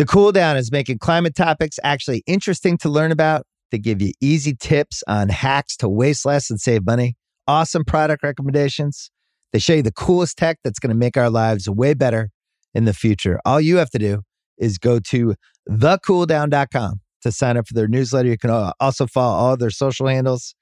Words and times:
The 0.00 0.06
cool 0.06 0.32
down 0.32 0.56
is 0.56 0.72
making 0.72 0.96
climate 0.96 1.34
topics 1.34 1.78
actually 1.84 2.22
interesting 2.26 2.78
to 2.78 2.88
learn 2.88 3.12
about. 3.12 3.44
They 3.70 3.76
give 3.76 4.00
you 4.00 4.12
easy 4.18 4.56
tips 4.58 5.02
on 5.06 5.28
hacks 5.28 5.76
to 5.76 5.90
waste 5.90 6.24
less 6.24 6.48
and 6.48 6.58
save 6.58 6.86
money, 6.86 7.18
awesome 7.46 7.84
product 7.84 8.22
recommendations. 8.22 9.10
They 9.52 9.58
show 9.58 9.74
you 9.74 9.82
the 9.82 9.92
coolest 9.92 10.38
tech 10.38 10.56
that's 10.64 10.78
going 10.78 10.88
to 10.88 10.96
make 10.96 11.18
our 11.18 11.28
lives 11.28 11.68
way 11.68 11.92
better 11.92 12.30
in 12.72 12.86
the 12.86 12.94
future. 12.94 13.40
All 13.44 13.60
you 13.60 13.76
have 13.76 13.90
to 13.90 13.98
do 13.98 14.22
is 14.56 14.78
go 14.78 15.00
to 15.00 15.34
thecooldown.com 15.68 17.00
to 17.20 17.30
sign 17.30 17.58
up 17.58 17.68
for 17.68 17.74
their 17.74 17.86
newsletter. 17.86 18.30
You 18.30 18.38
can 18.38 18.72
also 18.80 19.06
follow 19.06 19.36
all 19.36 19.58
their 19.58 19.68
social 19.68 20.06
handles. 20.06 20.54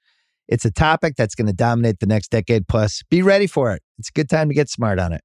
It's 0.49 0.65
a 0.65 0.71
topic 0.71 1.13
that's 1.17 1.33
going 1.33 1.47
to 1.47 1.53
dominate 1.53 2.01
the 2.01 2.07
next 2.07 2.29
decade 2.29 2.67
plus. 2.67 3.03
Be 3.09 3.21
ready 3.21 3.47
for 3.47 3.71
it. 3.71 3.81
It's 3.99 4.09
a 4.09 4.11
good 4.11 4.29
time 4.29 4.49
to 4.49 4.53
get 4.53 4.67
smart 4.67 4.99
on 4.99 5.13
it. 5.13 5.21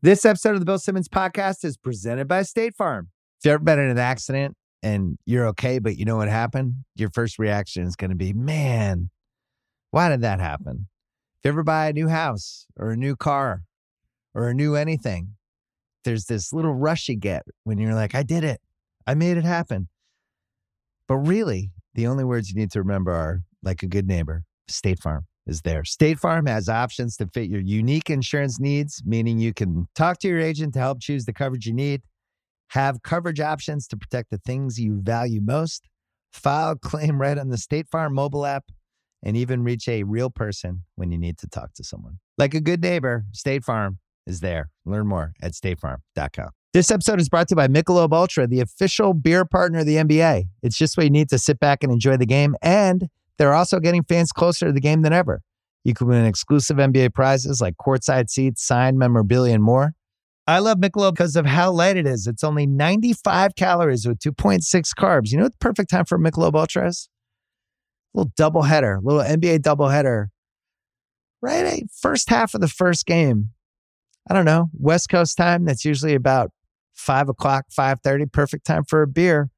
This 0.00 0.24
episode 0.24 0.54
of 0.54 0.60
the 0.60 0.64
Bill 0.64 0.78
Simmons 0.78 1.10
podcast 1.10 1.66
is 1.66 1.76
presented 1.76 2.26
by 2.26 2.44
State 2.44 2.74
Farm. 2.74 3.10
If 3.42 3.46
you've 3.46 3.54
ever 3.54 3.64
been 3.64 3.80
in 3.80 3.90
an 3.90 3.98
accident 3.98 4.56
and 4.84 5.18
you're 5.26 5.48
okay, 5.48 5.80
but 5.80 5.96
you 5.96 6.04
know 6.04 6.16
what 6.16 6.28
happened, 6.28 6.74
your 6.94 7.10
first 7.10 7.40
reaction 7.40 7.82
is 7.82 7.96
going 7.96 8.10
to 8.12 8.16
be, 8.16 8.32
man, 8.32 9.10
why 9.90 10.10
did 10.10 10.20
that 10.20 10.38
happen? 10.38 10.86
If 11.40 11.46
you 11.46 11.48
ever 11.48 11.64
buy 11.64 11.88
a 11.88 11.92
new 11.92 12.06
house 12.06 12.68
or 12.78 12.92
a 12.92 12.96
new 12.96 13.16
car 13.16 13.64
or 14.32 14.46
a 14.46 14.54
new 14.54 14.76
anything, 14.76 15.34
there's 16.04 16.26
this 16.26 16.52
little 16.52 16.72
rush 16.72 17.08
you 17.08 17.16
get 17.16 17.42
when 17.64 17.78
you're 17.78 17.96
like, 17.96 18.14
I 18.14 18.22
did 18.22 18.44
it. 18.44 18.60
I 19.08 19.14
made 19.14 19.36
it 19.36 19.44
happen. 19.44 19.88
But 21.08 21.16
really, 21.16 21.72
the 21.94 22.06
only 22.06 22.22
words 22.22 22.48
you 22.48 22.54
need 22.54 22.70
to 22.70 22.78
remember 22.78 23.10
are 23.10 23.40
like 23.60 23.82
a 23.82 23.88
good 23.88 24.06
neighbor, 24.06 24.44
State 24.68 25.00
Farm 25.00 25.26
is 25.48 25.62
there. 25.62 25.82
State 25.82 26.20
Farm 26.20 26.46
has 26.46 26.68
options 26.68 27.16
to 27.16 27.26
fit 27.26 27.50
your 27.50 27.60
unique 27.60 28.08
insurance 28.08 28.60
needs, 28.60 29.02
meaning 29.04 29.40
you 29.40 29.52
can 29.52 29.88
talk 29.96 30.20
to 30.20 30.28
your 30.28 30.38
agent 30.38 30.74
to 30.74 30.78
help 30.78 31.00
choose 31.00 31.24
the 31.24 31.32
coverage 31.32 31.66
you 31.66 31.72
need, 31.72 32.02
have 32.72 33.02
coverage 33.02 33.40
options 33.40 33.86
to 33.86 33.96
protect 33.98 34.30
the 34.30 34.38
things 34.38 34.80
you 34.80 34.98
value 35.02 35.42
most, 35.42 35.88
file 36.32 36.74
claim 36.74 37.20
right 37.20 37.36
on 37.36 37.50
the 37.50 37.58
State 37.58 37.86
Farm 37.86 38.14
mobile 38.14 38.46
app, 38.46 38.64
and 39.22 39.36
even 39.36 39.62
reach 39.62 39.88
a 39.88 40.02
real 40.04 40.30
person 40.30 40.82
when 40.96 41.12
you 41.12 41.18
need 41.18 41.36
to 41.38 41.46
talk 41.46 41.74
to 41.74 41.84
someone. 41.84 42.18
Like 42.38 42.54
a 42.54 42.60
good 42.60 42.80
neighbor, 42.80 43.24
State 43.32 43.62
Farm 43.62 43.98
is 44.26 44.40
there. 44.40 44.70
Learn 44.86 45.06
more 45.06 45.34
at 45.42 45.52
statefarm.com. 45.52 46.48
This 46.72 46.90
episode 46.90 47.20
is 47.20 47.28
brought 47.28 47.48
to 47.48 47.52
you 47.52 47.56
by 47.56 47.68
Michelob 47.68 48.14
Ultra, 48.14 48.46
the 48.46 48.60
official 48.60 49.12
beer 49.12 49.44
partner 49.44 49.80
of 49.80 49.86
the 49.86 49.96
NBA. 49.96 50.44
It's 50.62 50.76
just 50.78 50.96
what 50.96 51.04
you 51.04 51.10
need 51.10 51.28
to 51.28 51.38
sit 51.38 51.60
back 51.60 51.82
and 51.82 51.92
enjoy 51.92 52.16
the 52.16 52.26
game. 52.26 52.56
And 52.62 53.08
they're 53.36 53.52
also 53.52 53.80
getting 53.80 54.02
fans 54.02 54.32
closer 54.32 54.66
to 54.66 54.72
the 54.72 54.80
game 54.80 55.02
than 55.02 55.12
ever. 55.12 55.42
You 55.84 55.92
can 55.92 56.06
win 56.06 56.24
exclusive 56.24 56.78
NBA 56.78 57.12
prizes 57.12 57.60
like 57.60 57.74
courtside 57.76 58.30
seats, 58.30 58.64
signed 58.66 58.98
memorabilia, 58.98 59.52
and 59.52 59.62
more. 59.62 59.92
I 60.46 60.58
love 60.58 60.78
Michelob 60.78 61.12
because 61.14 61.36
of 61.36 61.46
how 61.46 61.70
light 61.70 61.96
it 61.96 62.06
is. 62.06 62.26
It's 62.26 62.42
only 62.42 62.66
95 62.66 63.54
calories 63.54 64.06
with 64.06 64.18
2.6 64.18 64.60
carbs. 64.98 65.30
You 65.30 65.38
know 65.38 65.44
what 65.44 65.52
the 65.52 65.58
perfect 65.58 65.90
time 65.90 66.04
for 66.04 66.18
Michelob 66.18 66.54
Ultra 66.54 66.88
is? 66.88 67.08
A 68.14 68.18
little 68.18 68.32
double 68.36 68.62
header, 68.62 68.98
little 69.02 69.22
NBA 69.22 69.62
double 69.62 69.88
header. 69.88 70.30
Right, 71.40 71.84
first 72.00 72.28
half 72.28 72.54
of 72.54 72.60
the 72.60 72.68
first 72.68 73.06
game. 73.06 73.50
I 74.30 74.34
don't 74.34 74.44
know, 74.44 74.70
West 74.78 75.08
Coast 75.08 75.36
time. 75.36 75.64
That's 75.64 75.84
usually 75.84 76.14
about 76.14 76.50
five 76.94 77.28
o'clock, 77.28 77.66
five 77.70 78.00
thirty. 78.00 78.26
Perfect 78.26 78.64
time 78.64 78.84
for 78.84 79.02
a 79.02 79.08
beer. 79.08 79.50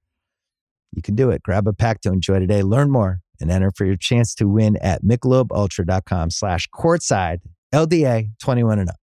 You 0.92 1.02
can 1.02 1.14
do 1.14 1.30
it. 1.30 1.42
Grab 1.42 1.66
a 1.66 1.72
pack 1.72 2.00
to 2.02 2.08
enjoy 2.10 2.38
today. 2.38 2.62
Learn 2.62 2.90
more 2.90 3.20
and 3.40 3.50
enter 3.50 3.70
for 3.76 3.84
your 3.84 3.96
chance 3.96 4.34
to 4.36 4.48
win 4.48 4.76
at 4.78 5.02
michelobultra.com 5.02 6.30
slash 6.30 6.68
courtside 6.72 7.38
LDA 7.74 8.30
21 8.40 8.78
and 8.78 8.88
up. 8.88 8.96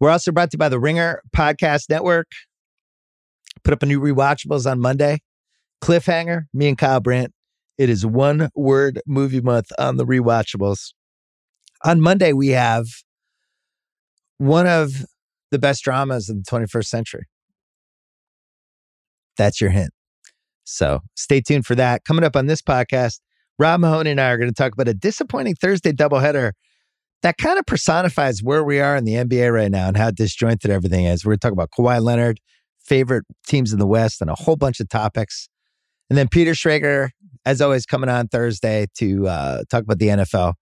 We're 0.00 0.10
also 0.10 0.32
brought 0.32 0.50
to 0.50 0.56
you 0.56 0.58
by 0.58 0.68
the 0.68 0.80
Ringer 0.80 1.22
Podcast 1.34 1.88
Network. 1.88 2.30
Put 3.62 3.72
up 3.72 3.82
a 3.82 3.86
new 3.86 4.00
rewatchables 4.00 4.70
on 4.70 4.80
Monday. 4.80 5.20
Cliffhanger, 5.82 6.44
me 6.52 6.68
and 6.68 6.78
Kyle 6.78 7.00
Brandt. 7.00 7.32
It 7.78 7.90
is 7.90 8.04
one 8.06 8.50
word 8.54 9.00
movie 9.06 9.40
month 9.40 9.72
on 9.78 9.96
the 9.96 10.06
rewatchables. 10.06 10.92
On 11.84 12.00
Monday, 12.00 12.32
we 12.32 12.48
have 12.48 12.86
one 14.38 14.66
of 14.66 15.04
the 15.50 15.58
best 15.58 15.84
dramas 15.84 16.28
of 16.28 16.36
the 16.36 16.50
21st 16.50 16.86
century. 16.86 17.26
That's 19.36 19.60
your 19.60 19.70
hint. 19.70 19.90
So 20.64 21.00
stay 21.14 21.40
tuned 21.40 21.66
for 21.66 21.74
that. 21.74 22.04
Coming 22.04 22.24
up 22.24 22.36
on 22.36 22.46
this 22.46 22.62
podcast, 22.62 23.20
Rob 23.58 23.80
Mahoney 23.80 24.10
and 24.10 24.20
I 24.20 24.30
are 24.30 24.38
going 24.38 24.50
to 24.50 24.54
talk 24.54 24.72
about 24.72 24.88
a 24.88 24.94
disappointing 24.94 25.54
Thursday 25.54 25.92
doubleheader 25.92 26.52
that 27.24 27.38
kind 27.38 27.58
of 27.58 27.64
personifies 27.64 28.42
where 28.42 28.62
we 28.62 28.80
are 28.80 28.96
in 28.96 29.04
the 29.06 29.14
NBA 29.14 29.50
right 29.50 29.70
now 29.70 29.88
and 29.88 29.96
how 29.96 30.10
disjointed 30.10 30.70
everything 30.70 31.06
is. 31.06 31.24
We're 31.24 31.30
going 31.30 31.38
to 31.38 31.46
talk 31.46 31.52
about 31.52 31.70
Kawhi 31.70 32.02
Leonard, 32.02 32.38
favorite 32.84 33.24
teams 33.46 33.72
in 33.72 33.78
the 33.78 33.86
West, 33.86 34.20
and 34.20 34.28
a 34.28 34.34
whole 34.34 34.56
bunch 34.56 34.78
of 34.78 34.90
topics. 34.90 35.48
And 36.10 36.18
then 36.18 36.28
Peter 36.28 36.52
Schrager, 36.52 37.08
as 37.46 37.62
always, 37.62 37.86
coming 37.86 38.10
on 38.10 38.28
Thursday 38.28 38.88
to 38.98 39.26
uh, 39.26 39.62
talk 39.70 39.84
about 39.84 39.98
the 39.98 40.08
NFL. 40.08 40.52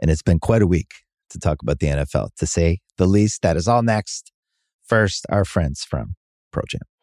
And 0.00 0.10
it's 0.10 0.22
been 0.22 0.38
quite 0.38 0.62
a 0.62 0.66
week 0.66 0.92
to 1.28 1.38
talk 1.38 1.60
about 1.60 1.78
the 1.78 1.88
NFL, 1.88 2.30
to 2.38 2.46
say 2.46 2.78
the 2.96 3.06
least. 3.06 3.42
That 3.42 3.58
is 3.58 3.68
all 3.68 3.82
next. 3.82 4.32
First, 4.86 5.26
our 5.28 5.44
friends 5.44 5.84
from 5.84 6.14
ProJam. 6.54 6.97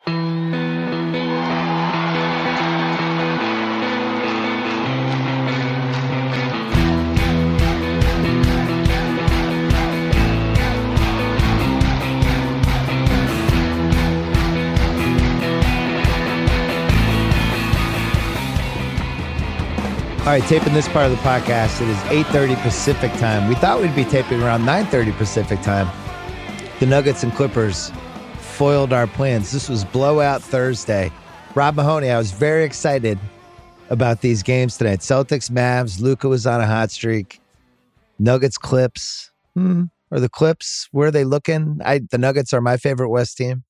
All 20.25 20.31
right, 20.31 20.41
taping 20.45 20.73
this 20.73 20.87
part 20.87 21.05
of 21.05 21.11
the 21.11 21.17
podcast. 21.17 21.79
It 21.83 21.87
is 21.87 21.97
8:30 22.05 22.55
Pacific 22.63 23.11
time. 23.19 23.47
We 23.47 23.53
thought 23.53 23.79
we'd 23.79 23.95
be 23.95 24.03
taping 24.03 24.41
around 24.41 24.65
9:30 24.65 25.11
Pacific 25.11 25.61
time. 25.61 25.87
The 26.79 26.87
Nuggets 26.87 27.21
and 27.21 27.31
Clippers 27.31 27.91
foiled 28.39 28.91
our 28.91 29.05
plans. 29.05 29.51
This 29.51 29.69
was 29.69 29.85
blowout 29.85 30.41
Thursday. 30.41 31.11
Rob 31.53 31.75
Mahoney, 31.75 32.09
I 32.09 32.17
was 32.17 32.31
very 32.31 32.63
excited 32.63 33.19
about 33.91 34.21
these 34.21 34.41
games 34.41 34.77
tonight. 34.77 35.01
Celtics, 35.01 35.51
Mavs, 35.51 36.01
Luka 36.01 36.27
was 36.27 36.47
on 36.47 36.59
a 36.59 36.65
hot 36.65 36.89
streak. 36.89 37.39
Nuggets, 38.17 38.57
Clips. 38.57 39.29
Hmm. 39.53 39.83
Are 40.11 40.19
the 40.19 40.27
Clips 40.27 40.87
where 40.91 41.09
are 41.09 41.11
they 41.11 41.23
looking? 41.23 41.79
I 41.85 41.99
the 41.99 42.17
Nuggets 42.17 42.51
are 42.51 42.61
my 42.61 42.77
favorite 42.77 43.09
West 43.09 43.37
team. 43.37 43.63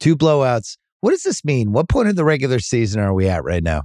Two 0.00 0.16
blowouts. 0.16 0.76
What 1.02 1.12
does 1.12 1.22
this 1.22 1.44
mean? 1.44 1.70
What 1.70 1.88
point 1.88 2.08
in 2.08 2.16
the 2.16 2.24
regular 2.24 2.58
season 2.58 3.00
are 3.00 3.14
we 3.14 3.28
at 3.28 3.44
right 3.44 3.62
now? 3.62 3.84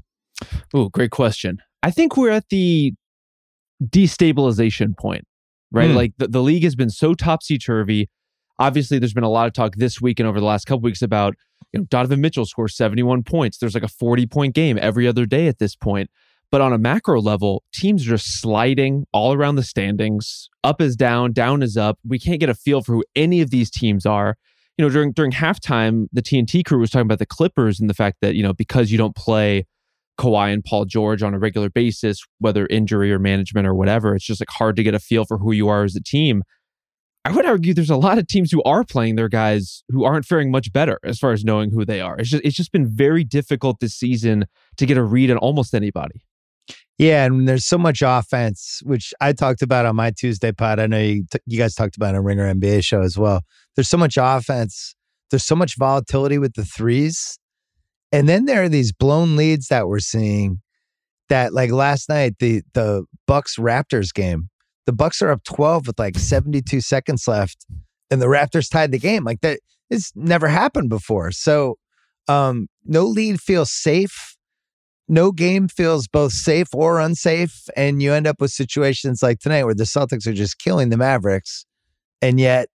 Oh, 0.74 0.90
great 0.90 1.12
question. 1.12 1.60
I 1.84 1.92
think 1.92 2.16
we're 2.18 2.32
at 2.32 2.48
the 2.50 2.94
destabilization 3.84 4.98
point, 4.98 5.26
right? 5.72 5.92
Mm. 5.92 5.96
Like 5.96 6.14
the, 6.18 6.30
the 6.30 6.42
league 6.42 6.64
has 6.64 6.76
been 6.76 6.90
so 6.90 7.14
topsy 7.14 7.58
turvy. 7.58 8.10
Obviously, 8.58 9.00
there's 9.00 9.14
been 9.14 9.26
a 9.26 9.30
lot 9.30 9.48
of 9.48 9.54
talk 9.54 9.76
this 9.76 10.02
week 10.02 10.20
and 10.20 10.28
over 10.28 10.40
the 10.40 10.46
last 10.46 10.66
couple 10.66 10.82
weeks 10.82 11.02
about 11.02 11.36
you 11.74 11.82
know 11.82 11.86
Donovan 11.90 12.22
Mitchell 12.22 12.46
scores 12.46 12.76
71 12.78 13.24
points. 13.24 13.58
There's 13.58 13.74
like 13.74 13.84
a 13.84 13.90
40 13.90 14.26
point 14.28 14.56
game 14.56 14.80
every 14.82 15.08
other 15.08 15.26
day 15.26 15.48
at 15.48 15.60
this 15.60 15.76
point. 15.76 16.10
But 16.52 16.62
on 16.62 16.72
a 16.72 16.78
macro 16.78 17.20
level, 17.20 17.64
teams 17.74 18.06
are 18.06 18.12
just 18.12 18.40
sliding 18.40 19.06
all 19.12 19.34
around 19.34 19.56
the 19.56 19.64
standings. 19.64 20.50
Up 20.64 20.82
is 20.82 20.96
down, 20.96 21.34
down 21.34 21.64
is 21.64 21.76
up. 21.78 21.98
We 22.08 22.20
can't 22.20 22.40
get 22.40 22.48
a 22.48 22.54
feel 22.54 22.84
for 22.84 22.94
who 22.94 23.04
any 23.16 23.42
of 23.42 23.50
these 23.50 23.72
teams 23.72 24.06
are. 24.06 24.38
You 24.78 24.86
know, 24.86 24.90
during 24.90 25.12
during 25.12 25.32
halftime, 25.32 26.08
the 26.14 26.22
TNT 26.22 26.64
crew 26.64 26.80
was 26.80 26.92
talking 26.92 27.08
about 27.08 27.20
the 27.20 27.26
Clippers 27.26 27.80
and 27.80 27.90
the 27.90 27.94
fact 27.94 28.18
that 28.22 28.36
you 28.36 28.44
know 28.44 28.54
because 28.54 28.92
you 28.92 28.98
don't 28.98 29.16
play 29.16 29.66
Kawhi 30.20 30.54
and 30.54 30.64
Paul 30.64 30.86
George 30.86 31.24
on 31.24 31.34
a 31.34 31.40
regular 31.40 31.70
basis, 31.70 32.24
whether 32.40 32.68
injury 32.68 33.12
or 33.12 33.20
management 33.20 33.68
or 33.68 33.74
whatever. 33.74 34.16
It's 34.16 34.26
just 34.26 34.42
like 34.42 34.50
hard 34.50 34.76
to 34.76 34.84
get 34.84 34.94
a 34.94 35.00
feel 35.00 35.26
for 35.26 35.38
who 35.38 35.52
you 35.52 35.68
are 35.68 35.84
as 35.84 35.96
a 35.96 36.04
team. 36.04 36.44
I 37.26 37.32
would 37.32 37.46
argue 37.46 37.74
there's 37.74 37.90
a 37.90 37.96
lot 37.96 38.18
of 38.18 38.28
teams 38.28 38.52
who 38.52 38.62
are 38.64 38.84
playing 38.84 39.16
their 39.16 39.30
guys 39.30 39.84
who 39.90 40.04
aren't 40.04 40.26
faring 40.26 40.52
much 40.52 40.74
better 40.74 41.00
as 41.06 41.20
far 41.20 41.32
as 41.32 41.46
knowing 41.46 41.72
who 41.72 41.86
they 41.86 42.02
are. 42.02 42.18
It's 42.18 42.30
just 42.30 42.44
it's 42.44 42.56
just 42.56 42.72
been 42.74 42.86
very 42.86 43.24
difficult 43.24 43.80
this 43.80 43.96
season 43.96 44.46
to 44.78 44.86
get 44.86 44.98
a 44.98 45.04
read 45.04 45.32
on 45.32 45.38
almost 45.38 45.74
anybody. 45.74 46.26
Yeah, 46.98 47.26
and 47.26 47.48
there's 47.48 47.66
so 47.66 47.78
much 47.78 48.04
offense, 48.06 48.82
which 48.84 49.14
I 49.20 49.34
talked 49.34 49.62
about 49.62 49.86
on 49.86 49.96
my 49.96 50.12
Tuesday 50.12 50.52
pod. 50.52 50.80
I 50.80 50.88
know 50.88 51.00
you, 51.00 51.26
t- 51.32 51.40
you 51.48 51.58
guys 51.58 51.74
talked 51.74 51.96
about 51.96 52.14
on 52.14 52.24
Ringer 52.24 52.54
NBA 52.54 52.84
show 52.84 53.02
as 53.02 53.18
well. 53.18 53.42
There's 53.76 53.90
so 53.90 53.98
much 53.98 54.18
offense. 54.22 54.94
There's 55.32 55.44
so 55.44 55.56
much 55.56 55.76
volatility 55.78 56.38
with 56.38 56.54
the 56.54 56.64
threes 56.64 57.40
and 58.14 58.30
then 58.30 58.46
there 58.46 58.62
are 58.62 58.70
these 58.70 58.94
blown 58.94 59.36
leads 59.36 59.68
that 59.68 59.88
we're 59.88 60.00
seeing 60.00 60.62
that 61.30 61.52
like 61.52 61.72
last 61.72 62.10
night, 62.10 62.36
the 62.40 62.62
the 62.74 63.06
Bucks 63.26 63.58
Raptors 63.58 64.14
game. 64.14 64.50
The 64.86 64.94
Bucks 64.94 65.22
are 65.22 65.32
up 65.32 65.44
12 65.46 65.88
with 65.88 65.98
like 65.98 66.18
72 66.18 66.82
seconds 66.82 67.28
left 67.28 67.66
and 68.12 68.22
the 68.22 68.28
Raptors 68.28 68.70
tied 68.70 68.92
the 68.92 69.00
game. 69.00 69.24
Like 69.24 69.42
that 69.42 69.60
it's 69.90 70.12
never 70.16 70.48
happened 70.48 70.90
before. 70.90 71.32
So 71.32 71.78
um 72.28 72.68
no 72.86 73.04
lead 73.04 73.42
feels 73.42 73.72
safe. 73.72 74.38
No 75.10 75.32
game 75.32 75.68
feels 75.68 76.08
both 76.08 76.34
safe 76.34 76.68
or 76.72 77.00
unsafe. 77.00 77.68
And 77.76 78.02
you 78.02 78.14
end 78.14 78.28
up 78.28 78.40
with 78.40 78.52
situations 78.52 79.24
like 79.24 79.40
tonight 79.40 79.64
where 79.64 79.74
the 79.74 79.86
Celtics 79.86 80.28
are 80.28 80.34
just 80.34 80.60
killing 80.60 80.90
the 80.90 80.98
Mavericks. 80.98 81.66
And 82.22 82.40
yet 82.40 82.70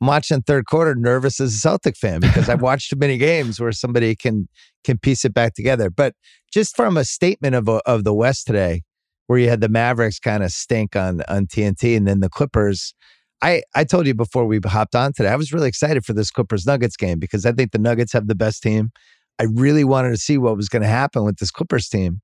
I'm 0.00 0.08
watching 0.08 0.42
third 0.42 0.66
quarter 0.66 0.94
nervous 0.94 1.40
as 1.40 1.54
a 1.54 1.58
Celtic 1.58 1.96
fan 1.96 2.20
because 2.20 2.48
I've 2.48 2.62
watched 2.62 2.90
too 2.90 2.96
many 2.96 3.16
games 3.16 3.58
where 3.58 3.72
somebody 3.72 4.14
can 4.14 4.48
can 4.84 4.98
piece 4.98 5.24
it 5.24 5.34
back 5.34 5.54
together. 5.54 5.90
But 5.90 6.14
just 6.52 6.76
from 6.76 6.96
a 6.96 7.04
statement 7.04 7.54
of 7.54 7.68
of 7.68 8.04
the 8.04 8.14
West 8.14 8.46
today, 8.46 8.82
where 9.26 9.38
you 9.38 9.48
had 9.48 9.60
the 9.60 9.68
Mavericks 9.68 10.18
kind 10.18 10.42
of 10.42 10.50
stink 10.52 10.96
on 10.96 11.22
on 11.28 11.46
TNT 11.46 11.96
and 11.96 12.06
then 12.06 12.20
the 12.20 12.30
Clippers. 12.30 12.94
I, 13.42 13.62
I 13.74 13.84
told 13.84 14.06
you 14.06 14.14
before 14.14 14.46
we 14.46 14.60
hopped 14.64 14.94
on 14.94 15.12
today, 15.12 15.28
I 15.28 15.36
was 15.36 15.52
really 15.52 15.68
excited 15.68 16.06
for 16.06 16.14
this 16.14 16.30
Clippers 16.30 16.64
Nuggets 16.64 16.96
game 16.96 17.18
because 17.18 17.44
I 17.44 17.52
think 17.52 17.72
the 17.72 17.78
Nuggets 17.78 18.14
have 18.14 18.28
the 18.28 18.34
best 18.34 18.62
team. 18.62 18.92
I 19.38 19.44
really 19.44 19.84
wanted 19.84 20.10
to 20.10 20.16
see 20.16 20.38
what 20.38 20.56
was 20.56 20.70
going 20.70 20.82
to 20.82 20.88
happen 20.88 21.22
with 21.22 21.36
this 21.36 21.50
Clippers 21.50 21.88
team. 21.88 22.22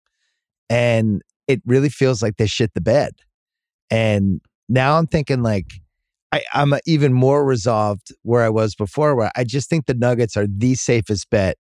And 0.71 1.21
it 1.49 1.61
really 1.67 1.91
feels 1.91 2.23
like 2.23 2.39
they 2.39 2.47
shit 2.47 2.73
the 2.73 2.81
bed. 2.81 3.13
And 3.91 4.41
now 4.71 4.97
I'm 4.97 5.07
thinking 5.07 5.43
like 5.43 5.82
I, 6.33 6.43
I'm 6.55 6.73
even 6.87 7.13
more 7.13 7.45
resolved 7.45 8.09
where 8.23 8.43
I 8.43 8.49
was 8.49 8.75
before, 8.75 9.15
where 9.15 9.31
I 9.37 9.45
just 9.45 9.69
think 9.69 9.87
the 9.87 9.95
Nuggets 9.95 10.37
are 10.37 10.47
the 10.49 10.75
safest 10.75 11.29
bet 11.31 11.57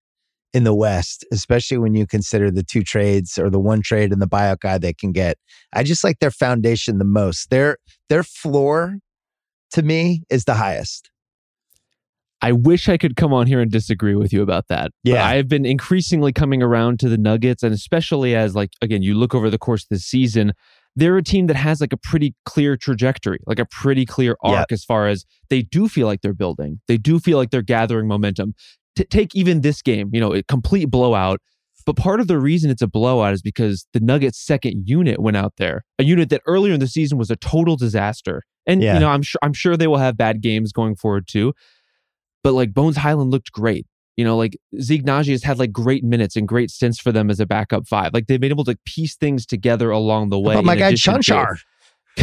in 0.54 0.64
the 0.64 0.74
West, 0.74 1.24
especially 1.32 1.78
when 1.78 1.94
you 1.94 2.06
consider 2.06 2.50
the 2.50 2.62
two 2.62 2.82
trades 2.82 3.38
or 3.38 3.50
the 3.50 3.60
one 3.60 3.82
trade 3.82 4.12
and 4.12 4.20
the 4.20 4.26
buyout 4.26 4.60
guy 4.60 4.78
they 4.78 4.92
can 4.92 5.12
get. 5.12 5.36
I 5.72 5.82
just 5.82 6.04
like 6.04 6.18
their 6.18 6.30
foundation 6.30 6.98
the 6.98 7.04
most. 7.04 7.50
Their 7.50 7.76
their 8.08 8.22
floor 8.22 8.98
to 9.72 9.82
me 9.82 10.22
is 10.30 10.44
the 10.44 10.54
highest. 10.54 11.10
I 12.44 12.50
wish 12.50 12.88
I 12.88 12.98
could 12.98 13.14
come 13.14 13.32
on 13.32 13.46
here 13.46 13.60
and 13.60 13.70
disagree 13.70 14.16
with 14.16 14.32
you 14.32 14.42
about 14.42 14.66
that. 14.68 14.90
Yeah. 15.04 15.24
I've 15.24 15.48
been 15.48 15.64
increasingly 15.64 16.32
coming 16.32 16.60
around 16.60 16.98
to 17.00 17.08
the 17.08 17.16
Nuggets, 17.16 17.62
and 17.62 17.72
especially 17.72 18.34
as, 18.34 18.56
like, 18.56 18.70
again, 18.82 19.00
you 19.00 19.14
look 19.14 19.32
over 19.32 19.48
the 19.48 19.58
course 19.58 19.84
of 19.84 19.90
the 19.90 20.00
season, 20.00 20.52
they're 20.96 21.16
a 21.16 21.22
team 21.22 21.46
that 21.46 21.56
has 21.56 21.80
like 21.80 21.92
a 21.92 21.96
pretty 21.96 22.34
clear 22.44 22.76
trajectory, 22.76 23.38
like 23.46 23.58
a 23.58 23.64
pretty 23.64 24.04
clear 24.04 24.36
arc 24.42 24.54
yep. 24.54 24.66
as 24.72 24.84
far 24.84 25.08
as 25.08 25.24
they 25.48 25.62
do 25.62 25.88
feel 25.88 26.06
like 26.06 26.20
they're 26.20 26.34
building. 26.34 26.80
They 26.88 26.98
do 26.98 27.18
feel 27.18 27.38
like 27.38 27.50
they're 27.50 27.62
gathering 27.62 28.08
momentum. 28.08 28.54
To 28.96 29.04
take 29.04 29.34
even 29.34 29.62
this 29.62 29.80
game, 29.80 30.10
you 30.12 30.20
know, 30.20 30.34
a 30.34 30.42
complete 30.42 30.90
blowout. 30.90 31.40
But 31.86 31.96
part 31.96 32.20
of 32.20 32.28
the 32.28 32.38
reason 32.38 32.70
it's 32.70 32.82
a 32.82 32.86
blowout 32.86 33.32
is 33.32 33.40
because 33.40 33.86
the 33.94 34.00
Nuggets' 34.00 34.38
second 34.38 34.86
unit 34.86 35.18
went 35.18 35.36
out 35.36 35.54
there, 35.56 35.84
a 35.98 36.04
unit 36.04 36.28
that 36.28 36.42
earlier 36.46 36.74
in 36.74 36.80
the 36.80 36.86
season 36.86 37.16
was 37.16 37.30
a 37.30 37.36
total 37.36 37.76
disaster. 37.76 38.42
And 38.66 38.82
yeah. 38.82 38.94
you 38.94 39.00
know, 39.00 39.08
I'm 39.08 39.22
sure 39.22 39.38
I'm 39.42 39.54
sure 39.54 39.76
they 39.78 39.86
will 39.86 39.96
have 39.96 40.16
bad 40.18 40.42
games 40.42 40.72
going 40.72 40.94
forward 40.94 41.26
too. 41.26 41.54
But 42.44 42.52
like 42.52 42.74
Bones 42.74 42.98
Hyland 42.98 43.30
looked 43.30 43.50
great. 43.50 43.86
You 44.16 44.24
know, 44.24 44.36
like 44.36 44.58
Zeke 44.80 45.04
Nnaji 45.04 45.30
has 45.30 45.42
had 45.42 45.58
like 45.58 45.72
great 45.72 46.04
minutes 46.04 46.36
and 46.36 46.46
great 46.46 46.70
stints 46.70 47.00
for 47.00 47.12
them 47.12 47.30
as 47.30 47.40
a 47.40 47.46
backup 47.46 47.88
five. 47.88 48.12
Like 48.12 48.26
they've 48.26 48.40
been 48.40 48.52
able 48.52 48.64
to 48.64 48.76
piece 48.84 49.16
things 49.16 49.46
together 49.46 49.90
along 49.90 50.28
the 50.28 50.38
way. 50.38 50.56
Oh 50.56 50.62
my 50.62 50.76
God, 50.76 50.94
Cancar. 50.94 51.58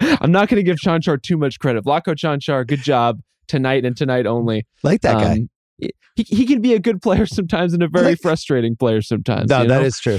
I'm 0.00 0.30
not 0.30 0.48
going 0.48 0.56
to 0.56 0.62
give 0.62 0.76
Cancar 0.84 1.20
too 1.20 1.36
much 1.36 1.58
credit. 1.58 1.84
Vlatko 1.84 2.14
Cancar, 2.14 2.66
good 2.66 2.82
job 2.82 3.20
tonight 3.46 3.84
and 3.84 3.96
tonight 3.96 4.26
only. 4.26 4.66
Like 4.82 5.00
that 5.00 5.16
um, 5.16 5.22
guy. 5.22 5.90
He, 6.16 6.24
he 6.24 6.46
can 6.46 6.60
be 6.60 6.74
a 6.74 6.78
good 6.78 7.00
player 7.00 7.26
sometimes 7.26 7.72
and 7.72 7.82
a 7.82 7.88
very 7.88 8.10
like, 8.10 8.20
frustrating 8.20 8.76
player 8.76 9.02
sometimes. 9.02 9.50
No, 9.50 9.60
that 9.60 9.68
know? 9.68 9.80
is 9.80 9.98
true. 9.98 10.18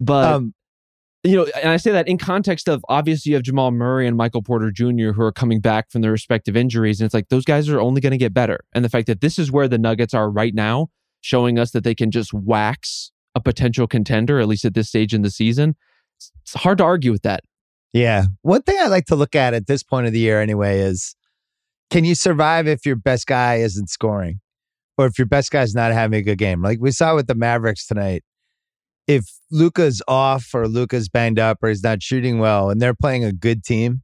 But 0.00 0.32
um, 0.32 0.54
you 1.22 1.36
know, 1.36 1.46
and 1.60 1.68
I 1.68 1.76
say 1.76 1.92
that 1.92 2.08
in 2.08 2.16
context 2.16 2.68
of 2.68 2.84
obviously 2.88 3.30
you 3.30 3.36
have 3.36 3.42
Jamal 3.42 3.70
Murray 3.70 4.06
and 4.06 4.16
Michael 4.16 4.42
Porter 4.42 4.70
Jr. 4.70 5.12
who 5.12 5.22
are 5.22 5.32
coming 5.32 5.60
back 5.60 5.90
from 5.90 6.00
their 6.00 6.12
respective 6.12 6.56
injuries. 6.56 7.00
And 7.00 7.04
it's 7.06 7.14
like 7.14 7.28
those 7.28 7.44
guys 7.44 7.68
are 7.68 7.80
only 7.80 8.00
going 8.00 8.12
to 8.12 8.18
get 8.18 8.32
better. 8.32 8.60
And 8.72 8.84
the 8.84 8.88
fact 8.88 9.06
that 9.06 9.20
this 9.20 9.38
is 9.38 9.52
where 9.52 9.68
the 9.68 9.78
Nuggets 9.78 10.14
are 10.14 10.30
right 10.30 10.54
now, 10.54 10.88
showing 11.20 11.58
us 11.58 11.72
that 11.72 11.84
they 11.84 11.94
can 11.94 12.10
just 12.10 12.32
wax 12.32 13.12
a 13.34 13.40
potential 13.40 13.86
contender, 13.86 14.40
at 14.40 14.48
least 14.48 14.64
at 14.64 14.72
this 14.72 14.88
stage 14.88 15.12
in 15.12 15.20
the 15.20 15.30
season, 15.30 15.76
it's 16.40 16.54
hard 16.54 16.78
to 16.78 16.84
argue 16.84 17.12
with 17.12 17.22
that. 17.22 17.40
Yeah. 17.92 18.26
One 18.42 18.62
thing 18.62 18.78
I 18.80 18.86
like 18.86 19.06
to 19.06 19.16
look 19.16 19.34
at 19.34 19.52
at 19.52 19.66
this 19.66 19.82
point 19.82 20.06
of 20.06 20.12
the 20.12 20.20
year 20.20 20.40
anyway 20.40 20.80
is 20.80 21.14
can 21.90 22.04
you 22.04 22.14
survive 22.14 22.66
if 22.66 22.86
your 22.86 22.96
best 22.96 23.26
guy 23.26 23.56
isn't 23.56 23.90
scoring 23.90 24.40
or 24.96 25.06
if 25.06 25.18
your 25.18 25.26
best 25.26 25.50
guy's 25.50 25.74
not 25.74 25.92
having 25.92 26.18
a 26.18 26.22
good 26.22 26.38
game? 26.38 26.62
Like 26.62 26.78
we 26.80 26.92
saw 26.92 27.14
with 27.14 27.26
the 27.26 27.34
Mavericks 27.34 27.86
tonight 27.86 28.22
if 29.06 29.24
Luka's 29.50 30.02
off 30.06 30.54
or 30.54 30.68
Luka's 30.68 31.08
banged 31.08 31.38
up 31.38 31.58
or 31.62 31.68
he's 31.68 31.82
not 31.82 32.02
shooting 32.02 32.38
well 32.38 32.70
and 32.70 32.80
they're 32.80 32.94
playing 32.94 33.24
a 33.24 33.32
good 33.32 33.64
team, 33.64 34.02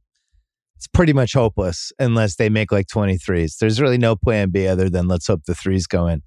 it's 0.75 0.87
pretty 0.87 1.13
much 1.13 1.33
hopeless 1.33 1.91
unless 1.97 2.35
they 2.35 2.49
make 2.49 2.71
like 2.71 2.87
23s. 2.87 3.57
There's 3.57 3.81
really 3.81 3.97
no 3.97 4.15
plan 4.15 4.51
B 4.51 4.67
other 4.67 4.89
than 4.89 5.07
let's 5.07 5.27
hope 5.27 5.43
the 5.45 5.55
threes 5.55 5.87
go 5.87 6.07
in. 6.07 6.21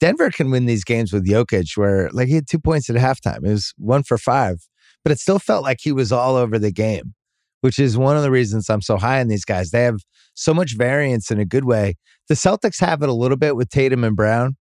Denver 0.00 0.30
can 0.30 0.50
win 0.50 0.66
these 0.66 0.84
games 0.84 1.12
with 1.12 1.26
Jokic 1.26 1.76
where 1.76 2.10
like 2.12 2.28
he 2.28 2.34
had 2.34 2.48
two 2.48 2.58
points 2.58 2.88
at 2.88 2.96
halftime. 2.96 3.44
It 3.44 3.50
was 3.50 3.74
one 3.76 4.02
for 4.02 4.18
five, 4.18 4.56
but 5.02 5.12
it 5.12 5.18
still 5.18 5.38
felt 5.38 5.62
like 5.62 5.78
he 5.80 5.92
was 5.92 6.12
all 6.12 6.36
over 6.36 6.58
the 6.58 6.72
game, 6.72 7.14
which 7.60 7.78
is 7.78 7.96
one 7.96 8.16
of 8.16 8.22
the 8.22 8.30
reasons 8.30 8.68
I'm 8.70 8.82
so 8.82 8.96
high 8.96 9.20
on 9.20 9.28
these 9.28 9.44
guys. 9.44 9.70
They 9.70 9.82
have 9.82 10.00
so 10.34 10.54
much 10.54 10.76
variance 10.76 11.30
in 11.30 11.38
a 11.38 11.44
good 11.44 11.64
way. 11.64 11.94
The 12.28 12.34
Celtics 12.34 12.80
have 12.80 13.02
it 13.02 13.08
a 13.08 13.14
little 13.14 13.36
bit 13.36 13.54
with 13.54 13.68
Tatum 13.68 14.02
and 14.02 14.16
Brown, 14.16 14.56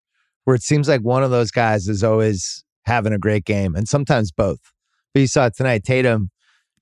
where 0.45 0.57
it 0.57 0.63
seems 0.63 0.89
like 0.89 1.01
one 1.01 1.23
of 1.23 1.31
those 1.31 1.51
guys 1.51 1.89
is 1.89 2.03
always 2.03 2.65
having 2.85 3.13
a 3.13 3.19
great 3.19 3.45
game, 3.45 3.75
and 3.75 3.89
sometimes 3.89 4.33
both. 4.33 4.61
But 5.15 5.21
you 5.21 5.27
saw 5.27 5.47
it 5.47 5.57
tonight. 5.57 5.85
Tatum 5.85 6.31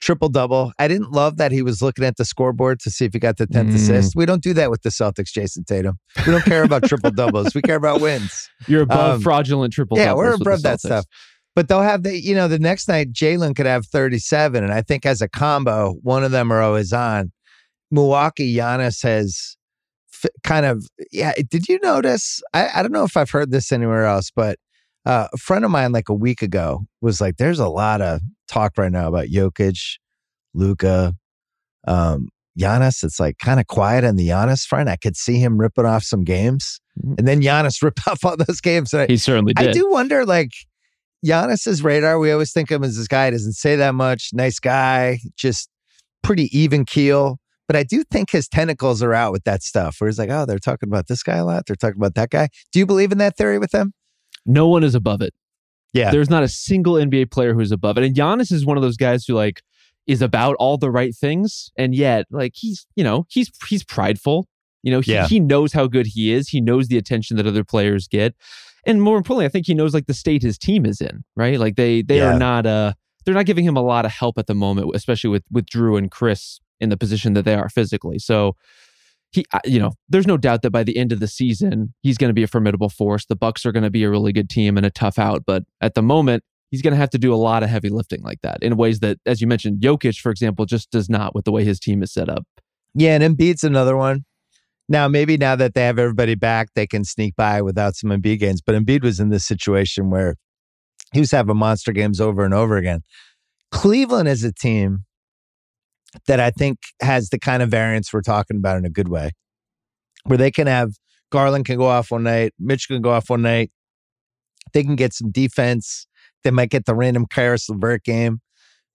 triple 0.01 0.29
double. 0.29 0.73
I 0.79 0.89
didn't 0.89 1.13
love 1.13 1.37
that 1.37 1.53
he 1.53 1.63
was 1.63 1.83
looking 1.83 2.05
at 2.05 2.17
the 2.17 2.25
scoreboard 2.25 2.81
to 2.81 2.91
see 2.91 3.05
if 3.05 3.13
he 3.13 3.19
got 3.19 3.37
the 3.37 3.47
10th 3.47 3.71
mm. 3.71 3.75
assist. 3.75 4.17
We 4.17 4.27
don't 4.27 4.43
do 4.43 4.55
that 4.55 4.71
with 4.71 4.83
the 4.83 4.89
Celtics, 4.89 5.31
Jayson 5.33 5.65
Tatum. 5.65 5.99
We 6.27 6.33
don't 6.33 6.45
care 6.45 6.63
about 6.65 6.85
triple 6.85 7.11
doubles. 7.11 7.55
We 7.55 7.63
care 7.63 7.77
about 7.77 8.01
wins. 8.01 8.49
You're 8.67 8.83
above 8.83 9.17
um, 9.17 9.21
fraudulent 9.21 9.73
triple 9.73 9.99
yeah, 9.99 10.15
we're 10.15 10.35
above 10.35 10.63
that 10.63 10.81
stuff. 10.81 11.05
But 11.55 11.69
they'll 11.69 11.83
have 11.83 12.05
the, 12.05 12.19
you 12.19 12.35
know, 12.35 12.49
the 12.49 12.59
next 12.59 12.89
night, 12.89 13.13
Jalen 13.13 13.55
could 13.57 13.67
have 13.67 13.87
37. 13.87 14.63
And 14.63 14.73
I 14.73 14.83
think 14.83 15.05
as 15.05 15.21
a 15.21 15.29
combo, 15.29 15.95
one 16.03 16.25
of 16.25 16.31
them 16.31 16.53
are 16.53 16.63
always 16.63 16.93
on. 16.93 17.33
Milwaukee, 17.91 18.55
Giannis 18.55 19.03
has 19.03 19.57
f- 20.25 20.31
kind 20.45 20.65
of, 20.65 20.87
yeah. 21.11 21.33
Did 21.49 21.69
you 21.69 21.81
notice? 21.83 22.41
I, 22.55 22.71
I 22.77 22.83
don't 22.83 22.93
know 22.93 23.05
if 23.05 23.17
I've 23.17 23.31
heard 23.31 23.51
this 23.51 23.73
anywhere 23.73 24.05
else, 24.05 24.31
but 24.35 24.59
uh, 25.07 25.29
a 25.33 25.37
friend 25.37 25.65
of 25.65 25.71
mine, 25.71 25.93
like 25.93 26.09
a 26.09 26.15
week 26.15 26.43
ago, 26.43 26.87
was 27.01 27.21
like, 27.21 27.37
"There's 27.37 27.59
a 27.59 27.69
lot 27.69 28.01
of 28.01 28.21
talk 28.49 28.73
right 28.77 28.93
now 28.93 29.09
about 29.09 29.27
Jokic, 29.27 29.99
Luka, 30.55 31.15
um, 31.87 32.29
Giannis. 32.59 33.03
It's 33.03 33.19
like 33.19 33.39
kind 33.39 33.61
of 33.61 33.67
quiet 33.67 34.05
on 34.05 34.17
the 34.17 34.29
Giannis 34.29 34.67
front. 34.67 34.89
I 34.89 34.97
could 34.97 35.17
see 35.17 35.39
him 35.39 35.59
ripping 35.59 35.87
off 35.87 36.03
some 36.03 36.25
games, 36.25 36.81
mm-hmm. 36.99 37.15
and 37.19 37.29
then 37.29 37.41
Giannis 37.41 37.83
ripped 37.83 38.07
off 38.07 38.25
all 38.25 38.37
those 38.37 38.61
games. 38.61 38.93
And 38.93 39.03
I, 39.03 39.07
he 39.07 39.17
certainly 39.17 39.55
did. 39.55 39.69
I 39.69 39.73
do 39.73 39.91
wonder, 39.91 40.25
like 40.27 40.51
Giannis's 41.25 41.83
radar. 41.83 42.19
We 42.19 42.33
always 42.33 42.53
think 42.53 42.71
of 42.71 42.77
him 42.77 42.85
as 42.85 42.97
this 42.97 43.09
guy 43.09 43.31
doesn't 43.31 43.55
say 43.55 43.77
that 43.77 43.95
much. 43.95 44.31
Nice 44.33 44.59
guy, 44.59 45.21
just 45.37 45.69
pretty 46.23 46.57
even 46.57 46.85
keel. 46.85 47.39
But 47.67 47.77
I 47.77 47.85
do 47.85 48.03
think 48.03 48.31
his 48.31 48.49
tentacles 48.49 49.01
are 49.01 49.15
out 49.15 49.31
with 49.31 49.45
that 49.45 49.63
stuff. 49.63 49.97
Where 49.99 50.09
he's 50.09 50.19
like, 50.19 50.31
oh, 50.31 50.45
they're 50.45 50.59
talking 50.59 50.89
about 50.89 51.07
this 51.07 51.23
guy 51.23 51.37
a 51.37 51.45
lot. 51.45 51.67
They're 51.67 51.77
talking 51.77 51.99
about 51.99 52.17
that 52.17 52.31
guy. 52.31 52.49
Do 52.73 52.81
you 52.81 52.87
believe 52.87 53.13
in 53.13 53.19
that 53.19 53.37
theory 53.37 53.59
with 53.59 53.73
him? 53.73 53.93
No 54.53 54.69
one 54.69 54.85
is 54.85 54.95
above 54.95 55.23
it. 55.23 55.33
Yeah. 55.93 56.11
There's 56.11 56.31
not 56.31 56.43
a 56.43 56.49
single 56.49 56.95
NBA 56.95 57.31
player 57.31 57.55
who's 57.55 57.73
above 57.73 57.99
it. 57.99 58.05
And 58.05 58.15
Giannis 58.15 58.53
is 58.53 58.65
one 58.65 58.77
of 58.77 58.83
those 58.83 58.97
guys 58.97 59.25
who 59.25 59.35
like 59.35 59.63
is 60.07 60.23
about 60.23 60.57
all 60.57 60.77
the 60.77 60.91
right 60.91 61.15
things. 61.15 61.71
And 61.77 61.95
yet, 61.95 62.27
like 62.31 62.53
he's, 62.55 62.87
you 62.97 63.05
know, 63.05 63.27
he's 63.29 63.51
he's 63.69 63.85
prideful. 63.85 64.47
You 64.83 64.93
know, 64.93 65.01
he, 65.01 65.13
yeah. 65.13 65.27
he 65.27 65.41
knows 65.41 65.73
how 65.73 65.87
good 65.87 66.07
he 66.07 66.33
is. 66.33 66.49
He 66.49 66.61
knows 66.61 66.89
the 66.89 66.97
attention 66.97 67.37
that 67.37 67.47
other 67.47 67.65
players 67.65 68.09
get. 68.09 68.35
And 68.87 69.03
more 69.03 69.19
importantly, 69.19 69.45
I 69.45 69.51
think 69.51 69.67
he 69.67 69.75
knows 69.75 69.93
like 69.93 70.07
the 70.07 70.15
state 70.15 70.43
his 70.43 70.57
team 70.57 70.87
is 70.87 71.01
in, 71.01 71.23
right? 71.37 71.59
Like 71.59 71.77
they 71.77 72.03
they 72.03 72.19
yeah. 72.19 72.35
are 72.35 72.39
not 72.39 72.67
uh 72.67 72.95
they're 73.25 73.35
not 73.35 73.47
giving 73.47 73.65
him 73.65 73.77
a 73.77 73.83
lot 73.83 74.05
of 74.05 74.11
help 74.11 74.39
at 74.39 74.47
the 74.47 74.55
moment, 74.55 74.91
especially 74.95 75.31
with 75.31 75.45
with 75.51 75.67
Jrue 75.67 75.99
and 75.99 76.11
Khris 76.11 76.61
in 76.81 76.89
the 76.89 76.97
position 76.97 77.35
that 77.35 77.45
they 77.45 77.55
are 77.55 77.69
physically. 77.69 78.19
So 78.19 78.57
he 79.31 79.45
you 79.65 79.79
know 79.79 79.93
there's 80.09 80.27
no 80.27 80.37
doubt 80.37 80.63
that 80.63 80.71
by 80.71 80.83
the 80.83 80.97
end 80.97 81.13
of 81.13 81.21
the 81.21 81.29
season 81.29 81.95
he's 82.03 82.19
going 82.19 82.29
to 82.31 82.35
be 82.35 82.43
a 82.43 82.49
formidable 82.49 82.89
force. 82.89 83.27
The 83.27 83.37
bucks 83.37 83.65
are 83.65 83.73
going 83.73 83.85
to 83.85 83.91
be 83.91 84.05
a 84.05 84.11
really 84.11 84.33
good 84.33 84.51
team 84.51 84.77
and 84.77 84.85
a 84.85 84.91
tough 84.91 85.19
out 85.19 85.45
but 85.47 85.65
at 85.81 85.95
the 85.95 86.03
moment 86.03 86.43
he's 86.71 86.83
going 86.83 86.93
to 86.93 86.99
have 86.99 87.11
to 87.11 87.19
do 87.19 87.35
a 87.35 87.37
lot 87.37 87.63
of 87.63 87.69
heavy 87.69 87.89
lifting 87.89 88.23
like 88.23 88.41
that 88.43 88.63
in 88.63 88.77
ways 88.77 89.01
that 89.01 89.19
as 89.27 89.41
you 89.41 89.47
mentioned 89.47 89.81
Jokic 89.81 90.19
for 90.21 90.31
example 90.31 90.67
just 90.67 90.91
does 90.91 91.09
not 91.09 91.35
with 91.35 91.45
the 91.45 91.53
way 91.53 91.65
his 91.65 91.79
team 91.79 92.03
is 92.03 92.13
set 92.13 92.29
up. 92.29 92.45
Yeah 92.95 93.17
and 93.19 93.37
Embiid's 93.37 93.65
another 93.65 93.97
one. 93.97 94.25
Now 94.89 95.07
maybe 95.07 95.37
now 95.37 95.57
that 95.57 95.75
they 95.75 95.83
have 95.83 95.99
everybody 95.99 96.35
back 96.35 96.69
they 96.75 96.87
can 96.87 97.05
sneak 97.05 97.37
by 97.37 97.63
without 97.63 97.97
some 97.97 98.11
Embiid 98.11 98.41
games 98.41 98.61
but 98.61 98.75
Embiid 98.75 99.03
was 99.03 99.21
in 99.21 99.31
this 99.31 99.47
situation 99.47 100.11
where 100.11 100.37
he 101.13 101.21
was 101.21 101.31
having 101.31 101.57
monster 101.57 101.93
games 101.93 102.21
over 102.21 102.45
and 102.45 102.55
over 102.55 102.77
again. 102.77 103.03
Cleveland 103.73 104.29
is 104.29 104.43
a 104.43 104.53
team 104.53 105.05
that 106.27 106.41
I 106.41 106.51
think 106.51 106.79
has 107.01 107.29
the 107.29 107.39
kind 107.39 107.63
of 107.63 107.71
variance 107.71 108.13
we're 108.13 108.23
talking 108.23 108.57
about 108.57 108.77
in 108.77 108.85
a 108.85 108.91
good 108.91 109.09
way, 109.09 109.31
where 110.25 110.39
they 110.39 110.51
can 110.51 110.67
have 110.67 110.93
Garland 111.31 111.65
can 111.65 111.79
go 111.79 111.87
off 111.87 112.11
one 112.11 112.25
night, 112.25 112.53
Mitch 112.59 112.89
can 112.89 113.03
go 113.03 113.11
off 113.11 113.31
one 113.31 113.43
night. 113.43 113.71
They 114.73 114.83
can 114.83 114.97
get 114.97 115.13
some 115.15 115.31
defense. 115.31 116.07
They 116.45 116.51
might 116.51 116.71
get 116.71 116.87
the 116.87 116.95
random 116.95 117.27
Caris 117.27 117.69
LeVert 117.69 118.05
game, 118.05 118.41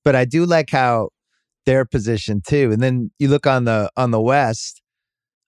but 0.04 0.16
I 0.16 0.26
do 0.26 0.46
like 0.46 0.70
how 0.70 1.10
their 1.66 1.86
position 1.86 2.42
too. 2.46 2.72
And 2.72 2.82
then 2.82 3.12
you 3.20 3.28
look 3.28 3.48
on 3.48 3.66
the 3.66 3.90
on 3.98 4.12
the 4.12 4.22
West, 4.22 4.82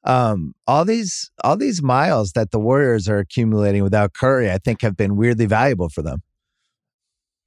um, 0.04 0.54
all 0.68 0.86
these 0.86 1.32
all 1.44 1.58
these 1.58 1.82
miles 1.82 2.32
that 2.34 2.52
the 2.52 2.60
Warriors 2.60 3.08
are 3.10 3.20
accumulating 3.20 3.84
without 3.84 4.14
Curry, 4.14 4.52
I 4.52 4.58
think, 4.58 4.82
have 4.82 4.98
been 4.98 5.16
weirdly 5.16 5.46
valuable 5.46 5.90
for 5.90 6.02
them. 6.02 6.22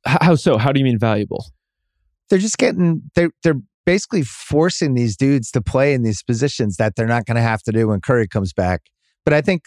How 0.04 0.34
so? 0.34 0.58
How 0.58 0.72
do 0.72 0.80
you 0.80 0.84
mean 0.84 0.98
valuable? 0.98 1.44
they're 2.30 2.38
just 2.38 2.58
getting 2.58 3.02
they're 3.14 3.32
they're 3.42 3.60
basically 3.86 4.22
forcing 4.22 4.94
these 4.94 5.16
dudes 5.16 5.50
to 5.52 5.62
play 5.62 5.94
in 5.94 6.02
these 6.02 6.22
positions 6.22 6.76
that 6.76 6.96
they're 6.96 7.06
not 7.06 7.26
going 7.26 7.36
to 7.36 7.42
have 7.42 7.62
to 7.62 7.72
do 7.72 7.88
when 7.88 8.00
Curry 8.00 8.28
comes 8.28 8.52
back. 8.52 8.82
But 9.24 9.34
I 9.34 9.40
think 9.40 9.62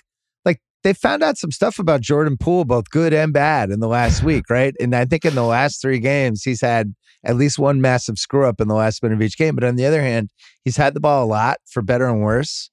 like 0.46 0.60
they 0.84 0.94
found 0.94 1.24
out 1.24 1.38
some 1.38 1.52
stuff 1.52 1.80
about 1.80 2.02
Jordan 2.02 2.38
Poole, 2.38 2.66
both 2.66 2.90
good 2.90 3.14
and 3.14 3.34
bad, 3.34 3.70
in 3.70 3.80
the 3.80 3.88
last 3.88 4.24
week, 4.24 4.50
right? 4.50 4.74
And 4.80 4.96
I 4.96 5.06
think 5.06 5.26
in 5.26 5.36
the 5.36 5.44
last 5.44 5.82
three 5.82 6.00
games, 6.00 6.44
he's 6.44 6.62
had 6.62 6.94
at 7.24 7.36
least 7.36 7.58
one 7.58 7.82
massive 7.82 8.18
screw 8.18 8.46
up 8.46 8.60
in 8.60 8.68
the 8.68 8.76
last 8.76 9.02
minute 9.02 9.16
of 9.16 9.22
each 9.22 9.38
game. 9.38 9.56
But 9.56 9.64
on 9.64 9.76
the 9.76 9.86
other 9.86 10.02
hand, 10.02 10.30
he's 10.64 10.78
had 10.78 10.94
the 10.94 11.00
ball 11.00 11.24
a 11.24 11.28
lot 11.28 11.58
for 11.70 11.82
better 11.82 12.08
and 12.08 12.22
worse. 12.22 12.70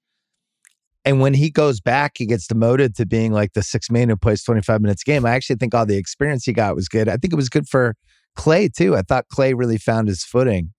And 1.04 1.20
when 1.20 1.32
he 1.32 1.50
goes 1.50 1.80
back, 1.80 2.12
he 2.16 2.26
gets 2.26 2.46
demoted 2.46 2.94
to 2.96 3.06
being 3.06 3.32
like 3.32 3.54
the 3.54 3.62
six 3.62 3.90
man 3.90 4.10
who 4.10 4.16
plays 4.16 4.42
25 4.42 4.82
minutes 4.82 5.02
a 5.02 5.10
game. 5.10 5.24
I 5.24 5.30
actually 5.30 5.56
think 5.56 5.74
all 5.74 5.86
the 5.86 5.96
experience 5.96 6.44
he 6.44 6.52
got 6.52 6.76
was 6.76 6.88
good. 6.88 7.08
I 7.08 7.16
think 7.16 7.32
it 7.32 7.36
was 7.36 7.48
good 7.48 7.68
for 7.68 7.94
Clay 8.36 8.68
too. 8.68 8.94
I 8.96 9.02
thought 9.02 9.28
Clay 9.28 9.54
really 9.54 9.78
found 9.78 10.08
his 10.08 10.24
footing 10.24 10.72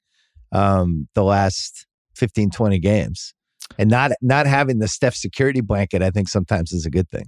um, 0.51 1.07
the 1.15 1.23
last 1.23 1.85
15, 2.15 2.51
20 2.51 2.79
games. 2.79 3.33
And 3.77 3.89
not 3.89 4.11
not 4.21 4.47
having 4.47 4.79
the 4.79 4.87
Steph 4.87 5.15
security 5.15 5.61
blanket, 5.61 6.01
I 6.01 6.09
think 6.09 6.27
sometimes 6.27 6.73
is 6.73 6.85
a 6.85 6.89
good 6.89 7.09
thing. 7.09 7.25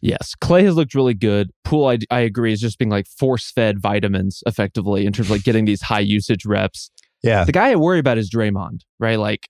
Yes, 0.00 0.34
Clay 0.40 0.64
has 0.64 0.76
looked 0.76 0.94
really 0.94 1.14
good. 1.14 1.50
Poole, 1.64 1.88
I, 1.88 1.98
I 2.10 2.20
agree, 2.20 2.52
is 2.52 2.60
just 2.60 2.78
being 2.78 2.90
like 2.90 3.06
force 3.06 3.50
fed 3.50 3.80
vitamins 3.80 4.42
effectively 4.46 5.04
in 5.04 5.12
terms 5.12 5.26
of 5.26 5.32
like 5.32 5.42
getting 5.42 5.64
these 5.64 5.82
high 5.82 6.00
usage 6.00 6.46
reps. 6.46 6.90
Yeah, 7.22 7.44
the 7.44 7.52
guy 7.52 7.70
I 7.70 7.76
worry 7.76 7.98
about 7.98 8.18
is 8.18 8.30
Draymond, 8.30 8.82
right? 8.98 9.18
Like, 9.18 9.48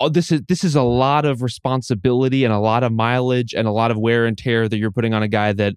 oh, 0.00 0.08
this 0.08 0.32
is 0.32 0.42
this 0.48 0.64
is 0.64 0.74
a 0.74 0.82
lot 0.82 1.24
of 1.24 1.42
responsibility 1.42 2.42
and 2.44 2.52
a 2.52 2.58
lot 2.58 2.82
of 2.82 2.92
mileage 2.92 3.54
and 3.54 3.68
a 3.68 3.70
lot 3.70 3.90
of 3.90 3.98
wear 3.98 4.26
and 4.26 4.36
tear 4.36 4.68
that 4.68 4.78
you're 4.78 4.90
putting 4.90 5.14
on 5.14 5.22
a 5.22 5.28
guy 5.28 5.52
that 5.52 5.74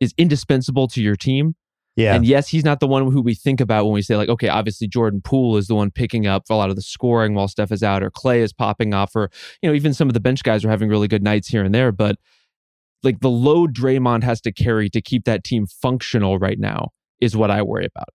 is 0.00 0.12
indispensable 0.18 0.88
to 0.88 1.00
your 1.00 1.16
team. 1.16 1.54
Yeah. 1.94 2.14
And 2.14 2.24
yes, 2.24 2.48
he's 2.48 2.64
not 2.64 2.80
the 2.80 2.86
one 2.86 3.10
who 3.10 3.20
we 3.20 3.34
think 3.34 3.60
about 3.60 3.84
when 3.84 3.92
we 3.92 4.02
say, 4.02 4.16
like, 4.16 4.30
okay, 4.30 4.48
obviously 4.48 4.88
Jordan 4.88 5.20
Poole 5.22 5.58
is 5.58 5.66
the 5.66 5.74
one 5.74 5.90
picking 5.90 6.26
up 6.26 6.44
a 6.48 6.54
lot 6.54 6.70
of 6.70 6.76
the 6.76 6.82
scoring 6.82 7.34
while 7.34 7.48
Steph 7.48 7.70
is 7.70 7.82
out, 7.82 8.02
or 8.02 8.10
Clay 8.10 8.40
is 8.40 8.52
popping 8.52 8.94
off, 8.94 9.14
or, 9.14 9.30
you 9.60 9.68
know, 9.68 9.74
even 9.74 9.92
some 9.92 10.08
of 10.08 10.14
the 10.14 10.20
bench 10.20 10.42
guys 10.42 10.64
are 10.64 10.70
having 10.70 10.88
really 10.88 11.08
good 11.08 11.22
nights 11.22 11.48
here 11.48 11.62
and 11.62 11.74
there. 11.74 11.92
But 11.92 12.16
like 13.02 13.20
the 13.20 13.30
load 13.30 13.74
Draymond 13.74 14.22
has 14.22 14.40
to 14.42 14.52
carry 14.52 14.88
to 14.90 15.02
keep 15.02 15.24
that 15.24 15.44
team 15.44 15.66
functional 15.66 16.38
right 16.38 16.58
now 16.58 16.90
is 17.20 17.36
what 17.36 17.50
I 17.50 17.62
worry 17.62 17.86
about. 17.94 18.08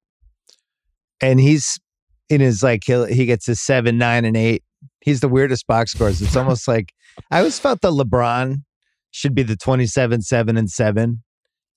And 1.22 1.40
he's 1.40 1.80
in 2.30 2.42
his 2.42 2.64
like, 2.64 2.84
he 2.86 3.06
he 3.14 3.26
gets 3.26 3.46
his 3.46 3.62
seven, 3.62 3.98
nine, 3.98 4.26
and 4.26 4.36
eight. 4.36 4.64
He's 5.02 5.20
the 5.20 5.30
weirdest 5.30 5.68
box 5.68 5.92
scores. 5.92 6.22
It's 6.22 6.36
almost 6.36 6.68
like 6.68 6.94
I 7.32 7.40
always 7.40 7.60
felt 7.60 7.82
that 7.82 7.92
LeBron 7.92 8.64
should 9.12 9.34
be 9.34 9.44
the 9.44 9.56
27, 9.56 10.22
seven, 10.22 10.58
and 10.58 10.70
seven 10.70 11.24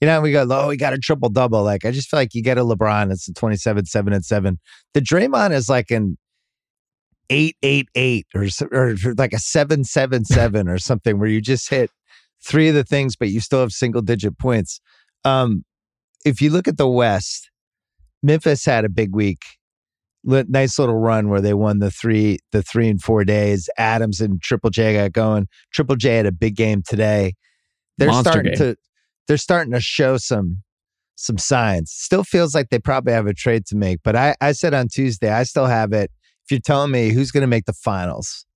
you 0.01 0.07
know, 0.07 0.21
we 0.21 0.33
go, 0.33 0.47
oh, 0.51 0.69
we 0.69 0.77
got 0.77 0.95
a 0.95 0.99
triple 0.99 1.29
double. 1.29 1.63
Like, 1.63 1.85
I 1.85 1.91
just 1.91 2.09
feel 2.09 2.19
like 2.19 2.35
you 2.35 2.43
get 2.43 2.59
a 2.59 2.63
LeBron, 2.63 3.13
it's 3.13 3.29
a 3.29 3.35
27, 3.35 3.85
7 3.85 4.13
and 4.13 4.25
7. 4.25 4.59
The 4.95 5.01
Draymond 5.01 5.53
is 5.53 5.69
like 5.69 5.91
an 5.91 6.17
888 7.29 8.27
or, 8.35 8.47
or 8.73 8.95
like 9.17 9.33
a 9.33 9.39
777 9.39 10.69
or 10.69 10.79
something 10.79 11.19
where 11.19 11.29
you 11.29 11.41
just 11.41 11.69
hit 11.69 11.91
three 12.43 12.69
of 12.69 12.75
the 12.75 12.85
things, 12.85 13.15
but 13.15 13.29
you 13.29 13.41
still 13.41 13.61
have 13.61 13.73
single 13.73 14.01
digit 14.01 14.39
points. 14.39 14.81
Um, 15.25 15.65
if 16.25 16.41
you 16.41 16.51
look 16.51 16.67
at 16.67 16.79
the 16.79 16.89
West, 16.89 17.51
Memphis 18.23 18.65
had 18.65 18.85
a 18.85 18.89
big 18.89 19.15
week. 19.15 19.43
Nice 20.23 20.79
little 20.79 20.97
run 20.97 21.31
where 21.31 21.41
they 21.41 21.55
won 21.55 21.79
the 21.79 21.91
three, 21.91 22.39
the 22.53 22.63
three 22.63 22.89
and 22.89 23.01
four 23.01 23.25
days. 23.25 23.71
Adams 23.79 24.21
and 24.21 24.41
Triple 24.41 24.69
J 24.71 24.95
got 24.95 25.13
going. 25.13 25.47
Triple 25.73 25.97
J 25.97 26.17
had 26.17 26.27
a 26.27 26.33
big 26.33 26.57
game 26.57 26.83
today. 26.87 27.35
They're 27.97 28.09
Monster 28.09 28.31
starting 28.31 28.53
game. 28.53 28.59
to 28.59 28.77
they're 29.29 29.37
starting 29.37 29.73
to 29.73 29.81
show 29.81 30.17
some 30.17 30.63
some 31.17 31.37
signs. 31.39 31.91
Still 31.91 32.25
feels 32.25 32.55
like 32.55 32.71
they 32.71 32.79
probably 32.79 33.13
have 33.13 33.27
a 33.27 33.35
trade 33.35 33.67
to 33.67 33.77
make, 33.77 34.01
but 34.03 34.17
I, 34.17 34.35
I 34.41 34.53
said 34.53 34.73
on 34.73 34.89
Tuesday, 34.89 35.31
I 35.31 35.43
still 35.43 35.67
have 35.67 35.93
it. 35.93 36.11
If 36.45 36.51
you're 36.51 36.61
telling 36.61 36.91
me 36.91 37.11
who's 37.11 37.31
going 37.31 37.43
to 37.43 37.47
make 37.47 37.67
the 37.67 37.75
finals, 37.75 38.47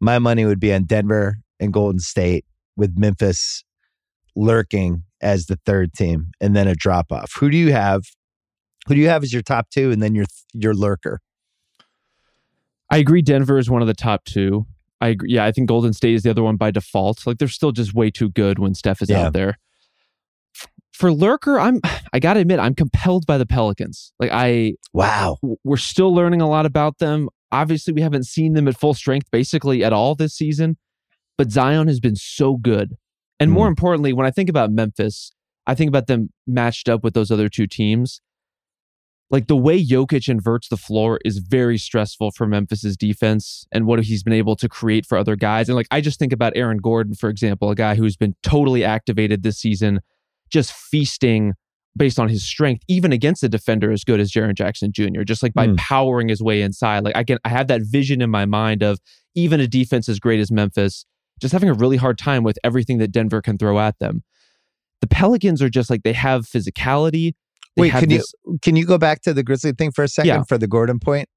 my 0.00 0.18
money 0.18 0.44
would 0.44 0.58
be 0.58 0.74
on 0.74 0.84
Denver 0.84 1.36
and 1.60 1.72
Golden 1.72 2.00
State 2.00 2.44
with 2.76 2.98
Memphis 2.98 3.62
lurking 4.34 5.04
as 5.20 5.46
the 5.46 5.56
third 5.64 5.92
team 5.94 6.32
and 6.40 6.56
then 6.56 6.66
a 6.66 6.74
drop 6.74 7.12
off. 7.12 7.32
Who 7.38 7.48
do 7.48 7.56
you 7.56 7.72
have? 7.72 8.02
Who 8.88 8.94
do 8.96 9.00
you 9.00 9.08
have 9.08 9.22
as 9.22 9.32
your 9.32 9.42
top 9.42 9.70
two 9.70 9.90
and 9.92 10.02
then 10.02 10.14
your 10.16 10.26
your 10.52 10.74
lurker? 10.74 11.20
I 12.90 12.98
agree 12.98 13.22
Denver 13.22 13.58
is 13.58 13.70
one 13.70 13.82
of 13.82 13.88
the 13.88 13.94
top 13.94 14.24
two. 14.24 14.66
I 15.00 15.08
agree. 15.08 15.32
Yeah, 15.32 15.44
I 15.44 15.52
think 15.52 15.68
Golden 15.68 15.92
State 15.92 16.14
is 16.14 16.22
the 16.22 16.30
other 16.30 16.42
one 16.42 16.56
by 16.56 16.70
default. 16.70 17.26
Like 17.26 17.38
they're 17.38 17.48
still 17.48 17.72
just 17.72 17.94
way 17.94 18.10
too 18.10 18.30
good 18.30 18.58
when 18.58 18.74
Steph 18.74 19.00
is 19.02 19.10
Yeah. 19.10 19.26
out 19.26 19.32
there. 19.32 19.58
For 20.94 21.12
Lurker, 21.12 21.58
I'm 21.58 21.80
I 22.12 22.20
gotta 22.20 22.40
admit, 22.40 22.60
I'm 22.60 22.74
compelled 22.74 23.26
by 23.26 23.36
the 23.36 23.46
Pelicans. 23.46 24.12
Like 24.20 24.30
I 24.32 24.74
Wow. 24.92 25.38
we're 25.64 25.76
still 25.76 26.14
learning 26.14 26.40
a 26.40 26.48
lot 26.48 26.66
about 26.66 26.98
them. 26.98 27.28
Obviously, 27.50 27.92
we 27.92 28.00
haven't 28.00 28.26
seen 28.26 28.54
them 28.54 28.68
at 28.68 28.78
full 28.78 28.94
strength 28.94 29.28
basically 29.30 29.84
at 29.84 29.92
all 29.92 30.14
this 30.14 30.34
season, 30.34 30.76
but 31.36 31.50
Zion 31.50 31.88
has 31.88 32.00
been 32.00 32.16
so 32.16 32.56
good. 32.56 32.94
And 33.40 33.50
more 33.50 33.66
mm. 33.66 33.70
importantly, 33.70 34.12
when 34.12 34.24
I 34.24 34.30
think 34.30 34.48
about 34.48 34.70
Memphis, 34.70 35.32
I 35.66 35.74
think 35.74 35.88
about 35.88 36.06
them 36.06 36.30
matched 36.46 36.88
up 36.88 37.02
with 37.02 37.14
those 37.14 37.30
other 37.30 37.48
two 37.48 37.66
teams. 37.66 38.20
Like 39.30 39.48
the 39.48 39.56
way 39.56 39.84
Jokic 39.84 40.28
inverts 40.28 40.68
the 40.68 40.76
floor 40.76 41.18
is 41.24 41.38
very 41.38 41.76
stressful 41.76 42.30
for 42.32 42.46
Memphis's 42.46 42.96
defense 42.96 43.66
and 43.72 43.84
what 43.84 44.04
he's 44.04 44.22
been 44.22 44.32
able 44.32 44.54
to 44.54 44.68
create 44.68 45.06
for 45.06 45.18
other 45.18 45.34
guys. 45.34 45.68
And 45.68 45.74
like 45.74 45.88
I 45.90 46.00
just 46.00 46.20
think 46.20 46.32
about 46.32 46.52
Aaron 46.54 46.78
Gordon, 46.78 47.14
for 47.14 47.28
example, 47.30 47.70
a 47.70 47.74
guy 47.74 47.96
who's 47.96 48.16
been 48.16 48.36
totally 48.44 48.84
activated 48.84 49.42
this 49.42 49.58
season, 49.58 50.00
just 50.54 50.72
feasting 50.72 51.52
based 51.96 52.18
on 52.18 52.28
his 52.28 52.42
strength, 52.42 52.82
even 52.88 53.12
against 53.12 53.42
a 53.44 53.48
defender 53.48 53.92
as 53.92 54.02
good 54.04 54.18
as 54.20 54.32
Jaren 54.32 54.54
Jackson 54.54 54.90
Jr., 54.92 55.22
just 55.22 55.42
like 55.42 55.52
by 55.52 55.66
Hmm. 55.68 55.74
powering 55.76 56.28
his 56.28 56.42
way 56.42 56.62
inside. 56.62 57.04
Like 57.04 57.14
I 57.16 57.22
can 57.24 57.38
I 57.44 57.50
have 57.50 57.66
that 57.68 57.82
vision 57.82 58.22
in 58.22 58.30
my 58.30 58.46
mind 58.46 58.82
of 58.82 58.98
even 59.34 59.60
a 59.60 59.66
defense 59.68 60.08
as 60.08 60.18
great 60.18 60.40
as 60.40 60.50
Memphis, 60.50 61.04
just 61.40 61.52
having 61.52 61.68
a 61.68 61.74
really 61.74 61.96
hard 61.96 62.16
time 62.18 62.42
with 62.42 62.58
everything 62.64 62.98
that 62.98 63.12
Denver 63.12 63.42
can 63.42 63.58
throw 63.58 63.78
at 63.78 63.98
them. 63.98 64.22
The 65.02 65.06
Pelicans 65.08 65.60
are 65.60 65.68
just 65.68 65.90
like 65.90 66.02
they 66.04 66.12
have 66.14 66.46
physicality. 66.46 67.34
They 67.76 67.82
Wait, 67.82 67.88
have 67.90 68.00
can 68.00 68.08
this- 68.08 68.32
you 68.46 68.58
can 68.62 68.76
you 68.76 68.86
go 68.86 68.96
back 68.98 69.20
to 69.22 69.34
the 69.34 69.42
Grizzly 69.42 69.72
thing 69.72 69.90
for 69.92 70.02
a 70.04 70.08
second 70.08 70.28
Yeah. 70.28 70.42
for 70.48 70.56
the 70.58 70.66
Gordon 70.68 70.98
point? 70.98 71.28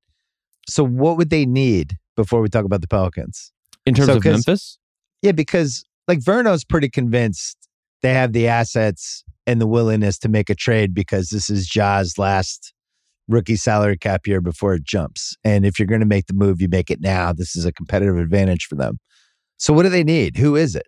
So 0.69 0.83
what 0.83 1.17
would 1.17 1.29
they 1.29 1.45
need 1.45 1.97
before 2.15 2.41
we 2.41 2.49
talk 2.49 2.65
about 2.65 2.81
the 2.81 2.87
Pelicans? 2.87 3.51
in 3.85 3.93
terms 3.93 4.07
So, 4.07 4.17
of 4.17 4.25
Memphis? 4.25 4.77
Yeah, 5.21 5.31
because 5.31 5.83
like 6.07 6.19
Verno's 6.19 6.63
pretty 6.65 6.89
convinced 6.89 7.66
they 8.01 8.13
have 8.13 8.33
the 8.33 8.47
assets 8.47 9.23
and 9.45 9.59
the 9.61 9.67
willingness 9.67 10.17
to 10.19 10.29
make 10.29 10.49
a 10.49 10.55
trade 10.55 10.93
because 10.93 11.29
this 11.29 11.49
is 11.49 11.67
Ja's 11.67 12.17
last 12.17 12.73
rookie 13.27 13.55
salary 13.55 13.97
cap 13.97 14.27
year 14.27 14.41
before 14.41 14.73
it 14.73 14.83
jumps. 14.83 15.35
And 15.43 15.65
if 15.65 15.79
you're 15.79 15.87
going 15.87 16.01
to 16.01 16.05
make 16.07 16.27
the 16.27 16.33
move, 16.33 16.61
you 16.61 16.67
make 16.69 16.89
it 16.89 17.01
now. 17.01 17.33
This 17.33 17.55
is 17.55 17.65
a 17.65 17.71
competitive 17.73 18.17
advantage 18.17 18.65
for 18.65 18.75
them. 18.75 18.99
So 19.57 19.73
what 19.73 19.83
do 19.83 19.89
they 19.89 20.03
need? 20.03 20.37
Who 20.37 20.55
is 20.55 20.75
it? 20.75 20.85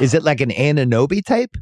Is 0.00 0.14
it 0.14 0.22
like 0.22 0.40
an 0.40 0.50
Anunoby 0.50 1.24
type? 1.24 1.56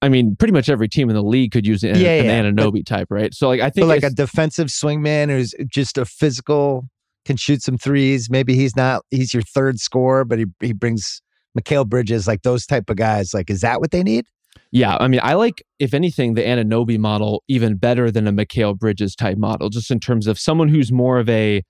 I 0.00 0.08
mean, 0.08 0.36
pretty 0.36 0.52
much 0.52 0.68
every 0.68 0.88
team 0.88 1.08
in 1.08 1.16
the 1.16 1.22
league 1.22 1.52
could 1.52 1.66
use 1.66 1.82
an, 1.82 1.96
Yeah, 1.96 2.10
an 2.20 2.24
yeah, 2.26 2.42
but- 2.52 2.54
Anunoby 2.62 2.84
type, 2.86 3.08
right? 3.10 3.34
So 3.34 3.48
like 3.48 3.60
I 3.60 3.70
think 3.70 3.88
like 3.88 4.02
a 4.04 4.10
defensive 4.10 4.68
swingman 4.68 5.28
who's 5.30 5.54
just 5.68 5.98
a 5.98 6.04
physical, 6.04 6.84
can 7.24 7.36
shoot 7.36 7.62
some 7.62 7.78
threes. 7.78 8.28
Maybe 8.30 8.54
he's 8.54 8.76
not, 8.76 9.02
he's 9.10 9.32
your 9.32 9.42
third 9.42 9.80
scorer, 9.80 10.24
but 10.26 10.38
he, 10.38 10.44
he 10.60 10.72
brings 10.74 11.22
Mikal 11.58 11.86
Bridges, 11.88 12.26
like 12.26 12.42
those 12.42 12.66
type 12.66 12.90
of 12.90 12.96
guys. 12.96 13.32
Like, 13.34 13.50
is 13.50 13.60
that 13.60 13.80
what 13.80 13.90
they 13.90 14.02
need? 14.02 14.26
Yeah, 14.70 14.96
I 15.00 15.08
mean, 15.08 15.20
I 15.22 15.34
like, 15.34 15.62
if 15.78 15.94
anything, 15.94 16.34
the 16.34 16.42
Anunoby 16.42 16.98
model 16.98 17.42
even 17.48 17.76
better 17.76 18.10
than 18.10 18.26
a 18.26 18.32
Mikal 18.32 18.76
Bridges 18.78 19.14
type 19.14 19.36
model, 19.38 19.68
just 19.68 19.90
in 19.90 20.00
terms 20.00 20.26
of 20.26 20.38
someone 20.38 20.68
who's 20.68 20.90
more 20.92 21.18
of 21.18 21.28
a 21.28 21.62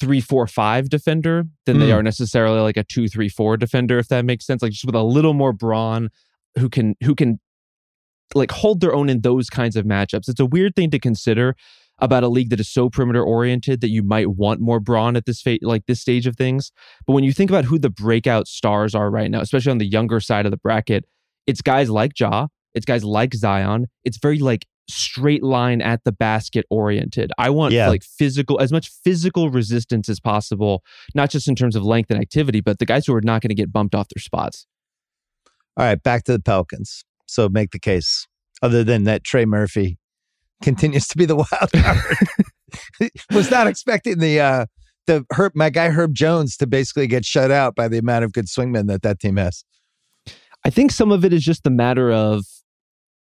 three, 0.00 0.20
four, 0.20 0.46
five 0.46 0.88
defender 0.88 1.44
than 1.66 1.78
they 1.78 1.88
Mm. 1.88 1.94
are 1.94 2.02
necessarily 2.02 2.60
like 2.60 2.76
a 2.76 2.84
two, 2.84 3.08
three, 3.08 3.28
four 3.28 3.56
defender, 3.56 3.98
if 3.98 4.08
that 4.08 4.24
makes 4.24 4.44
sense. 4.46 4.62
Like 4.62 4.72
just 4.72 4.84
with 4.84 4.94
a 4.94 5.02
little 5.02 5.34
more 5.34 5.52
brawn, 5.52 6.10
who 6.58 6.68
can 6.68 6.94
who 7.02 7.14
can 7.14 7.40
like 8.34 8.50
hold 8.50 8.80
their 8.80 8.94
own 8.94 9.08
in 9.08 9.22
those 9.22 9.48
kinds 9.48 9.76
of 9.76 9.86
matchups. 9.86 10.28
It's 10.28 10.40
a 10.40 10.46
weird 10.46 10.76
thing 10.76 10.90
to 10.90 10.98
consider 10.98 11.54
about 12.00 12.22
a 12.22 12.28
league 12.28 12.50
that 12.50 12.60
is 12.60 12.68
so 12.68 12.88
perimeter 12.88 13.22
oriented 13.22 13.80
that 13.80 13.90
you 13.90 14.02
might 14.02 14.28
want 14.30 14.60
more 14.60 14.80
brawn 14.80 15.16
at 15.16 15.26
this 15.26 15.40
fa- 15.42 15.58
like 15.62 15.86
this 15.86 16.00
stage 16.00 16.26
of 16.26 16.36
things. 16.36 16.70
But 17.06 17.12
when 17.14 17.24
you 17.24 17.32
think 17.32 17.50
about 17.50 17.64
who 17.64 17.78
the 17.78 17.90
breakout 17.90 18.46
stars 18.46 18.94
are 18.94 19.10
right 19.10 19.30
now, 19.30 19.40
especially 19.40 19.72
on 19.72 19.78
the 19.78 19.86
younger 19.86 20.20
side 20.20 20.46
of 20.46 20.50
the 20.50 20.56
bracket, 20.58 21.04
it's 21.46 21.60
guys 21.62 21.90
like 21.90 22.12
Ja, 22.18 22.46
it's 22.74 22.86
guys 22.86 23.04
like 23.04 23.34
Zion. 23.34 23.86
It's 24.04 24.18
very 24.18 24.38
like 24.38 24.66
straight 24.90 25.42
line 25.42 25.82
at 25.82 26.02
the 26.04 26.12
basket 26.12 26.64
oriented. 26.70 27.30
I 27.36 27.50
want 27.50 27.74
Yeah. 27.74 27.88
like 27.88 28.02
physical, 28.02 28.58
as 28.60 28.72
much 28.72 28.88
physical 29.04 29.50
resistance 29.50 30.08
as 30.08 30.18
possible, 30.18 30.82
not 31.14 31.28
just 31.30 31.46
in 31.46 31.54
terms 31.54 31.76
of 31.76 31.82
length 31.82 32.10
and 32.10 32.18
activity, 32.20 32.60
but 32.62 32.78
the 32.78 32.86
guys 32.86 33.06
who 33.06 33.14
are 33.14 33.20
not 33.20 33.42
going 33.42 33.50
to 33.50 33.54
get 33.54 33.70
bumped 33.72 33.94
off 33.94 34.08
their 34.14 34.20
spots. 34.22 34.66
All 35.76 35.84
right, 35.84 36.02
back 36.02 36.24
to 36.24 36.32
the 36.32 36.40
Pelicans. 36.40 37.04
So 37.26 37.48
make 37.48 37.72
the 37.72 37.78
case. 37.78 38.26
Other 38.62 38.82
than 38.82 39.04
that, 39.04 39.24
Trey 39.24 39.44
Murphy 39.44 39.97
continues 40.62 41.06
to 41.08 41.16
be 41.16 41.24
the 41.26 41.36
wild 41.36 41.72
card. 41.72 43.10
Was 43.32 43.50
not 43.50 43.66
expecting 43.66 44.18
the 44.18 44.40
uh 44.40 44.66
the 45.06 45.24
Herb, 45.32 45.52
my 45.54 45.70
guy 45.70 45.88
Herb 45.88 46.14
Jones 46.14 46.56
to 46.58 46.66
basically 46.66 47.06
get 47.06 47.24
shut 47.24 47.50
out 47.50 47.74
by 47.74 47.88
the 47.88 47.98
amount 47.98 48.24
of 48.24 48.32
good 48.32 48.46
swingmen 48.46 48.88
that 48.88 49.02
that 49.02 49.20
team 49.20 49.36
has. 49.36 49.64
I 50.64 50.70
think 50.70 50.90
some 50.90 51.10
of 51.10 51.24
it 51.24 51.32
is 51.32 51.42
just 51.42 51.64
the 51.64 51.70
matter 51.70 52.12
of 52.12 52.44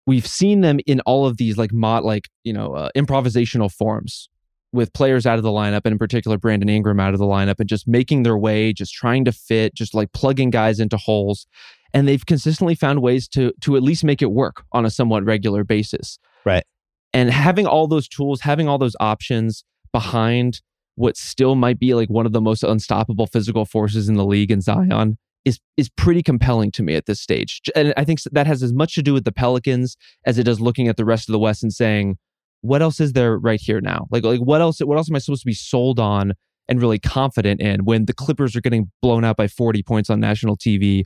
we've 0.06 0.26
seen 0.26 0.62
them 0.62 0.80
in 0.86 1.00
all 1.00 1.26
of 1.26 1.36
these 1.36 1.56
like 1.56 1.72
mod 1.72 2.04
like 2.04 2.28
you 2.44 2.52
know 2.52 2.74
uh, 2.74 2.90
improvisational 2.96 3.72
forms 3.72 4.28
with 4.72 4.92
players 4.92 5.26
out 5.26 5.36
of 5.36 5.42
the 5.42 5.50
lineup, 5.50 5.82
and 5.84 5.92
in 5.92 5.98
particular 5.98 6.38
Brandon 6.38 6.68
Ingram 6.68 7.00
out 7.00 7.12
of 7.12 7.18
the 7.18 7.26
lineup, 7.26 7.58
and 7.58 7.68
just 7.68 7.88
making 7.88 8.22
their 8.22 8.38
way, 8.38 8.72
just 8.72 8.94
trying 8.94 9.24
to 9.24 9.32
fit, 9.32 9.74
just 9.74 9.94
like 9.94 10.12
plugging 10.12 10.50
guys 10.50 10.78
into 10.78 10.96
holes. 10.96 11.46
And 11.92 12.06
they've 12.06 12.24
consistently 12.24 12.76
found 12.76 13.02
ways 13.02 13.26
to 13.28 13.52
to 13.62 13.76
at 13.76 13.82
least 13.82 14.04
make 14.04 14.22
it 14.22 14.30
work 14.30 14.64
on 14.72 14.86
a 14.86 14.90
somewhat 14.90 15.24
regular 15.24 15.64
basis. 15.64 16.18
Right. 16.44 16.64
And 17.12 17.30
having 17.30 17.66
all 17.66 17.86
those 17.86 18.08
tools, 18.08 18.42
having 18.42 18.68
all 18.68 18.78
those 18.78 18.96
options 19.00 19.64
behind 19.92 20.60
what 20.94 21.16
still 21.16 21.54
might 21.54 21.78
be 21.78 21.94
like 21.94 22.08
one 22.08 22.26
of 22.26 22.32
the 22.32 22.40
most 22.40 22.62
unstoppable 22.62 23.26
physical 23.26 23.64
forces 23.64 24.08
in 24.08 24.16
the 24.16 24.24
league 24.24 24.50
in 24.50 24.60
Zion 24.60 25.18
is 25.44 25.58
is 25.76 25.88
pretty 25.88 26.22
compelling 26.22 26.70
to 26.72 26.82
me 26.82 26.94
at 26.94 27.06
this 27.06 27.20
stage. 27.20 27.60
And 27.74 27.94
I 27.96 28.04
think 28.04 28.20
that 28.32 28.46
has 28.46 28.62
as 28.62 28.72
much 28.72 28.94
to 28.94 29.02
do 29.02 29.14
with 29.14 29.24
the 29.24 29.32
Pelicans 29.32 29.96
as 30.26 30.38
it 30.38 30.44
does 30.44 30.60
looking 30.60 30.88
at 30.88 30.96
the 30.96 31.04
rest 31.04 31.28
of 31.28 31.32
the 31.32 31.38
West 31.38 31.62
and 31.62 31.72
saying, 31.72 32.16
what 32.60 32.82
else 32.82 33.00
is 33.00 33.14
there 33.14 33.38
right 33.38 33.60
here 33.60 33.80
now? 33.80 34.06
Like 34.10 34.24
like 34.24 34.40
what 34.40 34.60
else 34.60 34.80
what 34.80 34.98
else 34.98 35.10
am 35.10 35.16
I 35.16 35.18
supposed 35.18 35.42
to 35.42 35.46
be 35.46 35.54
sold 35.54 35.98
on 35.98 36.34
and 36.68 36.80
really 36.80 36.98
confident 36.98 37.60
in 37.60 37.84
when 37.84 38.04
the 38.04 38.12
Clippers 38.12 38.54
are 38.54 38.60
getting 38.60 38.90
blown 39.02 39.24
out 39.24 39.36
by 39.36 39.48
40 39.48 39.82
points 39.82 40.10
on 40.10 40.20
national 40.20 40.56
TV 40.56 41.04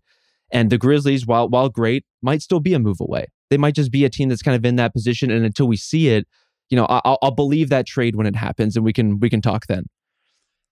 and 0.50 0.70
the 0.70 0.78
Grizzlies 0.78 1.26
while 1.26 1.48
while 1.48 1.68
great 1.68 2.04
might 2.22 2.42
still 2.42 2.60
be 2.60 2.74
a 2.74 2.78
move 2.78 2.98
away. 3.00 3.28
They 3.50 3.56
might 3.58 3.74
just 3.74 3.92
be 3.92 4.04
a 4.04 4.10
team 4.10 4.28
that's 4.28 4.42
kind 4.42 4.56
of 4.56 4.64
in 4.64 4.76
that 4.76 4.92
position 4.92 5.30
and 5.30 5.44
until 5.44 5.66
we 5.66 5.76
see 5.76 6.08
it, 6.08 6.26
you 6.70 6.76
know, 6.76 6.86
I'll, 6.86 7.18
I'll 7.22 7.30
believe 7.30 7.68
that 7.68 7.86
trade 7.86 8.16
when 8.16 8.26
it 8.26 8.36
happens 8.36 8.76
and 8.76 8.84
we 8.84 8.92
can 8.92 9.20
we 9.20 9.30
can 9.30 9.40
talk 9.40 9.66
then. 9.66 9.84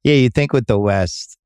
Yeah, 0.05 0.15
you 0.15 0.31
think 0.31 0.53
with 0.53 0.67
the 0.67 0.79
West, 0.79 1.39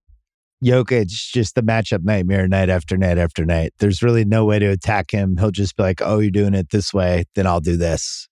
Jokic 0.65 1.09
just 1.09 1.55
the 1.55 1.63
matchup 1.63 2.05
nightmare 2.05 2.49
night 2.49 2.71
after 2.71 2.97
night 2.97 3.19
after 3.19 3.45
night. 3.45 3.75
There's 3.79 4.03
really 4.03 4.25
no 4.25 4.45
way 4.45 4.59
to 4.59 4.67
attack 4.67 5.11
him. 5.11 5.37
He'll 5.37 5.51
just 5.51 5.77
be 5.77 5.83
like, 5.83 6.01
"Oh, 6.01 6.21
you're 6.21 6.31
doing 6.31 6.55
it 6.55 6.71
this 6.71 6.95
way, 6.95 7.25
then 7.35 7.47
I'll 7.47 7.61
do 7.61 7.77
this." 7.77 8.29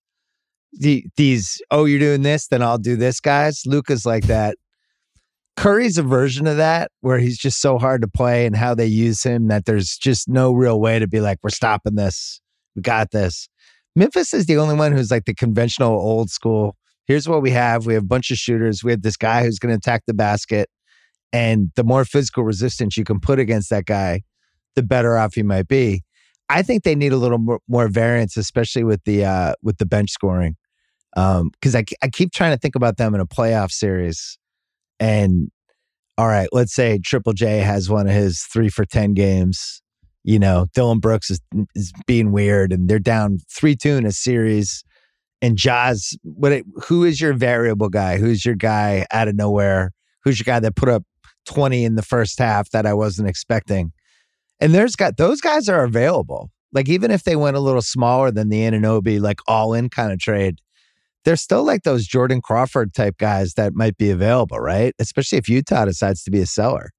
The, 0.72 1.06
these, 1.16 1.60
"Oh, 1.70 1.84
you're 1.84 1.98
doing 1.98 2.22
this, 2.22 2.48
then 2.48 2.62
I'll 2.62 2.78
do 2.78 2.96
this," 2.96 3.20
guys. 3.20 3.62
Luka's 3.66 4.06
like 4.06 4.24
that. 4.26 4.56
Curry's 5.56 5.98
a 5.98 6.02
version 6.02 6.46
of 6.46 6.56
that 6.56 6.90
where 7.00 7.18
he's 7.18 7.38
just 7.38 7.60
so 7.60 7.78
hard 7.78 8.02
to 8.02 8.08
play 8.08 8.44
and 8.46 8.56
how 8.56 8.74
they 8.74 8.86
use 8.86 9.22
him 9.22 9.48
that 9.48 9.66
there's 9.66 9.96
just 9.96 10.28
no 10.28 10.52
real 10.52 10.80
way 10.80 10.98
to 10.98 11.06
be 11.06 11.20
like, 11.20 11.38
"We're 11.42 11.50
stopping 11.50 11.94
this. 11.94 12.40
We 12.74 12.82
got 12.82 13.10
this." 13.10 13.48
Memphis 13.96 14.34
is 14.34 14.46
the 14.46 14.56
only 14.56 14.74
one 14.74 14.92
who's 14.92 15.10
like 15.10 15.24
the 15.24 15.34
conventional 15.34 15.92
old 15.92 16.30
school. 16.30 16.76
Here's 17.06 17.28
what 17.28 17.42
we 17.42 17.50
have. 17.50 17.86
We 17.86 17.94
have 17.94 18.02
a 18.02 18.06
bunch 18.06 18.30
of 18.30 18.38
shooters. 18.38 18.82
We 18.82 18.90
have 18.90 19.02
this 19.02 19.16
guy 19.16 19.44
who's 19.44 19.58
going 19.58 19.72
to 19.72 19.76
attack 19.76 20.02
the 20.06 20.14
basket 20.14 20.68
and 21.34 21.72
the 21.74 21.82
more 21.82 22.04
physical 22.04 22.44
resistance 22.44 22.96
you 22.96 23.02
can 23.02 23.18
put 23.18 23.40
against 23.40 23.68
that 23.70 23.86
guy, 23.86 24.22
the 24.76 24.84
better 24.84 25.18
off 25.18 25.36
you 25.36 25.42
might 25.42 25.66
be. 25.66 26.04
I 26.48 26.62
think 26.62 26.84
they 26.84 26.94
need 26.94 27.12
a 27.12 27.16
little 27.16 27.38
more, 27.38 27.58
more 27.68 27.88
variance, 27.88 28.36
especially 28.36 28.84
with 28.84 29.02
the 29.04 29.24
uh, 29.24 29.54
with 29.62 29.78
the 29.78 29.86
bench 29.86 30.10
scoring, 30.10 30.56
because 31.14 31.40
um, 31.40 31.50
I 31.74 31.84
I 32.02 32.08
keep 32.08 32.32
trying 32.32 32.52
to 32.52 32.58
think 32.58 32.76
about 32.76 32.98
them 32.98 33.14
in 33.14 33.20
a 33.20 33.26
playoff 33.26 33.72
series, 33.72 34.38
and 35.00 35.50
all 36.16 36.28
right, 36.28 36.48
let's 36.52 36.74
say 36.74 37.00
Triple 37.02 37.32
J 37.32 37.58
has 37.58 37.90
one 37.90 38.06
of 38.06 38.14
his 38.14 38.42
three 38.42 38.68
for 38.68 38.84
ten 38.84 39.14
games. 39.14 39.82
You 40.24 40.38
know, 40.38 40.66
Dillon 40.74 40.98
Brooks 40.98 41.30
is 41.30 41.40
is 41.74 41.92
being 42.06 42.32
weird, 42.32 42.72
and 42.72 42.88
they're 42.88 42.98
down 42.98 43.38
three 43.50 43.76
two 43.76 43.96
in 43.96 44.06
a 44.06 44.12
series. 44.12 44.82
And 45.42 45.56
Ja's, 45.58 46.16
what? 46.22 46.52
It, 46.52 46.64
who 46.84 47.04
is 47.04 47.20
your 47.20 47.34
variable 47.34 47.90
guy? 47.90 48.16
Who's 48.16 48.44
your 48.44 48.54
guy 48.54 49.06
out 49.10 49.28
of 49.28 49.36
nowhere? 49.36 49.92
Who's 50.24 50.38
your 50.38 50.44
guy 50.44 50.60
that 50.60 50.74
put 50.74 50.88
up 50.88 51.04
20 51.44 51.84
in 51.84 51.94
the 51.94 52.02
first 52.02 52.38
half 52.38 52.70
that 52.70 52.86
I 52.86 52.94
wasn't 52.94 53.28
expecting. 53.28 53.92
And 54.60 54.74
there's 54.74 54.96
got 54.96 55.16
those 55.16 55.40
guys 55.40 55.68
are 55.68 55.84
available. 55.84 56.50
Like 56.72 56.88
even 56.88 57.10
if 57.10 57.24
they 57.24 57.36
went 57.36 57.56
a 57.56 57.60
little 57.60 57.82
smaller 57.82 58.30
than 58.30 58.48
the 58.48 58.60
Anunoby, 58.60 59.20
like 59.20 59.40
all 59.46 59.74
in 59.74 59.88
kind 59.88 60.12
of 60.12 60.18
trade, 60.18 60.58
they're 61.24 61.36
still 61.36 61.64
like 61.64 61.82
those 61.82 62.06
Jordan 62.06 62.40
Crawford 62.40 62.94
type 62.94 63.16
guys 63.18 63.54
that 63.54 63.74
might 63.74 63.96
be 63.96 64.10
available, 64.10 64.58
right? 64.58 64.94
Especially 64.98 65.38
if 65.38 65.48
Utah 65.48 65.84
decides 65.84 66.22
to 66.24 66.30
be 66.30 66.40
a 66.40 66.46
seller. 66.46 66.90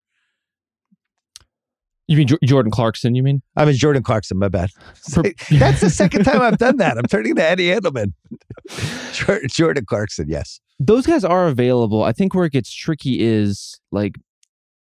You 2.08 2.18
mean 2.18 2.28
J- 2.28 2.38
Jordan 2.44 2.72
Clarkson? 2.72 3.16
You 3.16 3.24
mean? 3.24 3.42
I 3.56 3.66
mean 3.66 3.76
Jordan 3.76 4.04
Clarkson. 4.04 4.38
My 4.38 4.48
bad. 4.48 4.70
That's 5.50 5.82
the 5.82 5.90
second 5.90 6.24
time 6.24 6.42
I've 6.42 6.58
done 6.58 6.78
that. 6.78 6.98
I'm 6.98 7.06
turning 7.06 7.36
to 7.36 7.44
Eddie 7.44 7.68
Edelman. 7.70 8.14
Jordan 9.48 9.86
Clarkson. 9.86 10.30
Yes, 10.30 10.60
those 10.80 11.06
guys 11.06 11.24
are 11.24 11.48
available. 11.48 12.04
I 12.04 12.12
think 12.12 12.36
where 12.36 12.46
it 12.46 12.52
gets 12.52 12.74
tricky 12.74 13.22
is 13.22 13.80
like 13.92 14.16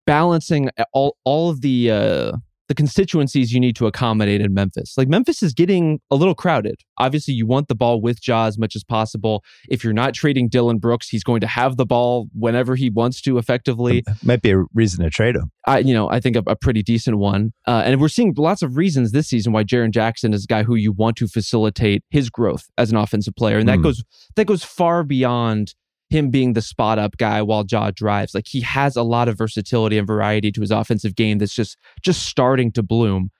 balancing 0.06 0.70
all 0.92 1.16
all 1.24 1.50
of 1.50 1.60
the 1.62 1.90
uh, 1.90 2.32
the 2.68 2.74
constituencies 2.74 3.52
you 3.52 3.58
need 3.58 3.74
to 3.76 3.86
accommodate 3.86 4.40
in 4.40 4.52
Memphis. 4.54 4.94
Like 4.96 5.08
Memphis 5.08 5.42
is 5.42 5.54
getting 5.54 6.00
a 6.10 6.16
little 6.16 6.34
crowded. 6.34 6.82
Obviously, 6.98 7.34
you 7.34 7.46
want 7.46 7.68
the 7.68 7.74
ball 7.74 8.00
with 8.00 8.26
Ja 8.26 8.46
as 8.46 8.58
much 8.58 8.76
as 8.76 8.84
possible. 8.84 9.42
If 9.68 9.82
you're 9.82 9.94
not 9.94 10.14
trading 10.14 10.48
Dillon 10.48 10.78
Brooks, 10.78 11.08
he's 11.08 11.24
going 11.24 11.40
to 11.40 11.46
have 11.46 11.76
the 11.76 11.86
ball 11.86 12.28
whenever 12.34 12.76
he 12.76 12.90
wants 12.90 13.20
to. 13.22 13.38
Effectively, 13.38 14.04
might 14.22 14.42
be 14.42 14.50
a 14.50 14.64
reason 14.74 15.02
to 15.02 15.10
trade 15.10 15.34
him. 15.34 15.50
I, 15.66 15.78
you 15.78 15.94
know, 15.94 16.10
I 16.10 16.20
think 16.20 16.36
a, 16.36 16.42
a 16.46 16.56
pretty 16.56 16.82
decent 16.82 17.18
one. 17.18 17.52
Uh, 17.66 17.82
and 17.84 18.00
we're 18.00 18.08
seeing 18.08 18.34
lots 18.36 18.62
of 18.62 18.76
reasons 18.76 19.12
this 19.12 19.28
season 19.28 19.52
why 19.52 19.64
Jaren 19.64 19.90
Jackson 19.90 20.34
is 20.34 20.44
a 20.44 20.46
guy 20.46 20.62
who 20.62 20.74
you 20.74 20.92
want 20.92 21.16
to 21.16 21.26
facilitate 21.26 22.02
his 22.10 22.30
growth 22.30 22.68
as 22.76 22.90
an 22.90 22.96
offensive 22.96 23.34
player, 23.34 23.58
and 23.58 23.68
that 23.68 23.78
mm. 23.78 23.84
goes 23.84 24.04
that 24.36 24.46
goes 24.46 24.62
far 24.62 25.02
beyond 25.04 25.74
him 26.10 26.30
being 26.30 26.54
the 26.54 26.62
spot 26.62 26.98
up 26.98 27.16
guy 27.16 27.42
while 27.42 27.64
Ja 27.70 27.90
drives. 27.90 28.34
Like 28.34 28.46
he 28.46 28.60
has 28.62 28.96
a 28.96 29.02
lot 29.02 29.28
of 29.28 29.36
versatility 29.36 29.98
and 29.98 30.06
variety 30.06 30.50
to 30.52 30.60
his 30.60 30.70
offensive 30.70 31.14
game 31.14 31.38
that's 31.38 31.54
just 31.54 31.76
just 32.02 32.24
starting 32.26 32.72
to 32.72 32.82
bloom. 32.82 33.30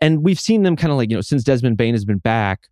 And 0.00 0.22
we've 0.22 0.40
seen 0.40 0.62
them 0.62 0.76
kind 0.76 0.90
of 0.90 0.98
like, 0.98 1.10
you 1.10 1.16
know, 1.16 1.22
since 1.22 1.44
Desmond 1.44 1.76
Bane 1.76 1.94
has 1.94 2.04
been 2.04 2.18
back, 2.18 2.68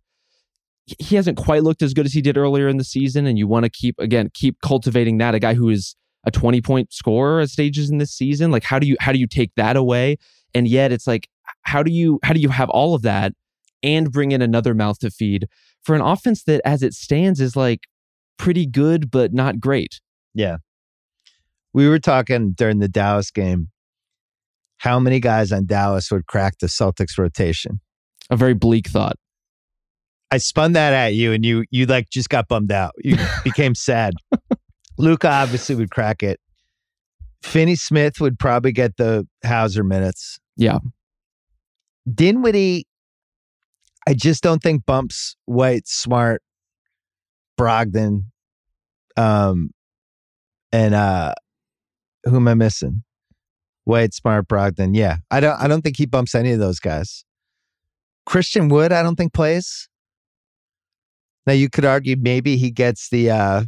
he 0.97 1.15
hasn't 1.15 1.37
quite 1.37 1.63
looked 1.63 1.81
as 1.81 1.93
good 1.93 2.05
as 2.05 2.13
he 2.13 2.21
did 2.21 2.37
earlier 2.37 2.67
in 2.67 2.77
the 2.77 2.83
season. 2.83 3.25
And 3.25 3.37
you 3.37 3.47
want 3.47 3.65
to 3.65 3.69
keep 3.69 3.95
again, 3.99 4.29
keep 4.33 4.61
cultivating 4.61 5.17
that. 5.17 5.35
A 5.35 5.39
guy 5.39 5.53
who 5.53 5.69
is 5.69 5.95
a 6.25 6.31
20 6.31 6.61
point 6.61 6.93
scorer 6.93 7.41
at 7.41 7.49
stages 7.49 7.89
in 7.89 7.97
this 7.97 8.11
season. 8.11 8.51
Like 8.51 8.63
how 8.63 8.79
do 8.79 8.87
you 8.87 8.97
how 8.99 9.11
do 9.11 9.19
you 9.19 9.27
take 9.27 9.53
that 9.55 9.75
away? 9.75 10.17
And 10.53 10.67
yet 10.67 10.91
it's 10.91 11.07
like, 11.07 11.27
how 11.63 11.83
do 11.83 11.91
you 11.91 12.19
how 12.23 12.33
do 12.33 12.39
you 12.39 12.49
have 12.49 12.69
all 12.69 12.93
of 12.93 13.01
that 13.01 13.33
and 13.81 14.11
bring 14.11 14.31
in 14.31 14.41
another 14.41 14.73
mouth 14.73 14.99
to 14.99 15.09
feed 15.09 15.47
for 15.81 15.95
an 15.95 16.01
offense 16.01 16.43
that 16.43 16.61
as 16.65 16.83
it 16.83 16.93
stands 16.93 17.39
is 17.39 17.55
like 17.55 17.87
pretty 18.39 18.65
good, 18.65 19.11
but 19.11 19.33
not 19.33 19.59
great. 19.59 20.01
Yeah. 20.33 20.57
We 21.73 21.87
were 21.87 21.99
talking 21.99 22.53
during 22.53 22.79
the 22.79 22.87
Dallas 22.87 23.29
game 23.29 23.67
how 24.77 24.99
many 24.99 25.19
guys 25.19 25.51
on 25.51 25.65
Dallas 25.65 26.09
would 26.09 26.25
crack 26.25 26.55
the 26.59 26.67
Celtics 26.67 27.17
rotation. 27.17 27.81
A 28.31 28.37
very 28.37 28.53
bleak 28.53 28.87
thought. 28.87 29.17
I 30.31 30.37
spun 30.37 30.73
that 30.73 30.93
at 30.93 31.15
you 31.15 31.33
and 31.33 31.45
you 31.45 31.65
you 31.69 31.85
like 31.85 32.09
just 32.09 32.29
got 32.29 32.47
bummed 32.47 32.71
out. 32.71 32.93
You 33.03 33.17
became 33.43 33.75
sad. 33.75 34.13
Luka 34.97 35.29
obviously 35.29 35.75
would 35.75 35.91
crack 35.91 36.23
it. 36.23 36.39
Finney 37.43 37.75
Smith 37.75 38.19
would 38.19 38.37
probably 38.37 38.71
get 38.71 38.97
the 38.97 39.27
Hauser 39.45 39.83
minutes. 39.83 40.39
Yeah. 40.57 40.79
Dinwiddie, 42.13 42.85
I 44.07 44.13
just 44.13 44.43
don't 44.43 44.61
think 44.61 44.85
bumps 44.85 45.35
White, 45.45 45.87
Smart, 45.87 46.41
Brogdon, 47.59 48.23
um, 49.17 49.71
and 50.71 50.95
uh, 50.95 51.33
who 52.23 52.37
am 52.37 52.47
I 52.47 52.53
missing? 52.53 53.03
White, 53.83 54.13
Smart, 54.13 54.47
Brogdon. 54.47 54.95
Yeah, 54.95 55.17
I 55.29 55.39
don't. 55.39 55.59
I 55.59 55.67
don't 55.67 55.81
think 55.81 55.97
he 55.97 56.05
bumps 56.05 56.35
any 56.35 56.51
of 56.51 56.59
those 56.59 56.79
guys. 56.79 57.25
Christian 58.25 58.69
Wood, 58.69 58.93
I 58.93 59.03
don't 59.03 59.15
think 59.15 59.33
plays. 59.33 59.89
Now 61.45 61.53
you 61.53 61.69
could 61.69 61.85
argue 61.85 62.15
maybe 62.17 62.55
he 62.57 62.71
gets 62.71 63.09
the 63.09 63.31
uh, 63.31 63.63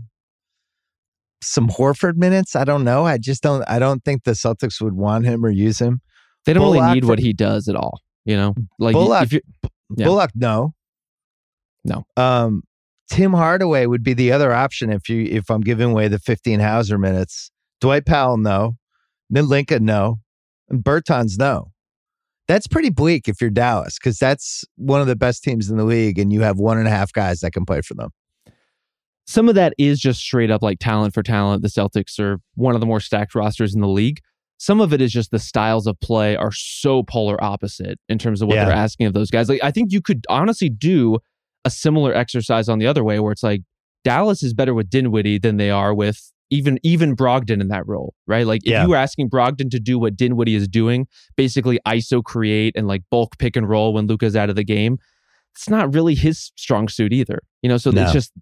some 1.42 1.68
Horford 1.68 2.16
minutes. 2.16 2.56
I 2.56 2.64
don't 2.64 2.84
know. 2.84 3.06
I 3.06 3.18
just 3.18 3.44
don't. 3.44 3.64
I 3.68 3.80
don't 3.80 4.06
think 4.06 4.24
the 4.24 4.32
Celtics 4.32 4.80
would 4.80 4.94
want 4.94 5.26
him 5.26 5.44
or 5.46 5.50
use 5.50 5.80
him. 5.80 6.00
They 6.46 6.54
don't 6.54 6.64
Bullock 6.64 6.82
really 6.82 6.96
need 6.96 7.06
what 7.06 7.20
he 7.20 7.34
does 7.34 7.68
at 7.68 7.76
all. 7.76 8.00
You 8.24 8.38
know, 8.38 8.56
like 8.80 8.94
Bullock. 8.94 9.30
Yeah. 9.32 10.06
Bullock, 10.06 10.32
no, 10.36 10.74
no. 11.84 12.06
Um, 12.16 12.64
Tim 13.12 13.34
Hardaway 13.34 13.88
would 13.88 14.04
be 14.04 14.14
the 14.14 14.32
other 14.32 14.54
option 14.54 14.90
if 14.90 15.10
you 15.10 15.24
if 15.24 15.52
I'm 15.52 15.60
giving 15.60 15.92
away 15.92 16.08
the 16.08 16.18
15 16.18 16.62
Hauser 16.62 16.98
minutes. 16.98 17.52
Dwight 17.82 18.06
Powell, 18.06 18.38
no. 18.38 18.78
Lincoln, 19.30 19.84
no. 19.84 20.20
And 20.70 20.82
Bertans, 20.82 21.38
no. 21.38 21.72
That's 22.48 22.68
pretty 22.68 22.90
bleak 22.90 23.28
if 23.28 23.42
you're 23.42 23.50
Dallas, 23.50 23.98
because 24.00 24.18
that's 24.18 24.64
one 24.78 25.02
of 25.02 25.08
the 25.08 25.18
best 25.18 25.44
teams 25.44 25.70
in 25.70 25.76
the 25.76 25.84
league, 25.84 26.20
and 26.20 26.32
you 26.32 26.42
have 26.42 26.58
one 26.58 26.78
and 26.78 26.88
a 26.88 26.92
half 26.92 27.12
guys 27.12 27.42
that 27.42 27.52
can 27.52 27.66
play 27.66 27.82
for 27.82 27.96
them. 27.96 28.12
Some 29.28 29.50
of 29.50 29.56
that 29.56 29.74
is 29.78 30.00
just 30.00 30.22
straight 30.22 30.50
up 30.50 30.62
like 30.62 30.80
talent 30.80 31.14
for 31.14 31.22
talent. 31.22 31.64
The 31.64 31.70
Celtics 31.70 32.18
are 32.18 32.40
one 32.56 32.76
of 32.76 32.80
the 32.80 32.88
more 32.88 33.02
stacked 33.02 33.36
rosters 33.36 33.76
in 33.76 33.82
the 33.82 33.88
league. 33.90 34.22
Some 34.58 34.80
of 34.80 34.94
it 34.94 35.02
is 35.02 35.12
just 35.12 35.32
the 35.32 35.40
styles 35.40 35.86
of 35.86 36.00
play 36.00 36.38
are 36.38 36.52
so 36.54 37.04
polar 37.04 37.42
opposite 37.44 38.00
in 38.08 38.18
terms 38.18 38.42
of 38.42 38.48
what 38.48 38.56
yeah. 38.56 38.66
they're 38.66 38.74
asking 38.74 39.08
of 39.08 39.14
those 39.14 39.32
guys. 39.32 39.50
Like 39.50 39.64
I 39.64 39.72
think 39.72 39.92
you 39.92 40.02
could 40.02 40.26
honestly 40.30 40.70
do 40.70 41.20
a 41.66 41.70
similar 41.70 42.14
exercise 42.14 42.70
on 42.70 42.80
the 42.80 42.88
other 42.88 43.04
way 43.04 43.20
where 43.20 43.32
it's 43.32 43.44
like 43.44 43.62
Dallas 44.04 44.44
is 44.44 44.54
better 44.54 44.74
with 44.74 44.90
Dinwiddie 44.90 45.38
than 45.38 45.58
they 45.58 45.70
are 45.70 45.94
with 45.94 46.32
even 46.50 46.80
even 46.84 47.16
Brogdon 47.16 47.62
in 47.62 47.70
that 47.70 47.88
role, 47.88 48.14
right? 48.28 48.46
Like 48.46 48.62
if 48.66 48.72
yeah. 48.72 48.84
you 48.84 48.90
were 48.90 48.96
asking 48.98 49.30
Brogdon 49.30 49.70
to 49.72 49.80
do 49.80 49.98
what 49.98 50.16
Dinwiddie 50.18 50.56
is 50.56 50.68
doing, 50.68 51.08
basically 51.38 51.80
ISO 51.88 52.24
create 52.24 52.76
and 52.76 52.88
like 52.88 53.04
bulk 53.10 53.38
pick 53.38 53.56
and 53.56 53.68
roll 53.68 53.94
when 53.94 54.08
Luka's 54.08 54.36
out 54.36 54.50
of 54.50 54.56
the 54.56 54.64
game, 54.64 54.98
it's 55.56 55.70
not 55.70 55.94
really 55.94 56.14
his 56.14 56.52
strong 56.56 56.90
suit 56.90 57.14
either. 57.14 57.40
You 57.62 57.70
know, 57.70 57.78
so 57.78 57.92
no. 57.92 58.04
it's 58.04 58.12
just 58.12 58.34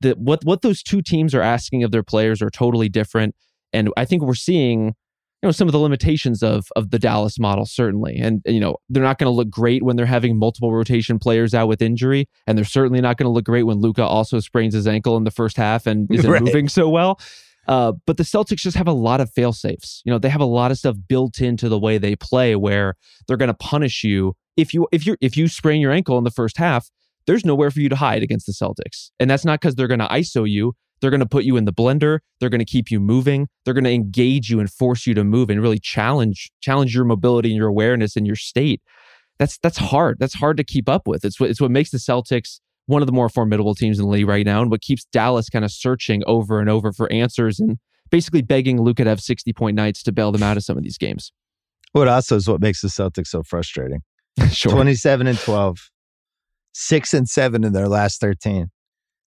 the 0.00 0.12
what 0.12 0.44
what 0.44 0.62
those 0.62 0.82
two 0.82 1.02
teams 1.02 1.34
are 1.34 1.42
asking 1.42 1.82
of 1.82 1.90
their 1.90 2.04
players 2.04 2.40
are 2.40 2.50
totally 2.50 2.88
different. 2.88 3.34
And 3.72 3.90
I 3.96 4.04
think 4.04 4.22
we're 4.22 4.34
seeing 4.34 4.94
you 5.42 5.46
know 5.46 5.52
some 5.52 5.68
of 5.68 5.72
the 5.72 5.78
limitations 5.78 6.42
of 6.42 6.68
of 6.76 6.90
the 6.90 6.98
Dallas 6.98 7.38
model 7.38 7.66
certainly. 7.66 8.16
And 8.16 8.42
you 8.46 8.60
know 8.60 8.76
they're 8.88 9.02
not 9.02 9.18
going 9.18 9.26
to 9.26 9.34
look 9.34 9.50
great 9.50 9.82
when 9.82 9.96
they're 9.96 10.06
having 10.06 10.38
multiple 10.38 10.72
rotation 10.72 11.18
players 11.18 11.54
out 11.54 11.68
with 11.68 11.82
injury 11.82 12.28
and 12.46 12.56
they're 12.56 12.64
certainly 12.64 13.00
not 13.00 13.16
going 13.16 13.26
to 13.26 13.30
look 13.30 13.44
great 13.44 13.64
when 13.64 13.78
Luka 13.78 14.02
also 14.02 14.40
sprains 14.40 14.74
his 14.74 14.86
ankle 14.86 15.16
in 15.16 15.24
the 15.24 15.30
first 15.30 15.56
half 15.56 15.86
and 15.86 16.08
isn't 16.12 16.30
right. 16.30 16.42
moving 16.42 16.68
so 16.68 16.88
well. 16.88 17.20
Uh, 17.66 17.92
but 18.06 18.16
the 18.16 18.22
Celtics 18.22 18.60
just 18.60 18.78
have 18.78 18.88
a 18.88 18.92
lot 18.92 19.20
of 19.20 19.30
fail 19.30 19.52
safes 19.52 20.00
you 20.06 20.10
know 20.10 20.18
they 20.18 20.30
have 20.30 20.40
a 20.40 20.46
lot 20.46 20.70
of 20.70 20.78
stuff 20.78 20.96
built 21.06 21.40
into 21.40 21.68
the 21.68 21.78
way 21.78 21.98
they 21.98 22.16
play 22.16 22.56
where 22.56 22.94
they're 23.26 23.36
going 23.36 23.48
to 23.48 23.54
punish 23.54 24.02
you 24.02 24.34
if 24.56 24.72
you 24.72 24.88
if 24.90 25.06
you 25.06 25.16
if 25.20 25.36
you 25.36 25.48
sprain 25.48 25.78
your 25.78 25.92
ankle 25.92 26.16
in 26.16 26.24
the 26.24 26.30
first 26.30 26.56
half 26.56 26.88
there's 27.28 27.44
nowhere 27.44 27.70
for 27.70 27.80
you 27.80 27.90
to 27.90 27.96
hide 27.96 28.22
against 28.22 28.46
the 28.46 28.52
Celtics. 28.52 29.10
And 29.20 29.30
that's 29.30 29.44
not 29.44 29.60
because 29.60 29.74
they're 29.74 29.86
going 29.86 30.00
to 30.00 30.06
ISO 30.06 30.50
you 30.50 30.74
they're 31.00 31.10
going 31.10 31.20
to 31.20 31.26
put 31.26 31.44
you 31.44 31.56
in 31.56 31.64
the 31.64 31.72
blender. 31.72 32.20
They're 32.40 32.48
going 32.48 32.60
to 32.60 32.64
keep 32.64 32.90
you 32.90 33.00
moving. 33.00 33.48
They're 33.64 33.74
going 33.74 33.84
to 33.84 33.92
engage 33.92 34.50
you 34.50 34.60
and 34.60 34.70
force 34.70 35.06
you 35.06 35.14
to 35.14 35.24
move 35.24 35.50
and 35.50 35.60
really 35.60 35.78
challenge 35.78 36.50
challenge 36.60 36.94
your 36.94 37.04
mobility 37.04 37.50
and 37.50 37.56
your 37.56 37.68
awareness 37.68 38.16
and 38.16 38.26
your 38.26 38.36
state. 38.36 38.82
That's 39.38 39.58
that's 39.58 39.78
hard. 39.78 40.18
That's 40.18 40.34
hard 40.34 40.56
to 40.56 40.64
keep 40.64 40.88
up 40.88 41.06
with. 41.06 41.24
It's 41.24 41.38
what 41.38 41.50
it's 41.50 41.60
what 41.60 41.70
makes 41.70 41.90
the 41.90 41.98
Celtics 41.98 42.60
one 42.86 43.02
of 43.02 43.06
the 43.06 43.12
more 43.12 43.28
formidable 43.28 43.74
teams 43.74 43.98
in 43.98 44.06
the 44.06 44.10
league 44.10 44.26
right 44.26 44.46
now, 44.46 44.62
and 44.62 44.70
what 44.70 44.80
keeps 44.80 45.04
Dallas 45.12 45.50
kind 45.50 45.64
of 45.64 45.70
searching 45.70 46.22
over 46.26 46.58
and 46.58 46.70
over 46.70 46.92
for 46.92 47.10
answers 47.12 47.60
and 47.60 47.78
basically 48.10 48.40
begging 48.40 48.80
Luka 48.80 49.04
to 49.04 49.10
have 49.10 49.20
sixty 49.20 49.52
point 49.52 49.76
nights 49.76 50.02
to 50.04 50.12
bail 50.12 50.32
them 50.32 50.42
out 50.42 50.56
of 50.56 50.64
some 50.64 50.76
of 50.76 50.82
these 50.82 50.98
games. 50.98 51.32
What 51.92 52.08
also 52.08 52.36
is 52.36 52.48
what 52.48 52.60
makes 52.60 52.82
the 52.82 52.88
Celtics 52.88 53.28
so 53.28 53.42
frustrating. 53.42 54.02
sure. 54.50 54.72
Twenty 54.72 54.94
seven 54.94 55.26
and 55.26 55.38
twelve, 55.38 55.90
six 56.72 57.14
and 57.14 57.28
seven 57.28 57.62
in 57.62 57.72
their 57.72 57.88
last 57.88 58.20
thirteen. 58.20 58.70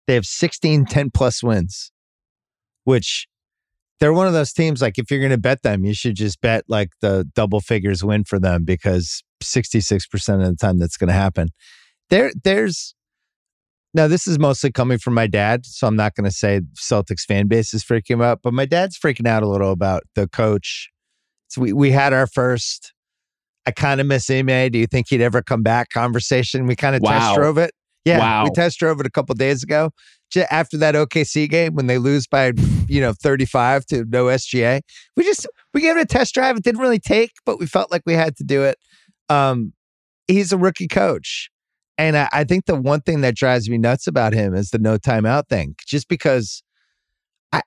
They 0.07 0.15
have 0.15 0.25
16 0.27 0.87
10 0.87 1.11
plus 1.11 1.43
wins, 1.43 1.93
which 2.85 3.27
they're 4.01 4.13
one 4.13 4.27
of 4.27 4.33
those 4.33 4.53
teams 4.53 4.81
like 4.81 4.99
if 4.99 5.11
you're 5.11 5.21
going 5.21 5.31
to 5.31 5.39
bet 5.39 5.63
them, 5.63 5.85
you 5.85 5.95
should 5.95 6.17
just 6.17 6.41
bet 6.41 6.65
like 6.69 6.91
the 7.01 7.29
double 7.35 7.61
figures 7.61 8.03
win 8.03 8.25
for 8.25 8.39
them 8.39 8.65
because 8.65 9.23
66% 9.43 10.43
of 10.43 10.49
the 10.49 10.57
time 10.57 10.79
that's 10.79 10.97
going 10.97 11.09
to 11.09 11.15
happen. 11.15 11.49
There 12.09 12.33
there's 12.43 12.95
now 13.93 14.09
this 14.09 14.27
is 14.27 14.39
mostly 14.39 14.73
coming 14.73 14.99
from 14.99 15.15
my 15.15 15.27
dad, 15.27 15.67
so 15.67 15.87
I'm 15.87 15.97
not 15.97 16.15
going 16.15 16.25
to 16.25 16.35
say 16.35 16.63
Celtics 16.77 17.23
fan 17.27 17.47
base 17.47 17.75
is 17.75 17.85
freaking 17.85 18.25
out, 18.25 18.41
but 18.43 18.55
my 18.55 18.65
dad's 18.65 18.99
freaking 18.99 19.27
out 19.27 19.43
a 19.43 19.49
little 19.49 19.71
about 19.71 20.03
the 20.15 20.29
coach. 20.29 20.91
So 21.49 21.61
we 21.61 21.73
we 21.73 21.91
had 21.91 22.13
our 22.13 22.27
first 22.27 22.93
I 23.67 23.73
kind 23.73 24.01
of 24.01 24.07
miss 24.07 24.31
Ime. 24.31 24.71
Do 24.71 24.79
you 24.79 24.87
think 24.87 25.09
he'd 25.11 25.21
ever 25.21 25.43
come 25.43 25.63
back? 25.63 25.91
Conversation. 25.91 26.67
We 26.67 26.77
kind 26.77 26.97
of 26.97 27.03
wow. 27.03 27.19
test 27.19 27.35
drove 27.37 27.59
it. 27.59 27.73
Yeah, 28.05 28.19
wow. 28.19 28.45
we 28.45 28.51
test 28.51 28.79
drove 28.79 29.01
it 29.01 29.07
a 29.07 29.11
couple 29.11 29.35
days 29.35 29.63
ago. 29.63 29.91
After 30.51 30.77
that 30.79 30.95
OKC 30.95 31.51
game, 31.51 31.75
when 31.75 31.87
they 31.87 31.99
lose 31.99 32.27
by 32.27 32.53
you 32.89 33.01
know 33.01 33.13
35 33.13 33.85
to 33.87 34.05
no 34.05 34.27
SGA, 34.27 34.81
we 35.17 35.25
just 35.25 35.47
we 35.75 35.81
gave 35.81 35.97
it 35.97 36.03
a 36.03 36.07
test 36.07 36.35
drive. 36.35 36.57
It 36.57 36.63
didn't 36.63 36.81
really 36.81 37.01
take, 37.01 37.33
but 37.45 37.59
we 37.59 37.67
felt 37.67 37.91
like 37.91 38.03
we 38.07 38.15
had 38.15 38.37
to 38.37 38.45
do 38.45 38.63
it. 38.63 38.79
Um, 39.29 39.73
he's 40.29 40.53
a 40.53 40.59
rookie 40.59 40.89
coach, 40.89 41.51
and 41.99 42.17
I, 42.17 42.29
I 42.33 42.45
think 42.45 42.67
the 42.67 42.77
one 42.77 43.01
thing 43.01 43.23
that 43.23 43.35
drives 43.35 43.69
me 43.69 43.77
nuts 43.77 44.07
about 44.07 44.33
him 44.33 44.55
is 44.55 44.71
the 44.71 44.79
no 44.79 44.99
timeout 44.99 45.49
thing. 45.49 45.75
Just 45.85 46.09
because, 46.09 46.63
I 47.53 47.63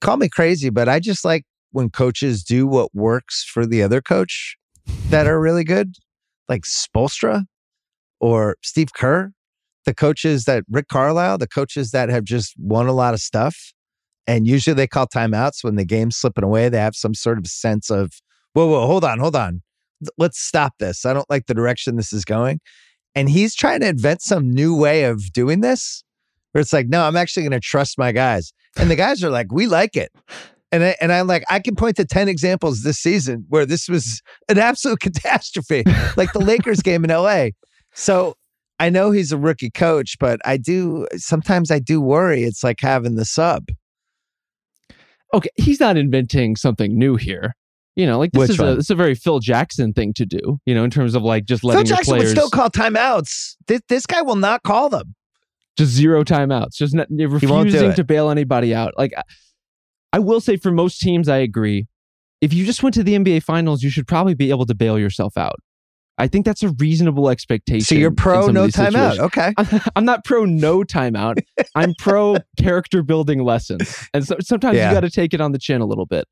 call 0.00 0.16
me 0.16 0.28
crazy, 0.28 0.70
but 0.70 0.88
I 0.88 1.00
just 1.00 1.24
like 1.24 1.44
when 1.72 1.90
coaches 1.90 2.44
do 2.44 2.66
what 2.68 2.94
works 2.94 3.44
for 3.44 3.66
the 3.66 3.82
other 3.82 4.00
coach 4.00 4.56
that 5.10 5.26
are 5.26 5.40
really 5.40 5.64
good, 5.64 5.96
like 6.48 6.62
Spoelstra 6.62 7.44
or 8.20 8.56
Steve 8.62 8.94
Kerr 8.94 9.32
the 9.84 9.94
coaches 9.94 10.44
that 10.44 10.64
Rick 10.70 10.88
Carlisle, 10.88 11.38
the 11.38 11.48
coaches 11.48 11.90
that 11.90 12.08
have 12.08 12.24
just 12.24 12.54
won 12.58 12.86
a 12.86 12.92
lot 12.92 13.14
of 13.14 13.20
stuff, 13.20 13.72
and 14.26 14.46
usually 14.46 14.74
they 14.74 14.86
call 14.86 15.06
timeouts 15.06 15.62
when 15.62 15.76
the 15.76 15.84
game's 15.84 16.16
slipping 16.16 16.44
away. 16.44 16.68
They 16.68 16.78
have 16.78 16.96
some 16.96 17.14
sort 17.14 17.38
of 17.38 17.46
sense 17.46 17.90
of, 17.90 18.12
whoa, 18.54 18.66
whoa, 18.66 18.86
hold 18.86 19.04
on, 19.04 19.18
hold 19.18 19.36
on. 19.36 19.62
Let's 20.18 20.40
stop 20.40 20.74
this. 20.78 21.04
I 21.04 21.12
don't 21.12 21.28
like 21.28 21.46
the 21.46 21.54
direction 21.54 21.96
this 21.96 22.12
is 22.12 22.24
going. 22.24 22.60
And 23.14 23.28
he's 23.28 23.54
trying 23.54 23.80
to 23.80 23.88
invent 23.88 24.22
some 24.22 24.50
new 24.50 24.76
way 24.76 25.04
of 25.04 25.32
doing 25.32 25.60
this 25.60 26.02
where 26.52 26.60
it's 26.60 26.72
like, 26.72 26.88
no, 26.88 27.04
I'm 27.04 27.16
actually 27.16 27.42
going 27.42 27.52
to 27.52 27.60
trust 27.60 27.98
my 27.98 28.12
guys. 28.12 28.52
And 28.76 28.90
the 28.90 28.96
guys 28.96 29.22
are 29.22 29.30
like, 29.30 29.52
we 29.52 29.66
like 29.66 29.96
it. 29.96 30.10
And, 30.72 30.82
I, 30.82 30.96
and 31.00 31.12
I'm 31.12 31.26
like, 31.26 31.44
I 31.48 31.60
can 31.60 31.76
point 31.76 31.96
to 31.96 32.04
10 32.04 32.28
examples 32.28 32.82
this 32.82 32.98
season 32.98 33.44
where 33.48 33.66
this 33.66 33.88
was 33.88 34.22
an 34.48 34.58
absolute 34.58 35.00
catastrophe, 35.00 35.84
like 36.16 36.32
the 36.32 36.40
Lakers 36.40 36.80
game 36.80 37.04
in 37.04 37.10
LA. 37.10 37.48
So 37.92 38.34
I 38.84 38.90
know 38.90 39.12
he's 39.12 39.32
a 39.32 39.38
rookie 39.38 39.70
coach, 39.70 40.18
but 40.20 40.42
I 40.44 40.58
do 40.58 41.06
sometimes 41.16 41.70
I 41.70 41.78
do 41.78 42.02
worry 42.02 42.42
it's 42.42 42.62
like 42.62 42.80
having 42.82 43.14
the 43.14 43.24
sub. 43.24 43.68
Okay, 45.32 45.48
he's 45.54 45.80
not 45.80 45.96
inventing 45.96 46.56
something 46.56 46.98
new 46.98 47.16
here. 47.16 47.54
You 47.96 48.04
know, 48.04 48.18
like 48.18 48.32
this 48.32 48.40
Which 48.40 48.50
is 48.50 48.60
a, 48.60 48.74
this 48.74 48.84
is 48.84 48.90
a 48.90 48.94
very 48.94 49.14
Phil 49.14 49.38
Jackson 49.38 49.94
thing 49.94 50.12
to 50.12 50.26
do. 50.26 50.60
You 50.66 50.74
know, 50.74 50.84
in 50.84 50.90
terms 50.90 51.14
of 51.14 51.22
like 51.22 51.46
just 51.46 51.64
letting 51.64 51.86
Phil 51.86 51.96
Jackson 51.96 52.12
players... 52.12 52.24
would 52.24 52.38
still 52.38 52.50
call 52.50 52.68
timeouts. 52.68 53.56
This, 53.68 53.80
this 53.88 54.04
guy 54.04 54.20
will 54.20 54.36
not 54.36 54.64
call 54.64 54.90
them. 54.90 55.14
Just 55.78 55.92
zero 55.92 56.22
timeouts. 56.22 56.74
Just 56.74 56.92
not, 56.92 57.06
refusing 57.08 57.94
to 57.94 58.04
bail 58.04 58.28
anybody 58.28 58.74
out. 58.74 58.92
Like, 58.98 59.14
I 60.12 60.18
will 60.18 60.42
say, 60.42 60.58
for 60.58 60.72
most 60.72 61.00
teams, 61.00 61.26
I 61.26 61.38
agree. 61.38 61.86
If 62.42 62.52
you 62.52 62.66
just 62.66 62.82
went 62.82 62.92
to 62.96 63.02
the 63.02 63.14
NBA 63.14 63.44
Finals, 63.44 63.82
you 63.82 63.88
should 63.88 64.06
probably 64.06 64.34
be 64.34 64.50
able 64.50 64.66
to 64.66 64.74
bail 64.74 64.98
yourself 64.98 65.38
out. 65.38 65.56
I 66.16 66.28
think 66.28 66.44
that's 66.44 66.62
a 66.62 66.68
reasonable 66.70 67.28
expectation. 67.28 67.84
So 67.84 67.94
you're 67.96 68.12
pro 68.12 68.46
no 68.48 68.68
timeout. 68.68 69.18
Okay. 69.18 69.52
I'm 69.96 70.04
not 70.04 70.24
pro 70.24 70.44
no 70.44 70.82
timeout. 70.82 71.42
I'm 71.74 71.94
pro 71.98 72.36
character 72.56 73.02
building 73.02 73.42
lessons. 73.42 74.08
And 74.14 74.24
so 74.24 74.36
sometimes 74.40 74.76
yeah. 74.76 74.88
you 74.88 74.94
got 74.94 75.00
to 75.00 75.10
take 75.10 75.34
it 75.34 75.40
on 75.40 75.52
the 75.52 75.58
chin 75.58 75.80
a 75.80 75.86
little 75.86 76.06
bit. 76.06 76.28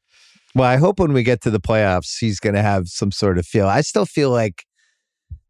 Well, 0.54 0.68
I 0.68 0.76
hope 0.76 1.00
when 1.00 1.12
we 1.12 1.22
get 1.22 1.40
to 1.42 1.50
the 1.50 1.60
playoffs, 1.60 2.18
he's 2.18 2.38
going 2.38 2.54
to 2.54 2.62
have 2.62 2.88
some 2.88 3.10
sort 3.10 3.38
of 3.38 3.46
feel. 3.46 3.66
I 3.66 3.80
still 3.80 4.06
feel 4.06 4.30
like 4.30 4.64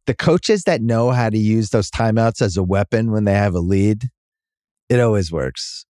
the 0.06 0.14
coaches 0.14 0.64
that 0.64 0.80
know 0.80 1.10
how 1.10 1.28
to 1.28 1.38
use 1.38 1.70
those 1.70 1.90
timeouts 1.90 2.40
as 2.40 2.56
a 2.56 2.62
weapon 2.62 3.10
when 3.10 3.24
they 3.24 3.34
have 3.34 3.54
a 3.54 3.60
lead, 3.60 4.08
it 4.88 5.00
always 5.00 5.30
works. 5.30 5.84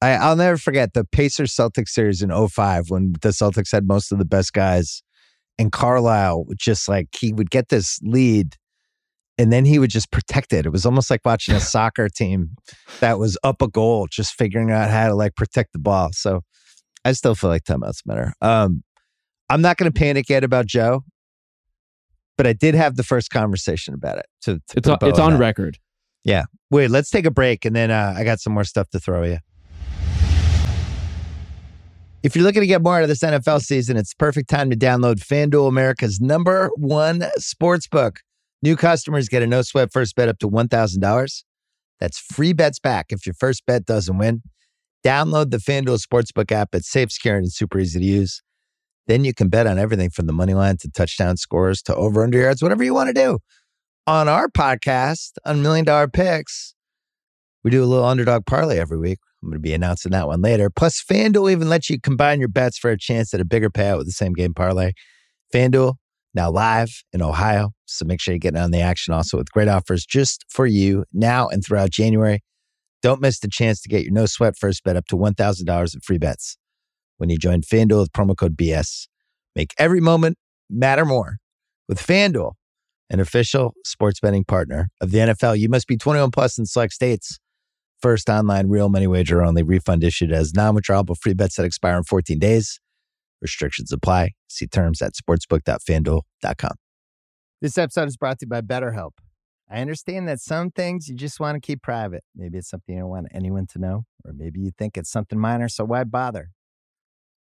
I, 0.00 0.28
will 0.28 0.36
never 0.36 0.56
forget 0.56 0.94
the 0.94 1.04
Pacers 1.04 1.54
Celtics 1.54 1.90
series 1.90 2.22
in 2.22 2.30
05 2.30 2.90
when 2.90 3.12
the 3.22 3.28
Celtics 3.28 3.72
had 3.72 3.86
most 3.86 4.12
of 4.12 4.18
the 4.18 4.24
best 4.24 4.52
guys 4.52 5.02
and 5.62 5.70
Carlisle 5.70 6.44
would 6.46 6.58
just 6.58 6.88
like 6.88 7.06
he 7.16 7.32
would 7.32 7.48
get 7.48 7.68
this 7.68 8.00
lead 8.02 8.56
and 9.38 9.52
then 9.52 9.64
he 9.64 9.78
would 9.78 9.90
just 9.90 10.10
protect 10.10 10.52
it. 10.52 10.66
It 10.66 10.70
was 10.70 10.84
almost 10.84 11.08
like 11.08 11.20
watching 11.24 11.54
a 11.54 11.60
soccer 11.74 12.08
team 12.08 12.56
that 12.98 13.20
was 13.20 13.38
up 13.44 13.62
a 13.62 13.68
goal, 13.68 14.08
just 14.10 14.34
figuring 14.34 14.72
out 14.72 14.90
how 14.90 15.06
to 15.06 15.14
like 15.14 15.36
protect 15.36 15.72
the 15.72 15.78
ball. 15.78 16.10
So 16.12 16.40
I 17.04 17.12
still 17.12 17.36
feel 17.36 17.48
like 17.48 17.62
timeouts 17.62 18.04
matter. 18.04 18.34
Um, 18.42 18.82
I'm 19.48 19.62
not 19.62 19.76
going 19.76 19.90
to 19.90 19.96
panic 19.96 20.28
yet 20.28 20.42
about 20.42 20.66
Joe, 20.66 21.04
but 22.36 22.48
I 22.48 22.54
did 22.54 22.74
have 22.74 22.96
the 22.96 23.04
first 23.04 23.30
conversation 23.30 23.94
about 23.94 24.18
it. 24.18 24.26
To, 24.42 24.54
to 24.54 24.78
it's 24.78 24.88
on, 24.88 24.98
it's 25.02 25.18
on 25.20 25.38
record. 25.38 25.78
Yeah. 26.24 26.44
Wait, 26.72 26.90
let's 26.90 27.10
take 27.10 27.24
a 27.24 27.30
break 27.30 27.64
and 27.64 27.76
then 27.76 27.92
uh, 27.92 28.14
I 28.16 28.24
got 28.24 28.40
some 28.40 28.52
more 28.52 28.64
stuff 28.64 28.90
to 28.90 28.98
throw 28.98 29.22
you. 29.22 29.38
If 32.22 32.36
you're 32.36 32.44
looking 32.44 32.60
to 32.60 32.68
get 32.68 32.82
more 32.82 32.98
out 32.98 33.02
of 33.02 33.08
this 33.08 33.24
NFL 33.24 33.62
season, 33.62 33.96
it's 33.96 34.14
perfect 34.14 34.48
time 34.48 34.70
to 34.70 34.76
download 34.76 35.16
FanDuel, 35.16 35.66
America's 35.66 36.20
number 36.20 36.70
one 36.76 37.24
sports 37.38 37.88
book. 37.88 38.20
New 38.62 38.76
customers 38.76 39.28
get 39.28 39.42
a 39.42 39.46
no 39.46 39.62
sweat 39.62 39.92
first 39.92 40.14
bet 40.14 40.28
up 40.28 40.38
to 40.38 40.48
$1,000. 40.48 41.42
That's 41.98 42.18
free 42.20 42.52
bets 42.52 42.78
back 42.78 43.06
if 43.10 43.26
your 43.26 43.34
first 43.34 43.66
bet 43.66 43.86
doesn't 43.86 44.18
win. 44.18 44.42
Download 45.04 45.50
the 45.50 45.56
FanDuel 45.56 46.00
Sportsbook 46.00 46.52
app. 46.52 46.68
It's 46.74 46.88
safe, 46.88 47.10
secure, 47.10 47.34
and 47.36 47.52
super 47.52 47.80
easy 47.80 47.98
to 47.98 48.06
use. 48.06 48.40
Then 49.08 49.24
you 49.24 49.34
can 49.34 49.48
bet 49.48 49.66
on 49.66 49.80
everything 49.80 50.10
from 50.10 50.26
the 50.26 50.32
money 50.32 50.54
line 50.54 50.76
to 50.78 50.90
touchdown 50.92 51.36
scores 51.36 51.82
to 51.82 51.96
over 51.96 52.22
under 52.22 52.38
yards, 52.38 52.62
whatever 52.62 52.84
you 52.84 52.94
want 52.94 53.08
to 53.08 53.14
do. 53.14 53.40
On 54.06 54.28
our 54.28 54.46
podcast, 54.46 55.32
on 55.44 55.60
Million 55.60 55.84
Dollar 55.84 56.06
Picks, 56.06 56.76
we 57.64 57.72
do 57.72 57.82
a 57.82 57.86
little 57.86 58.04
underdog 58.04 58.46
parlay 58.46 58.78
every 58.78 58.98
week. 58.98 59.18
I'm 59.42 59.48
going 59.48 59.56
to 59.56 59.60
be 59.60 59.74
announcing 59.74 60.12
that 60.12 60.28
one 60.28 60.40
later. 60.40 60.70
Plus, 60.70 61.02
FanDuel 61.02 61.50
even 61.50 61.68
lets 61.68 61.90
you 61.90 62.00
combine 62.00 62.38
your 62.38 62.48
bets 62.48 62.78
for 62.78 62.90
a 62.90 62.98
chance 62.98 63.34
at 63.34 63.40
a 63.40 63.44
bigger 63.44 63.70
payout 63.70 63.98
with 63.98 64.06
the 64.06 64.12
same 64.12 64.34
game 64.34 64.54
parlay. 64.54 64.92
FanDuel, 65.52 65.94
now 66.34 66.50
live 66.50 67.02
in 67.12 67.22
Ohio. 67.22 67.72
So 67.86 68.04
make 68.04 68.20
sure 68.20 68.32
you 68.32 68.40
get 68.40 68.56
on 68.56 68.70
the 68.70 68.80
action 68.80 69.12
also 69.12 69.36
with 69.36 69.50
great 69.50 69.68
offers 69.68 70.06
just 70.06 70.44
for 70.48 70.66
you 70.66 71.04
now 71.12 71.48
and 71.48 71.64
throughout 71.64 71.90
January. 71.90 72.40
Don't 73.02 73.20
miss 73.20 73.40
the 73.40 73.48
chance 73.48 73.82
to 73.82 73.88
get 73.88 74.04
your 74.04 74.12
no 74.12 74.26
sweat 74.26 74.56
first 74.56 74.84
bet 74.84 74.96
up 74.96 75.06
to 75.08 75.16
$1,000 75.16 75.94
in 75.94 76.00
free 76.00 76.18
bets 76.18 76.56
when 77.18 77.28
you 77.28 77.36
join 77.36 77.62
FanDuel 77.62 78.00
with 78.00 78.12
promo 78.12 78.36
code 78.36 78.56
BS. 78.56 79.08
Make 79.56 79.74
every 79.76 80.00
moment 80.00 80.38
matter 80.70 81.04
more 81.04 81.38
with 81.88 81.98
FanDuel, 81.98 82.52
an 83.10 83.20
official 83.20 83.74
sports 83.84 84.20
betting 84.20 84.44
partner 84.44 84.88
of 85.00 85.10
the 85.10 85.18
NFL. 85.18 85.58
You 85.58 85.68
must 85.68 85.88
be 85.88 85.96
21 85.96 86.30
plus 86.30 86.56
in 86.58 86.64
select 86.64 86.92
states. 86.92 87.38
First 88.02 88.28
online 88.28 88.68
real 88.68 88.88
money 88.88 89.06
wager 89.06 89.44
only 89.44 89.62
refund 89.62 90.02
issued 90.02 90.32
as 90.32 90.52
non 90.54 90.74
withdrawable 90.74 91.16
free 91.16 91.34
bets 91.34 91.54
that 91.54 91.64
expire 91.64 91.96
in 91.96 92.02
14 92.02 92.36
days. 92.36 92.80
Restrictions 93.40 93.92
apply. 93.92 94.32
See 94.48 94.66
terms 94.66 95.00
at 95.00 95.12
sportsbook.fanduel.com. 95.14 96.72
This 97.60 97.78
episode 97.78 98.08
is 98.08 98.16
brought 98.16 98.40
to 98.40 98.46
you 98.46 98.48
by 98.48 98.60
BetterHelp. 98.60 99.12
I 99.70 99.80
understand 99.80 100.26
that 100.26 100.40
some 100.40 100.72
things 100.72 101.08
you 101.08 101.14
just 101.14 101.38
want 101.38 101.54
to 101.54 101.60
keep 101.60 101.80
private. 101.80 102.24
Maybe 102.34 102.58
it's 102.58 102.68
something 102.68 102.96
you 102.96 103.02
don't 103.02 103.08
want 103.08 103.28
anyone 103.32 103.68
to 103.68 103.78
know, 103.78 104.02
or 104.24 104.32
maybe 104.32 104.58
you 104.58 104.72
think 104.76 104.98
it's 104.98 105.10
something 105.10 105.38
minor, 105.38 105.68
so 105.68 105.84
why 105.84 106.02
bother? 106.02 106.50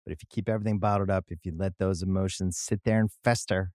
But 0.05 0.13
if 0.13 0.23
you 0.23 0.27
keep 0.29 0.49
everything 0.49 0.81
bottled 0.81 1.09
up, 1.09 1.27
if 1.29 1.39
you 1.45 1.53
let 1.57 1.79
those 1.79 2.03
emotions 2.03 2.59
sit 2.59 2.81
there 2.85 2.99
and 2.99 3.11
fester, 3.23 3.71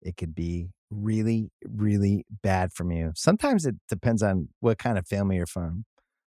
it 0.00 0.16
could 0.16 0.32
be 0.32 0.68
really, 0.90 1.50
really 1.64 2.24
bad 2.42 2.72
from 2.72 2.90
you. 2.90 3.12
Sometimes 3.14 3.66
it 3.66 3.76
depends 3.88 4.22
on 4.22 4.48
what 4.60 4.78
kind 4.78 4.98
of 4.98 5.06
family 5.06 5.36
you're 5.36 5.46
from. 5.46 5.84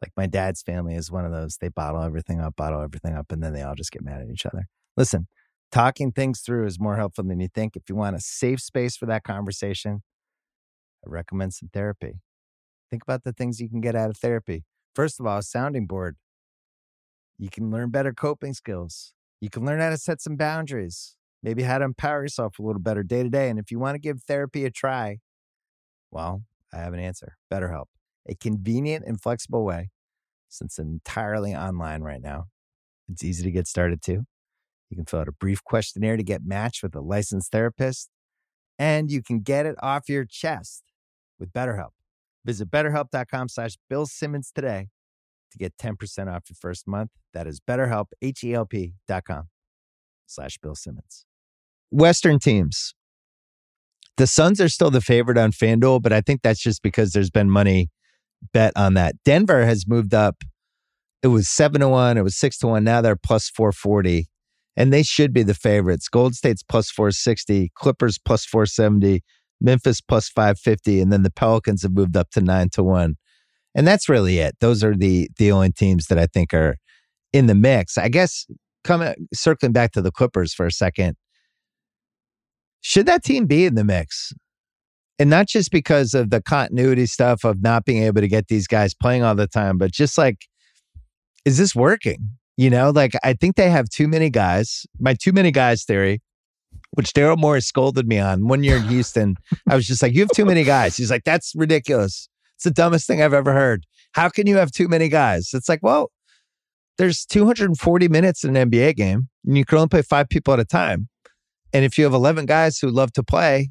Like 0.03 0.13
my 0.17 0.27
dad's 0.27 0.63
family 0.63 0.95
is 0.95 1.11
one 1.11 1.25
of 1.25 1.33
those. 1.33 1.59
They 1.59 1.69
bottle 1.69 2.03
everything 2.03 2.41
up, 2.41 2.57
bottle 2.57 2.83
everything 2.83 3.15
up, 3.15 3.31
and 3.31 3.43
then 3.43 3.53
they 3.53 3.63
all 3.63 3.75
just 3.75 3.93
get 3.93 4.03
mad 4.03 4.23
at 4.23 4.31
each 4.31 4.47
other. 4.47 4.67
Listen, 4.97 5.29
talking 5.71 6.11
things 6.11 6.41
through 6.41 6.67
is 6.67 6.81
more 6.81 6.97
helpful 6.97 7.25
than 7.25 7.39
you 7.41 7.49
think. 7.49 7.77
If 7.77 7.83
you 7.89 7.95
want 7.95 8.17
a 8.17 8.21
safe 8.21 8.61
space 8.61 8.97
for 8.97 9.07
that 9.07 9.25
conversation, 9.25 10.03
I 11.07 11.11
recommend 11.11 11.55
some 11.55 11.69
therapy. 11.73 12.21
Think 12.91 13.03
about 13.03 13.25
the 13.25 13.33
things 13.33 13.61
you 13.61 13.69
can 13.69 13.81
get 13.81 13.95
out 13.95 14.11
of 14.11 14.17
therapy. 14.17 14.65
First 14.95 15.21
of 15.21 15.27
all, 15.27 15.39
a 15.39 15.43
sounding 15.43 15.87
board. 15.87 16.17
You 17.39 17.49
can 17.51 17.71
learn 17.71 17.91
better 17.91 18.13
coping 18.13 18.53
skills. 18.53 19.13
You 19.41 19.49
can 19.49 19.65
learn 19.65 19.81
how 19.81 19.91
to 19.91 19.97
set 19.97 20.21
some 20.21 20.37
boundaries, 20.37 21.17
maybe 21.43 21.63
how 21.63 21.79
to 21.79 21.85
empower 21.85 22.23
yourself 22.23 22.59
a 22.59 22.63
little 22.63 22.81
better 22.81 23.03
day 23.03 23.23
to 23.23 23.31
day. 23.31 23.49
And 23.49 23.59
if 23.59 23.71
you 23.71 23.79
want 23.79 23.95
to 23.95 24.01
give 24.01 24.23
therapy 24.23 24.65
a 24.65 24.71
try, 24.71 25.19
well, 26.11 26.43
I 26.73 26.79
have 26.79 26.93
an 26.93 27.01
answer 27.01 27.37
BetterHelp, 27.53 27.87
a 28.29 28.35
convenient 28.35 29.05
and 29.07 29.21
flexible 29.21 29.65
way 29.65 29.91
since 30.49 30.79
entirely 30.79 31.55
online 31.55 32.03
right 32.03 32.21
now. 32.21 32.47
It's 33.11 33.25
easy 33.25 33.43
to 33.45 33.51
get 33.51 33.67
started 33.67 34.03
too. 34.03 34.25
You 34.89 34.97
can 34.97 35.07
fill 35.07 35.21
out 35.21 35.29
a 35.29 35.33
brief 35.33 35.63
questionnaire 35.63 36.17
to 36.17 36.23
get 36.23 36.43
matched 36.45 36.83
with 36.83 36.95
a 36.95 37.01
licensed 37.01 37.53
therapist, 37.53 38.11
and 38.79 39.11
you 39.11 39.23
can 39.23 39.41
get 39.41 39.67
it 39.67 39.77
off 39.81 40.09
your 40.09 40.25
chest 40.25 40.83
with 41.39 41.53
BetterHelp. 41.53 41.91
Visit 42.45 42.71
betterhelp.com 42.71 43.49
slash 43.49 43.77
Bill 43.89 44.07
Simmons 44.07 44.51
today 44.53 44.89
to 45.53 45.59
get 45.59 45.77
10% 45.77 46.33
off 46.33 46.45
your 46.49 46.57
first 46.61 46.87
month. 46.89 47.11
That 47.33 47.47
is 47.47 47.61
betterhelp, 47.61 48.07
H-E-L-P 48.23 48.95
dot 49.07 49.25
com 49.25 49.49
slash 50.27 50.59
Bill 50.59 50.75
Simmons. 50.75 51.27
Western 51.91 52.39
teams. 52.39 52.95
The 54.17 54.27
Suns 54.27 54.61
are 54.61 54.69
still 54.69 54.91
the 54.91 55.01
favorite 55.01 55.39
on 55.39 55.53
FanDuel, 55.53 56.03
but 56.03 56.13
I 56.13 56.21
think 56.21 56.43
that's 56.43 56.61
just 56.61 56.83
because 56.83 57.13
there's 57.13 57.31
been 57.31 57.51
money 57.51 57.91
bet 58.53 58.73
on 58.77 58.95
that. 58.95 59.15
Denver 59.25 59.65
has 59.65 59.87
moved 59.87 60.15
up. 60.15 60.43
It 61.23 61.29
was 61.29 61.49
seven 61.49 61.81
to 61.81 61.89
one. 61.89 62.17
It 62.17 62.25
was 62.25 62.37
six 62.37 62.59
to 62.59 62.67
one. 62.67 62.85
Now 62.85 63.01
they're 63.01 63.17
plus 63.17 63.49
440 63.51 64.29
and 64.77 64.93
they 64.93 65.03
should 65.03 65.33
be 65.33 65.43
the 65.43 65.55
favorites. 65.55 66.09
Gold 66.09 66.35
State's 66.35 66.63
plus 66.63 66.91
460, 66.91 67.71
Clippers 67.75 68.19
plus 68.19 68.45
470, 68.47 69.23
Memphis 69.61 70.01
plus 70.01 70.29
550, 70.29 71.01
and 71.01 71.13
then 71.13 71.23
the 71.23 71.31
Pelicans 71.31 71.83
have 71.83 71.93
moved 71.93 72.17
up 72.17 72.31
to 72.31 72.41
9 72.41 72.71
to 72.71 72.83
1. 72.83 73.17
And 73.75 73.87
that's 73.87 74.09
really 74.09 74.39
it. 74.39 74.57
Those 74.61 74.83
are 74.83 74.97
the 74.97 75.29
the 75.39 75.53
only 75.53 75.71
teams 75.71 76.07
that 76.07 76.19
I 76.19 76.27
think 76.27 76.53
are 76.55 76.77
in 77.33 77.47
the 77.47 77.55
mix. 77.55 77.97
I 77.99 78.09
guess 78.09 78.47
coming 78.83 79.15
circling 79.33 79.73
back 79.73 79.93
to 79.93 80.03
the 80.03 80.11
Clippers 80.11 80.53
for 80.53 80.67
a 80.67 80.73
second. 80.73 81.17
Should 82.81 83.07
that 83.07 83.23
team 83.25 83.47
be 83.47 83.67
in 83.67 83.75
the 83.75 83.85
mix? 83.85 84.33
And 85.19 85.29
not 85.29 85.47
just 85.47 85.71
because 85.71 86.15
of 86.15 86.31
the 86.31 86.41
continuity 86.41 87.07
stuff 87.07 87.45
of 87.45 87.63
not 87.63 87.85
being 87.85 88.03
able 88.05 88.23
to 88.23 88.29
get 88.29 88.49
these 88.49 88.67
guys 88.67 88.95
playing 88.95 89.23
all 89.23 89.35
the 89.35 89.47
time, 89.47 89.77
but 89.77 89.93
just 89.93 90.17
like, 90.17 90.47
is 91.45 91.59
this 91.59 91.75
working? 91.75 92.31
You 92.57 92.71
know, 92.71 92.91
like 92.91 93.13
I 93.23 93.35
think 93.35 93.57
they 93.57 93.71
have 93.71 93.89
too 93.89 94.09
many 94.09 94.31
guys. 94.31 94.87
My 94.99 95.15
too 95.15 95.33
many 95.33 95.51
guys 95.51 95.85
theory, 95.85 96.23
which 96.93 97.13
Daryl 97.13 97.39
Morey 97.39 97.61
scolded 97.61 98.09
me 98.09 98.19
on 98.19 98.49
one 98.49 98.65
year 98.65 98.77
in 98.77 98.83
Houston. 98.89 99.37
I 99.69 99.75
was 99.75 99.87
just 99.87 100.03
like, 100.03 100.15
you 100.15 100.21
have 100.21 100.31
too 100.31 100.45
many 100.45 100.65
guys. 100.65 100.97
He's 100.97 101.11
like, 101.11 101.25
that's 101.25 101.53
ridiculous. 101.55 102.29
It's 102.57 102.65
the 102.65 102.71
dumbest 102.71 103.07
thing 103.07 103.23
I've 103.23 103.35
ever 103.35 103.53
heard. 103.53 103.87
How 104.13 104.29
can 104.29 104.47
you 104.47 104.57
have 104.57 104.71
too 104.71 104.89
many 104.89 105.09
guys? 105.09 105.51
It's 105.55 105.69
like, 105.69 105.81
well, 105.83 106.11
there's 106.99 107.25
240 107.25 108.09
minutes 108.09 108.45
in 108.45 108.57
an 108.57 108.71
NBA 108.71 108.97
game, 108.97 109.29
and 109.47 109.57
you 109.57 109.65
can 109.65 109.79
only 109.79 109.89
play 109.89 110.03
five 110.03 110.29
people 110.29 110.53
at 110.53 110.61
a 110.61 110.65
time. 110.65 111.09
And 111.73 111.85
if 111.85 111.99
you 111.99 112.05
have 112.05 112.15
11 112.15 112.47
guys 112.47 112.79
who 112.79 112.89
love 112.89 113.13
to 113.13 113.23
play, 113.23 113.71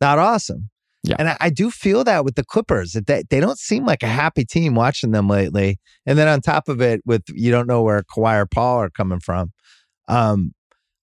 not 0.00 0.18
awesome. 0.18 0.70
Yeah. 1.02 1.16
And 1.18 1.28
I, 1.28 1.36
I, 1.38 1.50
do 1.50 1.70
feel 1.70 2.02
that 2.04 2.24
with 2.24 2.34
the 2.34 2.44
Clippers, 2.44 2.92
that 2.92 3.06
they, 3.06 3.24
they 3.28 3.38
don't 3.38 3.58
seem 3.58 3.84
like 3.84 4.02
a 4.02 4.08
happy 4.08 4.46
team 4.46 4.74
watching 4.74 5.10
them 5.10 5.28
lately. 5.28 5.78
And 6.06 6.18
then 6.18 6.28
on 6.28 6.40
top 6.40 6.66
of 6.66 6.80
it, 6.80 7.02
with 7.04 7.24
you 7.28 7.50
don't 7.50 7.66
know 7.66 7.82
where 7.82 8.02
Kawhi 8.02 8.40
or 8.40 8.46
Paul 8.46 8.78
are 8.78 8.88
coming 8.88 9.20
from. 9.20 9.52
Um, 10.08 10.54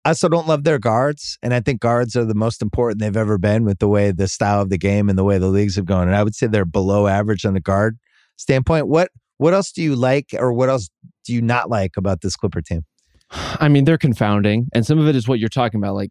I 0.06 0.10
also 0.10 0.30
don't 0.30 0.48
love 0.48 0.64
their 0.64 0.78
guards. 0.78 1.38
And 1.42 1.52
I 1.52 1.60
think 1.60 1.80
guards 1.80 2.16
are 2.16 2.24
the 2.24 2.34
most 2.34 2.62
important 2.62 3.00
they've 3.00 3.16
ever 3.16 3.36
been 3.36 3.64
with 3.64 3.78
the 3.78 3.88
way 3.88 4.10
the 4.10 4.26
style 4.26 4.62
of 4.62 4.70
the 4.70 4.78
game 4.78 5.10
and 5.10 5.18
the 5.18 5.24
way 5.24 5.36
the 5.36 5.48
leagues 5.48 5.76
have 5.76 5.84
gone. 5.84 6.08
And 6.08 6.16
I 6.16 6.22
would 6.22 6.34
say 6.34 6.46
they're 6.46 6.64
below 6.64 7.06
average 7.06 7.44
on 7.44 7.52
the 7.52 7.60
guard 7.60 7.98
standpoint. 8.36 8.88
What 8.88 9.10
what 9.36 9.52
else 9.52 9.70
do 9.70 9.82
you 9.82 9.94
like 9.96 10.30
or 10.38 10.52
what 10.52 10.70
else 10.70 10.88
do 11.24 11.34
you 11.34 11.42
not 11.42 11.68
like 11.68 11.96
about 11.98 12.22
this 12.22 12.36
Clipper 12.36 12.62
team? 12.62 12.84
I 13.30 13.68
mean, 13.68 13.84
they're 13.84 13.98
confounding. 13.98 14.68
And 14.72 14.84
some 14.86 14.98
of 14.98 15.06
it 15.08 15.14
is 15.14 15.28
what 15.28 15.38
you're 15.38 15.48
talking 15.48 15.78
about. 15.78 15.94
Like 15.94 16.10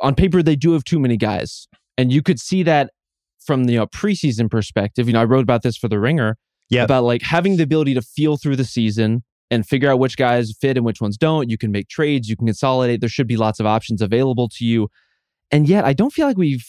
on 0.00 0.14
paper, 0.14 0.42
they 0.42 0.56
do 0.56 0.72
have 0.72 0.84
too 0.84 0.98
many 0.98 1.16
guys. 1.16 1.68
And 1.96 2.12
you 2.12 2.22
could 2.22 2.38
see 2.40 2.62
that 2.62 2.90
from 3.44 3.64
the 3.64 3.74
you 3.74 3.78
know, 3.78 3.86
preseason 3.86 4.50
perspective, 4.50 5.06
you 5.06 5.12
know, 5.12 5.20
I 5.20 5.24
wrote 5.24 5.42
about 5.42 5.62
this 5.62 5.76
for 5.76 5.88
the 5.88 5.98
Ringer. 5.98 6.36
Yeah. 6.70 6.84
About 6.84 7.04
like 7.04 7.22
having 7.22 7.56
the 7.56 7.62
ability 7.62 7.94
to 7.94 8.02
feel 8.02 8.36
through 8.36 8.56
the 8.56 8.64
season 8.64 9.24
and 9.50 9.66
figure 9.66 9.90
out 9.90 9.98
which 9.98 10.18
guys 10.18 10.52
fit 10.60 10.76
and 10.76 10.84
which 10.84 11.00
ones 11.00 11.16
don't. 11.16 11.48
You 11.48 11.56
can 11.56 11.72
make 11.72 11.88
trades, 11.88 12.28
you 12.28 12.36
can 12.36 12.46
consolidate. 12.46 13.00
There 13.00 13.08
should 13.08 13.26
be 13.26 13.38
lots 13.38 13.58
of 13.58 13.64
options 13.64 14.02
available 14.02 14.50
to 14.50 14.66
you. 14.66 14.88
And 15.50 15.66
yet, 15.66 15.86
I 15.86 15.94
don't 15.94 16.12
feel 16.12 16.26
like 16.26 16.36
we've 16.36 16.66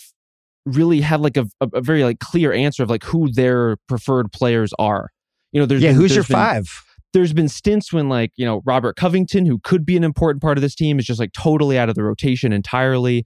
really 0.66 1.02
had 1.02 1.20
like 1.20 1.36
a, 1.36 1.48
a, 1.60 1.68
a 1.74 1.82
very 1.82 2.06
like 2.06 2.20
clear 2.20 2.54
answer 2.54 2.82
of 2.82 2.90
like 2.90 3.04
who 3.04 3.30
their 3.30 3.76
preferred 3.88 4.32
players 4.32 4.72
are. 4.80 5.10
You 5.52 5.60
know, 5.60 5.66
there's 5.66 5.82
yeah, 5.82 5.90
been, 5.90 5.98
who's 5.98 6.12
there's 6.12 6.30
your 6.30 6.38
been, 6.38 6.46
five? 6.46 6.84
There's 7.14 7.34
been 7.34 7.50
stints 7.50 7.92
when 7.92 8.08
like 8.10 8.32
you 8.36 8.46
know 8.46 8.62
Robert 8.66 8.96
Covington, 8.96 9.46
who 9.46 9.60
could 9.60 9.86
be 9.86 9.98
an 9.98 10.04
important 10.04 10.42
part 10.42 10.58
of 10.58 10.62
this 10.62 10.76
team, 10.76 11.00
is 11.00 11.06
just 11.06 11.20
like 11.20 11.34
totally 11.34 11.78
out 11.78 11.90
of 11.90 11.96
the 11.96 12.04
rotation 12.04 12.54
entirely. 12.54 13.26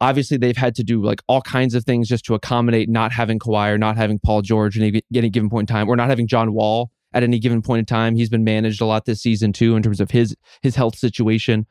Obviously, 0.00 0.36
they've 0.36 0.56
had 0.56 0.74
to 0.74 0.84
do 0.84 1.02
like 1.02 1.20
all 1.28 1.40
kinds 1.40 1.74
of 1.74 1.84
things 1.84 2.08
just 2.08 2.24
to 2.24 2.34
accommodate 2.34 2.88
not 2.88 3.12
having 3.12 3.38
Kawhi 3.38 3.70
or 3.70 3.78
not 3.78 3.96
having 3.96 4.18
Paul 4.18 4.42
George 4.42 4.78
at 4.78 5.02
any 5.14 5.30
given 5.30 5.48
point 5.48 5.70
in 5.70 5.74
time, 5.74 5.88
or 5.88 5.96
not 5.96 6.08
having 6.08 6.26
John 6.26 6.52
Wall 6.52 6.90
at 7.14 7.22
any 7.22 7.38
given 7.38 7.62
point 7.62 7.80
in 7.80 7.84
time. 7.86 8.16
He's 8.16 8.28
been 8.28 8.44
managed 8.44 8.80
a 8.80 8.86
lot 8.86 9.04
this 9.04 9.20
season 9.22 9.52
too 9.52 9.76
in 9.76 9.82
terms 9.82 10.00
of 10.00 10.10
his 10.10 10.36
his 10.62 10.76
health 10.76 10.96
situation. 10.96 11.66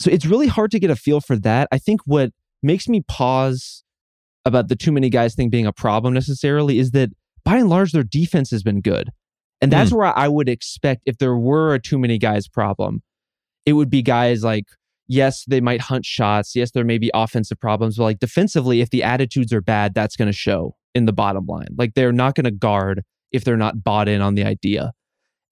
So 0.00 0.10
it's 0.10 0.26
really 0.26 0.48
hard 0.48 0.70
to 0.72 0.80
get 0.80 0.90
a 0.90 0.96
feel 0.96 1.20
for 1.20 1.36
that. 1.36 1.68
I 1.70 1.78
think 1.78 2.00
what 2.04 2.32
makes 2.62 2.88
me 2.88 3.02
pause 3.06 3.84
about 4.44 4.68
the 4.68 4.76
too 4.76 4.92
many 4.92 5.08
guys 5.08 5.34
thing 5.34 5.50
being 5.50 5.66
a 5.66 5.72
problem 5.72 6.12
necessarily 6.12 6.78
is 6.78 6.90
that 6.90 7.10
by 7.44 7.56
and 7.56 7.68
large 7.68 7.92
their 7.92 8.02
defense 8.02 8.50
has 8.50 8.62
been 8.62 8.80
good. 8.80 9.10
And 9.64 9.72
that's 9.72 9.90
mm. 9.90 9.96
where 9.96 10.18
I 10.18 10.28
would 10.28 10.48
expect 10.48 11.02
if 11.06 11.18
there 11.18 11.36
were 11.36 11.74
a 11.74 11.80
too 11.80 11.98
many 11.98 12.18
guys 12.18 12.46
problem, 12.46 13.02
it 13.64 13.72
would 13.72 13.88
be 13.88 14.02
guys 14.02 14.44
like 14.44 14.66
yes, 15.06 15.44
they 15.46 15.60
might 15.60 15.80
hunt 15.80 16.04
shots. 16.04 16.54
Yes, 16.54 16.70
there 16.70 16.84
may 16.84 16.98
be 16.98 17.10
offensive 17.14 17.60
problems, 17.60 17.96
but 17.96 18.04
like 18.04 18.18
defensively, 18.18 18.80
if 18.80 18.90
the 18.90 19.02
attitudes 19.02 19.52
are 19.52 19.60
bad, 19.60 19.94
that's 19.94 20.16
going 20.16 20.30
to 20.30 20.36
show 20.36 20.76
in 20.94 21.06
the 21.06 21.12
bottom 21.12 21.46
line. 21.46 21.68
Like 21.76 21.94
they're 21.94 22.12
not 22.12 22.34
going 22.34 22.44
to 22.44 22.50
guard 22.50 23.02
if 23.32 23.44
they're 23.44 23.56
not 23.56 23.82
bought 23.82 24.08
in 24.08 24.20
on 24.20 24.34
the 24.34 24.44
idea. 24.44 24.92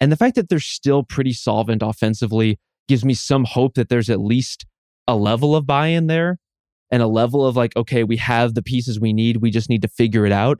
And 0.00 0.10
the 0.10 0.16
fact 0.16 0.36
that 0.36 0.48
they're 0.48 0.60
still 0.60 1.02
pretty 1.02 1.32
solvent 1.32 1.82
offensively 1.82 2.58
gives 2.88 3.04
me 3.04 3.14
some 3.14 3.44
hope 3.44 3.74
that 3.74 3.88
there's 3.88 4.10
at 4.10 4.20
least 4.20 4.66
a 5.06 5.16
level 5.16 5.54
of 5.54 5.66
buy 5.66 5.88
in 5.88 6.06
there 6.06 6.38
and 6.90 7.02
a 7.02 7.06
level 7.06 7.46
of 7.46 7.56
like, 7.56 7.76
okay, 7.76 8.04
we 8.04 8.16
have 8.18 8.54
the 8.54 8.62
pieces 8.62 9.00
we 9.00 9.12
need. 9.12 9.38
We 9.38 9.50
just 9.50 9.68
need 9.68 9.82
to 9.82 9.88
figure 9.88 10.26
it 10.26 10.32
out. 10.32 10.58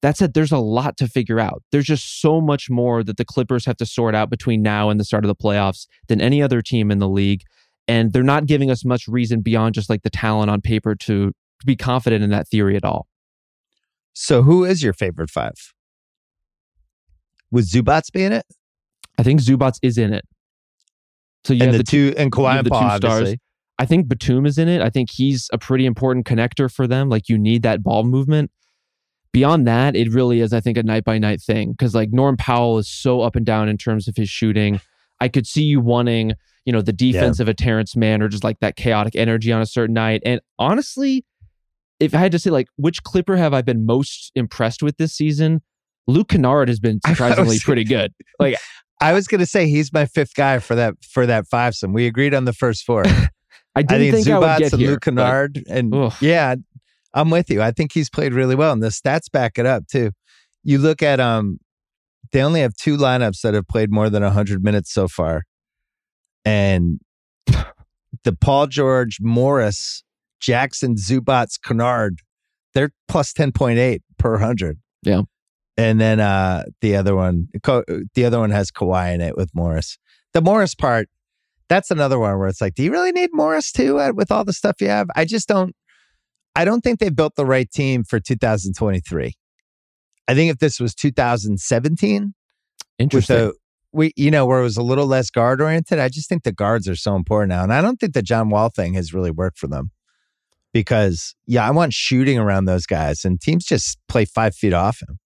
That 0.00 0.16
said, 0.16 0.34
there's 0.34 0.52
a 0.52 0.58
lot 0.58 0.96
to 0.98 1.08
figure 1.08 1.40
out. 1.40 1.62
There's 1.72 1.86
just 1.86 2.20
so 2.20 2.40
much 2.40 2.70
more 2.70 3.02
that 3.02 3.16
the 3.16 3.24
Clippers 3.24 3.64
have 3.64 3.76
to 3.78 3.86
sort 3.86 4.14
out 4.14 4.30
between 4.30 4.62
now 4.62 4.90
and 4.90 5.00
the 5.00 5.04
start 5.04 5.24
of 5.24 5.28
the 5.28 5.34
playoffs 5.34 5.86
than 6.06 6.20
any 6.20 6.40
other 6.40 6.62
team 6.62 6.92
in 6.92 6.98
the 6.98 7.08
league 7.08 7.42
and 7.88 8.12
they're 8.12 8.22
not 8.22 8.46
giving 8.46 8.70
us 8.70 8.84
much 8.84 9.08
reason 9.08 9.40
beyond 9.40 9.74
just 9.74 9.88
like 9.88 10.02
the 10.02 10.10
talent 10.10 10.50
on 10.50 10.60
paper 10.60 10.94
to, 10.94 11.28
to 11.30 11.66
be 11.66 11.74
confident 11.74 12.22
in 12.22 12.30
that 12.30 12.46
theory 12.46 12.76
at 12.76 12.84
all. 12.84 13.08
So, 14.12 14.42
who 14.42 14.64
is 14.64 14.82
your 14.82 14.92
favorite 14.92 15.30
five? 15.30 15.54
Would 17.50 17.64
Zubac 17.64 18.12
be 18.12 18.24
in 18.24 18.32
it? 18.32 18.44
I 19.16 19.22
think 19.22 19.40
Zubac 19.40 19.78
is 19.82 19.96
in 19.96 20.12
it. 20.12 20.24
So 21.44 21.54
you 21.54 21.62
and 21.62 21.72
have 21.72 21.78
the, 21.78 21.90
two 21.90 22.14
and 22.18 22.30
Kawhi 22.30 22.58
and 22.58 22.66
the 22.66 22.70
Paul, 22.70 22.80
two 22.82 22.96
stars. 22.96 23.04
Obviously. 23.04 23.38
I 23.78 23.86
think 23.86 24.08
Batum 24.08 24.44
is 24.44 24.58
in 24.58 24.68
it. 24.68 24.82
I 24.82 24.90
think 24.90 25.08
he's 25.10 25.48
a 25.52 25.58
pretty 25.58 25.86
important 25.86 26.26
connector 26.26 26.70
for 26.70 26.86
them. 26.86 27.08
Like 27.08 27.28
you 27.28 27.38
need 27.38 27.62
that 27.62 27.82
ball 27.82 28.04
movement. 28.04 28.50
Beyond 29.32 29.66
that, 29.66 29.94
it 29.94 30.12
really 30.12 30.40
is, 30.40 30.52
I 30.52 30.60
think, 30.60 30.78
a 30.78 30.82
night 30.82 31.04
by 31.04 31.18
night 31.18 31.40
thing 31.40 31.72
because 31.72 31.94
like 31.94 32.12
Norm 32.12 32.36
Powell 32.36 32.78
is 32.78 32.88
so 32.88 33.20
up 33.20 33.36
and 33.36 33.44
down 33.44 33.68
in 33.68 33.76
terms 33.76 34.08
of 34.08 34.16
his 34.16 34.28
shooting. 34.28 34.80
I 35.20 35.28
could 35.28 35.46
see 35.46 35.62
you 35.62 35.80
wanting 35.80 36.32
you 36.68 36.72
know, 36.72 36.82
the 36.82 36.92
defense 36.92 37.38
yeah. 37.38 37.44
of 37.44 37.48
a 37.48 37.54
Terance 37.54 37.96
Mann 37.96 38.20
or 38.20 38.28
just 38.28 38.44
like 38.44 38.60
that 38.60 38.76
chaotic 38.76 39.16
energy 39.16 39.50
on 39.50 39.62
a 39.62 39.66
certain 39.66 39.94
night. 39.94 40.20
And 40.26 40.38
honestly, 40.58 41.24
if 41.98 42.14
I 42.14 42.18
had 42.18 42.30
to 42.32 42.38
say 42.38 42.50
like 42.50 42.68
which 42.76 43.02
Clipper 43.04 43.38
have 43.38 43.54
I 43.54 43.62
been 43.62 43.86
most 43.86 44.30
impressed 44.34 44.82
with 44.82 44.98
this 44.98 45.14
season, 45.14 45.62
Luke 46.06 46.28
Kennard 46.28 46.68
has 46.68 46.78
been 46.78 47.00
surprisingly 47.06 47.56
was, 47.56 47.64
pretty 47.64 47.84
good. 47.84 48.12
Like 48.38 48.58
I 49.00 49.14
was 49.14 49.26
gonna 49.26 49.46
say 49.46 49.66
he's 49.66 49.94
my 49.94 50.04
fifth 50.04 50.34
guy 50.34 50.58
for 50.58 50.74
that 50.74 50.96
for 51.02 51.24
that 51.24 51.46
fivesome. 51.46 51.94
We 51.94 52.06
agreed 52.06 52.34
on 52.34 52.44
the 52.44 52.52
first 52.52 52.84
four. 52.84 53.04
I 53.74 53.80
didn't 53.80 54.08
I 54.08 54.10
think, 54.10 54.24
think 54.26 54.36
I 54.36 54.38
would 54.38 54.58
get 54.58 54.72
and 54.74 54.82
here, 54.82 54.90
Luke 54.90 55.00
Kennard, 55.00 55.54
but, 55.54 55.74
and 55.74 55.94
ugh. 55.94 56.12
yeah, 56.20 56.56
I'm 57.14 57.30
with 57.30 57.50
you. 57.50 57.62
I 57.62 57.70
think 57.70 57.92
he's 57.92 58.10
played 58.10 58.34
really 58.34 58.54
well, 58.54 58.72
and 58.72 58.82
the 58.82 58.88
stats 58.88 59.30
back 59.30 59.58
it 59.58 59.66
up 59.66 59.86
too. 59.86 60.12
You 60.62 60.78
look 60.78 61.02
at 61.02 61.20
um, 61.20 61.58
they 62.32 62.42
only 62.42 62.60
have 62.60 62.74
two 62.74 62.96
lineups 62.96 63.40
that 63.42 63.54
have 63.54 63.66
played 63.66 63.90
more 63.90 64.10
than 64.10 64.22
100 64.22 64.62
minutes 64.62 64.92
so 64.92 65.08
far, 65.08 65.44
and 66.44 67.00
the 68.24 68.32
Paul 68.32 68.66
George, 68.66 69.18
Morris, 69.20 70.02
Jackson, 70.40 70.96
Zubac, 70.96 71.60
Kennard, 71.62 72.20
they're 72.74 72.90
plus 73.08 73.32
10.8 73.32 74.00
per 74.18 74.38
hundred. 74.38 74.78
Yeah. 75.02 75.22
And 75.76 76.00
then 76.00 76.20
uh, 76.20 76.64
the 76.80 76.96
other 76.96 77.14
one, 77.14 77.48
the 78.14 78.24
other 78.24 78.38
one 78.38 78.50
has 78.50 78.70
Kawhi 78.70 79.14
in 79.14 79.20
it 79.20 79.36
with 79.36 79.50
Morris. 79.54 79.96
The 80.34 80.40
Morris 80.40 80.74
part, 80.74 81.08
that's 81.68 81.90
another 81.90 82.18
one 82.18 82.38
where 82.38 82.48
it's 82.48 82.60
like, 82.60 82.74
do 82.74 82.82
you 82.82 82.90
really 82.90 83.12
need 83.12 83.30
Morris 83.32 83.70
too 83.70 83.98
uh, 83.98 84.12
with 84.12 84.32
all 84.32 84.44
the 84.44 84.52
stuff 84.52 84.80
you 84.80 84.88
have? 84.88 85.06
I 85.14 85.24
just 85.24 85.48
don't. 85.48 85.74
I 86.58 86.64
don't 86.64 86.80
think 86.80 86.98
they 86.98 87.08
built 87.08 87.36
the 87.36 87.46
right 87.46 87.70
team 87.70 88.02
for 88.02 88.18
2023. 88.18 89.32
I 90.26 90.34
think 90.34 90.50
if 90.50 90.58
this 90.58 90.80
was 90.80 90.92
2017, 90.92 92.34
interesting. 92.98 93.36
The, 93.36 93.54
we, 93.92 94.12
you 94.16 94.32
know, 94.32 94.44
where 94.44 94.58
it 94.58 94.64
was 94.64 94.76
a 94.76 94.82
little 94.82 95.06
less 95.06 95.30
guard 95.30 95.62
oriented. 95.62 96.00
I 96.00 96.08
just 96.08 96.28
think 96.28 96.42
the 96.42 96.50
guards 96.50 96.88
are 96.88 96.96
so 96.96 97.14
important 97.14 97.50
now, 97.50 97.62
and 97.62 97.72
I 97.72 97.80
don't 97.80 97.98
think 98.00 98.12
the 98.12 98.22
John 98.22 98.50
Wall 98.50 98.70
thing 98.70 98.94
has 98.94 99.14
really 99.14 99.30
worked 99.30 99.56
for 99.56 99.68
them 99.68 99.92
because, 100.72 101.36
yeah, 101.46 101.64
I 101.66 101.70
want 101.70 101.92
shooting 101.94 102.40
around 102.40 102.64
those 102.64 102.86
guys, 102.86 103.24
and 103.24 103.40
teams 103.40 103.64
just 103.64 103.96
play 104.08 104.24
five 104.24 104.56
feet 104.56 104.72
off 104.72 105.00
him. 105.00 105.20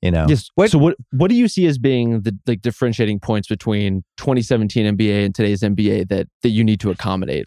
You 0.00 0.12
know, 0.12 0.26
yes. 0.28 0.48
What, 0.54 0.70
so 0.70 0.78
what 0.78 0.96
what 1.10 1.28
do 1.28 1.34
you 1.34 1.48
see 1.48 1.66
as 1.66 1.78
being 1.78 2.22
the 2.22 2.38
like 2.46 2.62
differentiating 2.62 3.18
points 3.18 3.48
between 3.48 4.04
2017 4.16 4.96
NBA 4.96 5.24
and 5.24 5.34
today's 5.34 5.60
NBA 5.60 6.08
that 6.08 6.28
that 6.42 6.50
you 6.50 6.62
need 6.62 6.78
to 6.80 6.92
accommodate? 6.92 7.46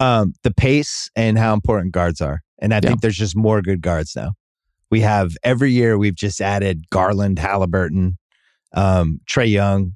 Um, 0.00 0.34
the 0.44 0.52
pace 0.52 1.10
and 1.16 1.38
how 1.38 1.54
important 1.54 1.92
guards 1.92 2.20
are, 2.20 2.40
and 2.60 2.72
I 2.72 2.76
yeah. 2.76 2.88
think 2.88 3.00
there's 3.00 3.16
just 3.16 3.36
more 3.36 3.62
good 3.62 3.80
guards 3.80 4.14
now. 4.14 4.32
We 4.90 5.00
have 5.00 5.32
every 5.42 5.72
year 5.72 5.98
we've 5.98 6.14
just 6.14 6.40
added 6.40 6.84
Garland, 6.90 7.38
Halliburton, 7.38 8.16
um, 8.74 9.20
Trae 9.28 9.50
Young, 9.50 9.92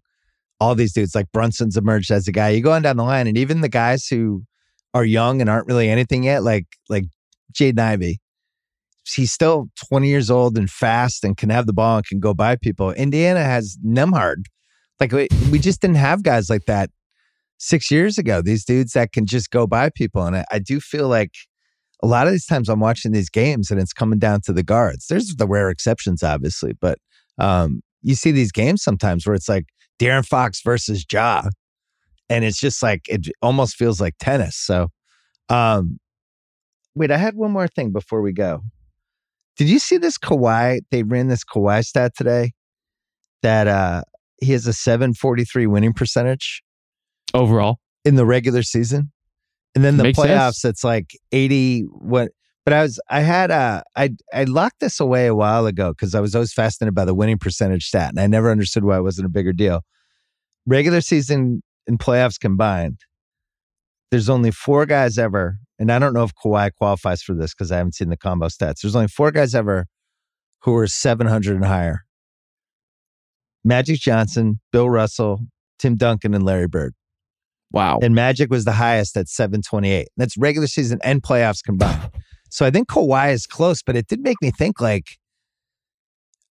all 0.60 0.74
these 0.74 0.92
dudes 0.92 1.14
like 1.14 1.30
Brunson's 1.32 1.76
emerged 1.76 2.10
as 2.10 2.28
a 2.28 2.32
guy. 2.32 2.50
You 2.50 2.62
go 2.62 2.72
on 2.72 2.82
down 2.82 2.96
the 2.96 3.04
line, 3.04 3.26
and 3.26 3.38
even 3.38 3.60
the 3.60 3.68
guys 3.68 4.06
who 4.06 4.42
are 4.94 5.04
young 5.04 5.40
and 5.40 5.48
aren't 5.48 5.66
really 5.66 5.88
anything 5.88 6.24
yet, 6.24 6.42
like 6.42 6.66
like 6.88 7.04
Jaden 7.52 7.78
Ivey, 7.78 8.20
he's 9.04 9.32
still 9.32 9.68
20 9.88 10.08
years 10.08 10.30
old 10.30 10.56
and 10.56 10.70
fast 10.70 11.24
and 11.24 11.36
can 11.36 11.50
have 11.50 11.66
the 11.66 11.72
ball 11.72 11.98
and 11.98 12.06
can 12.06 12.20
go 12.20 12.34
by 12.34 12.56
people. 12.56 12.92
Indiana 12.92 13.42
has 13.42 13.76
Nembhard. 13.84 14.44
Like 15.00 15.12
we, 15.12 15.28
we 15.50 15.58
just 15.58 15.80
didn't 15.80 15.96
have 15.96 16.22
guys 16.22 16.48
like 16.48 16.66
that 16.66 16.90
six 17.62 17.92
years 17.92 18.18
ago. 18.18 18.42
These 18.42 18.64
dudes 18.64 18.92
that 18.92 19.12
can 19.12 19.24
just 19.24 19.50
go 19.50 19.68
by 19.68 19.88
people. 19.88 20.24
And 20.24 20.36
I, 20.36 20.44
I 20.50 20.58
do 20.58 20.80
feel 20.80 21.08
like 21.08 21.30
a 22.02 22.08
lot 22.08 22.26
of 22.26 22.32
these 22.32 22.44
times 22.44 22.68
I'm 22.68 22.80
watching 22.80 23.12
these 23.12 23.30
games 23.30 23.70
and 23.70 23.80
it's 23.80 23.92
coming 23.92 24.18
down 24.18 24.40
to 24.46 24.52
the 24.52 24.64
guards. 24.64 25.06
There's 25.06 25.36
the 25.36 25.46
rare 25.46 25.70
exceptions, 25.70 26.24
obviously, 26.24 26.72
but 26.80 26.98
um, 27.38 27.80
you 28.02 28.16
see 28.16 28.32
these 28.32 28.50
games 28.50 28.82
sometimes 28.82 29.24
where 29.24 29.36
it's 29.36 29.48
like 29.48 29.66
De'Aaron 30.00 30.26
Fox 30.26 30.60
versus 30.62 31.06
Ja. 31.10 31.44
And 32.28 32.44
it's 32.44 32.58
just 32.58 32.82
like 32.82 33.02
it 33.08 33.28
almost 33.40 33.76
feels 33.76 34.00
like 34.00 34.14
tennis. 34.18 34.56
So 34.56 34.88
um 35.48 35.98
wait, 36.96 37.12
I 37.12 37.16
had 37.16 37.36
one 37.36 37.52
more 37.52 37.68
thing 37.68 37.92
before 37.92 38.22
we 38.22 38.32
go. 38.32 38.62
Did 39.56 39.68
you 39.68 39.78
see 39.78 39.98
this 39.98 40.18
Kawhi? 40.18 40.80
They 40.90 41.02
ran 41.04 41.28
this 41.28 41.44
Kawhi 41.44 41.84
stat 41.84 42.12
today 42.16 42.52
that 43.42 43.68
uh 43.68 44.02
he 44.40 44.52
has 44.52 44.66
a 44.66 44.72
743 44.72 45.68
winning 45.68 45.92
percentage 45.92 46.62
overall 47.34 47.78
in 48.04 48.16
the 48.16 48.26
regular 48.26 48.62
season. 48.62 49.12
And 49.74 49.82
then 49.84 49.96
the 49.96 50.04
Makes 50.04 50.18
playoffs, 50.18 50.54
sense. 50.56 50.64
it's 50.64 50.84
like 50.84 51.12
80 51.32 51.82
what 51.82 52.30
but 52.64 52.74
I 52.74 52.82
was 52.82 53.00
I 53.08 53.20
had 53.20 53.50
uh 53.50 53.82
I 53.96 54.10
I 54.32 54.44
locked 54.44 54.80
this 54.80 55.00
away 55.00 55.26
a 55.26 55.34
while 55.34 55.66
ago 55.66 55.92
because 55.92 56.14
I 56.14 56.20
was 56.20 56.34
always 56.34 56.52
fascinated 56.52 56.94
by 56.94 57.04
the 57.04 57.14
winning 57.14 57.38
percentage 57.38 57.86
stat 57.86 58.10
and 58.10 58.20
I 58.20 58.26
never 58.26 58.50
understood 58.50 58.84
why 58.84 58.98
it 58.98 59.02
wasn't 59.02 59.26
a 59.26 59.30
bigger 59.30 59.52
deal. 59.52 59.80
Regular 60.66 61.00
season 61.00 61.62
and 61.86 61.98
playoffs 61.98 62.38
combined, 62.38 62.98
there's 64.10 64.28
only 64.28 64.50
four 64.50 64.84
guys 64.86 65.16
ever 65.18 65.56
and 65.78 65.90
I 65.90 65.98
don't 65.98 66.12
know 66.12 66.22
if 66.22 66.32
Kawhi 66.34 66.70
qualifies 66.74 67.22
for 67.22 67.34
this 67.34 67.54
because 67.54 67.72
I 67.72 67.78
haven't 67.78 67.94
seen 67.94 68.10
the 68.10 68.16
combo 68.16 68.46
stats. 68.48 68.82
There's 68.82 68.94
only 68.94 69.08
four 69.08 69.30
guys 69.32 69.54
ever 69.54 69.86
who 70.60 70.76
are 70.76 70.86
700 70.86 71.56
and 71.56 71.64
higher 71.64 72.04
Magic 73.64 74.00
Johnson, 74.00 74.60
Bill 74.72 74.90
Russell, 74.90 75.40
Tim 75.78 75.96
Duncan, 75.96 76.34
and 76.34 76.44
Larry 76.44 76.66
Bird. 76.66 76.94
Wow. 77.72 77.98
And 78.02 78.14
Magic 78.14 78.50
was 78.50 78.64
the 78.64 78.72
highest 78.72 79.16
at 79.16 79.28
728. 79.28 80.08
That's 80.16 80.36
regular 80.36 80.66
season 80.66 80.98
and 81.02 81.22
playoffs 81.22 81.62
combined. 81.64 82.10
so 82.50 82.66
I 82.66 82.70
think 82.70 82.88
Kawhi 82.88 83.32
is 83.32 83.46
close, 83.46 83.82
but 83.82 83.96
it 83.96 84.06
did 84.06 84.20
make 84.20 84.36
me 84.42 84.50
think 84.50 84.80
like, 84.80 85.18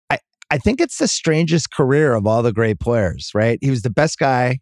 I, 0.09 0.17
I 0.49 0.57
think 0.57 0.81
it's 0.81 0.97
the 0.97 1.07
strangest 1.07 1.71
career 1.71 2.13
of 2.15 2.25
all 2.25 2.41
the 2.41 2.51
great 2.51 2.79
players, 2.79 3.31
right? 3.35 3.59
He 3.61 3.69
was 3.69 3.83
the 3.83 3.91
best 3.91 4.17
guy 4.17 4.59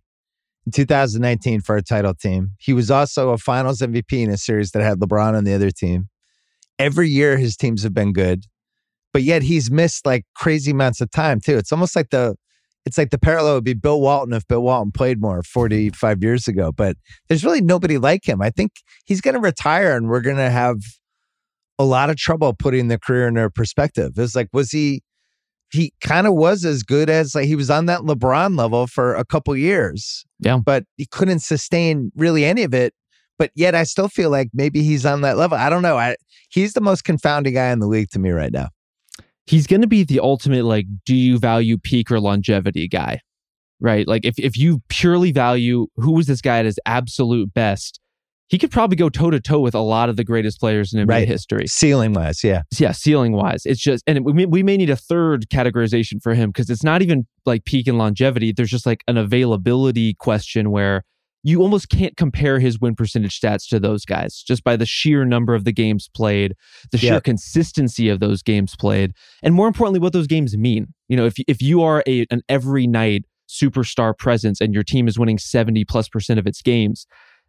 in 0.66 0.72
2019 0.74 1.62
for 1.62 1.78
a 1.78 1.82
title 1.82 2.14
team. 2.14 2.52
He 2.60 2.74
was 2.74 2.92
also 2.92 3.30
a 3.30 3.38
finals 3.38 3.80
MVP 3.80 4.24
in 4.24 4.30
a 4.30 4.38
series 4.38 4.72
that 4.72 4.84
had 4.84 5.00
LeBron 5.00 5.36
on 5.36 5.46
the 5.46 5.54
other 5.54 5.72
team. 5.72 6.10
Every 6.78 7.10
year 7.10 7.38
his 7.38 7.56
teams 7.56 7.84
have 7.84 7.94
been 7.94 8.14
good, 8.14 8.46
but 9.14 9.24
yet 9.24 9.44
he's 9.44 9.72
missed 9.72 10.06
like 10.06 10.26
crazy 10.36 10.72
amounts 10.72 11.02
of 11.02 11.12
time 11.12 11.40
too. 11.40 11.58
It's 11.58 11.72
almost 11.72 11.96
like 11.96 12.10
the 12.10 12.36
it's 12.86 12.98
like 12.98 13.12
the 13.12 13.20
parallel 13.20 13.56
would 13.56 13.64
be 13.64 13.74
Bill 13.74 14.02
Walton 14.02 14.34
if 14.34 14.48
Bill 14.48 14.62
Walton 14.62 14.92
played 14.92 15.22
more 15.22 15.44
45 15.44 16.24
years 16.24 16.48
ago, 16.48 16.72
but 16.72 16.98
there's 17.28 17.44
really 17.44 17.62
nobody 17.62 17.98
like 17.98 18.28
him. 18.28 18.42
I 18.42 18.50
think 18.50 18.72
he's 19.06 19.22
going 19.22 19.36
to 19.36 19.42
retire 19.42 19.96
and 19.96 20.10
we're 20.10 20.22
going 20.22 20.38
to 20.38 20.50
have 20.50 20.78
a 21.78 21.84
lot 21.84 22.10
of 22.10 22.18
trouble 22.18 22.54
putting 22.54 22.88
the 22.88 22.98
career 22.98 23.28
in 23.28 23.36
their 23.36 23.50
perspective. 23.50 24.14
It's 24.18 24.36
like, 24.36 24.50
was 24.54 24.72
he 24.72 25.02
he 25.72 25.94
kind 26.02 26.28
of 26.28 26.34
was 26.34 26.66
as 26.66 26.84
good 26.84 27.10
as 27.10 27.36
like 27.36 27.46
he 27.46 27.56
was 27.56 27.70
on 27.70 27.86
that 27.86 28.02
LeBron 28.02 28.58
level 28.58 28.88
for 28.88 29.16
a 29.16 29.24
couple 29.24 29.56
years. 29.56 30.26
Yeah. 30.40 30.58
But 30.58 30.86
he 30.98 31.06
couldn't 31.06 31.40
sustain 31.40 32.12
really 32.16 32.44
any 32.44 32.64
of 32.64 32.74
it. 32.74 32.94
But 33.38 33.52
yet 33.56 33.76
I 33.76 33.84
still 33.84 34.10
feel 34.10 34.30
like 34.30 34.50
maybe 34.54 34.82
he's 34.84 35.06
on 35.06 35.22
that 35.22 35.38
level. 35.38 35.58
I 35.58 35.70
don't 35.70 35.82
know. 35.82 35.98
I 35.98 36.16
he's 36.50 36.74
the 36.74 36.82
most 36.82 37.04
confounding 37.04 37.54
guy 37.54 37.72
in 37.72 37.80
the 37.80 37.88
league 37.88 38.10
to 38.12 38.20
me 38.20 38.32
right 38.32 38.52
now. 38.52 38.70
He's 39.50 39.66
going 39.66 39.82
to 39.82 39.88
be 39.88 40.04
the 40.04 40.20
ultimate 40.20 40.64
like 40.64 40.86
do 41.06 41.16
you 41.16 41.40
value 41.40 41.78
peak 41.78 42.12
or 42.12 42.20
longevity 42.20 42.88
guy. 42.88 43.22
Right? 43.82 44.08
Like 44.08 44.26
if 44.26 44.38
if 44.38 44.58
you 44.58 44.82
purely 44.90 45.32
value 45.32 45.88
who 45.96 46.12
was 46.12 46.28
this 46.28 46.42
guy 46.42 46.60
at 46.60 46.66
his 46.66 46.80
absolute 46.86 47.54
best, 47.54 48.00
he 48.50 48.58
could 48.58 48.72
probably 48.72 48.96
go 48.96 49.10
toe 49.10 49.30
to 49.30 49.40
toe 49.40 49.60
with 49.60 49.76
a 49.76 49.80
lot 49.80 50.10
of 50.10 50.18
the 50.18 50.24
greatest 50.24 50.60
players 50.60 50.94
in 50.94 51.06
NBA 51.06 51.10
right. 51.10 51.28
history. 51.28 51.68
Ceiling 51.68 52.14
wise, 52.14 52.44
yeah. 52.44 52.64
Yeah, 52.78 52.92
ceiling 52.92 53.32
wise. 53.32 53.62
It's 53.64 53.80
just, 53.80 54.04
and 54.08 54.26
we 54.26 54.34
may, 54.34 54.46
we 54.48 54.64
may 54.64 54.76
need 54.76 54.90
a 54.90 54.96
third 54.96 55.50
categorization 55.50 56.22
for 56.22 56.34
him 56.34 56.50
because 56.50 56.70
it's 56.70 56.84
not 56.84 57.04
even 57.04 57.28
like 57.46 57.64
peak 57.66 57.88
and 57.88 58.00
longevity. 58.00 58.52
There's 58.52 58.72
just 58.72 58.88
like 58.88 59.04
an 59.08 59.18
availability 59.18 60.16
question 60.16 60.72
where 60.72 61.04
you 61.44 61.62
almost 61.62 61.90
can't 61.90 62.18
compare 62.18 62.60
his 62.60 62.80
win 62.80 62.96
percentage 62.96 63.40
stats 63.40 63.68
to 63.70 63.80
those 63.80 64.06
guys 64.06 64.44
just 64.46 64.64
by 64.64 64.76
the 64.76 64.86
sheer 64.86 65.26
number 65.26 65.56
of 65.56 65.64
the 65.64 65.72
games 65.72 66.10
played, 66.14 66.56
the 66.92 66.98
sheer 66.98 67.22
consistency 67.22 68.10
of 68.10 68.20
those 68.20 68.44
games 68.44 68.76
played, 68.76 69.14
and 69.42 69.54
more 69.54 69.68
importantly, 69.68 70.00
what 70.00 70.14
those 70.14 70.28
games 70.28 70.58
mean. 70.58 70.94
You 71.08 71.18
know, 71.18 71.26
if, 71.26 71.36
if 71.48 71.62
you 71.62 71.82
are 71.82 72.04
a, 72.08 72.26
an 72.30 72.42
every 72.50 72.88
night 72.88 73.26
superstar 73.48 74.18
presence 74.18 74.62
and 74.62 74.74
your 74.74 74.84
team 74.84 75.08
is 75.08 75.18
winning 75.18 75.38
70 75.38 75.86
plus 75.86 76.08
percent 76.10 76.40
of 76.40 76.46
its 76.46 76.62
games, 76.62 77.08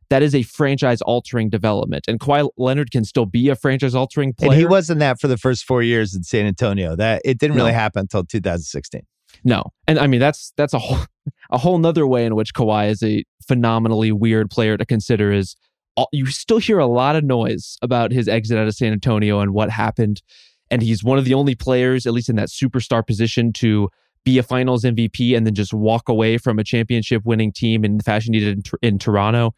that 0.09 0.23
is 0.23 0.35
a 0.35 0.43
franchise 0.43 1.01
altering 1.03 1.49
development. 1.49 2.05
And 2.09 2.19
Kawhi 2.19 2.49
Leonard 2.57 2.91
can 2.91 3.05
still 3.05 3.27
be 3.27 3.49
a 3.49 3.57
franchise 3.57 3.95
altering 3.95 4.35
player. 4.35 4.51
And 4.51 4.61
he 4.61 4.67
wasn't 4.67 5.01
that 5.01 5.21
for 5.21 5.29
the 5.29 5.39
first 5.39 5.65
four 5.65 5.83
years 5.83 6.15
in 6.15 6.23
San 6.25 6.47
Antonio. 6.47 6.97
That 6.97 7.23
it 7.25 7.39
didn't 7.39 7.57
really 7.57 7.73
happen 7.73 8.01
until 8.01 8.25
2016. 8.25 9.03
No. 9.45 9.65
And 9.87 9.99
I 9.99 10.07
mean 10.07 10.21
that's 10.21 10.53
that's 10.57 10.75
a 10.75 10.79
whole 10.79 11.07
a 11.51 11.59
whole 11.59 11.79
nother 11.79 12.07
way 12.07 12.25
in 12.25 12.35
which 12.35 12.55
Kawhi 12.55 12.91
is 12.91 13.03
a 13.03 13.25
phenomenally 13.47 14.13
weird 14.13 14.51
player 14.51 14.77
to 14.77 14.87
consider 14.87 15.33
is 15.33 15.57
all, 15.97 16.09
you 16.13 16.27
still 16.27 16.59
hear 16.59 16.79
a 16.79 16.87
lot 16.87 17.17
of 17.17 17.25
noise 17.25 17.77
about 17.83 18.13
his 18.13 18.29
exit 18.29 18.59
out 18.59 18.67
of 18.67 18.75
San 18.75 18.93
Antonio 18.93 19.41
and 19.41 19.53
what 19.53 19.71
happened. 19.71 20.23
And 20.71 20.83
he's 20.83 21.03
one 21.03 21.19
of 21.19 21.25
the 21.25 21.35
only 21.35 21.55
players, 21.55 22.07
at 22.07 22.13
least 22.13 22.29
in 22.29 22.37
that 22.37 22.49
superstar 22.49 23.05
position, 23.05 23.53
to 23.55 23.89
be 24.25 24.39
a 24.39 24.43
finals 24.43 24.85
MVP 24.85 25.37
and 25.37 25.47
then 25.47 25.55
just 25.55 25.75
walk 25.75 26.09
away 26.09 26.39
from 26.39 26.59
a 26.59 26.65
championship 26.65 27.23
winning 27.25 27.53
team 27.53 27.85
in 27.85 27.97
the 27.97 28.05
fashion 28.05 28.35
he 28.35 28.41
did 28.41 28.59
in, 28.59 28.89
in 28.89 28.99
Toronto 28.99 29.55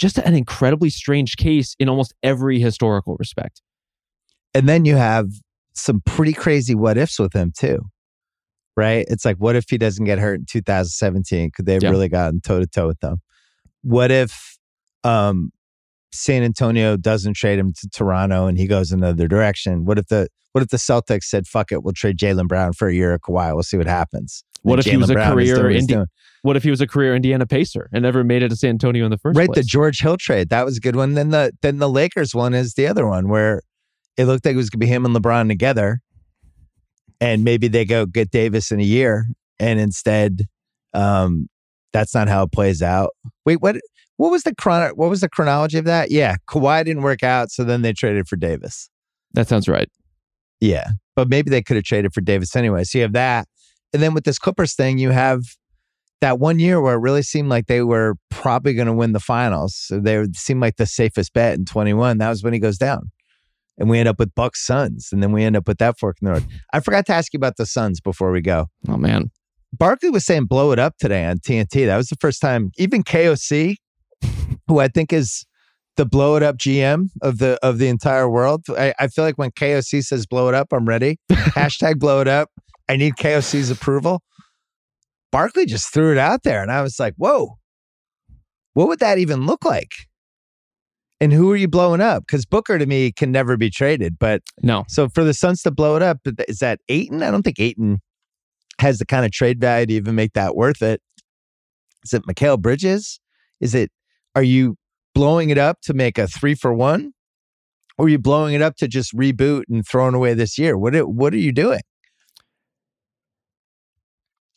just 0.00 0.18
an 0.18 0.34
incredibly 0.34 0.88
strange 0.90 1.36
case 1.36 1.76
in 1.78 1.88
almost 1.88 2.14
every 2.22 2.58
historical 2.58 3.16
respect. 3.18 3.60
And 4.54 4.68
then 4.68 4.84
you 4.86 4.96
have 4.96 5.28
some 5.74 6.00
pretty 6.04 6.32
crazy 6.32 6.74
what 6.74 6.96
ifs 6.96 7.18
with 7.18 7.34
him 7.34 7.52
too. 7.56 7.80
Right? 8.80 9.06
It's 9.08 9.24
like, 9.24 9.36
what 9.36 9.56
if 9.56 9.66
he 9.68 9.78
doesn't 9.78 10.04
get 10.04 10.18
hurt 10.18 10.40
in 10.40 10.46
2017? 10.46 11.50
Could 11.50 11.66
they 11.66 11.74
have 11.74 11.82
yeah. 11.82 11.90
really 11.90 12.08
gotten 12.08 12.40
toe 12.40 12.60
to 12.60 12.66
toe 12.66 12.86
with 12.86 13.00
them? 13.00 13.20
What 13.82 14.10
if 14.10 14.58
um, 15.04 15.52
San 16.12 16.42
Antonio 16.42 16.96
doesn't 16.96 17.34
trade 17.34 17.58
him 17.58 17.72
to 17.80 17.88
Toronto 17.88 18.46
and 18.46 18.58
he 18.58 18.66
goes 18.66 18.90
another 18.90 19.28
direction? 19.28 19.84
What 19.84 19.98
if 19.98 20.06
the 20.06 20.28
what 20.52 20.62
if 20.62 20.68
the 20.68 20.78
Celtics 20.78 21.24
said, 21.24 21.46
"Fuck 21.46 21.70
it, 21.70 21.84
we'll 21.84 21.92
trade 21.92 22.18
Jaylen 22.18 22.48
Brown 22.48 22.72
for 22.72 22.88
a 22.88 22.94
year 22.94 23.14
of 23.14 23.20
Kawhi. 23.20 23.54
We'll 23.54 23.62
see 23.62 23.76
what 23.76 23.86
happens." 23.86 24.42
What 24.62 24.78
if 24.78 24.84
he 24.84 24.96
was 24.96 25.08
a 25.10 25.14
Brown 25.14 25.32
career 25.32 25.70
Indi- 25.70 26.04
What 26.42 26.56
if 26.56 26.62
he 26.62 26.70
was 26.70 26.80
a 26.80 26.86
career 26.86 27.14
Indiana 27.14 27.46
Pacer 27.46 27.88
and 27.92 28.02
never 28.02 28.24
made 28.24 28.42
it 28.42 28.50
to 28.50 28.56
San 28.56 28.70
Antonio 28.70 29.04
in 29.04 29.10
the 29.10 29.16
first 29.16 29.36
right, 29.36 29.46
place? 29.46 29.56
Right, 29.56 29.62
the 29.62 29.66
George 29.66 30.00
Hill 30.00 30.16
trade 30.16 30.50
that 30.50 30.64
was 30.64 30.76
a 30.76 30.80
good 30.80 30.96
one. 30.96 31.14
Then 31.14 31.30
the 31.30 31.52
then 31.62 31.78
the 31.78 31.88
Lakers 31.88 32.34
one 32.34 32.54
is 32.54 32.74
the 32.74 32.86
other 32.86 33.06
one 33.06 33.28
where 33.28 33.62
it 34.16 34.24
looked 34.24 34.44
like 34.44 34.54
it 34.54 34.56
was 34.56 34.68
going 34.68 34.80
to 34.80 34.86
be 34.86 34.92
him 34.92 35.06
and 35.06 35.14
LeBron 35.14 35.48
together. 35.48 36.00
And 37.20 37.44
maybe 37.44 37.68
they 37.68 37.84
go 37.84 38.06
get 38.06 38.30
Davis 38.30 38.70
in 38.70 38.80
a 38.80 38.84
year. 38.84 39.26
And 39.58 39.78
instead, 39.78 40.46
um, 40.94 41.48
that's 41.92 42.14
not 42.14 42.28
how 42.28 42.44
it 42.44 42.52
plays 42.52 42.82
out. 42.82 43.10
Wait, 43.44 43.60
what? 43.60 43.76
What 44.16 44.30
was 44.30 44.42
the 44.42 44.54
chron- 44.54 44.92
What 44.96 45.08
was 45.08 45.20
the 45.22 45.28
chronology 45.30 45.78
of 45.78 45.86
that? 45.86 46.10
Yeah, 46.10 46.36
Kawhi 46.46 46.84
didn't 46.84 47.02
work 47.02 47.22
out, 47.22 47.50
so 47.50 47.64
then 47.64 47.82
they 47.82 47.92
traded 47.94 48.28
for 48.28 48.36
Davis. 48.36 48.90
That 49.32 49.48
sounds 49.48 49.66
right. 49.68 49.88
Yeah, 50.60 50.88
but 51.16 51.28
maybe 51.28 51.50
they 51.50 51.62
could 51.62 51.76
have 51.76 51.84
traded 51.84 52.12
for 52.12 52.20
Davis 52.20 52.54
anyway. 52.54 52.84
So 52.84 52.98
you 52.98 53.02
have 53.02 53.14
that, 53.14 53.48
and 53.94 54.02
then 54.02 54.12
with 54.12 54.24
this 54.24 54.38
Clippers 54.38 54.74
thing, 54.74 54.98
you 54.98 55.10
have 55.10 55.42
that 56.20 56.38
one 56.38 56.58
year 56.58 56.80
where 56.82 56.96
it 56.96 57.00
really 57.00 57.22
seemed 57.22 57.48
like 57.48 57.66
they 57.66 57.82
were 57.82 58.14
probably 58.30 58.74
going 58.74 58.86
to 58.86 58.92
win 58.92 59.12
the 59.12 59.20
finals. 59.20 59.74
So 59.74 60.00
they 60.00 60.26
seemed 60.34 60.60
like 60.60 60.76
the 60.76 60.86
safest 60.86 61.32
bet 61.32 61.58
in 61.58 61.64
21. 61.64 62.18
That 62.18 62.28
was 62.28 62.42
when 62.42 62.52
he 62.52 62.58
goes 62.58 62.76
down. 62.76 63.10
And 63.80 63.88
we 63.88 63.98
end 63.98 64.08
up 64.08 64.18
with 64.18 64.34
Bucks 64.34 64.64
Suns. 64.64 65.08
And 65.10 65.22
then 65.22 65.32
we 65.32 65.42
end 65.42 65.56
up 65.56 65.66
with 65.66 65.78
that 65.78 65.98
fork 65.98 66.18
in 66.20 66.26
the 66.26 66.32
road. 66.34 66.46
I 66.72 66.80
forgot 66.80 67.06
to 67.06 67.14
ask 67.14 67.32
you 67.32 67.38
about 67.38 67.56
the 67.56 67.66
Suns 67.66 68.00
before 68.00 68.30
we 68.30 68.42
go. 68.42 68.66
Oh, 68.88 68.96
man. 68.96 69.30
Barkley 69.72 70.10
was 70.10 70.24
saying 70.24 70.44
blow 70.44 70.72
it 70.72 70.78
up 70.78 70.96
today 70.98 71.24
on 71.24 71.38
TNT. 71.38 71.86
That 71.86 71.96
was 71.96 72.08
the 72.08 72.16
first 72.20 72.40
time, 72.40 72.70
even 72.76 73.02
KOC, 73.02 73.76
who 74.68 74.78
I 74.78 74.88
think 74.88 75.12
is 75.12 75.44
the 75.96 76.04
blow 76.04 76.36
it 76.36 76.42
up 76.42 76.56
GM 76.56 77.08
of 77.22 77.38
the 77.38 77.58
of 77.62 77.78
the 77.78 77.88
entire 77.88 78.28
world. 78.28 78.64
I, 78.70 78.94
I 78.98 79.08
feel 79.08 79.24
like 79.24 79.38
when 79.38 79.50
KOC 79.50 80.04
says 80.04 80.26
blow 80.26 80.48
it 80.48 80.54
up, 80.54 80.68
I'm 80.72 80.86
ready. 80.86 81.18
Hashtag 81.30 81.98
blow 81.98 82.20
it 82.20 82.28
up. 82.28 82.48
I 82.88 82.96
need 82.96 83.14
KOC's 83.16 83.70
approval. 83.70 84.22
Barkley 85.30 85.66
just 85.66 85.92
threw 85.92 86.10
it 86.10 86.18
out 86.18 86.42
there, 86.42 86.62
and 86.62 86.72
I 86.72 86.82
was 86.82 86.98
like, 86.98 87.14
"Whoa, 87.16 87.58
what 88.74 88.88
would 88.88 88.98
that 88.98 89.18
even 89.18 89.46
look 89.46 89.64
like?" 89.64 89.92
And 91.20 91.32
who 91.32 91.50
are 91.52 91.56
you 91.56 91.68
blowing 91.68 92.00
up? 92.00 92.24
Because 92.26 92.46
Booker 92.46 92.78
to 92.78 92.86
me 92.86 93.12
can 93.12 93.30
never 93.30 93.56
be 93.56 93.68
traded. 93.68 94.18
But 94.18 94.42
no, 94.62 94.84
so 94.88 95.08
for 95.08 95.22
the 95.22 95.34
Suns 95.34 95.62
to 95.62 95.70
blow 95.70 95.96
it 95.96 96.02
up, 96.02 96.18
is 96.48 96.58
that 96.58 96.80
Ayton? 96.88 97.22
I 97.22 97.30
don't 97.30 97.42
think 97.42 97.60
Ayton 97.60 97.98
has 98.78 98.98
the 98.98 99.04
kind 99.04 99.26
of 99.26 99.32
trade 99.32 99.60
value 99.60 99.86
to 99.86 99.92
even 99.92 100.14
make 100.14 100.32
that 100.32 100.56
worth 100.56 100.80
it. 100.80 101.02
Is 102.04 102.14
it 102.14 102.22
Mikal 102.24 102.58
Bridges? 102.58 103.20
Is 103.60 103.74
it? 103.74 103.90
Are 104.34 104.42
you 104.42 104.76
blowing 105.14 105.50
it 105.50 105.58
up 105.58 105.80
to 105.82 105.92
make 105.92 106.16
a 106.16 106.26
three 106.26 106.54
for 106.54 106.72
one, 106.72 107.12
or 107.98 108.06
are 108.06 108.08
you 108.08 108.18
blowing 108.18 108.54
it 108.54 108.62
up 108.62 108.76
to 108.76 108.88
just 108.88 109.14
reboot 109.14 109.64
and 109.68 109.86
throwing 109.86 110.14
away 110.14 110.32
this 110.32 110.56
year? 110.56 110.78
What 110.78 110.94
What 110.96 111.34
are 111.34 111.38
you 111.38 111.52
doing? 111.52 111.80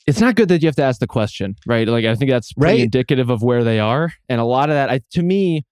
it's 0.05 0.19
not 0.19 0.35
good 0.35 0.49
that 0.49 0.61
you 0.61 0.67
have 0.67 0.75
to 0.75 0.83
ask 0.83 0.99
the 0.99 1.07
question, 1.07 1.55
right? 1.65 1.87
Like 1.87 2.05
I 2.05 2.15
think 2.15 2.29
that's 2.29 2.53
pretty 2.53 2.73
right. 2.73 2.83
indicative 2.83 3.29
of 3.29 3.41
where 3.41 3.63
they 3.63 3.79
are, 3.79 4.13
and 4.29 4.39
a 4.39 4.45
lot 4.45 4.69
of 4.69 4.75
that, 4.75 4.89
I, 4.89 5.01
to 5.11 5.23
me, 5.23 5.65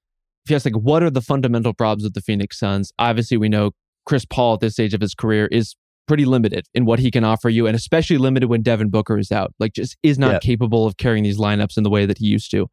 if 0.46 0.50
you 0.50 0.56
ask 0.56 0.66
like 0.66 0.76
what 0.76 1.04
are 1.04 1.10
the 1.10 1.22
fundamental 1.22 1.74
problems 1.74 2.04
with 2.04 2.14
the 2.14 2.22
Phoenix 2.22 2.60
Suns, 2.60 2.92
obviously 2.98 3.38
we 3.38 3.50
know 3.50 3.72
Chris 4.06 4.26
Paul 4.26 4.56
at 4.56 4.60
this 4.60 4.74
stage 4.74 4.94
of 4.94 5.02
his 5.02 5.14
career 5.14 5.48
is 5.48 5.76
pretty 6.08 6.26
limited 6.26 6.66
in 6.74 6.86
what 6.86 7.00
he 7.00 7.12
can 7.12 7.24
offer 7.24 7.50
you, 7.50 7.68
and 7.68 7.76
especially 7.76 8.18
limited 8.18 8.50
when 8.50 8.62
Devin 8.62 8.90
Booker 8.90 9.18
is 9.18 9.32
out. 9.32 9.54
Like 9.60 9.74
just 9.74 9.98
is 10.04 10.20
not 10.20 10.42
capable 10.42 10.86
of 10.86 10.98
carrying 10.98 11.24
these 11.24 11.38
lineups 11.38 11.78
in 11.78 11.84
the 11.84 11.90
way 11.90 12.06
that 12.06 12.18
he 12.18 12.26
used 12.26 12.52
to. 12.52 12.70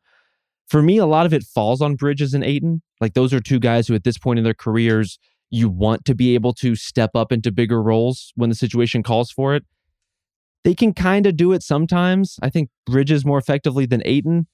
For 0.68 0.82
me, 0.82 0.98
a 0.98 1.06
lot 1.06 1.24
of 1.24 1.32
it 1.32 1.44
falls 1.44 1.80
on 1.80 1.94
Bridges 1.94 2.34
and 2.34 2.44
Ayton. 2.44 2.82
Like 3.00 3.14
those 3.14 3.32
are 3.32 3.40
two 3.40 3.58
guys 3.58 3.88
who, 3.88 3.94
at 3.94 4.04
this 4.04 4.18
point 4.18 4.38
in 4.38 4.44
their 4.44 4.54
careers, 4.54 5.18
you 5.50 5.68
want 5.68 6.04
to 6.04 6.14
be 6.14 6.34
able 6.34 6.52
to 6.54 6.74
step 6.74 7.10
up 7.14 7.32
into 7.32 7.50
bigger 7.50 7.82
roles 7.82 8.32
when 8.34 8.50
the 8.50 8.56
situation 8.56 9.02
calls 9.02 9.30
for 9.30 9.54
it. 9.54 9.64
They 10.64 10.74
can 10.74 10.92
kind 10.92 11.26
of 11.26 11.36
do 11.36 11.52
it 11.52 11.62
sometimes. 11.62 12.38
I 12.42 12.50
think 12.50 12.70
Bridges 12.86 13.24
more 13.24 13.38
effectively 13.38 13.86
than 13.86 14.02
Ayton. 14.04 14.46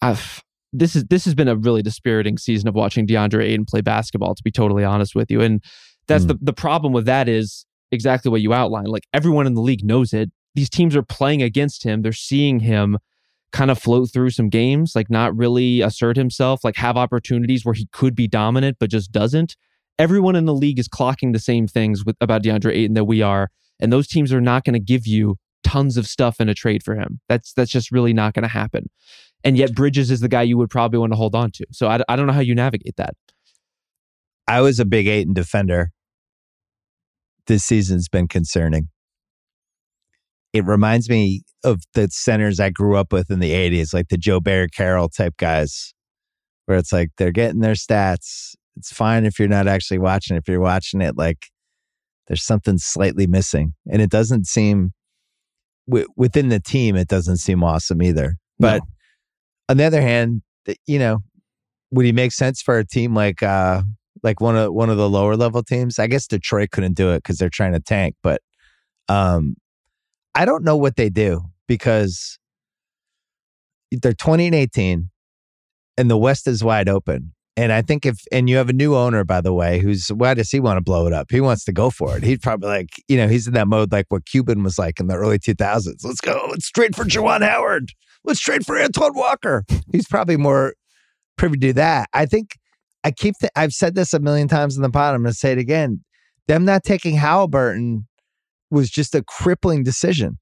I've, 0.00 0.44
this 0.72 0.94
is 0.96 1.04
this 1.04 1.24
has 1.24 1.34
been 1.34 1.48
a 1.48 1.56
really 1.56 1.82
dispiriting 1.82 2.38
season 2.38 2.68
of 2.68 2.74
watching 2.74 3.06
DeAndre 3.06 3.44
Ayton 3.44 3.64
play 3.64 3.80
basketball. 3.80 4.34
To 4.34 4.42
be 4.42 4.50
totally 4.50 4.84
honest 4.84 5.14
with 5.14 5.30
you, 5.30 5.40
and 5.40 5.62
that's 6.06 6.24
mm. 6.24 6.28
the 6.28 6.38
the 6.40 6.52
problem 6.52 6.92
with 6.92 7.06
that 7.06 7.28
is 7.28 7.66
exactly 7.90 8.30
what 8.30 8.40
you 8.40 8.52
outlined. 8.52 8.88
Like 8.88 9.04
everyone 9.14 9.46
in 9.46 9.54
the 9.54 9.60
league 9.60 9.84
knows 9.84 10.12
it. 10.12 10.30
These 10.54 10.70
teams 10.70 10.96
are 10.96 11.02
playing 11.02 11.42
against 11.42 11.84
him. 11.84 12.02
They're 12.02 12.12
seeing 12.12 12.60
him 12.60 12.98
kind 13.52 13.70
of 13.70 13.78
float 13.78 14.10
through 14.12 14.30
some 14.30 14.48
games, 14.48 14.92
like 14.94 15.10
not 15.10 15.36
really 15.36 15.80
assert 15.80 16.16
himself, 16.16 16.64
like 16.64 16.76
have 16.76 16.96
opportunities 16.96 17.64
where 17.64 17.74
he 17.74 17.88
could 17.92 18.14
be 18.14 18.28
dominant 18.28 18.76
but 18.78 18.90
just 18.90 19.12
doesn't. 19.12 19.56
Everyone 19.98 20.36
in 20.36 20.44
the 20.44 20.54
league 20.54 20.78
is 20.78 20.88
clocking 20.88 21.32
the 21.32 21.38
same 21.38 21.66
things 21.66 22.04
with 22.04 22.16
about 22.20 22.42
DeAndre 22.42 22.74
Ayton 22.74 22.94
that 22.94 23.04
we 23.04 23.22
are. 23.22 23.50
And 23.80 23.92
those 23.92 24.06
teams 24.06 24.32
are 24.32 24.40
not 24.40 24.64
going 24.64 24.74
to 24.74 24.80
give 24.80 25.06
you 25.06 25.36
tons 25.64 25.96
of 25.96 26.06
stuff 26.06 26.40
in 26.40 26.48
a 26.48 26.54
trade 26.54 26.82
for 26.82 26.94
him. 26.94 27.20
That's 27.28 27.52
that's 27.52 27.70
just 27.70 27.90
really 27.90 28.12
not 28.12 28.34
going 28.34 28.42
to 28.42 28.48
happen. 28.48 28.90
And 29.44 29.56
yet 29.56 29.74
Bridges 29.74 30.10
is 30.10 30.20
the 30.20 30.28
guy 30.28 30.42
you 30.42 30.58
would 30.58 30.70
probably 30.70 30.98
want 30.98 31.12
to 31.12 31.16
hold 31.16 31.34
on 31.34 31.50
to. 31.52 31.66
So 31.72 31.88
I, 31.88 32.00
I 32.08 32.16
don't 32.16 32.26
know 32.26 32.32
how 32.32 32.40
you 32.40 32.54
navigate 32.54 32.96
that. 32.96 33.14
I 34.48 34.60
was 34.60 34.80
a 34.80 34.84
big 34.84 35.06
Ayton 35.06 35.34
defender. 35.34 35.90
This 37.46 37.64
season's 37.64 38.08
been 38.08 38.28
concerning. 38.28 38.88
It 40.52 40.64
reminds 40.64 41.08
me 41.08 41.42
of 41.62 41.82
the 41.94 42.08
centers 42.10 42.58
I 42.58 42.70
grew 42.70 42.96
up 42.96 43.12
with 43.12 43.30
in 43.30 43.40
the 43.40 43.52
80s, 43.52 43.92
like 43.92 44.08
the 44.08 44.16
Joe 44.16 44.40
Barry 44.40 44.68
Carroll 44.68 45.08
type 45.08 45.36
guys, 45.36 45.92
where 46.66 46.78
it's 46.78 46.92
like 46.92 47.10
they're 47.18 47.30
getting 47.30 47.60
their 47.60 47.74
stats. 47.74 48.54
It's 48.76 48.92
fine 48.92 49.24
if 49.24 49.38
you're 49.38 49.48
not 49.48 49.68
actually 49.68 49.98
watching. 49.98 50.36
If 50.36 50.48
you're 50.48 50.60
watching 50.60 51.00
it, 51.00 51.16
like 51.16 51.46
there's 52.26 52.44
something 52.44 52.78
slightly 52.78 53.26
missing. 53.26 53.74
And 53.90 54.00
it 54.00 54.10
doesn't 54.10 54.46
seem 54.46 54.92
w- 55.88 56.06
within 56.16 56.48
the 56.48 56.60
team, 56.60 56.96
it 56.96 57.08
doesn't 57.08 57.38
seem 57.38 57.64
awesome 57.64 58.02
either. 58.02 58.36
But 58.58 58.82
no. 58.82 58.88
on 59.70 59.76
the 59.78 59.84
other 59.84 60.00
hand, 60.00 60.42
you 60.86 60.98
know, 60.98 61.18
would 61.90 62.04
he 62.04 62.12
make 62.12 62.32
sense 62.32 62.60
for 62.60 62.78
a 62.78 62.86
team 62.86 63.14
like 63.14 63.42
uh 63.42 63.82
like 64.22 64.40
one 64.40 64.56
of 64.56 64.72
one 64.72 64.90
of 64.90 64.96
the 64.96 65.08
lower 65.08 65.36
level 65.36 65.62
teams? 65.62 65.98
I 65.98 66.06
guess 66.06 66.26
Detroit 66.26 66.70
couldn't 66.70 66.94
do 66.94 67.10
it 67.12 67.18
because 67.18 67.38
they're 67.38 67.48
trying 67.48 67.72
to 67.72 67.80
tank, 67.80 68.14
but 68.22 68.42
um 69.08 69.56
I 70.34 70.44
don't 70.44 70.64
know 70.64 70.76
what 70.76 70.96
they 70.96 71.08
do 71.08 71.42
because 71.66 72.38
they're 73.90 74.12
20 74.12 74.46
and 74.46 74.54
18 74.54 75.10
and 75.96 76.10
the 76.10 76.18
West 76.18 76.46
is 76.46 76.62
wide 76.62 76.88
open. 76.88 77.32
And 77.58 77.72
I 77.72 77.82
think 77.82 78.06
if, 78.06 78.20
and 78.30 78.48
you 78.48 78.56
have 78.56 78.68
a 78.68 78.72
new 78.72 78.94
owner, 78.94 79.24
by 79.24 79.40
the 79.40 79.52
way, 79.52 79.80
who's, 79.80 80.06
why 80.10 80.34
does 80.34 80.48
he 80.48 80.60
want 80.60 80.76
to 80.76 80.80
blow 80.80 81.08
it 81.08 81.12
up? 81.12 81.26
He 81.28 81.40
wants 81.40 81.64
to 81.64 81.72
go 81.72 81.90
for 81.90 82.16
it. 82.16 82.22
He's 82.22 82.38
probably 82.38 82.68
like, 82.68 82.90
you 83.08 83.16
know, 83.16 83.26
he's 83.26 83.48
in 83.48 83.54
that 83.54 83.66
mode 83.66 83.90
like 83.90 84.06
what 84.10 84.26
Cuban 84.26 84.62
was 84.62 84.78
like 84.78 85.00
in 85.00 85.08
the 85.08 85.16
early 85.16 85.40
2000s. 85.40 86.04
Let's 86.04 86.20
go. 86.20 86.46
Let's 86.48 86.70
trade 86.70 86.94
for 86.94 87.04
Juwan 87.04 87.42
Howard. 87.42 87.90
Let's 88.22 88.38
trade 88.38 88.64
for 88.64 88.80
Antoine 88.80 89.16
Walker. 89.16 89.64
He's 89.90 90.06
probably 90.06 90.36
more 90.36 90.74
privy 91.36 91.58
to 91.58 91.72
that. 91.72 92.08
I 92.12 92.26
think 92.26 92.56
I 93.02 93.10
keep, 93.10 93.34
th- 93.40 93.50
I've 93.56 93.72
said 93.72 93.96
this 93.96 94.14
a 94.14 94.20
million 94.20 94.46
times 94.46 94.76
in 94.76 94.82
the 94.82 94.90
pod. 94.90 95.16
I'm 95.16 95.24
to 95.24 95.32
say 95.32 95.50
it 95.50 95.58
again. 95.58 96.04
Them 96.46 96.64
not 96.64 96.84
taking 96.84 97.16
Halliburton 97.16 98.06
was 98.70 98.88
just 98.88 99.16
a 99.16 99.24
crippling 99.24 99.82
decision. 99.82 100.38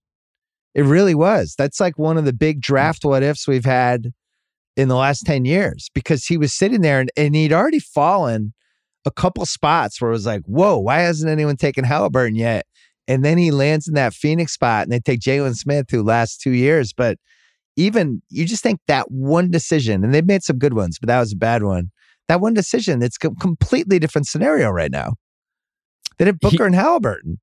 It 0.75 0.83
really 0.83 1.15
was. 1.15 1.55
That's 1.57 1.81
like 1.81 1.99
one 1.99 2.19
of 2.19 2.27
the 2.27 2.35
big 2.35 2.61
draft 2.61 3.07
what 3.07 3.23
ifs 3.23 3.49
we've 3.49 3.65
had 3.65 4.13
in 4.77 4.89
the 4.89 4.97
last 4.97 5.25
10 5.25 5.45
years 5.45 5.89
because 5.95 6.27
he 6.27 6.37
was 6.37 6.53
sitting 6.53 6.83
there 6.83 7.01
and, 7.01 7.11
and 7.17 7.35
he'd 7.35 7.53
already 7.53 7.79
fallen 7.79 8.53
a 9.05 9.11
couple 9.11 9.47
spots 9.47 10.01
where 10.01 10.11
it 10.11 10.15
was 10.15 10.27
like, 10.27 10.43
whoa, 10.43 10.77
why 10.77 10.99
hasn't 10.99 11.31
anyone 11.31 11.57
taken 11.57 11.85
Halliburton 11.85 12.35
yet? 12.35 12.67
And 13.09 13.25
then 13.25 13.39
he 13.39 13.51
lands 13.51 13.87
in 13.89 13.95
that 13.95 14.15
Phoenix 14.15 14.53
spot 14.53 14.83
and 14.83 14.93
they 14.93 14.99
take 14.99 15.21
Jalen 15.21 15.57
Smith 15.57 15.87
who 15.91 16.03
last 16.03 16.41
two 16.41 16.51
years. 16.51 16.93
But 16.93 17.19
even 17.77 18.23
you 18.31 18.45
just 18.45 18.63
think 18.63 18.81
that 18.89 19.11
one 19.11 19.51
decision, 19.51 20.03
and 20.05 20.13
they've 20.13 20.27
made 20.27 20.43
some 20.43 20.59
good 20.59 20.75
ones, 20.75 20.99
but 20.99 21.07
that 21.07 21.21
was 21.21 21.33
a 21.33 21.37
bad 21.37 21.63
one. 21.63 21.91
That 22.29 22.41
one 22.41 22.55
decision, 22.55 23.03
it's 23.03 23.17
a 23.23 23.31
completely 23.31 23.99
different 23.99 24.27
scenario 24.27 24.71
right 24.71 24.91
now. 24.91 25.15
They 26.19 26.25
did 26.25 26.41
Booker 26.41 26.65
he, 26.65 26.67
and 26.67 26.75
Halliburton. 26.75 27.39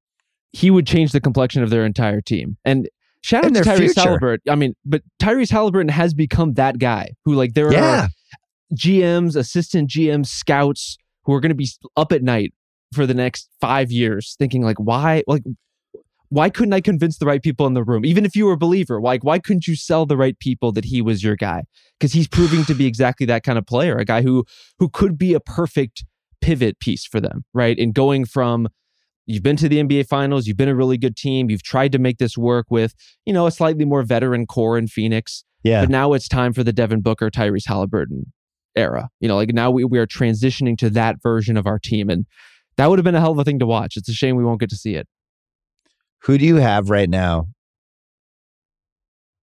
He 0.52 0.70
would 0.70 0.86
change 0.86 1.12
the 1.12 1.22
complexion 1.22 1.64
of 1.64 1.70
their 1.70 1.86
entire 1.86 2.22
team. 2.22 2.58
And 2.66 2.90
Shout 3.24 3.46
out 3.46 3.54
to 3.54 3.62
Tyrese. 3.62 3.96
Halliburton. 3.96 4.52
I 4.52 4.56
mean, 4.56 4.76
but 4.86 5.02
Tyrese 5.22 5.50
Halliburton 5.50 5.90
has 5.90 6.14
become 6.14 6.54
that 6.56 6.78
guy 6.78 7.12
who, 7.24 7.36
like, 7.36 7.54
there 7.54 7.72
yeah. 7.72 8.04
are 8.04 8.10
GMs, 8.76 9.36
assistant 9.38 9.90
GMs, 9.90 10.28
scouts 10.28 10.98
who 11.24 11.34
are 11.34 11.40
going 11.40 11.50
to 11.50 11.56
be 11.56 11.70
up 11.96 12.12
at 12.12 12.22
night 12.22 12.54
for 12.94 13.06
the 13.06 13.14
next 13.14 13.50
five 13.62 13.92
years, 13.92 14.36
thinking 14.38 14.62
like, 14.62 14.78
why, 14.78 15.24
like, 15.26 15.44
why 16.28 16.50
couldn't 16.50 16.74
I 16.74 16.82
convince 16.82 17.18
the 17.18 17.26
right 17.26 17.42
people 17.42 17.66
in 17.66 17.76
the 17.76 17.84
room? 17.84 18.06
Even 18.06 18.26
if 18.26 18.36
you 18.36 18.46
were 18.46 18.54
a 18.54 18.58
believer, 18.58 19.00
like, 19.00 19.24
why 19.24 19.40
couldn't 19.40 19.68
you 19.68 19.76
sell 19.76 20.06
the 20.06 20.18
right 20.18 20.38
people 20.40 20.72
that 20.74 20.86
he 20.86 21.02
was 21.02 21.24
your 21.24 21.36
guy? 21.38 21.64
Because 21.98 22.12
he's 22.12 22.28
proving 22.28 22.66
to 22.66 22.74
be 22.74 22.86
exactly 22.88 23.26
that 23.28 23.44
kind 23.44 23.58
of 23.58 23.66
player, 23.66 23.98
a 23.98 24.06
guy 24.06 24.22
who 24.22 24.44
who 24.80 24.90
could 24.90 25.18
be 25.18 25.34
a 25.34 25.40
perfect 25.40 26.04
pivot 26.42 26.80
piece 26.80 27.06
for 27.06 27.22
them, 27.22 27.46
right? 27.54 27.80
And 27.80 27.94
going 27.94 28.26
from 28.26 28.68
You've 29.26 29.44
been 29.44 29.56
to 29.58 29.70
the 29.70 29.82
NBA 29.82 30.08
finals. 30.08 30.48
You've 30.48 30.58
been 30.58 30.70
a 30.70 30.76
really 30.76 30.98
good 30.98 31.16
team. 31.16 31.50
You've 31.50 31.64
tried 31.64 31.92
to 31.94 32.00
make 32.00 32.18
this 32.18 32.38
work 32.38 32.68
with, 32.70 32.94
you 33.26 33.34
know, 33.34 33.48
a 33.48 33.52
slightly 33.52 33.86
more 33.86 34.04
veteran 34.04 34.46
core 34.46 34.78
in 34.78 34.88
Phoenix. 34.88 35.44
Yeah. 35.64 35.82
But 35.82 35.90
now 35.90 36.14
it's 36.14 36.28
time 36.28 36.52
for 36.52 36.64
the 36.64 36.74
Devin 36.74 37.02
Booker, 37.02 37.30
Tyrese 37.30 37.68
Halliburton 37.68 38.34
era. 38.76 39.10
You 39.22 39.30
know, 39.30 39.38
like 39.38 39.54
now 39.54 39.72
we, 39.72 39.86
we 39.86 39.98
are 39.98 40.08
transitioning 40.08 40.78
to 40.80 40.90
that 40.92 41.22
version 41.24 41.56
of 41.56 41.66
our 41.66 41.80
team. 41.80 42.10
And 42.10 42.26
that 42.76 42.90
would 42.90 43.00
have 43.00 43.06
been 43.06 43.16
a 43.16 43.22
hell 43.22 43.32
of 43.32 43.40
a 43.40 43.44
thing 43.46 43.60
to 43.60 43.66
watch. 43.66 43.96
It's 43.96 44.10
a 44.10 44.14
shame 44.14 44.36
we 44.36 44.44
won't 44.44 44.60
get 44.60 44.70
to 44.72 44.76
see 44.76 44.96
it. 44.96 45.08
Who 46.24 46.38
do 46.38 46.46
you 46.46 46.58
have 46.58 46.90
right 46.90 47.10
now? 47.10 47.48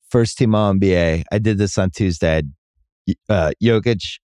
First 0.09 0.39
team 0.39 0.55
All 0.55 0.74
NBA. 0.74 1.24
I 1.32 1.38
did 1.38 1.59
this 1.59 1.78
on 1.78 1.91
Tuesday. 1.91 2.41
Uh, 3.28 3.51
Jokic, 3.61 4.20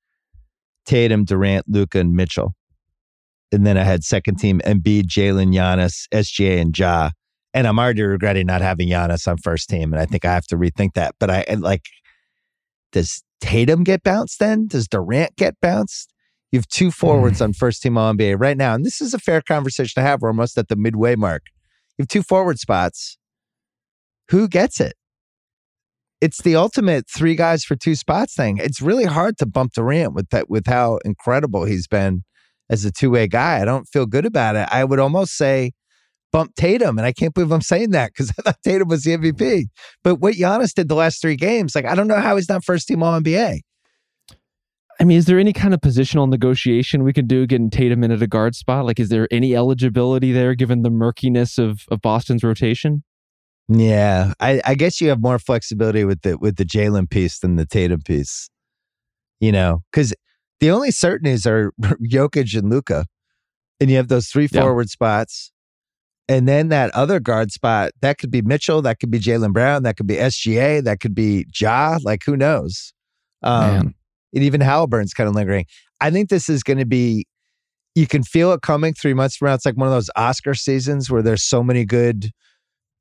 Tatum, 0.86 1.26
Durant, 1.26 1.66
Luka, 1.68 2.00
and 2.00 2.14
Mitchell 2.14 2.56
And 3.56 3.66
then 3.66 3.78
I 3.78 3.84
had 3.84 4.04
second 4.04 4.36
team 4.36 4.60
Embiid, 4.66 5.06
Jaylen, 5.06 5.54
Giannis, 5.54 6.08
SGA, 6.14 6.62
and 6.62 6.78
Ja. 6.78 7.12
And 7.54 7.66
I'm 7.66 7.80
already 7.80 8.04
regretting 8.04 8.46
not 8.46 8.62
having 8.62 8.90
Giannis 8.90 9.28
on 9.28 9.38
first 9.38 9.70
team. 9.70 9.94
And 9.94 10.02
I 10.02 10.06
think 10.06 10.26
I 10.26 10.34
have 10.34 10.46
to 10.48 10.58
rethink 10.58 10.94
that. 10.96 11.16
But 11.20 11.32
I 11.32 11.46
like, 11.58 11.86
does 12.92 13.24
Tatum 13.40 13.86
get 13.86 14.04
bounced 14.04 14.40
then? 14.40 14.68
Does 14.68 14.90
Durant 14.90 15.38
get 15.38 15.56
bounced? 15.62 16.14
You 16.52 16.60
have 16.60 16.68
two 16.68 16.92
forwards 16.92 17.40
mm. 17.40 17.46
on 17.46 17.54
first 17.54 17.82
team 17.82 17.98
All 17.98 18.14
NBA 18.14 18.40
right 18.40 18.58
now. 18.58 18.76
And 18.76 18.86
this 18.86 19.00
is 19.00 19.14
a 19.14 19.20
fair 19.20 19.42
conversation 19.42 20.02
to 20.02 20.08
have. 20.08 20.22
We're 20.22 20.30
almost 20.30 20.58
at 20.58 20.68
the 20.68 20.76
midway 20.76 21.16
mark. 21.16 21.44
You 21.98 22.04
have 22.04 22.10
two 22.10 22.24
forward 22.24 22.60
spots. 22.60 23.18
Who 24.32 24.50
gets 24.50 24.82
it? 24.82 24.94
It's 26.20 26.42
the 26.42 26.56
ultimate 26.56 27.06
three 27.10 27.36
guys 27.36 27.64
for 27.64 27.76
two 27.76 27.96
spots 27.96 28.36
thing. 28.36 28.58
It's 28.58 28.82
really 28.82 29.06
hard 29.06 29.38
to 29.38 29.46
bump 29.46 29.74
Durant 29.74 30.14
with 30.14 30.30
that 30.30 30.50
with 30.50 30.68
how 30.68 31.00
incredible 31.06 31.66
he's 31.66 31.88
been 31.88 32.24
as 32.70 32.86
a 32.86 32.92
two 32.92 33.12
way 33.12 33.28
guy. 33.28 33.62
I 33.62 33.66
don't 33.66 33.86
feel 33.86 34.06
good 34.06 34.26
about 34.26 34.56
it. 34.56 34.68
I 34.72 34.84
would 34.84 35.00
almost 35.00 35.36
say 35.36 35.72
bump 36.32 36.56
Tatum, 36.56 36.98
and 36.98 37.06
I 37.06 37.14
can't 37.14 37.34
believe 37.34 37.52
I'm 37.52 37.62
saying 37.62 37.92
that 37.92 38.12
because 38.12 38.32
I 38.40 38.42
thought 38.42 38.58
Tatum 38.64 38.88
was 38.88 39.04
the 39.04 39.18
MVP. 39.18 39.66
But 40.04 40.16
what 40.16 40.36
Giannis 40.36 40.74
did 40.74 40.90
the 40.90 40.96
last 40.96 41.22
three 41.22 41.36
games, 41.36 41.76
like 41.76 41.86
I 41.86 41.96
don't 41.96 42.08
know 42.08 42.20
how 42.20 42.36
he's 42.36 42.50
not 42.50 42.64
first 42.64 42.88
team 42.88 43.04
All 43.04 43.20
NBA. 43.20 43.62
I 45.00 45.04
mean, 45.04 45.18
is 45.18 45.26
there 45.26 45.40
any 45.40 45.52
kind 45.52 45.74
of 45.74 45.82
positional 45.82 46.30
negotiation 46.30 47.04
we 47.04 47.12
could 47.12 47.28
do 47.28 47.46
getting 47.46 47.70
Tatum 47.70 48.04
in 48.04 48.12
at 48.12 48.22
a 48.22 48.28
guard 48.28 48.56
spot? 48.56 48.86
Like, 48.86 49.00
is 49.00 49.10
there 49.10 49.28
any 49.30 49.56
eligibility 49.56 50.32
there 50.32 50.56
given 50.56 50.84
the 50.84 50.90
murkiness 50.90 51.58
of, 51.58 51.82
of 51.92 52.00
Boston's 52.02 52.44
rotation? 52.44 53.04
Yeah, 53.68 54.34
I, 54.40 54.62
I 54.64 54.76
guess 54.76 55.02
you 55.02 55.10
have 55.10 55.22
more 55.22 55.40
flexibility 55.40 56.06
with 56.06 56.22
the 56.22 56.38
with 56.38 56.58
the 56.58 56.66
Jaylen 56.66 57.10
piece 57.10 57.40
than 57.40 57.56
the 57.56 57.66
Tatum 57.66 58.02
piece. 58.02 58.50
You 59.40 59.52
know, 59.52 59.82
because 59.92 60.14
the 60.60 60.72
only 60.72 60.92
certainties 60.92 61.46
are 61.46 61.72
Jokic 61.82 62.58
and 62.58 62.70
Luka, 62.70 63.06
and 63.80 63.90
you 63.90 63.98
have 63.98 64.08
those 64.08 64.28
three 64.28 64.48
forward 64.48 64.90
spots, 64.90 65.52
and 66.28 66.48
then 66.48 66.70
that 66.70 66.92
other 66.92 67.20
guard 67.20 67.52
spot 67.52 67.92
that 68.02 68.18
could 68.18 68.32
be 68.32 68.42
Mitchell, 68.42 68.82
that 68.82 69.00
could 69.00 69.12
be 69.12 69.20
Jaylen 69.20 69.54
Brown, 69.54 69.84
that 69.84 69.98
could 69.98 70.08
be 70.08 70.16
SGA, 70.16 70.84
that 70.84 71.00
could 71.00 71.14
be 71.14 71.46
Ja. 71.60 71.98
Like 72.04 72.24
who 72.26 72.36
knows? 72.36 72.94
Um, 73.44 73.96
and 74.34 74.44
even 74.44 74.62
Halliburton's 74.62 75.14
kind 75.14 75.30
of 75.30 75.36
lingering. 75.36 75.66
I 76.02 76.12
think 76.12 76.30
this 76.30 76.50
is 76.50 76.64
going 76.64 76.80
to 76.80 76.86
be. 76.86 77.26
You 77.94 78.08
can 78.08 78.24
feel 78.24 78.52
it 78.52 78.62
coming 78.62 78.94
three 78.94 79.14
months 79.14 79.38
from 79.38 79.48
now. 79.48 79.54
It's 79.54 79.66
like 79.66 79.78
one 79.78 79.88
of 79.88 79.94
those 79.94 80.10
Oscar 80.18 80.54
seasons 80.54 81.10
where 81.10 81.22
there's 81.22 81.44
so 81.44 81.64
many 81.64 81.86
good 81.86 82.32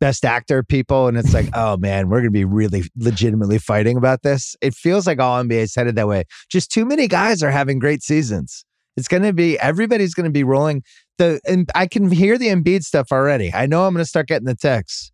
best 0.00 0.24
actor 0.24 0.62
people, 0.62 1.08
and 1.08 1.16
it's 1.16 1.34
like, 1.34 1.48
oh 1.54 1.76
man, 1.76 2.08
we're 2.08 2.18
going 2.18 2.24
to 2.26 2.30
be 2.30 2.44
really 2.44 2.84
legitimately 2.96 3.58
fighting 3.58 3.96
about 3.96 4.22
this. 4.22 4.56
It 4.60 4.74
feels 4.74 5.06
like 5.06 5.20
all 5.20 5.42
NBA 5.42 5.62
is 5.62 5.74
headed 5.74 5.96
that 5.96 6.08
way. 6.08 6.24
Just 6.50 6.70
too 6.70 6.84
many 6.84 7.08
guys 7.08 7.42
are 7.42 7.50
having 7.50 7.78
great 7.78 8.02
seasons. 8.02 8.64
It's 8.96 9.08
going 9.08 9.24
to 9.24 9.32
be 9.32 9.58
everybody's 9.58 10.14
going 10.14 10.24
to 10.24 10.30
be 10.30 10.44
rolling 10.44 10.82
the, 11.18 11.40
and 11.46 11.68
I 11.74 11.86
can 11.86 12.10
hear 12.10 12.38
the 12.38 12.48
Embiid 12.48 12.82
stuff 12.82 13.08
already. 13.12 13.52
I 13.52 13.66
know 13.66 13.86
I'm 13.86 13.94
going 13.94 14.04
to 14.04 14.08
start 14.08 14.28
getting 14.28 14.46
the 14.46 14.54
texts. 14.54 15.12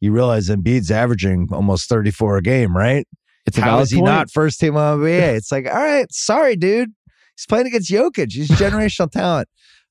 You 0.00 0.12
realize 0.12 0.48
Embiid's 0.48 0.90
averaging 0.90 1.48
almost 1.52 1.88
34 1.88 2.38
a 2.38 2.42
game, 2.42 2.76
right? 2.76 3.06
It's 3.46 3.56
How 3.56 3.78
is 3.78 3.90
he 3.90 3.98
point. 3.98 4.06
not 4.06 4.30
first 4.30 4.60
team 4.60 4.74
NBA? 4.74 5.36
It's 5.36 5.52
like, 5.52 5.66
all 5.66 5.74
right, 5.74 6.06
sorry, 6.10 6.56
dude. 6.56 6.90
He's 7.36 7.46
playing 7.46 7.66
against 7.66 7.90
Jokic. 7.90 8.32
He's 8.32 8.48
generational 8.50 9.10
talent. 9.10 9.48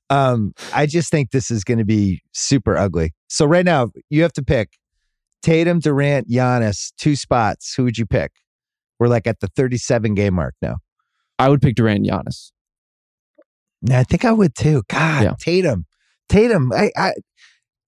Um, 0.10 0.53
I 0.74 0.86
just 0.86 1.10
think 1.10 1.32
this 1.32 1.49
is 1.49 1.64
going 1.64 1.80
to 1.80 1.86
be 1.86 2.22
super 2.34 2.78
ugly. 2.78 3.14
So 3.28 3.45
right 3.45 3.66
now, 3.66 3.89
you 4.10 4.22
have 4.22 4.34
to 4.34 4.43
pick 4.43 4.78
Tatum, 5.41 5.80
Durant, 5.80 6.30
Giannis, 6.30 6.91
two 6.97 7.16
spots. 7.16 7.74
Who 7.76 7.84
would 7.84 7.97
you 7.97 8.06
pick? 8.06 8.32
We're 8.99 9.08
like 9.08 9.28
at 9.28 9.39
the 9.39 9.47
37 9.47 10.14
game 10.14 10.36
mark 10.36 10.56
now. 10.62 10.78
I 11.38 11.49
would 11.49 11.62
pick 11.62 11.76
Durant, 11.76 12.08
and 12.08 12.10
Giannis. 12.10 12.51
I 13.91 14.03
think 14.03 14.26
I 14.26 14.32
would 14.32 14.56
too. 14.56 14.84
God, 14.88 15.24
yeah. 15.24 15.34
Tatum, 15.39 15.86
Tatum, 16.30 16.72
I, 16.74 16.91
I, 16.97 17.14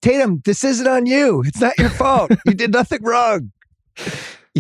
Tatum, 0.02 0.42
this 0.46 0.64
isn't 0.64 0.88
on 0.88 1.06
you. 1.06 1.44
It's 1.46 1.62
not 1.62 1.78
your 1.78 1.90
fault. 1.90 2.32
you 2.46 2.54
did 2.54 2.72
nothing 2.72 3.04
wrong. 3.04 3.52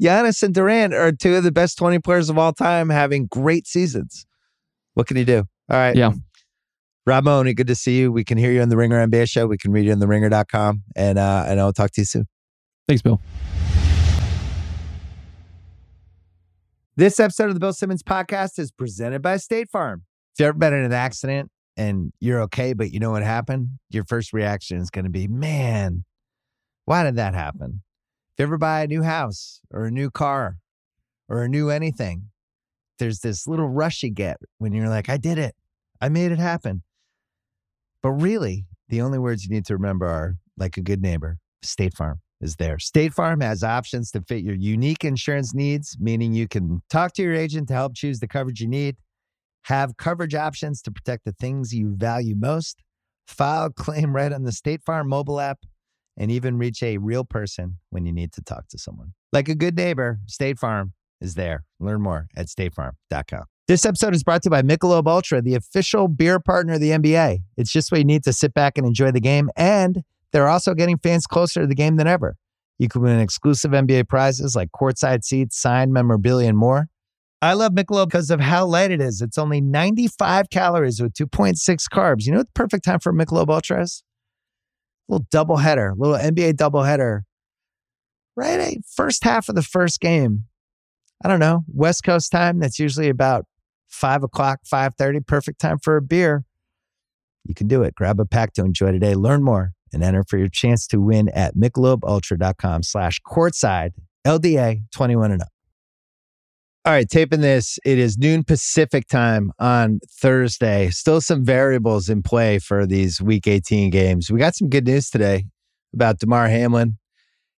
Giannis 0.00 0.42
and 0.42 0.54
Durant 0.54 0.94
are 0.94 1.12
two 1.12 1.36
of 1.36 1.44
the 1.44 1.52
best 1.52 1.78
20 1.78 1.98
players 2.00 2.28
of 2.30 2.38
all 2.38 2.52
time 2.52 2.90
having 2.90 3.26
great 3.26 3.66
seasons. 3.66 4.26
What 4.94 5.06
can 5.06 5.16
you 5.16 5.24
do? 5.24 5.38
All 5.70 5.78
right. 5.78 5.96
Yeah. 5.96 6.12
Rob 7.06 7.24
Mahoney, 7.24 7.54
good 7.54 7.66
to 7.66 7.74
see 7.74 7.98
you. 7.98 8.12
We 8.12 8.24
can 8.24 8.36
hear 8.36 8.52
you 8.52 8.60
on 8.60 8.68
the 8.68 8.76
Ringer 8.76 9.06
NBA 9.06 9.28
show. 9.28 9.46
We 9.46 9.56
can 9.56 9.72
read 9.72 9.86
you 9.86 9.92
on 9.92 10.00
the 10.00 10.06
ringer.com. 10.06 10.82
And, 10.94 11.18
uh, 11.18 11.44
and 11.48 11.58
I'll 11.58 11.72
talk 11.72 11.90
to 11.92 12.00
you 12.02 12.04
soon. 12.04 12.26
Thanks, 12.86 13.02
Bill. 13.02 13.20
This 16.96 17.18
episode 17.18 17.48
of 17.48 17.54
the 17.54 17.60
Bill 17.60 17.72
Simmons 17.72 18.02
podcast 18.02 18.58
is 18.58 18.70
presented 18.70 19.22
by 19.22 19.38
State 19.38 19.70
Farm. 19.70 20.02
If 20.34 20.40
you've 20.40 20.48
ever 20.48 20.58
been 20.58 20.74
in 20.74 20.84
an 20.84 20.92
accident 20.92 21.50
and 21.76 22.12
you're 22.20 22.42
okay, 22.42 22.74
but 22.74 22.90
you 22.90 23.00
know 23.00 23.12
what 23.12 23.22
happened, 23.22 23.78
your 23.88 24.04
first 24.04 24.34
reaction 24.34 24.76
is 24.78 24.90
going 24.90 25.06
to 25.06 25.10
be, 25.10 25.26
man, 25.26 26.04
why 26.84 27.02
did 27.04 27.16
that 27.16 27.32
happen? 27.32 27.82
If 28.32 28.40
you 28.40 28.42
ever 28.42 28.58
buy 28.58 28.82
a 28.82 28.86
new 28.86 29.02
house 29.02 29.60
or 29.70 29.86
a 29.86 29.90
new 29.90 30.10
car 30.10 30.58
or 31.28 31.42
a 31.42 31.48
new 31.48 31.70
anything, 31.70 32.24
there's 32.98 33.20
this 33.20 33.46
little 33.46 33.68
rush 33.68 34.02
you 34.02 34.10
get 34.10 34.36
when 34.58 34.74
you're 34.74 34.90
like, 34.90 35.08
I 35.08 35.16
did 35.16 35.38
it. 35.38 35.54
I 36.02 36.10
made 36.10 36.32
it 36.32 36.38
happen. 36.38 36.82
But 38.02 38.12
really, 38.12 38.64
the 38.88 39.00
only 39.00 39.18
words 39.18 39.44
you 39.44 39.50
need 39.50 39.66
to 39.66 39.74
remember 39.74 40.06
are 40.06 40.34
like 40.56 40.76
a 40.76 40.82
good 40.82 41.02
neighbor, 41.02 41.38
State 41.62 41.94
Farm 41.94 42.20
is 42.40 42.56
there. 42.56 42.78
State 42.78 43.12
Farm 43.12 43.40
has 43.40 43.62
options 43.62 44.10
to 44.12 44.22
fit 44.22 44.42
your 44.42 44.54
unique 44.54 45.04
insurance 45.04 45.54
needs, 45.54 45.96
meaning 46.00 46.32
you 46.32 46.48
can 46.48 46.82
talk 46.88 47.12
to 47.14 47.22
your 47.22 47.34
agent 47.34 47.68
to 47.68 47.74
help 47.74 47.94
choose 47.94 48.20
the 48.20 48.28
coverage 48.28 48.60
you 48.60 48.68
need, 48.68 48.96
have 49.64 49.96
coverage 49.96 50.34
options 50.34 50.80
to 50.82 50.90
protect 50.90 51.24
the 51.24 51.32
things 51.32 51.74
you 51.74 51.94
value 51.94 52.34
most, 52.34 52.82
file 53.26 53.70
claim 53.70 54.12
right 54.16 54.32
on 54.32 54.44
the 54.44 54.52
State 54.52 54.82
Farm 54.82 55.08
mobile 55.08 55.40
app, 55.40 55.58
and 56.16 56.30
even 56.30 56.58
reach 56.58 56.82
a 56.82 56.98
real 56.98 57.24
person 57.24 57.78
when 57.90 58.04
you 58.06 58.12
need 58.12 58.32
to 58.32 58.42
talk 58.42 58.68
to 58.68 58.78
someone. 58.78 59.12
Like 59.32 59.48
a 59.48 59.54
good 59.54 59.76
neighbor, 59.76 60.18
State 60.26 60.58
Farm 60.58 60.94
is 61.20 61.34
there. 61.34 61.64
Learn 61.78 62.02
more 62.02 62.28
at 62.36 62.46
statefarm.com. 62.46 63.44
This 63.68 63.86
episode 63.86 64.14
is 64.14 64.24
brought 64.24 64.42
to 64.42 64.46
you 64.46 64.50
by 64.50 64.62
Michelob 64.62 65.06
Ultra, 65.06 65.40
the 65.40 65.54
official 65.54 66.08
beer 66.08 66.40
partner 66.40 66.74
of 66.74 66.80
the 66.80 66.90
NBA. 66.90 67.38
It's 67.56 67.70
just 67.70 67.92
what 67.92 67.98
you 67.98 68.04
need 68.04 68.24
to 68.24 68.32
sit 68.32 68.52
back 68.52 68.76
and 68.76 68.86
enjoy 68.86 69.12
the 69.12 69.20
game. 69.20 69.48
And 69.56 70.02
they're 70.32 70.48
also 70.48 70.74
getting 70.74 70.98
fans 70.98 71.26
closer 71.26 71.60
to 71.60 71.66
the 71.66 71.74
game 71.74 71.96
than 71.96 72.06
ever. 72.06 72.36
You 72.78 72.88
can 72.88 73.02
win 73.02 73.20
exclusive 73.20 73.72
NBA 73.72 74.08
prizes 74.08 74.56
like 74.56 74.70
courtside 74.72 75.22
seats, 75.22 75.60
signed 75.60 75.92
memorabilia, 75.92 76.48
and 76.48 76.58
more. 76.58 76.88
I 77.42 77.54
love 77.54 77.72
Michelob 77.72 78.08
because 78.08 78.30
of 78.30 78.40
how 78.40 78.66
light 78.66 78.90
it 78.90 79.00
is. 79.00 79.22
It's 79.22 79.38
only 79.38 79.60
95 79.60 80.50
calories 80.50 81.00
with 81.00 81.14
2.6 81.14 81.58
carbs. 81.92 82.26
You 82.26 82.32
know 82.32 82.38
what 82.38 82.48
the 82.48 82.52
perfect 82.54 82.84
time 82.84 83.00
for 83.00 83.12
Michelob 83.12 83.48
Ultra 83.50 83.82
is? 83.82 84.02
A 85.08 85.12
little 85.12 85.26
double 85.30 85.58
header, 85.58 85.94
little 85.96 86.16
NBA 86.16 86.56
double 86.56 86.82
header. 86.82 87.24
Right, 88.36 88.78
first 88.94 89.24
half 89.24 89.48
of 89.48 89.54
the 89.54 89.62
first 89.62 90.00
game. 90.00 90.44
I 91.22 91.28
don't 91.28 91.40
know, 91.40 91.64
West 91.68 92.04
Coast 92.04 92.32
time. 92.32 92.60
That's 92.60 92.78
usually 92.78 93.08
about 93.08 93.44
five 93.90 94.22
o'clock, 94.22 94.60
five 94.64 94.94
thirty, 94.96 95.20
perfect 95.20 95.60
time 95.60 95.78
for 95.78 95.96
a 95.96 96.02
beer. 96.02 96.44
You 97.44 97.54
can 97.54 97.68
do 97.68 97.82
it. 97.82 97.94
Grab 97.94 98.20
a 98.20 98.26
pack 98.26 98.52
to 98.54 98.64
enjoy 98.64 98.92
today. 98.92 99.14
Learn 99.14 99.42
more 99.42 99.72
and 99.92 100.02
enter 100.02 100.24
for 100.24 100.38
your 100.38 100.48
chance 100.48 100.86
to 100.88 101.00
win 101.00 101.28
at 101.30 101.56
michelobultra.com 101.56 102.82
slash 102.82 103.20
courtside 103.26 103.90
LDA 104.26 104.82
21 104.94 105.32
and 105.32 105.42
up. 105.42 105.48
All 106.86 106.94
right, 106.94 107.08
taping 107.08 107.42
this. 107.42 107.78
It 107.84 107.98
is 107.98 108.16
noon 108.16 108.42
Pacific 108.42 109.06
time 109.06 109.52
on 109.58 110.00
Thursday. 110.08 110.88
Still 110.88 111.20
some 111.20 111.44
variables 111.44 112.08
in 112.08 112.22
play 112.22 112.58
for 112.58 112.86
these 112.86 113.20
week 113.20 113.46
18 113.46 113.90
games. 113.90 114.30
We 114.30 114.38
got 114.38 114.54
some 114.54 114.70
good 114.70 114.86
news 114.86 115.10
today 115.10 115.44
about 115.92 116.18
Damar 116.18 116.48
Hamlin. 116.48 116.96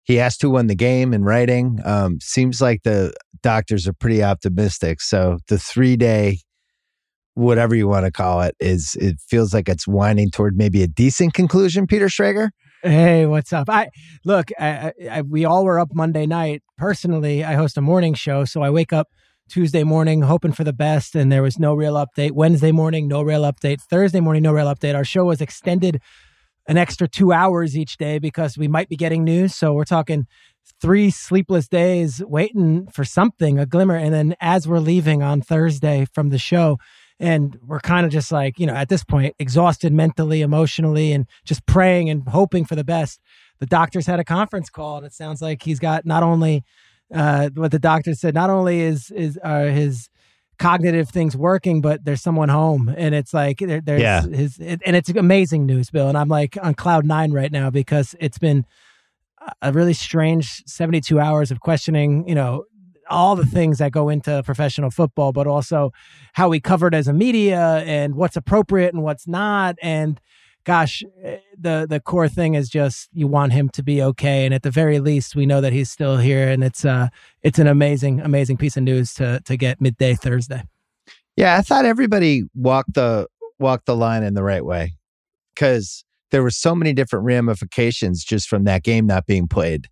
He 0.05 0.19
asked 0.19 0.43
who 0.43 0.51
won 0.51 0.67
the 0.67 0.75
game 0.75 1.15
in 1.15 1.25
writing. 1.25 1.79
Um, 1.85 2.19
seems 2.21 2.61
like 2.61 2.83
the 2.83 3.15
doctors 3.43 3.87
are 3.87 3.93
pretty 3.93 4.23
optimistic. 4.23 5.01
So 5.01 5.39
the 5.49 5.59
three 5.59 5.97
day, 5.97 6.39
whatever 7.35 7.75
you 7.75 7.89
want 7.89 8.07
to 8.07 8.11
call 8.13 8.43
it, 8.43 8.57
is 8.59 8.97
it 9.01 9.17
feels 9.21 9.55
like 9.55 9.69
it's 9.69 9.87
winding 9.87 10.31
toward 10.31 10.57
maybe 10.57 10.83
a 10.83 10.89
decent 10.89 11.35
conclusion. 11.35 11.87
Peter 11.87 12.07
Schrager. 12.07 12.51
Hey, 12.83 13.27
what's 13.27 13.53
up? 13.53 13.71
I 13.71 13.91
look. 14.25 14.51
I, 14.59 14.93
I, 15.09 15.23
we 15.23 15.45
all 15.45 15.65
were 15.65 15.79
up 15.79 15.91
Monday 15.95 16.27
night. 16.27 16.63
Personally, 16.77 17.45
I 17.45 17.55
host 17.55 17.77
a 17.77 17.81
morning 17.81 18.15
show, 18.15 18.45
so 18.45 18.61
I 18.61 18.71
wake 18.71 18.93
up 18.93 19.07
Tuesday 19.49 19.85
morning 19.85 20.23
hoping 20.23 20.51
for 20.51 20.65
the 20.65 20.73
best, 20.73 21.15
and 21.15 21.31
there 21.31 21.43
was 21.43 21.61
no 21.61 21.75
real 21.75 21.95
update. 21.95 22.33
Wednesday 22.33 22.73
morning, 22.73 23.07
no 23.07 23.23
real 23.23 23.43
update. 23.43 23.81
Thursday 23.83 24.19
morning, 24.19 24.43
no 24.43 24.53
real 24.53 24.67
update. 24.67 24.97
Our 24.97 25.05
show 25.05 25.27
was 25.27 25.41
extended 25.41 26.01
an 26.69 26.77
extra 26.77 27.09
two 27.09 27.33
hours 27.33 27.77
each 27.77 27.97
day 27.97 28.19
because 28.19 28.57
we 28.57 28.69
might 28.69 28.89
be 28.89 28.97
getting 28.97 29.25
news. 29.25 29.55
So 29.55 29.73
we're 29.73 29.85
talking 29.85 30.27
three 30.81 31.11
sleepless 31.11 31.69
days 31.69 32.23
waiting 32.25 32.87
for 32.93 33.05
something, 33.05 33.59
a 33.59 33.67
glimmer. 33.67 33.97
And 33.97 34.13
then 34.15 34.35
as 34.41 34.67
we're 34.69 34.79
leaving 34.79 35.23
on 35.23 35.41
Thursday 35.41 36.07
from 36.13 36.31
the 36.31 36.39
show, 36.39 36.79
and 37.19 37.57
we're 37.65 37.81
kind 37.81 38.05
of 38.05 38.11
just 38.11 38.33
like, 38.33 38.59
you 38.59 38.67
know, 38.67 38.75
at 38.75 38.89
this 38.89 39.05
point, 39.05 39.37
exhausted 39.39 39.93
mentally, 39.93 40.43
emotionally, 40.43 41.13
and 41.13 41.27
just 41.45 41.65
praying 41.67 42.11
and 42.11 42.29
hoping 42.29 42.65
for 42.65 42.75
the 42.75 42.85
best. 42.85 43.21
The 43.61 43.67
doctors 43.67 44.07
had 44.07 44.19
a 44.19 44.25
conference 44.25 44.69
call, 44.71 44.97
and 44.97 45.07
it 45.07 45.13
sounds 45.13 45.41
like 45.41 45.63
he's 45.63 45.79
got 45.79 46.05
not 46.05 46.25
only 46.25 46.65
uh, 47.15 47.51
what 47.55 47.71
the 47.71 47.79
doctor 47.79 48.15
said, 48.15 48.35
not 48.35 48.51
only 48.51 48.81
is 48.81 49.11
is 49.13 49.39
uh, 49.45 49.67
his 49.67 50.09
cognitive 50.63 51.09
things 51.11 51.37
working, 51.37 51.81
but 51.81 52.05
there's 52.05 52.23
someone 52.23 52.49
home, 52.49 52.93
and 52.97 53.15
it's 53.15 53.35
like 53.35 53.59
there, 53.59 53.81
there's 53.81 54.01
Yeah. 54.01 54.23
his, 54.27 54.59
it, 54.59 54.81
and 54.87 54.97
it's 54.97 55.11
amazing 55.11 55.67
news, 55.67 55.91
Bill. 55.91 56.09
And 56.09 56.17
I'm 56.17 56.29
like 56.29 56.57
on 56.63 56.75
cloud 56.75 57.05
nine 57.05 57.33
right 57.33 57.53
now 57.53 57.71
because 57.71 58.15
it's 58.21 58.39
been 58.39 58.65
a 59.61 59.73
really 59.73 59.93
strange 59.93 60.63
72 60.67 61.19
hours 61.19 61.51
of 61.51 61.61
questioning, 61.61 62.27
you 62.29 62.35
know, 62.35 62.65
all 63.11 63.35
the 63.37 63.45
things 63.45 63.79
that 63.79 63.91
go 63.93 64.09
into 64.09 64.43
professional 64.45 64.91
football, 64.91 65.33
but 65.33 65.47
also 65.47 65.93
how 66.33 66.49
we 66.49 66.61
covered 66.61 66.95
as 66.95 67.09
a 67.09 67.13
media 67.13 67.83
and 67.85 68.15
what's 68.15 68.37
appropriate 68.37 68.95
and 68.95 69.03
what's 69.03 69.27
not. 69.27 69.77
And 69.83 70.21
gosh, 70.65 71.03
eh, 71.23 71.39
the 71.59 71.87
the 71.89 72.01
core 72.01 72.29
thing 72.29 72.55
is 72.55 72.69
just 72.69 73.09
you 73.13 73.27
want 73.27 73.53
him 73.53 73.69
to 73.71 73.83
be 73.83 74.03
okay, 74.03 74.45
and 74.45 74.55
at 74.55 74.63
the 74.63 74.71
very 74.71 75.01
least, 75.01 75.35
we 75.37 75.47
know 75.47 75.61
that 75.61 75.73
he's 75.73 75.91
still 75.91 76.17
here, 76.17 76.49
and 76.49 76.63
it's 76.65 76.85
uh 76.85 77.09
it's 77.43 77.59
an 77.59 77.67
amazing 77.67 78.21
amazing 78.21 78.57
piece 78.57 78.77
of 78.77 78.83
news 78.83 79.15
to 79.15 79.41
to 79.45 79.57
get 79.57 79.81
midday 79.81 80.15
Thursday. 80.15 80.63
Yeah, 81.37 81.57
I 81.57 81.63
thought 81.63 81.85
everybody 81.85 82.45
walked 82.55 82.95
the 82.95 83.27
walked 83.59 83.87
the 83.87 83.97
line 83.97 84.23
in 84.23 84.35
the 84.35 84.43
right 84.43 84.65
way 84.65 84.95
because 85.55 86.05
there 86.31 86.43
were 86.43 86.51
so 86.51 86.75
many 86.75 86.93
different 86.93 87.25
ramifications 87.25 88.25
just 88.25 88.49
from 88.49 88.65
that 88.65 88.83
game 88.83 89.07
not 89.07 89.27
being 89.27 89.47
played 89.47 89.89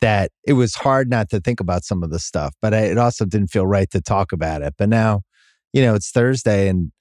that 0.00 0.30
it 0.46 0.52
was 0.52 0.74
hard 0.74 1.10
not 1.10 1.28
to 1.30 1.40
think 1.40 1.60
about 1.60 1.84
some 1.84 2.02
of 2.02 2.10
the 2.10 2.18
stuff. 2.18 2.54
But 2.60 2.74
I, 2.74 2.80
it 2.80 2.98
also 2.98 3.24
didn't 3.24 3.48
feel 3.48 3.66
right 3.66 3.90
to 3.90 4.00
talk 4.00 4.32
about 4.32 4.62
it. 4.62 4.74
But 4.78 4.88
now, 4.88 5.22
you 5.72 5.82
know, 5.82 5.94
it's 5.94 6.10
Thursday 6.10 6.68
and 6.68 6.92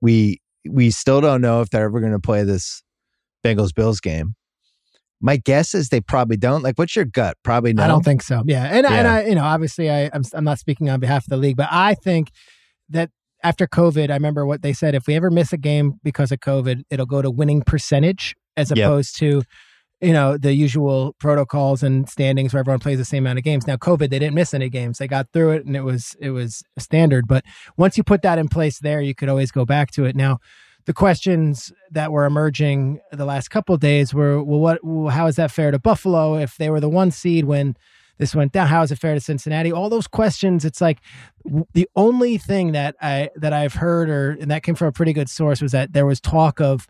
we 0.00 0.40
we 0.68 0.90
still 0.90 1.20
don't 1.20 1.40
know 1.40 1.60
if 1.60 1.70
they're 1.70 1.84
ever 1.84 2.00
going 2.00 2.12
to 2.12 2.18
play 2.18 2.42
this 2.44 2.82
Bengals 3.44 3.74
Bills 3.74 4.00
game. 4.00 4.34
My 5.20 5.36
guess 5.36 5.74
is 5.74 5.88
they 5.88 6.00
probably 6.00 6.36
don't. 6.36 6.62
Like, 6.62 6.78
what's 6.78 6.94
your 6.94 7.04
gut? 7.04 7.36
Probably 7.42 7.72
no. 7.72 7.84
I 7.84 7.88
don't 7.88 8.04
think 8.04 8.22
so. 8.22 8.42
Yeah, 8.46 8.64
and 8.64 8.84
and 8.84 9.06
Yeah. 9.06 9.14
I, 9.14 9.24
you 9.26 9.34
know, 9.34 9.44
obviously, 9.44 9.90
I 9.90 10.10
I'm 10.12 10.22
I'm 10.34 10.44
not 10.44 10.58
speaking 10.58 10.90
on 10.90 11.00
behalf 11.00 11.24
of 11.24 11.28
the 11.30 11.36
league, 11.36 11.56
but 11.56 11.68
I 11.70 11.94
think 11.94 12.30
that 12.90 13.10
after 13.42 13.66
COVID, 13.66 14.10
I 14.10 14.14
remember 14.14 14.44
what 14.44 14.62
they 14.62 14.72
said: 14.72 14.94
if 14.94 15.06
we 15.06 15.14
ever 15.14 15.30
miss 15.30 15.52
a 15.52 15.56
game 15.56 15.94
because 16.02 16.30
of 16.32 16.40
COVID, 16.40 16.82
it'll 16.90 17.06
go 17.06 17.22
to 17.22 17.30
winning 17.30 17.62
percentage 17.62 18.34
as 18.56 18.70
Yep. 18.70 18.78
opposed 18.78 19.16
to 19.18 19.42
you 20.00 20.12
know 20.12 20.36
the 20.36 20.54
usual 20.54 21.14
protocols 21.18 21.82
and 21.82 22.08
standings 22.08 22.52
where 22.52 22.60
everyone 22.60 22.80
plays 22.80 22.98
the 22.98 23.04
same 23.04 23.24
amount 23.24 23.38
of 23.38 23.44
games. 23.44 23.66
Now, 23.66 23.76
COVID, 23.76 24.10
they 24.10 24.18
didn't 24.18 24.34
miss 24.34 24.54
any 24.54 24.68
games; 24.68 24.98
they 24.98 25.08
got 25.08 25.28
through 25.32 25.52
it, 25.52 25.64
and 25.64 25.76
it 25.76 25.82
was 25.82 26.16
it 26.20 26.30
was 26.30 26.62
standard. 26.78 27.26
But 27.26 27.44
once 27.76 27.96
you 27.96 28.04
put 28.04 28.22
that 28.22 28.38
in 28.38 28.48
place, 28.48 28.78
there 28.78 29.00
you 29.00 29.14
could 29.14 29.28
always 29.28 29.50
go 29.50 29.64
back 29.64 29.90
to 29.92 30.04
it. 30.04 30.16
Now. 30.16 30.38
The 30.86 30.92
questions 30.92 31.72
that 31.92 32.12
were 32.12 32.26
emerging 32.26 33.00
the 33.10 33.24
last 33.24 33.48
couple 33.48 33.74
days 33.78 34.12
were, 34.12 34.42
well, 34.44 34.60
what, 34.60 34.80
how 35.14 35.26
is 35.28 35.36
that 35.36 35.50
fair 35.50 35.70
to 35.70 35.78
Buffalo 35.78 36.34
if 36.36 36.58
they 36.58 36.68
were 36.68 36.78
the 36.78 36.90
one 36.90 37.10
seed 37.10 37.46
when 37.46 37.74
this 38.18 38.34
went 38.34 38.52
down? 38.52 38.66
How 38.66 38.82
is 38.82 38.92
it 38.92 38.98
fair 38.98 39.14
to 39.14 39.20
Cincinnati? 39.20 39.72
All 39.72 39.88
those 39.88 40.06
questions. 40.06 40.62
It's 40.62 40.82
like 40.82 40.98
the 41.72 41.88
only 41.96 42.36
thing 42.36 42.72
that 42.72 42.96
I 43.00 43.30
that 43.36 43.54
I've 43.54 43.72
heard, 43.72 44.10
or 44.10 44.32
and 44.32 44.50
that 44.50 44.62
came 44.62 44.74
from 44.74 44.88
a 44.88 44.92
pretty 44.92 45.14
good 45.14 45.30
source, 45.30 45.62
was 45.62 45.72
that 45.72 45.94
there 45.94 46.04
was 46.04 46.20
talk 46.20 46.60
of 46.60 46.86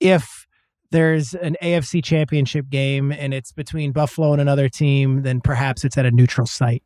if 0.00 0.45
there's 0.90 1.34
an 1.34 1.56
AFC 1.62 2.02
Championship 2.04 2.68
game 2.68 3.12
and 3.12 3.34
it's 3.34 3.52
between 3.52 3.92
Buffalo 3.92 4.32
and 4.32 4.40
another 4.40 4.68
team, 4.68 5.22
then 5.22 5.40
perhaps 5.40 5.84
it's 5.84 5.98
at 5.98 6.06
a 6.06 6.10
neutral 6.10 6.46
site. 6.46 6.82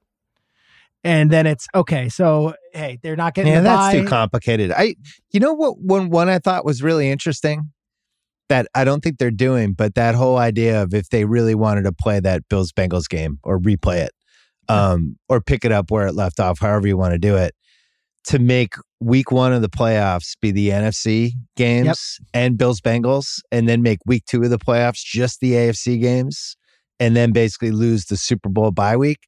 And 1.03 1.30
then 1.30 1.46
it's 1.46 1.66
okay. 1.74 2.09
So 2.09 2.55
hey, 2.74 2.98
they're 3.03 3.16
not 3.16 3.34
getting 3.34 3.53
Yeah, 3.53 3.61
that's 3.61 3.94
bye. 3.94 4.01
too 4.03 4.07
complicated. 4.07 4.70
I, 4.70 4.96
you 5.32 5.40
know 5.40 5.55
what? 5.55 5.78
One 5.80 6.11
one 6.11 6.28
I 6.28 6.38
thought 6.38 6.64
was 6.64 6.82
really 6.82 7.11
interesting 7.11 7.72
that 8.51 8.66
I 8.74 8.84
don't 8.84 9.03
think 9.03 9.18
they're 9.18 9.30
doing, 9.30 9.72
but 9.72 9.94
that 9.94 10.14
whole 10.14 10.36
idea 10.36 10.82
of 10.82 10.92
if 10.92 11.09
they 11.09 11.24
really 11.24 11.55
wanted 11.55 11.82
to 11.84 11.92
play 11.92 12.20
that 12.20 12.48
Bills 12.48 12.72
Bengals 12.72 13.09
game 13.09 13.38
or 13.44 13.59
replay 13.59 13.98
it, 13.98 14.11
um, 14.68 15.16
or 15.28 15.40
pick 15.40 15.64
it 15.64 15.72
up 15.72 15.90
where 15.90 16.07
it 16.07 16.14
left 16.14 16.38
off, 16.40 16.59
however 16.59 16.86
you 16.86 16.96
want 16.96 17.12
to 17.12 17.18
do 17.18 17.36
it, 17.36 17.55
to 18.25 18.39
make 18.39 18.75
Week 19.01 19.33
One 19.33 19.53
of 19.53 19.62
the 19.62 19.68
playoffs 19.68 20.37
be 20.41 20.51
the 20.51 20.68
NFC 20.68 21.33
games 21.57 22.18
and 22.35 22.59
Bills 22.59 22.81
Bengals, 22.81 23.41
and 23.51 23.68
then 23.68 23.83
make 23.83 23.99
Week 24.07 24.25
Two 24.27 24.43
of 24.43 24.51
the 24.51 24.59
playoffs 24.59 25.03
just 25.03 25.41
the 25.41 25.53
AFC 25.53 26.01
games, 26.01 26.57
and 26.99 27.16
then 27.16 27.33
basically 27.33 27.71
lose 27.71 28.07
the 28.07 28.16
Super 28.16 28.49
Bowl 28.49 28.71
bye 28.71 28.97
week. 28.97 29.21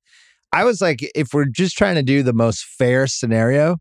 I 0.52 0.64
was 0.64 0.82
like, 0.82 1.08
if 1.14 1.28
we're 1.32 1.46
just 1.46 1.78
trying 1.78 1.94
to 1.94 2.02
do 2.02 2.22
the 2.22 2.34
most 2.34 2.64
fair 2.64 3.06
scenario, 3.06 3.78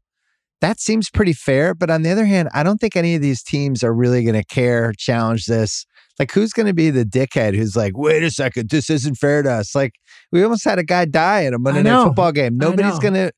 that 0.62 0.80
seems 0.80 1.09
pretty 1.09 1.34
fair. 1.34 1.76
But 1.76 1.89
on 1.89 2.03
the 2.03 2.12
other 2.12 2.26
hand, 2.26 2.47
I 2.53 2.64
don't 2.64 2.78
think 2.78 2.95
any 2.95 3.14
of 3.16 3.22
these 3.22 3.43
teams 3.43 3.84
are 3.84 3.93
really 3.93 4.24
going 4.24 4.36
to 4.36 4.45
care, 4.45 4.93
challenge 4.97 5.47
this. 5.47 5.86
Like, 6.20 6.32
who's 6.32 6.53
going 6.53 6.68
to 6.68 6.74
be 6.74 6.89
the 6.91 7.03
dickhead 7.03 7.55
who's 7.55 7.76
like, 7.76 7.97
wait 7.97 8.24
a 8.24 8.30
second, 8.30 8.70
this 8.70 8.89
isn't 8.89 9.16
fair 9.16 9.41
to 9.41 9.51
us? 9.51 9.76
Like, 9.76 9.95
we 10.32 10.43
almost 10.43 10.64
had 10.64 10.78
a 10.78 10.84
guy 10.84 11.05
die 11.05 11.41
in 11.41 11.53
a 11.53 11.59
Monday 11.59 11.82
Night. 11.84 12.03
Football 12.05 12.32
game. 12.32 12.57
Nobody's 12.57 12.99
going 12.99 13.16
to, 13.16 13.32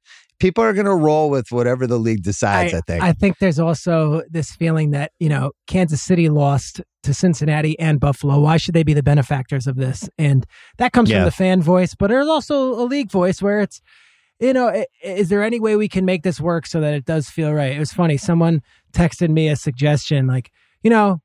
people 0.43 0.61
are 0.61 0.73
going 0.73 0.85
to 0.85 0.93
roll 0.93 1.29
with 1.29 1.53
whatever 1.53 1.87
the 1.87 1.97
league 1.97 2.21
decides, 2.21 2.73
I, 2.73 2.81
think. 2.81 3.01
I 3.01 3.13
think 3.13 3.37
there's 3.39 3.59
also 3.59 4.23
this 4.29 4.51
feeling 4.51 4.91
that, 4.91 5.13
you 5.17 5.29
know, 5.29 5.53
Kansas 5.67 6.01
City 6.01 6.27
lost 6.27 6.81
to 7.03 7.13
Cincinnati 7.13 7.79
and 7.79 7.97
Buffalo. 7.97 8.37
Why 8.41 8.57
should 8.57 8.73
they 8.73 8.83
be 8.83 8.93
the 8.93 9.01
benefactors 9.01 9.67
of 9.67 9.77
this? 9.77 10.09
And 10.17 10.45
that 10.79 10.91
comes 10.91 11.09
Yeah. 11.09 11.19
from 11.19 11.25
the 11.25 11.31
fan 11.31 11.61
voice, 11.61 11.95
but 11.95 12.09
there's 12.09 12.27
also 12.27 12.73
a 12.73 12.83
league 12.83 13.09
voice 13.09 13.41
where 13.41 13.61
it's, 13.61 13.81
you 14.41 14.51
know, 14.51 14.83
is 15.01 15.29
there 15.29 15.43
any 15.43 15.61
way 15.61 15.77
we 15.77 15.87
can 15.87 16.03
make 16.03 16.23
this 16.23 16.41
work 16.41 16.65
so 16.65 16.81
that 16.81 16.93
it 16.93 17.05
does 17.05 17.29
feel 17.29 17.53
right? 17.53 17.71
It 17.71 17.79
was 17.79 17.93
funny. 17.93 18.17
Someone 18.17 18.61
texted 18.91 19.29
me 19.29 19.47
a 19.47 19.55
suggestion 19.55 20.27
like, 20.27 20.51
you 20.81 20.89
know, 20.89 21.21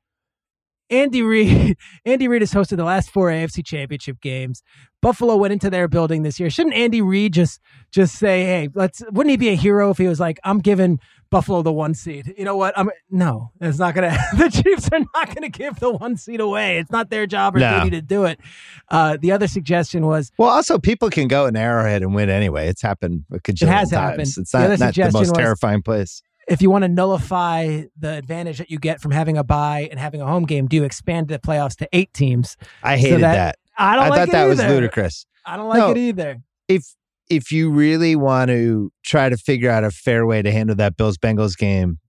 Andy 0.89 1.21
Reid, 1.21 1.77
Andy 2.05 2.27
Reid 2.27 2.41
has 2.41 2.51
hosted 2.53 2.77
the 2.77 2.83
last 2.83 3.11
four 3.11 3.29
AFC 3.29 3.65
Championship 3.65 4.19
games. 4.21 4.63
Buffalo 5.01 5.35
went 5.37 5.53
into 5.53 5.69
their 5.69 5.87
building 5.87 6.23
this 6.23 6.39
year. 6.39 6.49
Shouldn't 6.49 6.75
Andy 6.75 7.01
Reid 7.01 7.33
just 7.33 7.61
just 7.91 8.15
say, 8.15 8.43
"Hey, 8.43 8.69
let's"? 8.73 9.01
Wouldn't 9.11 9.31
he 9.31 9.37
be 9.37 9.49
a 9.49 9.55
hero 9.55 9.89
if 9.91 9.97
he 9.97 10.07
was 10.07 10.19
like, 10.19 10.39
"I'm 10.43 10.59
giving 10.59 10.99
Buffalo 11.29 11.61
the 11.61 11.71
one 11.71 11.93
seed"? 11.93 12.33
You 12.37 12.43
know 12.43 12.57
what? 12.57 12.77
I'm 12.77 12.89
no. 13.09 13.51
It's 13.61 13.79
not 13.79 13.95
gonna. 13.95 14.09
the 14.37 14.49
Chiefs 14.49 14.89
are 14.91 14.99
not 15.15 15.33
gonna 15.33 15.47
give 15.47 15.79
the 15.79 15.91
one 15.91 16.17
seed 16.17 16.41
away. 16.41 16.79
It's 16.79 16.91
not 16.91 17.09
their 17.09 17.25
job 17.27 17.55
or 17.55 17.59
No. 17.59 17.79
duty 17.83 17.91
to 17.91 18.01
do 18.01 18.25
it. 18.25 18.41
Uh, 18.89 19.17
the 19.21 19.31
other 19.31 19.47
suggestion 19.47 20.05
was 20.05 20.31
well, 20.37 20.49
also, 20.49 20.77
people 20.77 21.09
can 21.09 21.29
go 21.29 21.45
in 21.45 21.55
Arrowhead 21.55 22.01
and 22.01 22.13
win 22.13 22.29
anyway. 22.29 22.67
It's 22.67 22.81
happened 22.81 23.23
a 23.31 23.39
cajillion 23.39 23.67
has 23.67 23.91
times. 23.91 23.91
happened. 23.91 24.21
It's 24.37 24.53
not, 24.53 24.63
other 24.63 24.77
not 24.77 24.93
the 24.95 25.03
most 25.13 25.29
was- 25.29 25.31
terrifying 25.31 25.81
place. 25.81 26.21
If 26.49 26.61
you 26.61 26.69
want 26.69 26.83
to 26.83 26.89
nullify 26.89 27.83
the 27.97 28.13
advantage 28.13 28.57
that 28.57 28.69
you 28.71 28.79
get 28.79 28.99
from 29.01 29.11
having 29.11 29.37
a 29.37 29.43
bye 29.43 29.87
and 29.91 29.99
having 29.99 30.21
a 30.21 30.25
home 30.27 30.45
game, 30.45 30.67
do 30.67 30.75
you 30.75 30.83
expand 30.83 31.27
the 31.27 31.39
playoffs 31.39 31.75
to 31.77 31.87
eight 31.93 32.13
teams? 32.13 32.57
I 32.83 32.97
hated 32.97 33.21
that- 33.21 33.33
that. 33.33 33.55
I 33.77 33.95
don't 33.95 34.05
I 34.05 34.09
like 34.09 34.19
thought 34.19 34.27
it 34.29 34.31
that 34.33 34.45
was 34.45 34.59
ludicrous. 34.59 35.25
I 35.45 35.55
don't 35.55 35.69
like 35.69 35.77
No. 35.79 35.91
it 35.91 35.97
either. 35.97 36.41
if 36.67 36.83
if 37.29 37.51
you 37.51 37.69
really 37.69 38.15
want 38.15 38.49
to 38.49 38.91
try 39.05 39.29
to 39.29 39.37
figure 39.37 39.69
out 39.69 39.83
a 39.83 39.91
fair 39.91 40.25
way 40.25 40.41
to 40.41 40.51
handle 40.51 40.75
that 40.77 40.97
Bills 40.97 41.17
Bengals 41.17 41.55
game, 41.55 41.99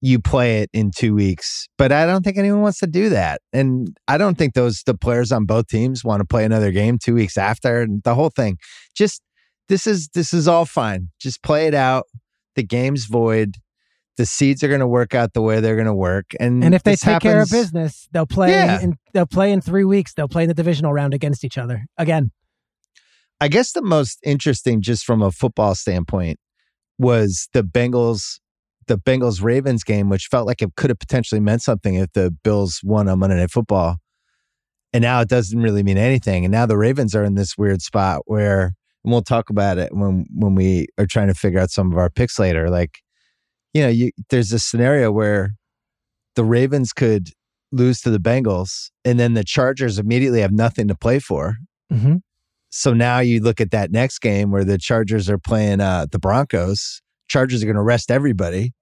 you 0.00 0.18
play 0.20 0.60
it 0.60 0.70
in 0.72 0.92
two 0.96 1.14
weeks. 1.14 1.66
But 1.76 1.90
I 1.92 2.06
don't 2.06 2.22
think 2.22 2.38
anyone 2.38 2.60
wants 2.62 2.78
to 2.78 2.86
do 2.86 3.08
that, 3.10 3.40
and 3.52 3.94
I 4.08 4.16
don't 4.16 4.38
think 4.38 4.54
those 4.54 4.82
the 4.86 4.94
players 4.94 5.32
on 5.32 5.44
both 5.44 5.66
teams 5.66 6.04
want 6.04 6.20
to 6.20 6.24
play 6.24 6.44
another 6.44 6.70
game 6.70 6.98
two 6.98 7.14
weeks 7.14 7.36
after. 7.36 7.82
And 7.82 8.02
the 8.04 8.14
whole 8.14 8.30
thing, 8.30 8.58
just 8.96 9.20
this 9.68 9.86
is 9.86 10.08
this 10.14 10.32
is 10.32 10.46
all 10.48 10.64
fine. 10.64 11.08
Just 11.20 11.42
play 11.42 11.66
it 11.66 11.74
out. 11.74 12.04
The 12.54 12.62
game's 12.62 13.06
void. 13.06 13.56
The 14.16 14.26
seeds 14.26 14.62
are 14.62 14.68
going 14.68 14.80
to 14.80 14.86
work 14.86 15.14
out 15.14 15.32
the 15.32 15.42
way 15.42 15.60
they're 15.60 15.74
going 15.74 15.86
to 15.86 15.94
work, 15.94 16.26
and 16.38 16.62
And 16.62 16.74
if 16.74 16.84
they 16.84 16.94
take 16.94 17.20
care 17.20 17.42
of 17.42 17.50
business, 17.50 18.08
they'll 18.12 18.26
play 18.26 18.50
Yeah. 18.50 18.80
in 18.80 18.94
they'll 19.12 19.26
play 19.26 19.50
in 19.52 19.60
three 19.60 19.84
weeks. 19.84 20.14
They'll 20.14 20.28
play 20.28 20.44
in 20.44 20.48
the 20.48 20.54
divisional 20.54 20.92
round 20.92 21.14
against 21.14 21.44
each 21.44 21.58
other 21.58 21.84
again. 21.98 22.30
I 23.40 23.48
guess 23.48 23.72
the 23.72 23.82
most 23.82 24.20
interesting, 24.24 24.80
just 24.80 25.04
from 25.04 25.20
a 25.20 25.32
football 25.32 25.74
standpoint, 25.74 26.38
was 26.98 27.48
the 27.52 27.64
Bengals, 27.64 28.38
the 28.86 28.96
Bengals 28.96 29.42
Ravens 29.42 29.82
game, 29.82 30.08
which 30.08 30.28
felt 30.30 30.46
like 30.46 30.62
it 30.62 30.70
could 30.76 30.90
have 30.90 31.00
potentially 31.00 31.40
meant 31.40 31.62
something 31.62 31.96
if 31.96 32.12
the 32.12 32.30
Bills 32.44 32.80
won 32.84 33.08
on 33.08 33.18
Monday 33.18 33.36
Night 33.36 33.50
Football, 33.50 33.96
and 34.92 35.02
now 35.02 35.20
it 35.20 35.28
doesn't 35.28 35.60
really 35.60 35.82
mean 35.82 35.98
anything. 35.98 36.44
And 36.44 36.52
now 36.52 36.66
the 36.66 36.76
Ravens 36.78 37.16
are 37.16 37.24
in 37.24 37.34
this 37.34 37.58
weird 37.58 37.82
spot 37.82 38.22
where, 38.26 38.74
and 39.02 39.12
we'll 39.12 39.22
talk 39.22 39.50
about 39.50 39.76
it 39.78 39.92
when 39.92 40.26
when 40.32 40.54
we 40.54 40.86
are 40.98 41.06
trying 41.06 41.26
to 41.28 41.34
figure 41.34 41.58
out 41.58 41.70
some 41.70 41.90
of 41.90 41.98
our 41.98 42.08
picks 42.08 42.38
later. 42.38 42.70
Like, 42.70 43.00
you 43.74 43.82
know, 43.82 43.88
you, 43.88 44.12
there's 44.30 44.52
a 44.52 44.58
scenario 44.58 45.12
where 45.12 45.50
the 46.36 46.44
Ravens 46.44 46.92
could 46.92 47.30
lose 47.72 48.00
to 48.02 48.10
the 48.10 48.18
Bengals, 48.18 48.90
and 49.04 49.18
then 49.18 49.34
the 49.34 49.44
Chargers 49.44 49.98
immediately 49.98 50.40
have 50.40 50.52
nothing 50.52 50.88
to 50.88 50.94
play 50.94 51.18
for. 51.18 51.56
Mm-hmm. 51.92 52.16
So 52.70 52.92
now 52.92 53.18
you 53.18 53.40
look 53.40 53.60
at 53.60 53.70
that 53.72 53.90
next 53.90 54.20
game 54.20 54.50
where 54.50 54.64
the 54.64 54.78
Chargers 54.78 55.28
are 55.28 55.38
playing 55.38 55.80
uh, 55.80 56.06
the 56.10 56.18
Broncos. 56.18 57.02
Chargers 57.28 57.62
are 57.62 57.66
going 57.66 57.76
to 57.76 57.82
rest 57.82 58.10
everybody. 58.10 58.72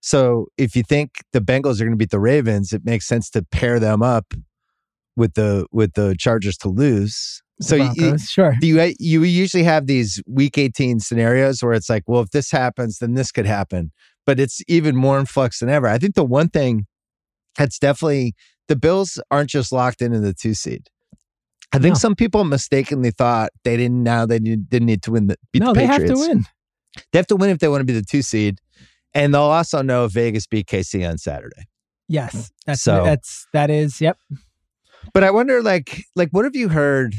So 0.00 0.46
if 0.56 0.76
you 0.76 0.82
think 0.82 1.10
the 1.32 1.40
Bengals 1.40 1.80
are 1.80 1.84
going 1.84 1.92
to 1.92 1.96
beat 1.96 2.10
the 2.10 2.20
Ravens, 2.20 2.72
it 2.72 2.84
makes 2.84 3.06
sense 3.06 3.30
to 3.30 3.42
pair 3.42 3.80
them 3.80 4.02
up 4.02 4.34
with 5.16 5.34
the 5.34 5.66
with 5.72 5.94
the 5.94 6.14
Chargers 6.18 6.56
to 6.58 6.68
lose. 6.68 7.42
So 7.60 7.76
you, 7.76 8.18
sure. 8.18 8.54
you 8.60 8.92
you 8.98 9.22
usually 9.22 9.62
have 9.62 9.86
these 9.86 10.22
Week 10.26 10.58
18 10.58 11.00
scenarios 11.00 11.62
where 11.62 11.72
it's 11.72 11.88
like, 11.88 12.02
well, 12.06 12.20
if 12.20 12.30
this 12.30 12.50
happens, 12.50 12.98
then 12.98 13.14
this 13.14 13.32
could 13.32 13.46
happen. 13.46 13.92
But 14.26 14.40
it's 14.40 14.60
even 14.68 14.96
more 14.96 15.18
in 15.18 15.26
flux 15.26 15.60
than 15.60 15.68
ever. 15.68 15.86
I 15.88 15.98
think 15.98 16.14
the 16.16 16.24
one 16.24 16.48
thing 16.48 16.86
that's 17.56 17.78
definitely 17.78 18.34
the 18.68 18.76
Bills 18.76 19.20
aren't 19.30 19.48
just 19.50 19.70
locked 19.72 20.02
into 20.02 20.18
the 20.20 20.34
two 20.34 20.52
seed. 20.52 20.88
I 21.72 21.78
think 21.78 21.94
No. 21.94 21.98
some 21.98 22.14
people 22.14 22.44
mistakenly 22.44 23.10
thought 23.12 23.50
they 23.64 23.76
didn't 23.76 24.02
now 24.02 24.26
they 24.26 24.38
didn't 24.38 24.86
need 24.86 25.02
to 25.04 25.12
win 25.12 25.26
the 25.28 25.36
beat 25.52 25.62
No, 25.62 25.72
the 25.72 25.80
they 25.80 25.86
have 25.86 26.04
to 26.06 26.14
win. 26.14 26.44
They 27.12 27.18
have 27.18 27.26
to 27.28 27.36
win 27.36 27.50
if 27.50 27.58
they 27.58 27.68
want 27.68 27.80
to 27.80 27.84
be 27.84 27.92
the 27.92 28.04
two 28.04 28.22
seed, 28.22 28.60
and 29.14 29.32
they'll 29.34 29.42
also 29.42 29.82
know 29.82 30.04
if 30.06 30.12
Vegas 30.12 30.46
beat 30.46 30.66
KC 30.66 31.08
on 31.08 31.18
Saturday. 31.18 31.64
Yes, 32.08 32.50
that's 32.66 32.82
So- 32.82 33.04
that's 33.04 33.46
that 33.52 33.70
is 33.70 34.00
yep. 34.00 34.18
But 35.12 35.22
I 35.22 35.30
wonder, 35.30 35.62
like, 35.62 36.02
like 36.16 36.30
what 36.30 36.44
have 36.44 36.56
you 36.56 36.68
heard? 36.68 37.14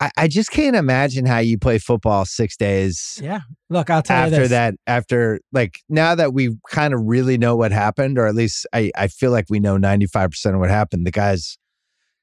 I, 0.00 0.10
I 0.16 0.28
just 0.28 0.50
can't 0.50 0.76
imagine 0.76 1.26
how 1.26 1.38
you 1.38 1.58
play 1.58 1.78
football 1.78 2.24
six 2.24 2.56
days 2.56 3.18
Yeah. 3.22 3.40
Look, 3.68 3.90
I'll 3.90 4.02
tell 4.02 4.28
you 4.28 4.34
after 4.34 4.48
that. 4.48 4.74
After 4.86 5.40
like 5.52 5.80
now 5.88 6.14
that 6.14 6.32
we 6.32 6.56
kind 6.70 6.94
of 6.94 7.00
really 7.04 7.36
know 7.36 7.56
what 7.56 7.72
happened, 7.72 8.18
or 8.18 8.26
at 8.26 8.34
least 8.34 8.66
I, 8.72 8.90
I 8.96 9.08
feel 9.08 9.30
like 9.30 9.46
we 9.50 9.60
know 9.60 9.76
ninety 9.76 10.06
five 10.06 10.30
percent 10.30 10.54
of 10.54 10.60
what 10.60 10.70
happened. 10.70 11.06
The 11.06 11.10
guy's 11.10 11.58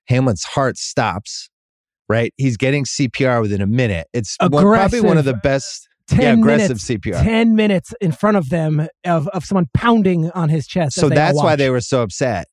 Hamlin's 0.09 0.43
heart 0.43 0.77
stops. 0.77 1.49
Right, 2.07 2.33
he's 2.37 2.55
getting 2.55 2.85
CPR 2.85 3.41
within 3.41 3.61
a 3.61 3.67
minute. 3.67 4.07
It's 4.13 4.37
one, 4.39 4.63
probably 4.63 5.01
one 5.01 5.17
of 5.17 5.25
the 5.25 5.33
best, 5.33 5.87
10 6.07 6.21
yeah, 6.21 6.33
aggressive 6.33 6.69
minutes, 6.69 6.87
CPR. 6.87 7.23
10 7.23 7.55
minutes 7.55 7.93
in 7.99 8.11
front 8.11 8.37
of 8.37 8.49
them 8.49 8.87
of, 9.03 9.27
of 9.29 9.43
someone 9.43 9.65
pounding 9.73 10.29
on 10.31 10.49
his 10.49 10.67
chest. 10.67 10.95
so 10.97 11.09
that's 11.09 11.35
why 11.35 11.55
they 11.55 11.71
were 11.71 11.81
so 11.81 12.03
upset 12.03 12.47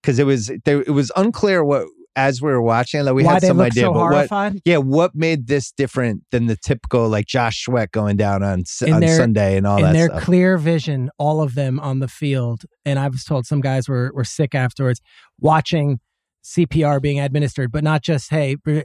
because 0.00 0.20
it 0.20 0.26
was 0.26 0.52
there. 0.64 0.80
It 0.80 0.90
was 0.90 1.10
unclear 1.16 1.64
what 1.64 1.88
as 2.16 2.42
we 2.42 2.50
were 2.50 2.60
watching. 2.62 3.04
Like 3.04 3.14
we 3.14 3.24
why 3.24 3.34
had 3.34 3.42
some 3.42 3.60
idea, 3.60 3.84
so 3.84 3.92
but 3.92 4.00
what 4.00 4.12
horrified. 4.12 4.60
Yeah, 4.64 4.78
what 4.78 5.14
made 5.14 5.46
this 5.46 5.70
different 5.72 6.22
than 6.30 6.46
the 6.46 6.56
typical 6.56 7.08
like 7.08 7.26
Josh 7.26 7.64
Sweat 7.64 7.92
going 7.92 8.16
down 8.16 8.42
on 8.42 8.64
In 8.84 8.92
on 8.94 9.00
their- 9.00 9.16
Sunday 9.16 9.56
and 9.56 9.66
all 9.66 9.78
in 9.78 9.84
that 9.84 9.92
their 9.92 10.08
stuff? 10.08 10.22
clear 10.22 10.58
vision, 10.58 11.10
all 11.18 11.40
of 11.42 11.54
them 11.54 11.78
on 11.80 11.98
the 12.00 12.08
field. 12.08 12.64
And 12.84 12.98
I 12.98 13.08
was 13.08 13.24
told 13.24 13.46
some 13.46 13.60
guys 13.60 13.88
were 13.88 14.10
were 14.14 14.24
sick 14.24 14.54
afterwards, 14.54 15.00
watching 15.40 16.00
CPR 16.44 17.00
being 17.00 17.20
administered, 17.20 17.70
but 17.70 17.84
not 17.84 18.02
just 18.02 18.30
hey, 18.30 18.56
re- 18.64 18.84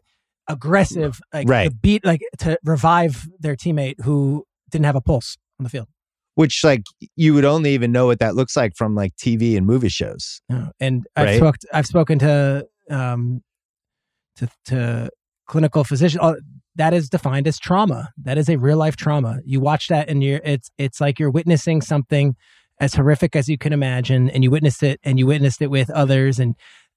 aggressive, 0.49 1.19
like 1.33 1.47
Right. 1.47 1.71
beat, 1.81 2.05
like 2.05 2.21
to 2.39 2.57
revive 2.63 3.27
their 3.39 3.55
teammate 3.55 4.01
who 4.03 4.45
didn't 4.69 4.85
have 4.85 4.95
a 4.95 5.01
pulse 5.01 5.37
on 5.59 5.63
the 5.63 5.69
field. 5.69 5.87
Which 6.35 6.63
like 6.63 6.81
you 7.15 7.33
would 7.35 7.45
only 7.45 7.73
even 7.73 7.91
know 7.91 8.07
what 8.07 8.19
that 8.19 8.35
looks 8.35 8.57
like 8.57 8.75
from 8.75 8.95
like 8.95 9.15
TV 9.15 9.55
and 9.55 9.65
movie 9.67 9.87
shows. 9.89 10.41
No. 10.49 10.71
And 10.79 11.05
I've 11.15 11.25
Right. 11.25 11.37
spoke, 11.37 11.55
I've 11.71 11.85
spoken 11.85 12.17
to 12.19 12.65
um 12.89 13.41
to 14.37 14.47
to 14.65 15.09
clinical 15.47 15.83
physician. 15.83 16.19
uh, 16.21 16.35
That 16.75 16.93
is 16.93 17.09
defined 17.09 17.47
as 17.47 17.59
trauma. 17.59 18.09
That 18.17 18.37
is 18.37 18.49
a 18.49 18.57
real 18.57 18.77
life 18.77 18.95
trauma. 18.95 19.39
You 19.45 19.59
watch 19.59 19.87
that 19.89 20.09
and 20.09 20.23
you're 20.23 20.41
it's 20.43 20.69
it's 20.77 20.99
like 21.01 21.19
you're 21.19 21.31
witnessing 21.31 21.81
something 21.81 22.35
as 22.79 22.95
horrific 22.95 23.35
as 23.35 23.47
you 23.47 23.57
can 23.57 23.71
imagine, 23.73 24.29
and 24.29 24.43
you 24.43 24.49
witnessed 24.51 24.83
it 24.83 24.99
and 25.03 25.19
you 25.19 25.27
witnessed 25.27 25.61
it 25.61 25.69
with 25.69 25.89
others, 25.91 26.39
and 26.39 26.55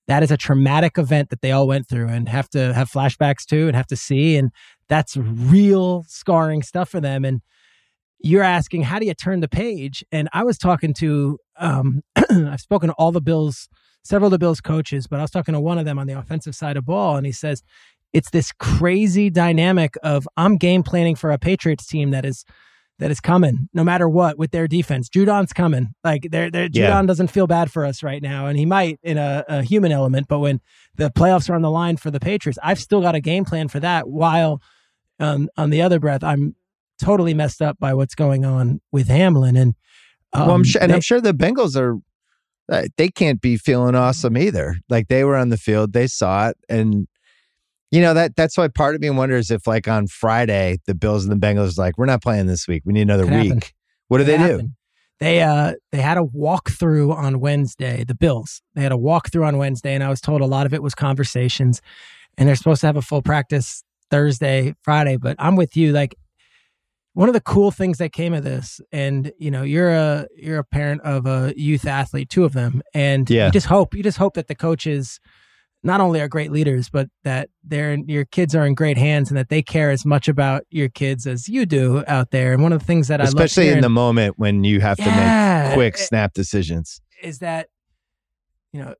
that 0.08 0.22
is 0.22 0.30
a 0.30 0.36
traumatic 0.36 0.96
event 0.98 1.30
that 1.30 1.42
they 1.42 1.52
all 1.52 1.66
went 1.66 1.88
through 1.88 2.08
and 2.08 2.28
have 2.28 2.48
to 2.50 2.72
have 2.72 2.90
flashbacks 2.90 3.44
to 3.46 3.66
and 3.66 3.76
have 3.76 3.86
to 3.88 3.96
see, 3.96 4.36
and 4.36 4.50
that's 4.88 5.16
real 5.16 6.04
scarring 6.08 6.62
stuff 6.62 6.88
for 6.88 7.00
them. 7.00 7.24
And 7.24 7.40
you're 8.20 8.42
asking, 8.42 8.82
how 8.84 8.98
do 8.98 9.06
you 9.06 9.14
turn 9.14 9.40
the 9.40 9.48
page? 9.48 10.04
And 10.10 10.28
I 10.32 10.44
was 10.44 10.58
talking 10.58 10.94
to, 10.94 11.38
um, 11.58 12.00
I've 12.30 12.60
spoken 12.60 12.88
to 12.88 12.94
all 12.94 13.12
the 13.12 13.20
Bills, 13.20 13.68
several 14.06 14.28
of 14.28 14.32
the 14.32 14.38
Bills 14.38 14.60
coaches, 14.60 15.06
but 15.06 15.18
I 15.18 15.22
was 15.22 15.30
talking 15.30 15.54
to 15.54 15.60
one 15.60 15.78
of 15.78 15.84
them 15.84 15.98
on 15.98 16.06
the 16.06 16.18
offensive 16.18 16.54
side 16.54 16.76
of 16.76 16.84
ball, 16.86 17.16
and 17.16 17.26
he 17.26 17.32
says, 17.32 17.62
it's 18.12 18.30
this 18.30 18.52
crazy 18.52 19.28
dynamic 19.30 19.94
of 20.02 20.26
I'm 20.36 20.56
game 20.56 20.82
planning 20.82 21.16
for 21.16 21.30
a 21.32 21.38
Patriots 21.38 21.86
team 21.86 22.10
that 22.12 22.24
is 22.24 22.44
that 22.98 23.10
is 23.10 23.20
coming 23.20 23.68
no 23.74 23.84
matter 23.84 24.08
what 24.08 24.38
with 24.38 24.52
their 24.52 24.66
defense. 24.66 25.10
Judon's 25.10 25.52
coming. 25.52 25.88
Like 26.02 26.28
they're, 26.30 26.50
they're 26.50 26.68
Yeah. 26.72 26.92
Judon 26.92 27.06
doesn't 27.06 27.28
feel 27.28 27.46
bad 27.46 27.70
for 27.70 27.84
us 27.84 28.02
right 28.02 28.22
now, 28.22 28.46
and 28.46 28.58
he 28.58 28.64
might 28.64 28.98
in 29.02 29.18
a, 29.18 29.44
a 29.48 29.62
human 29.62 29.92
element. 29.92 30.28
But 30.28 30.38
when 30.38 30.60
the 30.94 31.10
playoffs 31.10 31.50
are 31.50 31.54
on 31.54 31.60
the 31.62 31.70
line 31.70 31.98
for 31.98 32.10
the 32.10 32.20
Patriots, 32.20 32.58
I've 32.62 32.78
still 32.78 33.02
got 33.02 33.14
a 33.14 33.20
game 33.20 33.44
plan 33.44 33.68
for 33.68 33.80
that. 33.80 34.08
While 34.08 34.62
um, 35.20 35.50
on 35.58 35.68
the 35.68 35.82
other 35.82 36.00
breath, 36.00 36.24
I'm 36.24 36.54
totally 36.98 37.34
messed 37.34 37.60
up 37.60 37.78
by 37.78 37.92
what's 37.92 38.14
going 38.14 38.46
on 38.46 38.80
with 38.92 39.08
Hamlin. 39.08 39.56
And 39.58 39.74
um, 40.32 40.46
well, 40.46 40.54
I'm 40.56 40.64
sure, 40.64 40.80
and 40.80 40.90
they- 40.90 40.94
I'm 40.94 41.00
sure 41.02 41.20
the 41.20 41.34
Bengals 41.34 41.76
are. 41.76 41.98
Uh, 42.70 42.84
They 42.96 43.08
can't 43.08 43.40
be 43.40 43.56
feeling 43.56 43.94
awesome 43.94 44.36
either. 44.36 44.76
Like 44.88 45.08
they 45.08 45.24
were 45.24 45.36
on 45.36 45.48
the 45.50 45.56
field, 45.56 45.92
they 45.92 46.06
saw 46.06 46.48
it, 46.48 46.56
and 46.68 47.06
you 47.90 48.00
know 48.00 48.14
that 48.14 48.36
that's 48.36 48.58
why 48.58 48.68
part 48.68 48.94
of 48.94 49.00
me 49.00 49.10
wonders 49.10 49.50
if, 49.50 49.66
like 49.66 49.88
on 49.88 50.06
Friday, 50.06 50.78
the 50.86 50.94
Bills 50.94 51.24
and 51.24 51.32
the 51.32 51.46
Bengals 51.46 51.78
like 51.78 51.96
we're 51.96 52.06
not 52.06 52.22
playing 52.22 52.46
this 52.46 52.66
week. 52.66 52.82
We 52.84 52.92
need 52.92 53.02
another 53.02 53.26
week. 53.26 53.48
happen. 53.48 53.62
What 54.08 54.18
do 54.18 54.24
they 54.24 54.38
do? 54.38 54.70
They 55.18 55.40
uh 55.40 55.74
they 55.92 56.00
had 56.00 56.18
a 56.18 56.22
walkthrough 56.22 57.14
on 57.14 57.40
Wednesday. 57.40 58.04
The 58.04 58.14
Bills 58.14 58.60
they 58.74 58.82
had 58.82 58.92
a 58.92 58.96
walkthrough 58.96 59.46
on 59.46 59.56
Wednesday, 59.56 59.94
and 59.94 60.04
I 60.04 60.10
was 60.10 60.20
told 60.20 60.40
a 60.40 60.46
lot 60.46 60.66
of 60.66 60.74
it 60.74 60.82
was 60.82 60.94
conversations, 60.94 61.80
and 62.36 62.48
they're 62.48 62.56
supposed 62.56 62.82
to 62.82 62.86
have 62.86 62.96
a 62.96 63.02
full 63.02 63.22
practice 63.22 63.82
Thursday, 64.10 64.74
Friday. 64.82 65.16
But 65.16 65.36
I'm 65.38 65.56
with 65.56 65.76
you. 65.76 65.92
Like 65.92 66.16
one 67.16 67.30
of 67.30 67.32
the 67.32 67.40
cool 67.40 67.70
things 67.70 67.96
that 67.96 68.12
came 68.12 68.34
of 68.34 68.44
this, 68.44 68.78
and 68.92 69.32
you 69.38 69.50
know, 69.50 69.62
you're 69.62 69.90
a 69.90 70.26
you're 70.36 70.58
a 70.58 70.64
parent 70.64 71.00
of 71.00 71.24
a 71.24 71.54
youth 71.56 71.86
athlete, 71.86 72.28
two 72.28 72.44
of 72.44 72.52
them, 72.52 72.82
and 72.92 73.28
Yeah. 73.30 73.46
you 73.46 73.52
just 73.52 73.66
hope 73.66 73.94
you 73.94 74.02
just 74.02 74.18
hope 74.18 74.34
that 74.34 74.48
the 74.48 74.54
coaches 74.54 75.18
not 75.82 76.00
only 76.02 76.20
are 76.20 76.28
great 76.28 76.52
leaders, 76.52 76.90
but 76.90 77.08
that 77.24 77.48
they're 77.64 77.94
your 78.06 78.26
kids 78.26 78.54
are 78.54 78.66
in 78.66 78.74
great 78.74 78.98
hands 78.98 79.30
and 79.30 79.38
that 79.38 79.48
they 79.48 79.62
care 79.62 79.90
as 79.90 80.04
much 80.04 80.28
about 80.28 80.64
your 80.68 80.90
kids 80.90 81.26
as 81.26 81.48
you 81.48 81.64
do 81.64 82.04
out 82.06 82.32
there. 82.32 82.52
And 82.52 82.62
one 82.62 82.72
of 82.74 82.80
the 82.80 82.84
things 82.84 83.08
that 83.08 83.20
I 83.22 83.24
Especially 83.24 83.70
in 83.70 83.80
the 83.80 83.88
moment 83.88 84.38
when 84.38 84.62
you 84.64 84.80
have 84.80 84.98
to 84.98 85.04
make 85.10 85.74
quick 85.74 85.96
snap 85.96 86.34
decisions. 86.34 87.00
is 87.22 87.38
that 87.38 87.68
you 88.72 88.82
know 88.82 88.94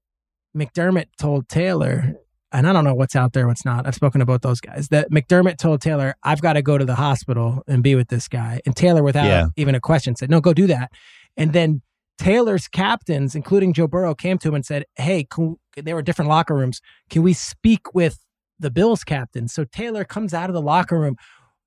McDermott 0.57 1.09
told 1.19 1.51
Taylor, 1.51 2.15
and 2.53 2.67
I 2.69 2.73
don't 2.73 2.85
know 2.85 2.95
what's 2.95 3.17
out 3.17 3.33
there, 3.33 3.47
what's 3.47 3.65
not. 3.65 3.87
I've 3.87 3.95
spoken 3.95 4.19
to 4.21 4.27
both 4.27 4.43
those 4.43 4.61
guys. 4.61 4.89
That 4.89 5.11
McDermott 5.11 5.59
told 5.59 5.81
Taylor, 5.81 6.15
"I've 6.23 6.41
got 6.41 6.55
to 6.55 6.63
go 6.63 6.79
to 6.79 6.85
the 6.85 6.95
hospital 6.95 7.63
and 7.67 7.83
be 7.83 7.95
with 7.95 8.09
this 8.09 8.29
guy," 8.29 8.61
and 8.67 8.75
Taylor, 8.77 9.03
without 9.03 9.27
Yeah. 9.27 9.47
even 9.57 9.75
a 9.75 9.81
question, 9.81 10.17
said, 10.17 10.31
"No, 10.31 10.41
go 10.41 10.53
do 10.53 10.67
that." 10.69 10.91
And 11.37 11.53
then 11.53 11.83
Taylor's 12.19 12.67
captains, 12.69 13.35
including 13.35 13.73
Joe 13.73 13.87
Burrow, 13.87 14.15
came 14.15 14.39
to 14.39 14.49
him 14.49 14.55
and 14.55 14.65
said, 14.65 14.85
"Hey, 14.97 15.25
can, 15.25 15.57
they 15.77 15.93
were 15.93 16.03
different 16.03 16.29
locker 16.31 16.55
rooms. 16.55 16.81
Can 17.11 17.23
we 17.23 17.33
speak 17.35 17.95
with 17.95 18.19
the 18.59 18.71
Bills 18.71 19.05
captain?" 19.05 19.49
So 19.49 19.65
Taylor 19.65 20.05
comes 20.05 20.33
out 20.33 20.49
of 20.49 20.55
the 20.55 20.63
locker 20.63 20.99
room, 20.99 21.17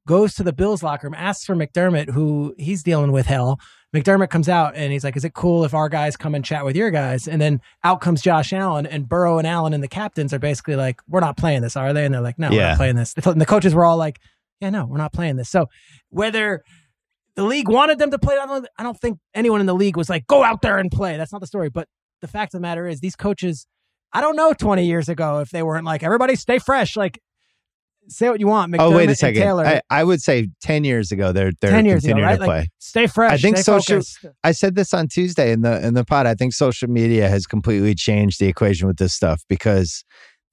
goes 0.08 0.34
to 0.36 0.44
the 0.44 0.54
Bills 0.54 0.82
locker 0.82 1.06
room, 1.08 1.14
asks 1.16 1.46
for 1.46 1.56
McDermott, 1.56 2.10
who 2.10 2.56
he's 2.58 2.82
dealing 2.82 3.12
with 3.12 3.28
hell. 3.28 3.60
McDermott 3.96 4.30
comes 4.30 4.48
out 4.48 4.76
and 4.76 4.92
he's 4.92 5.04
like, 5.04 5.18
"Is 5.18 5.26
it 5.26 5.34
cool 5.34 5.66
if 5.66 5.74
our 5.74 5.90
guys 5.90 6.16
come 6.16 6.36
and 6.36 6.46
chat 6.46 6.64
with 6.64 6.76
your 6.76 6.92
guys?" 6.92 7.28
And 7.28 7.42
then 7.42 7.60
out 7.84 8.02
comes 8.02 8.22
Josh 8.22 8.54
Allen 8.54 8.86
and 8.86 9.10
Burrow 9.10 9.40
and 9.40 9.48
Allen 9.48 9.74
and 9.74 9.84
the 9.84 9.88
captains 9.88 10.32
are 10.34 10.40
basically 10.40 10.76
like, 10.76 11.02
"We're 11.08 11.22
not 11.22 11.38
playing 11.38 11.62
this, 11.62 11.76
are 11.76 11.92
they?" 11.92 12.06
And 12.06 12.14
they're 12.14 12.22
like, 12.22 12.38
"No, 12.38 12.50
we're 12.50 12.58
not 12.70 12.78
playing 12.78 12.96
this." 12.98 13.16
And 13.26 13.42
the 13.42 13.46
coaches 13.48 13.74
were 13.74 13.86
all 13.86 13.98
like, 13.98 14.20
"Yeah, 14.62 14.70
no, 14.70 14.86
we're 14.86 14.98
not 14.98 15.12
playing 15.12 15.38
this." 15.38 15.50
So 15.50 15.68
whether 16.10 16.64
the 17.36 17.44
league 17.44 17.68
wanted 17.68 17.98
them 17.98 18.12
to 18.12 18.20
play, 18.20 18.38
I 18.38 18.46
don't, 18.46 18.68
I 18.78 18.84
don't 18.84 19.00
think 19.00 19.18
anyone 19.34 19.60
in 19.60 19.66
the 19.66 19.74
league 19.74 19.98
was 19.98 20.10
like, 20.10 20.28
"Go 20.28 20.44
out 20.44 20.62
there 20.62 20.78
and 20.78 20.92
play." 20.92 21.18
That's 21.18 21.32
not 21.32 21.42
the 21.42 21.48
story. 21.48 21.70
But 21.70 21.88
the 22.22 22.28
fact 22.28 22.54
of 22.54 22.60
the 22.60 22.62
matter 22.62 22.86
is, 22.86 23.00
these 23.00 23.16
coaches, 23.16 23.66
I 24.14 24.22
don't 24.22 24.36
know, 24.36 24.54
twenty 24.54 24.86
years 24.86 25.10
ago 25.10 25.40
if 25.40 25.50
they 25.50 25.64
weren't 25.64 25.86
like, 25.86 26.04
"Everybody 26.04 26.36
stay 26.36 26.60
fresh," 26.60 26.96
like. 26.96 27.20
Say 28.10 28.30
what 28.30 28.40
you 28.40 28.48
want, 28.48 28.74
McDermott 28.74 28.80
oh 28.80 28.96
wait 28.96 29.06
a 29.06 29.10
and 29.10 29.18
second. 29.18 29.42
Taylor. 29.42 29.66
I, 29.66 29.82
I 29.90 30.04
would 30.04 30.22
say 30.22 30.50
ten 30.62 30.84
years 30.84 31.12
ago 31.12 31.32
they're 31.32 31.52
they're 31.62 31.72
10 31.72 31.86
years 31.86 32.04
ago, 32.04 32.14
continuing 32.16 32.28
right? 32.28 32.36
to 32.36 32.40
Like, 32.42 32.48
play. 32.66 32.68
stay 32.80 33.08
fresh. 33.08 33.32
I 33.34 33.38
think 33.38 33.58
social- 33.58 33.98
focused. 33.98 34.26
I 34.44 34.52
said 34.52 34.76
this 34.76 34.94
on 34.94 35.08
Tuesday 35.08 35.52
in 35.52 35.62
the 35.62 35.86
in 35.86 35.94
the 35.94 36.04
pod. 36.06 36.26
I 36.26 36.36
think 36.36 36.54
social 36.54 36.90
media 36.90 37.30
has 37.30 37.46
completely 37.46 37.96
changed 37.96 38.40
the 38.40 38.48
equation 38.48 38.88
with 38.88 38.98
this 38.98 39.14
stuff 39.14 39.44
because 39.48 40.04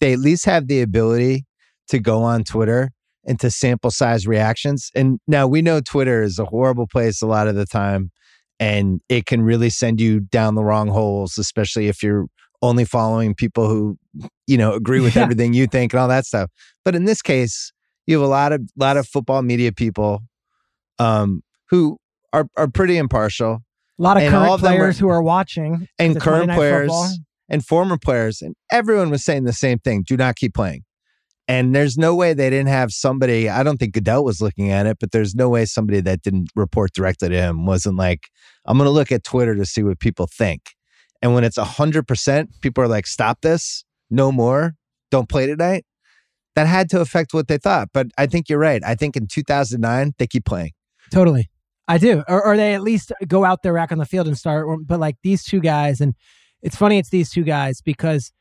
they 0.01 0.13
at 0.13 0.19
least 0.19 0.45
have 0.45 0.67
the 0.69 0.81
ability 0.83 1.47
to 1.89 1.99
go 1.99 2.23
on 2.23 2.45
Twitter 2.45 2.91
and 3.25 3.41
to 3.41 3.51
sample 3.51 3.91
size 3.91 4.27
reactions. 4.27 4.91
And 4.95 5.19
now 5.27 5.47
we 5.47 5.63
know 5.63 5.81
Twitter 5.81 6.23
is 6.23 6.39
a 6.39 6.45
horrible 6.45 6.87
place 6.87 7.23
a 7.23 7.27
lot 7.27 7.49
of 7.49 7.55
the 7.55 7.67
time, 7.67 8.11
and 8.61 9.01
it 9.09 9.27
can 9.27 9.43
really 9.43 9.71
send 9.71 10.01
you 10.01 10.21
down 10.21 10.55
the 10.55 10.63
wrong 10.65 10.89
holes, 10.89 11.39
especially 11.39 11.89
if 11.89 12.03
you're 12.03 12.27
only 12.63 12.85
following 12.85 13.35
people 13.35 13.69
who 13.69 13.99
you 14.47 14.57
know 14.57 14.73
agree 14.75 15.01
with 15.01 15.15
Yeah. 15.17 15.23
everything 15.23 15.55
you 15.55 15.67
think 15.67 15.93
and 15.93 16.01
all 16.01 16.09
that 16.09 16.27
stuff. 16.27 16.51
But 16.85 16.95
in 16.95 17.05
this 17.05 17.23
case, 17.23 17.73
you 18.07 18.17
have 18.19 18.25
a 18.27 18.31
lot 18.31 18.53
of 18.53 18.63
lot 18.77 18.97
of 18.97 19.07
football 19.09 19.43
media 19.43 19.73
people 19.73 20.21
um, 20.99 21.43
who 21.71 21.99
are 22.33 22.47
are 22.57 22.69
pretty 22.69 22.97
impartial 22.97 23.63
A 23.99 24.03
lot 24.03 24.17
of 24.17 24.23
And 24.23 24.33
current 24.33 24.53
of 24.53 24.63
were- 24.63 24.69
players 24.69 24.99
who 24.99 25.09
are 25.09 25.23
watching 25.23 25.89
and 25.99 26.21
current 26.21 26.51
players 26.53 26.89
Football. 26.89 27.11
and 27.49 27.65
former 27.65 27.99
players, 27.99 28.43
and 28.43 28.55
everyone 28.73 29.11
was 29.11 29.25
saying 29.25 29.45
the 29.45 29.53
same 29.53 29.79
thing: 29.79 30.03
do 30.07 30.17
not 30.17 30.37
keep 30.37 30.55
playing. 30.55 30.83
And 31.49 31.77
there's 31.77 31.97
no 31.97 32.13
way 32.13 32.35
they 32.35 32.51
didn't 32.51 32.67
have 32.71 32.91
somebody. 32.91 33.49
I 33.49 33.63
don't 33.63 33.77
think 33.77 33.95
Goodell 33.95 34.25
was 34.25 34.41
looking 34.41 34.71
at 34.73 34.85
it, 34.87 34.97
but 34.99 35.13
there's 35.13 35.33
no 35.37 35.49
way 35.49 35.65
somebody 35.65 36.01
that 36.01 36.23
didn't 36.23 36.49
report 36.57 36.93
directly 36.93 37.29
to 37.29 37.37
him 37.37 37.67
wasn't 37.67 37.95
like, 37.97 38.27
"I'm 38.65 38.77
going 38.79 38.87
to 38.89 38.91
look 38.91 39.13
at 39.13 39.23
Twitter 39.23 39.55
to 39.55 39.65
see 39.65 39.85
what 39.85 40.01
people 40.01 40.27
think." 40.27 40.63
And 41.23 41.35
when 41.35 41.45
it's 41.45 41.59
hundred 41.59 42.07
percent, 42.07 42.51
people 42.61 42.83
are 42.85 42.89
like, 42.89 43.07
"Stop 43.07 43.41
this! 43.41 43.85
No 44.11 44.33
more! 44.33 44.75
Don't 45.11 45.29
play 45.29 45.47
tonight." 45.47 45.85
That 46.55 46.67
had 46.67 46.89
to 46.91 47.01
affect 47.01 47.35
what 47.35 47.49
they 47.49 47.59
thought. 47.59 47.91
But 47.93 48.09
I 48.17 48.27
think 48.27 48.49
you're 48.49 48.59
right. 48.59 48.83
I 48.85 48.95
think 48.95 49.17
in 49.17 49.27
2009 49.27 50.15
they 50.19 50.27
keep 50.27 50.45
playing. 50.47 50.73
Totally. 51.13 51.51
I 51.89 51.99
do. 51.99 52.25
Or, 52.27 52.45
or 52.45 52.57
they 52.57 52.75
at 52.75 52.83
least 52.83 53.13
go 53.29 53.45
out 53.45 53.63
there 53.63 53.75
back 53.75 53.93
on 53.93 53.99
the 53.99 54.07
field 54.07 54.27
and 54.27 54.37
start. 54.37 54.67
But 54.87 54.99
like 54.99 55.17
these 55.23 55.45
two 55.45 55.61
guys, 55.61 56.01
and 56.01 56.15
it's 56.63 56.77
funny 56.77 56.99
it's 56.99 57.11
these 57.11 57.31
two 57.31 57.45
guys 57.45 57.81
because 57.81 58.33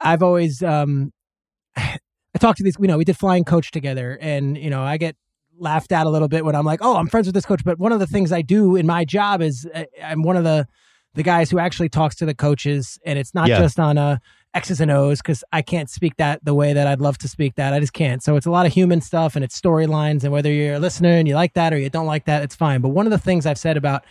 I've 0.00 0.22
always 0.22 0.62
um 0.62 1.12
I 1.76 2.38
talked 2.38 2.58
to 2.58 2.64
these, 2.64 2.76
you 2.78 2.86
know, 2.86 2.98
we 2.98 3.04
did 3.04 3.16
flying 3.16 3.44
coach 3.44 3.70
together 3.70 4.18
and 4.20 4.56
you 4.56 4.70
know, 4.70 4.82
I 4.82 4.96
get 4.96 5.16
laughed 5.58 5.90
at 5.90 6.06
a 6.06 6.10
little 6.10 6.28
bit 6.28 6.44
when 6.44 6.54
I'm 6.54 6.64
like, 6.64 6.80
oh, 6.82 6.96
I'm 6.96 7.08
friends 7.08 7.26
with 7.26 7.34
this 7.34 7.46
coach. 7.46 7.64
But 7.64 7.78
one 7.78 7.92
of 7.92 7.98
the 7.98 8.06
things 8.06 8.30
I 8.30 8.42
do 8.42 8.76
in 8.76 8.86
my 8.86 9.04
job 9.04 9.42
is 9.42 9.66
uh, 9.74 9.84
I'm 10.04 10.22
one 10.22 10.36
of 10.36 10.44
the 10.44 10.66
the 11.14 11.22
guys 11.22 11.50
who 11.50 11.58
actually 11.58 11.88
talks 11.88 12.14
to 12.16 12.26
the 12.26 12.34
coaches, 12.34 12.98
and 13.04 13.18
it's 13.18 13.34
not 13.34 13.48
Yeah. 13.48 13.58
just 13.58 13.80
on 13.80 13.98
a 13.98 14.20
X's 14.54 14.80
and 14.80 14.90
O's 14.90 15.18
because 15.20 15.44
I 15.52 15.62
can't 15.62 15.90
speak 15.90 16.16
that 16.16 16.44
the 16.44 16.54
way 16.54 16.72
that 16.72 16.86
I'd 16.86 17.00
love 17.00 17.18
to 17.18 17.28
speak 17.28 17.54
that. 17.56 17.72
I 17.74 17.80
just 17.80 17.92
can't. 17.92 18.22
So 18.22 18.36
it's 18.36 18.46
a 18.46 18.50
lot 18.50 18.66
of 18.66 18.72
human 18.72 19.00
stuff 19.00 19.36
and 19.36 19.44
it's 19.44 19.58
storylines, 19.60 20.22
and 20.24 20.32
whether 20.32 20.50
you're 20.50 20.74
a 20.74 20.78
listener 20.78 21.10
and 21.10 21.28
you 21.28 21.34
like 21.34 21.54
that 21.54 21.72
or 21.72 21.78
you 21.78 21.90
don't 21.90 22.06
like 22.06 22.24
that, 22.26 22.42
it's 22.42 22.54
fine. 22.56 22.80
But 22.80 22.90
one 22.90 23.06
of 23.06 23.10
the 23.10 23.18
things 23.18 23.46
I've 23.46 23.58
said 23.58 23.76
about 23.76 24.04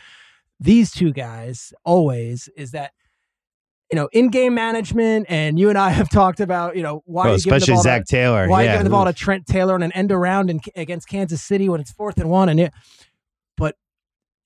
these 0.60 0.92
two 0.92 1.12
guys 1.12 1.74
always 1.86 2.50
is 2.58 2.72
that 2.72 2.92
you 3.92 3.96
know 3.96 4.10
in-game 4.12 4.54
management, 4.54 5.26
and 5.30 5.58
you 5.60 5.70
and 5.70 5.78
I 5.78 5.90
have 6.00 6.10
talked 6.10 6.40
about 6.40 6.76
you 6.76 6.84
know 6.84 7.04
why 7.06 7.26
Well, 7.26 7.34
are 7.34 7.38
you 7.38 7.44
giving 7.44 7.52
the 7.52 7.56
especially 7.58 7.74
ball 7.76 7.84
to- 7.84 7.90
Zac 7.90 8.06
Taylor. 8.06 8.48
why 8.48 8.64
yeah. 8.64 8.72
giving 8.74 8.84
the 8.84 8.90
ball 8.90 9.06
to 9.06 9.14
Trent 9.14 9.46
Taylor 9.48 9.74
on 9.76 9.82
an 9.84 9.92
end 9.94 10.12
around 10.12 10.50
in, 10.50 10.60
against 10.76 11.08
Kansas 11.08 11.42
City 11.42 11.68
when 11.70 11.80
it's 11.82 11.92
fourth 11.92 12.18
and 12.20 12.30
one? 12.30 12.50
And 12.50 12.60
it, 12.60 12.74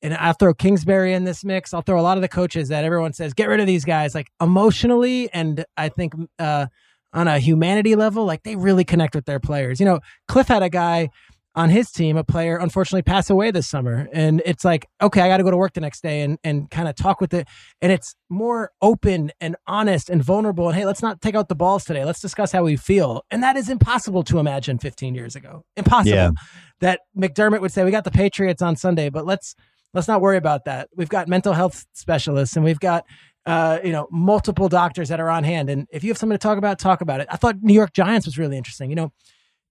and 0.01 0.13
I'll 0.15 0.33
throw 0.33 0.53
Kingsbury 0.53 1.13
in 1.13 1.23
this 1.23 1.43
mix. 1.43 1.73
I'll 1.73 1.81
throw 1.81 1.99
a 1.99 2.01
lot 2.01 2.17
of 2.17 2.21
the 2.21 2.27
coaches 2.27 2.69
that 2.69 2.83
everyone 2.83 3.13
says 3.13 3.33
get 3.33 3.47
rid 3.47 3.59
of 3.59 3.67
these 3.67 3.85
guys. 3.85 4.15
Like 4.15 4.31
emotionally, 4.41 5.31
and 5.33 5.65
I 5.77 5.89
think 5.89 6.13
uh, 6.39 6.67
on 7.13 7.27
a 7.27 7.39
humanity 7.39 7.95
level, 7.95 8.25
like 8.25 8.43
they 8.43 8.55
really 8.55 8.83
connect 8.83 9.15
with 9.15 9.25
their 9.25 9.39
players. 9.39 9.79
You 9.79 9.85
know, 9.85 9.99
Cliff 10.27 10.47
had 10.47 10.63
a 10.63 10.69
guy 10.69 11.09
on 11.53 11.69
his 11.69 11.91
team, 11.91 12.15
a 12.15 12.23
player, 12.23 12.57
unfortunately 12.57 13.01
pass 13.01 13.29
away 13.29 13.51
this 13.51 13.67
summer, 13.67 14.07
and 14.13 14.41
it's 14.45 14.63
like 14.63 14.87
okay, 15.01 15.21
I 15.21 15.27
got 15.27 15.37
to 15.37 15.43
go 15.43 15.51
to 15.51 15.57
work 15.57 15.73
the 15.73 15.81
next 15.81 16.01
day 16.01 16.21
and 16.21 16.37
and 16.43 16.69
kind 16.71 16.87
of 16.87 16.95
talk 16.95 17.19
with 17.19 17.33
it, 17.33 17.47
and 17.81 17.91
it's 17.91 18.15
more 18.29 18.71
open 18.81 19.31
and 19.41 19.55
honest 19.67 20.09
and 20.09 20.23
vulnerable. 20.23 20.69
And 20.69 20.77
hey, 20.77 20.85
let's 20.85 21.01
not 21.01 21.21
take 21.21 21.35
out 21.35 21.49
the 21.49 21.55
balls 21.55 21.83
today. 21.83 22.05
Let's 22.05 22.21
discuss 22.21 22.51
how 22.51 22.63
we 22.63 22.77
feel, 22.77 23.23
and 23.29 23.43
that 23.43 23.57
is 23.57 23.69
impossible 23.69 24.23
to 24.23 24.39
imagine 24.39 24.79
15 24.79 25.13
years 25.13 25.35
ago. 25.35 25.63
Impossible. 25.75 26.15
Yeah. 26.15 26.31
That 26.79 27.01
McDermott 27.17 27.61
would 27.61 27.71
say, 27.71 27.83
"We 27.83 27.91
got 27.91 28.05
the 28.05 28.11
Patriots 28.11 28.61
on 28.61 28.75
Sunday, 28.75 29.09
but 29.09 29.25
let's 29.25 29.53
let's 29.93 30.07
not 30.07 30.21
worry 30.21 30.37
about 30.37 30.65
that. 30.65 30.89
We've 30.95 31.09
got 31.09 31.27
mental 31.27 31.53
health 31.53 31.85
specialists, 31.93 32.55
and 32.55 32.65
we've 32.65 32.79
got." 32.79 33.05
Uh, 33.43 33.79
you 33.83 33.91
know, 33.91 34.07
multiple 34.11 34.69
doctors 34.69 35.09
that 35.09 35.19
are 35.19 35.27
on 35.27 35.43
hand, 35.43 35.67
and 35.67 35.87
if 35.91 36.03
you 36.03 36.11
have 36.11 36.17
something 36.19 36.35
to 36.37 36.39
talk 36.39 36.59
about, 36.59 36.77
talk 36.77 37.01
about 37.01 37.21
it. 37.21 37.27
I 37.31 37.37
thought 37.37 37.55
New 37.63 37.73
York 37.73 37.91
Giants 37.91 38.27
was 38.27 38.37
really 38.37 38.55
interesting. 38.55 38.91
You 38.91 38.95
know, 38.95 39.11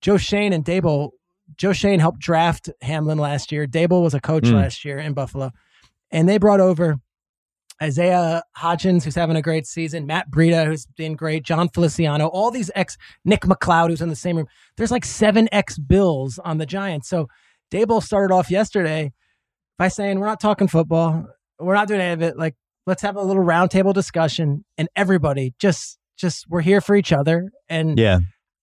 Joe 0.01 0.17
Schoen 0.17 0.53
and 0.53 0.65
Daboll. 0.65 1.11
Joe 1.57 1.73
Schoen 1.73 2.01
helped 2.01 2.19
draft 2.19 2.69
Hamlin 2.83 3.19
last 3.19 3.53
year. 3.53 3.69
Daboll 3.69 4.03
was 4.03 4.13
a 4.13 4.19
coach 4.19 4.43
Mm. 4.43 4.55
last 4.55 4.85
year 4.85 4.99
in 4.99 5.13
Buffalo, 5.13 5.53
and 6.11 6.29
they 6.29 6.37
brought 6.37 6.59
over 6.59 6.97
Isaiah 7.81 8.43
Hodgins, 8.59 9.05
who's 9.05 9.15
having 9.15 9.37
a 9.37 9.43
great 9.43 9.69
season, 9.69 10.05
Matt 10.05 10.33
Breida, 10.33 10.67
who's 10.67 10.87
been 10.87 11.15
great, 11.15 11.45
Jon 11.45 11.69
Feliciano, 11.69 12.27
all 12.27 12.51
these 12.51 12.73
ex 12.75 12.97
Nick 13.25 13.43
McCloud, 13.43 13.91
who's 13.91 14.03
in 14.03 14.09
the 14.09 14.17
same 14.17 14.37
room. 14.37 14.49
There's 14.79 14.91
like 14.91 15.05
seven 15.05 15.49
ex 15.53 15.79
Bills 15.79 16.41
on 16.45 16.59
the 16.59 16.67
Giants. 16.67 17.09
So 17.09 17.29
Daboll 17.71 18.03
started 18.03 18.35
off 18.35 18.51
yesterday 18.51 19.13
by 19.81 19.89
saying, 19.89 20.21
We're 20.21 20.27
not 20.27 20.41
talking 20.41 20.69
football. 20.69 21.27
We're 21.59 21.75
not 21.75 21.89
doing 21.89 22.03
any 22.03 22.13
of 22.13 22.21
it. 22.21 22.37
Like, 22.37 22.55
let's 22.87 23.01
have 23.01 23.17
a 23.17 23.23
little 23.23 23.43
roundtable 23.43 23.95
discussion 23.95 24.63
and 24.77 24.89
everybody 24.95 25.55
just 25.59 25.99
just 26.19 26.45
we're 26.51 26.61
here 26.61 26.83
for 26.83 26.95
each 26.95 27.15
other. 27.15 27.51
And 27.67 27.99
yeah. 27.99 28.19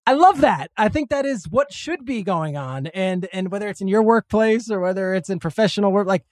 I 0.05 0.13
love 0.13 0.41
that. 0.41 0.69
I 0.77 0.89
think 0.89 1.09
that 1.09 1.25
is 1.25 1.49
what 1.49 1.73
should 1.73 2.05
be 2.05 2.21
going 2.21 2.55
on. 2.55 2.85
And 2.87 3.27
and 3.33 3.49
whether 3.49 3.67
it's 3.67 3.81
in 3.81 3.87
your 3.87 4.03
workplace 4.03 4.69
or 4.69 4.79
whether 4.79 5.15
it's 5.15 5.29
in 5.29 5.39
professional 5.39 5.91
work, 5.91 6.07
like 6.07 6.23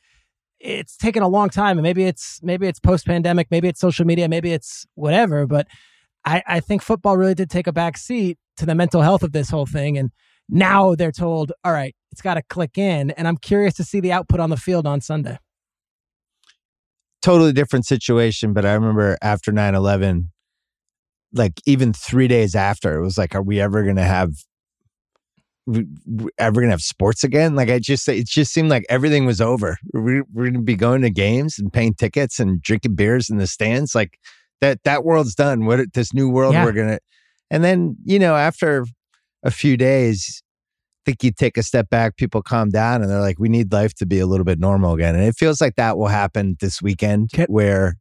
it's 0.60 0.96
taken 0.98 1.24
a 1.24 1.28
long 1.28 1.50
time. 1.50 1.80
And 1.80 1.84
maybe 1.84 2.04
it's 2.04 2.40
maybe 2.44 2.68
it's 2.68 2.80
post 2.80 3.08
pandemic, 3.08 3.48
maybe 3.50 3.68
it's 3.68 3.80
social 3.80 4.06
media, 4.06 4.30
maybe 4.30 4.54
it's 4.54 4.86
whatever. 4.94 5.48
But 5.48 5.68
I, 6.26 6.44
I 6.46 6.60
think 6.60 6.84
football 6.84 7.18
really 7.18 7.34
did 7.34 7.50
take 7.50 7.66
a 7.66 7.74
back 7.74 7.98
seat 7.98 8.38
to 8.58 8.68
the 8.68 8.76
mental 8.76 9.02
health 9.02 9.24
of 9.24 9.32
this 9.32 9.50
whole 9.50 9.66
thing. 9.66 9.98
And 9.98 10.12
now 10.50 10.96
they're 10.96 11.12
told, 11.12 11.52
all 11.64 11.72
right, 11.72 11.96
it's 12.12 12.22
got 12.22 12.36
to 12.36 12.42
click 12.44 12.78
in. 12.78 13.12
And 13.12 13.28
I'm 13.28 13.38
curious 13.38 13.74
to 13.76 13.84
see 13.84 14.00
the 14.00 14.12
output 14.12 14.40
on 14.40 14.50
the 14.50 14.58
field 14.58 14.86
on 14.88 15.02
Sunday. 15.02 15.38
totally 17.22 17.52
different 17.54 17.86
situation. 17.86 18.54
But 18.54 18.66
I 18.66 18.74
remember 18.74 19.18
after 19.22 19.52
9 19.52 19.74
11, 19.76 20.32
like 21.34 21.54
even 21.66 21.92
three 21.94 22.28
days 22.28 22.56
after, 22.56 22.96
it 22.98 23.02
was 23.02 23.18
like, 23.18 23.36
are 23.36 23.42
we 23.42 23.60
ever 23.60 23.84
going 23.84 23.96
to 23.96 24.04
have, 24.04 24.32
we, 25.66 25.86
we 26.06 26.30
ever 26.38 26.62
going 26.62 26.70
to 26.70 26.74
have 26.74 26.82
sports 26.82 27.24
again? 27.24 27.56
Like, 27.56 27.70
I 27.70 27.80
just, 27.80 28.08
it 28.08 28.28
just 28.28 28.54
seemed 28.54 28.70
like 28.70 28.86
everything 28.88 29.26
was 29.26 29.42
over. 29.42 29.78
We, 29.94 30.22
we're 30.32 30.46
going 30.46 30.54
to 30.54 30.60
be 30.62 30.76
going 30.76 31.02
to 31.02 31.10
games 31.10 31.58
and 31.58 31.74
paying 31.74 31.96
tickets 31.96 32.40
and 32.40 32.62
drinking 32.62 32.96
beers 32.96 33.30
in 33.30 33.38
the 33.38 33.48
stands. 33.48 33.96
Like, 33.96 34.20
that, 34.62 34.84
that 34.84 35.04
world's 35.04 35.36
done. 35.36 35.66
What 35.66 35.94
this 35.94 36.14
new 36.14 36.30
world 36.30 36.54
Yeah. 36.54 36.64
we're 36.64 36.72
going 36.72 36.88
to, 36.90 37.00
and 37.50 37.64
then, 37.64 37.98
you 38.06 38.20
know, 38.20 38.36
after 38.36 38.86
a 39.46 39.52
few 39.52 39.78
days, 39.78 40.42
I 41.06 41.12
think 41.12 41.24
you 41.24 41.32
take 41.32 41.58
a 41.58 41.64
step 41.64 41.90
back, 41.90 42.18
people 42.18 42.42
calm 42.42 42.70
down, 42.70 43.02
and 43.02 43.10
they're 43.10 43.22
like, 43.22 43.40
we 43.40 43.48
need 43.48 43.72
life 43.72 43.94
to 43.96 44.06
be 44.06 44.20
a 44.20 44.26
little 44.26 44.44
bit 44.44 44.60
normal 44.60 44.94
again. 44.94 45.16
And 45.16 45.24
it 45.24 45.36
feels 45.38 45.62
like 45.62 45.76
that 45.76 45.98
will 45.98 46.08
happen 46.08 46.58
this 46.60 46.82
weekend 46.82 47.30
Okay. 47.34 47.46
where 47.48 47.96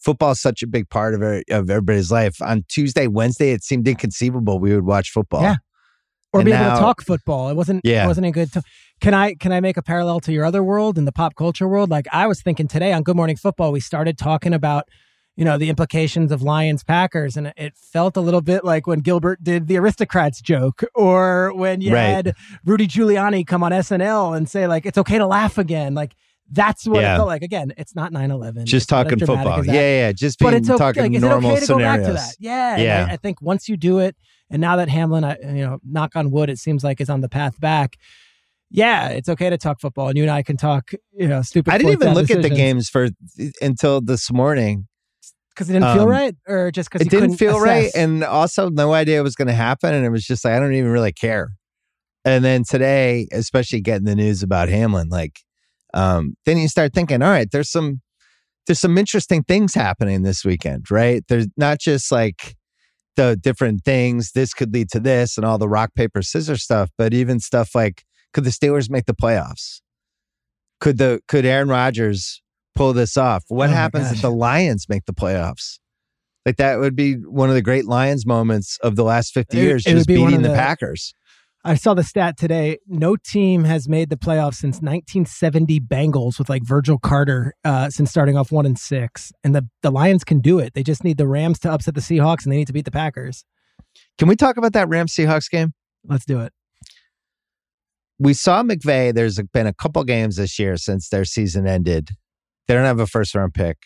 football 0.00 0.32
is 0.32 0.40
such 0.40 0.62
a 0.62 0.66
big 0.66 0.90
part 0.90 1.14
of, 1.14 1.22
every- 1.22 1.44
of 1.50 1.70
everybody's 1.70 2.10
life. 2.10 2.34
On 2.42 2.64
Tuesday, 2.68 3.06
Wednesday, 3.06 3.52
it 3.52 3.62
seemed 3.64 3.86
inconceivable 3.88 4.58
we 4.58 4.74
would 4.74 4.84
watch 4.84 5.10
football. 5.10 5.42
Yeah. 5.42 5.56
Or 6.32 6.40
And 6.40 6.46
be 6.46 6.52
able 6.52 6.72
to 6.74 6.80
talk 6.80 7.00
football. 7.02 7.48
It 7.48 7.54
wasn't 7.54 7.80
Yeah. 7.84 8.04
it 8.04 8.06
wasn't 8.06 8.26
a 8.26 8.30
good 8.30 8.52
t- 8.52 8.60
can 9.00 9.14
I 9.14 9.34
can 9.34 9.50
I 9.50 9.60
make 9.60 9.78
a 9.78 9.82
parallel 9.82 10.20
to 10.20 10.32
your 10.32 10.44
other 10.44 10.62
world 10.62 10.98
in 10.98 11.06
the 11.06 11.12
pop 11.12 11.34
culture 11.36 11.66
world? 11.66 11.88
Like 11.88 12.06
I 12.12 12.26
was 12.26 12.42
thinking 12.42 12.68
today 12.68 12.92
on 12.92 13.02
Good 13.02 13.16
Morning 13.16 13.36
Football, 13.36 13.72
we 13.72 13.80
started 13.80 14.18
talking 14.18 14.52
about 14.52 14.84
you 15.38 15.44
know 15.44 15.56
the 15.56 15.68
implications 15.68 16.32
of 16.32 16.42
Lions 16.42 16.82
Packers, 16.82 17.36
and 17.36 17.52
it 17.56 17.74
felt 17.76 18.16
a 18.16 18.20
little 18.20 18.40
bit 18.40 18.64
like 18.64 18.88
when 18.88 18.98
Gilbert 18.98 19.42
did 19.42 19.68
the 19.68 19.76
aristocrats 19.78 20.40
joke, 20.42 20.82
or 20.96 21.52
when 21.54 21.80
you 21.80 21.94
Right. 21.94 22.02
had 22.26 22.34
Rudy 22.64 22.88
Giuliani 22.88 23.46
come 23.46 23.62
on 23.62 23.70
SNL 23.72 24.36
and 24.36 24.48
say 24.50 24.66
like 24.66 24.84
it's 24.84 24.98
okay 24.98 25.16
to 25.16 25.26
laugh 25.26 25.56
again. 25.56 25.94
Like 25.94 26.14
that's 26.50 26.86
what 26.88 27.02
Yeah. 27.02 27.14
it 27.14 27.16
felt 27.18 27.28
like. 27.28 27.42
Again, 27.42 27.72
it's 27.76 27.94
not 27.94 28.10
9-11. 28.10 28.64
Just 28.64 28.84
It's 28.84 28.86
talking 28.86 29.18
football. 29.20 29.64
Yeah, 29.64 29.72
yeah, 29.74 29.80
yeah. 30.06 30.12
Just 30.12 30.38
But 30.40 30.50
being 30.50 30.62
it's 30.62 30.70
okay. 30.70 30.78
talking 30.78 31.02
Like, 31.02 31.12
is 31.12 31.22
it 31.22 31.28
normal 31.28 31.50
okay 31.52 31.60
to 31.60 31.66
scenarios. 31.66 31.98
go 31.98 32.02
back 32.04 32.06
to 32.08 32.12
that? 32.14 32.34
Yeah. 32.40 32.76
Yeah. 32.78 33.06
I, 33.08 33.12
I 33.12 33.16
think 33.18 33.40
once 33.42 33.68
you 33.68 33.76
do 33.76 33.98
it, 34.00 34.16
and 34.50 34.60
now 34.60 34.74
that 34.76 34.88
Hamlin, 34.88 35.24
I, 35.24 35.36
you 35.42 35.62
know, 35.64 35.78
knock 35.88 36.16
on 36.16 36.30
wood, 36.30 36.48
it 36.50 36.58
seems 36.58 36.82
like 36.82 37.00
is 37.02 37.10
on 37.10 37.20
the 37.20 37.28
path 37.28 37.60
back. 37.60 37.96
Yeah, 38.70 39.08
it's 39.08 39.28
okay 39.28 39.50
to 39.50 39.58
talk 39.58 39.78
football, 39.80 40.08
and 40.08 40.16
you 40.16 40.24
and 40.24 40.30
I 40.32 40.42
can 40.42 40.56
talk, 40.56 40.90
you 41.16 41.28
know, 41.28 41.42
stupid. 41.42 41.72
I 41.72 41.78
didn't 41.78 41.92
even 41.92 42.14
look 42.14 42.30
at 42.30 42.42
the 42.42 42.50
games 42.50 42.88
for 42.88 43.08
until 43.62 44.00
this 44.00 44.32
morning. 44.32 44.88
Because 45.58 45.70
it 45.70 45.72
didn't 45.72 45.92
feel 45.92 46.02
um, 46.02 46.08
right, 46.08 46.36
or 46.46 46.70
just 46.70 46.88
because 46.88 47.04
It 47.04 47.10
didn't 47.10 47.36
feel 47.36 47.58
right, 47.58 47.90
and 47.96 48.22
also 48.22 48.68
no 48.68 48.92
idea 48.92 49.18
it 49.18 49.24
was 49.24 49.34
going 49.34 49.48
to 49.48 49.54
happen, 49.54 49.92
and 49.92 50.06
it 50.06 50.10
was 50.10 50.24
just 50.24 50.44
like 50.44 50.54
I 50.54 50.60
don't 50.60 50.72
even 50.72 50.92
really 50.92 51.12
care. 51.12 51.50
And 52.24 52.44
then 52.44 52.62
today, 52.62 53.26
especially 53.32 53.80
getting 53.80 54.04
the 54.04 54.14
news 54.14 54.44
about 54.44 54.68
Hamlin, 54.68 55.08
like 55.08 55.40
um, 55.94 56.36
then 56.46 56.58
you 56.58 56.68
start 56.68 56.92
thinking, 56.94 57.22
all 57.22 57.30
right, 57.30 57.50
there's 57.50 57.70
some 57.70 58.02
there's 58.68 58.78
some 58.78 58.96
interesting 58.96 59.42
things 59.42 59.74
happening 59.74 60.22
this 60.22 60.44
weekend, 60.44 60.90
right? 60.92 61.24
There's 61.28 61.48
not 61.56 61.80
just 61.80 62.12
like 62.12 62.54
the 63.16 63.36
different 63.36 63.82
things. 63.84 64.30
This 64.32 64.54
could 64.54 64.72
lead 64.72 64.90
to 64.90 65.00
this, 65.00 65.36
and 65.36 65.44
all 65.44 65.58
the 65.58 65.68
rock 65.68 65.90
paper 65.96 66.22
scissors 66.22 66.62
stuff, 66.62 66.88
but 66.96 67.12
even 67.12 67.40
stuff 67.40 67.74
like 67.74 68.04
could 68.32 68.44
the 68.44 68.50
Steelers 68.50 68.88
make 68.88 69.06
the 69.06 69.14
playoffs? 69.14 69.80
Could 70.80 70.98
the 70.98 71.20
could 71.26 71.44
Aaron 71.44 71.68
Rodgers 71.68 72.42
pull 72.78 72.92
this 72.94 73.16
off? 73.16 73.44
What 73.48 73.68
Oh 73.70 73.72
happens 73.74 74.12
if 74.12 74.22
the 74.22 74.30
Lions 74.30 74.86
make 74.88 75.04
the 75.04 75.12
playoffs? 75.12 75.78
Like 76.46 76.56
that 76.56 76.78
would 76.78 76.96
be 76.96 77.14
one 77.14 77.48
of 77.50 77.54
the 77.54 77.60
great 77.62 77.84
Lions 77.84 78.24
moments 78.24 78.78
of 78.82 78.96
the 78.96 79.04
last 79.04 79.34
50 79.34 79.58
It- 79.58 79.62
years, 79.62 79.86
it 79.86 79.92
just 79.92 80.06
be 80.08 80.16
beating 80.16 80.42
the 80.42 80.48
the- 80.48 80.54
Packers. 80.54 81.12
I 81.64 81.74
saw 81.74 81.92
the 81.92 82.04
stat 82.04 82.38
today. 82.38 82.78
No 82.86 83.16
team 83.16 83.64
has 83.64 83.88
made 83.88 84.08
the 84.10 84.16
playoffs 84.16 84.54
since 84.54 84.76
1970 84.76 85.80
Bengals 85.80 86.38
with 86.38 86.48
like 86.48 86.62
Virgil 86.62 86.98
Carter 86.98 87.52
uh, 87.64 87.90
since 87.90 88.10
starting 88.10 88.36
off 88.38 88.52
one 88.52 88.64
and 88.64 88.78
six, 88.78 89.32
and 89.44 89.54
the 89.54 89.68
the 89.82 89.90
Lions 89.90 90.22
can 90.24 90.40
do 90.40 90.60
it. 90.60 90.72
They 90.74 90.84
just 90.84 91.02
need 91.04 91.18
the 91.18 91.26
Rams 91.26 91.58
to 91.60 91.70
upset 91.70 91.94
the 91.94 92.00
Seahawks, 92.00 92.44
and 92.44 92.52
they 92.52 92.56
need 92.58 92.68
to 92.68 92.72
beat 92.72 92.84
the 92.84 92.92
Packers. 92.92 93.44
Can 94.18 94.28
we 94.28 94.36
talk 94.36 94.56
about 94.56 94.72
that 94.74 94.88
Rams 94.88 95.12
Seahawks 95.14 95.50
game? 95.50 95.74
Let's 96.06 96.24
do 96.24 96.38
it. 96.40 96.52
We 98.20 98.34
saw 98.34 98.62
McVay. 98.62 99.12
There's 99.12 99.38
been 99.52 99.66
a 99.66 99.74
couple 99.74 100.02
games 100.04 100.36
this 100.36 100.58
year 100.58 100.76
since 100.76 101.08
their 101.08 101.24
season 101.24 101.66
ended. 101.66 102.10
They 102.68 102.74
don't 102.74 102.84
have 102.84 103.00
a 103.00 103.06
first 103.06 103.34
round 103.34 103.54
pick 103.54 103.78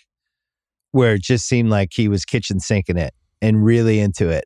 where 0.91 1.15
it 1.15 1.23
just 1.23 1.47
seemed 1.47 1.71
like 1.71 1.91
he 1.93 2.09
was 2.09 2.25
kitchen 2.25 2.61
sinking 2.61 2.99
it 2.99 3.15
and 3.41 3.65
really 3.65 4.01
into 4.01 4.29
it. 4.29 4.45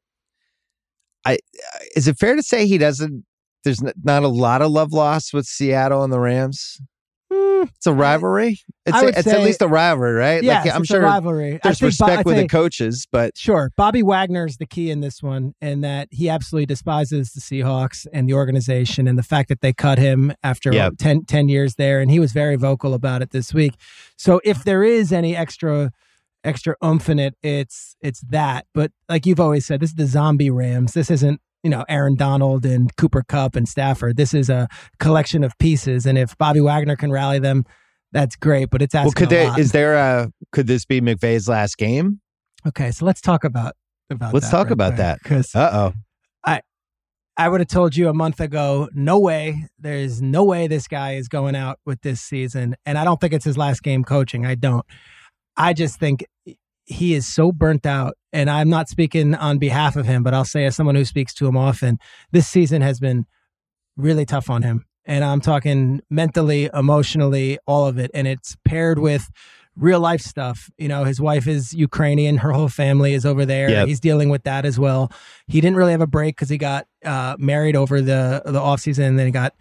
I 1.25 1.39
is 1.97 2.07
it 2.07 2.19
fair 2.19 2.37
to 2.37 2.43
say 2.43 2.67
he 2.67 2.79
doesn't 2.79 3.25
there's 3.65 3.83
not 3.83 4.23
a 4.23 4.29
lot 4.29 4.63
of 4.63 4.71
love 4.71 4.93
lost 4.93 5.35
with 5.35 5.47
Seattle 5.47 6.05
and 6.05 6.13
the 6.13 6.21
Rams? 6.21 6.81
Mm, 7.37 7.69
it's 7.77 7.87
a 7.87 7.93
rivalry. 7.93 8.59
It's, 8.85 8.97
a- 9.03 9.09
it's 9.09 9.27
at 9.27 9.43
least 9.43 9.61
a 9.63 9.69
rivalry, 9.69 10.13
right? 10.15 10.43
Yeah, 10.43 10.63
like 10.63 10.75
I'm 10.75 10.83
it's 10.83 10.91
sure 10.91 11.01
a 11.01 11.05
rivalry. 11.05 11.59
there's 11.63 11.65
I 11.65 11.69
think, 11.71 11.81
Bo- 11.81 11.87
respect 12.07 12.27
with 12.27 12.37
the 12.37 12.49
coaches, 12.49 13.07
but 13.11 13.37
Sure. 13.37 13.71
Bobby 13.77 14.03
Wagner's 14.03 14.57
the 14.59 14.67
key 14.67 14.91
in 14.91 15.01
this 15.01 15.23
one, 15.23 15.55
and 15.61 15.83
that 15.85 16.09
he 16.11 16.29
absolutely 16.29 16.67
despises 16.67 17.33
the 17.33 17.41
Seahawks 17.41 18.07
and 18.13 18.29
the 18.29 18.35
organization 18.35 19.07
and 19.09 19.19
the 19.19 19.23
fact 19.23 19.49
that 19.49 19.61
they 19.61 19.73
cut 19.73 19.99
him 19.99 20.33
after 20.43 20.73
Yeah. 20.73 20.91
10, 20.99 21.25
10 21.25 21.49
years 21.49 21.75
there. 21.77 22.01
And 22.01 22.11
he 22.11 22.21
was 22.21 22.33
very 22.33 22.57
vocal 22.57 22.95
about 22.95 23.23
it 23.23 23.31
this 23.31 23.53
week. 23.53 23.75
So 24.17 24.41
if 24.45 24.65
there 24.65 24.83
is 24.85 25.13
any 25.13 25.37
extra 25.37 25.91
extra 26.45 26.77
oomph 26.85 27.09
in 27.09 27.19
it, 27.19 27.35
it's 27.43 27.97
it's 28.01 28.21
that. 28.21 28.67
But 28.73 28.93
like 29.09 29.27
you've 29.27 29.41
always 29.41 29.67
said, 29.67 29.81
this 29.81 29.91
is 29.91 29.97
the 29.97 30.07
zombie 30.07 30.51
Rams. 30.51 30.93
This 30.93 31.11
isn't, 31.11 31.41
you 31.67 31.71
know 31.71 31.85
Aaron 31.89 32.15
Donald 32.15 32.65
and 32.65 32.95
Cooper 32.97 33.25
Kupp 33.29 33.57
and 33.57 33.69
Stafford. 33.69 34.17
This 34.17 34.33
is 34.33 34.49
a 34.49 34.69
collection 35.01 35.43
of 35.43 35.53
pieces, 35.59 36.07
and 36.07 36.17
if 36.17 36.39
Bobby 36.39 36.61
Wagner 36.61 36.95
can 36.95 37.11
rally 37.11 37.41
them, 37.41 37.65
that's 38.13 38.37
great. 38.37 38.71
But 38.71 38.83
it's 38.83 38.95
asking 38.95 39.07
Well, 39.07 39.13
could 39.15 39.33
a 39.33 39.35
they? 39.35 39.49
lot. 39.49 39.59
Is 39.59 39.73
there 39.73 39.95
a? 39.97 40.31
Could 40.53 40.69
this 40.69 40.85
be 40.85 41.01
McVay's 41.01 41.49
last 41.49 41.77
game? 41.77 42.21
okay, 42.69 42.93
so 42.93 43.05
let's 43.05 43.21
talk 43.21 43.43
about 43.43 43.75
about. 44.11 44.33
Let's 44.33 44.49
talk 44.49 44.71
about 44.71 44.97
that. 44.99 45.19
because 45.21 45.53
Uh 45.57 45.71
oh. 45.73 45.93
I 46.45 46.61
I 47.37 47.49
would 47.49 47.61
have 47.61 47.69
told 47.69 47.97
you 47.97 48.09
a 48.09 48.15
month 48.15 48.39
ago, 48.39 48.89
no 48.95 49.19
way. 49.19 49.67
There's 49.77 50.23
no 50.23 50.45
way 50.45 50.69
this 50.69 50.87
guy 50.87 51.15
is 51.15 51.27
going 51.27 51.57
out 51.57 51.81
with 51.85 52.01
this 52.03 52.21
season. 52.21 52.77
And 52.87 52.97
I 52.97 53.03
don't 53.03 53.21
think 53.21 53.33
it's 53.33 53.45
his 53.45 53.59
last 53.59 53.83
game 53.83 54.05
coaching. 54.05 54.47
I 54.47 54.55
don't. 54.55 54.87
I 55.57 55.73
just 55.73 55.99
think 55.99 56.25
he 56.87 57.15
is 57.15 57.27
so 57.27 57.53
burnt 57.53 57.85
out. 57.87 58.15
And 58.33 58.49
I'm 58.49 58.69
not 58.69 58.89
speaking 58.89 59.35
on 59.35 59.59
behalf 59.59 59.97
of 59.97 60.07
him, 60.07 60.23
but 60.23 60.35
I'll 60.35 60.45
say 60.45 60.65
as 60.65 60.77
someone 60.77 60.95
who 60.95 61.05
speaks 61.05 61.35
to 61.35 61.47
him 61.47 61.57
often, 61.57 61.99
this 62.33 62.49
season 62.49 62.83
has 62.83 63.01
been 63.01 63.27
really 63.97 64.25
tough 64.25 64.51
on 64.51 64.63
him. 64.63 64.85
And 65.05 65.25
I'm 65.25 65.41
talking 65.41 66.01
mentally, 66.11 66.69
emotionally, 66.73 67.59
all 67.67 67.87
of 67.87 67.99
it. 67.99 68.11
And 68.13 68.27
it's 68.27 68.57
paired 68.65 68.99
with 68.99 69.31
real 69.77 70.01
life 70.01 70.21
stuff. 70.21 70.71
You 70.79 70.89
know, 70.89 71.05
his 71.05 71.21
wife 71.21 71.47
is 71.47 71.73
Ukrainian, 71.73 72.39
her 72.39 72.53
whole 72.53 72.69
family 72.69 73.15
is 73.15 73.25
over 73.25 73.45
there. 73.45 73.71
Yep. 73.71 73.89
He's 73.89 74.01
dealing 74.01 74.29
with 74.29 74.45
that 74.45 74.65
as 74.65 74.79
well. 74.79 75.13
He 75.47 75.61
didn't 75.61 75.77
really 75.77 75.93
have 75.93 76.01
a 76.01 76.07
break 76.07 76.37
because 76.37 76.49
he 76.49 76.59
got 76.59 76.87
uh, 77.05 77.37
married 77.39 77.77
over 77.77 78.01
the 78.01 78.43
the 78.45 78.61
off 78.61 78.81
season, 78.81 79.05
and 79.05 79.19
then 79.19 79.27
he 79.27 79.33
got 79.33 79.55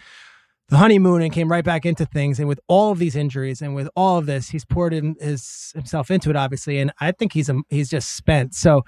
the 0.70 0.78
honeymoon 0.78 1.22
and 1.22 1.32
came 1.32 1.50
right 1.50 1.64
back 1.64 1.86
into 1.86 2.06
things. 2.06 2.40
And 2.40 2.48
with 2.48 2.60
all 2.68 2.92
of 2.92 3.00
these 3.00 3.16
injuries 3.16 3.62
and 3.62 3.76
with 3.76 3.90
all 3.96 4.18
of 4.18 4.26
this, 4.26 4.50
he's 4.50 4.66
poured 4.66 4.94
in 4.94 5.16
his 5.20 5.72
himself 5.76 6.10
into 6.10 6.30
it, 6.30 6.36
obviously. 6.36 6.80
And 6.80 6.92
I 7.00 7.12
think 7.12 7.34
he's 7.34 7.50
um, 7.50 7.64
he's 7.70 7.90
just 7.90 8.16
spent. 8.16 8.56
So 8.56 8.84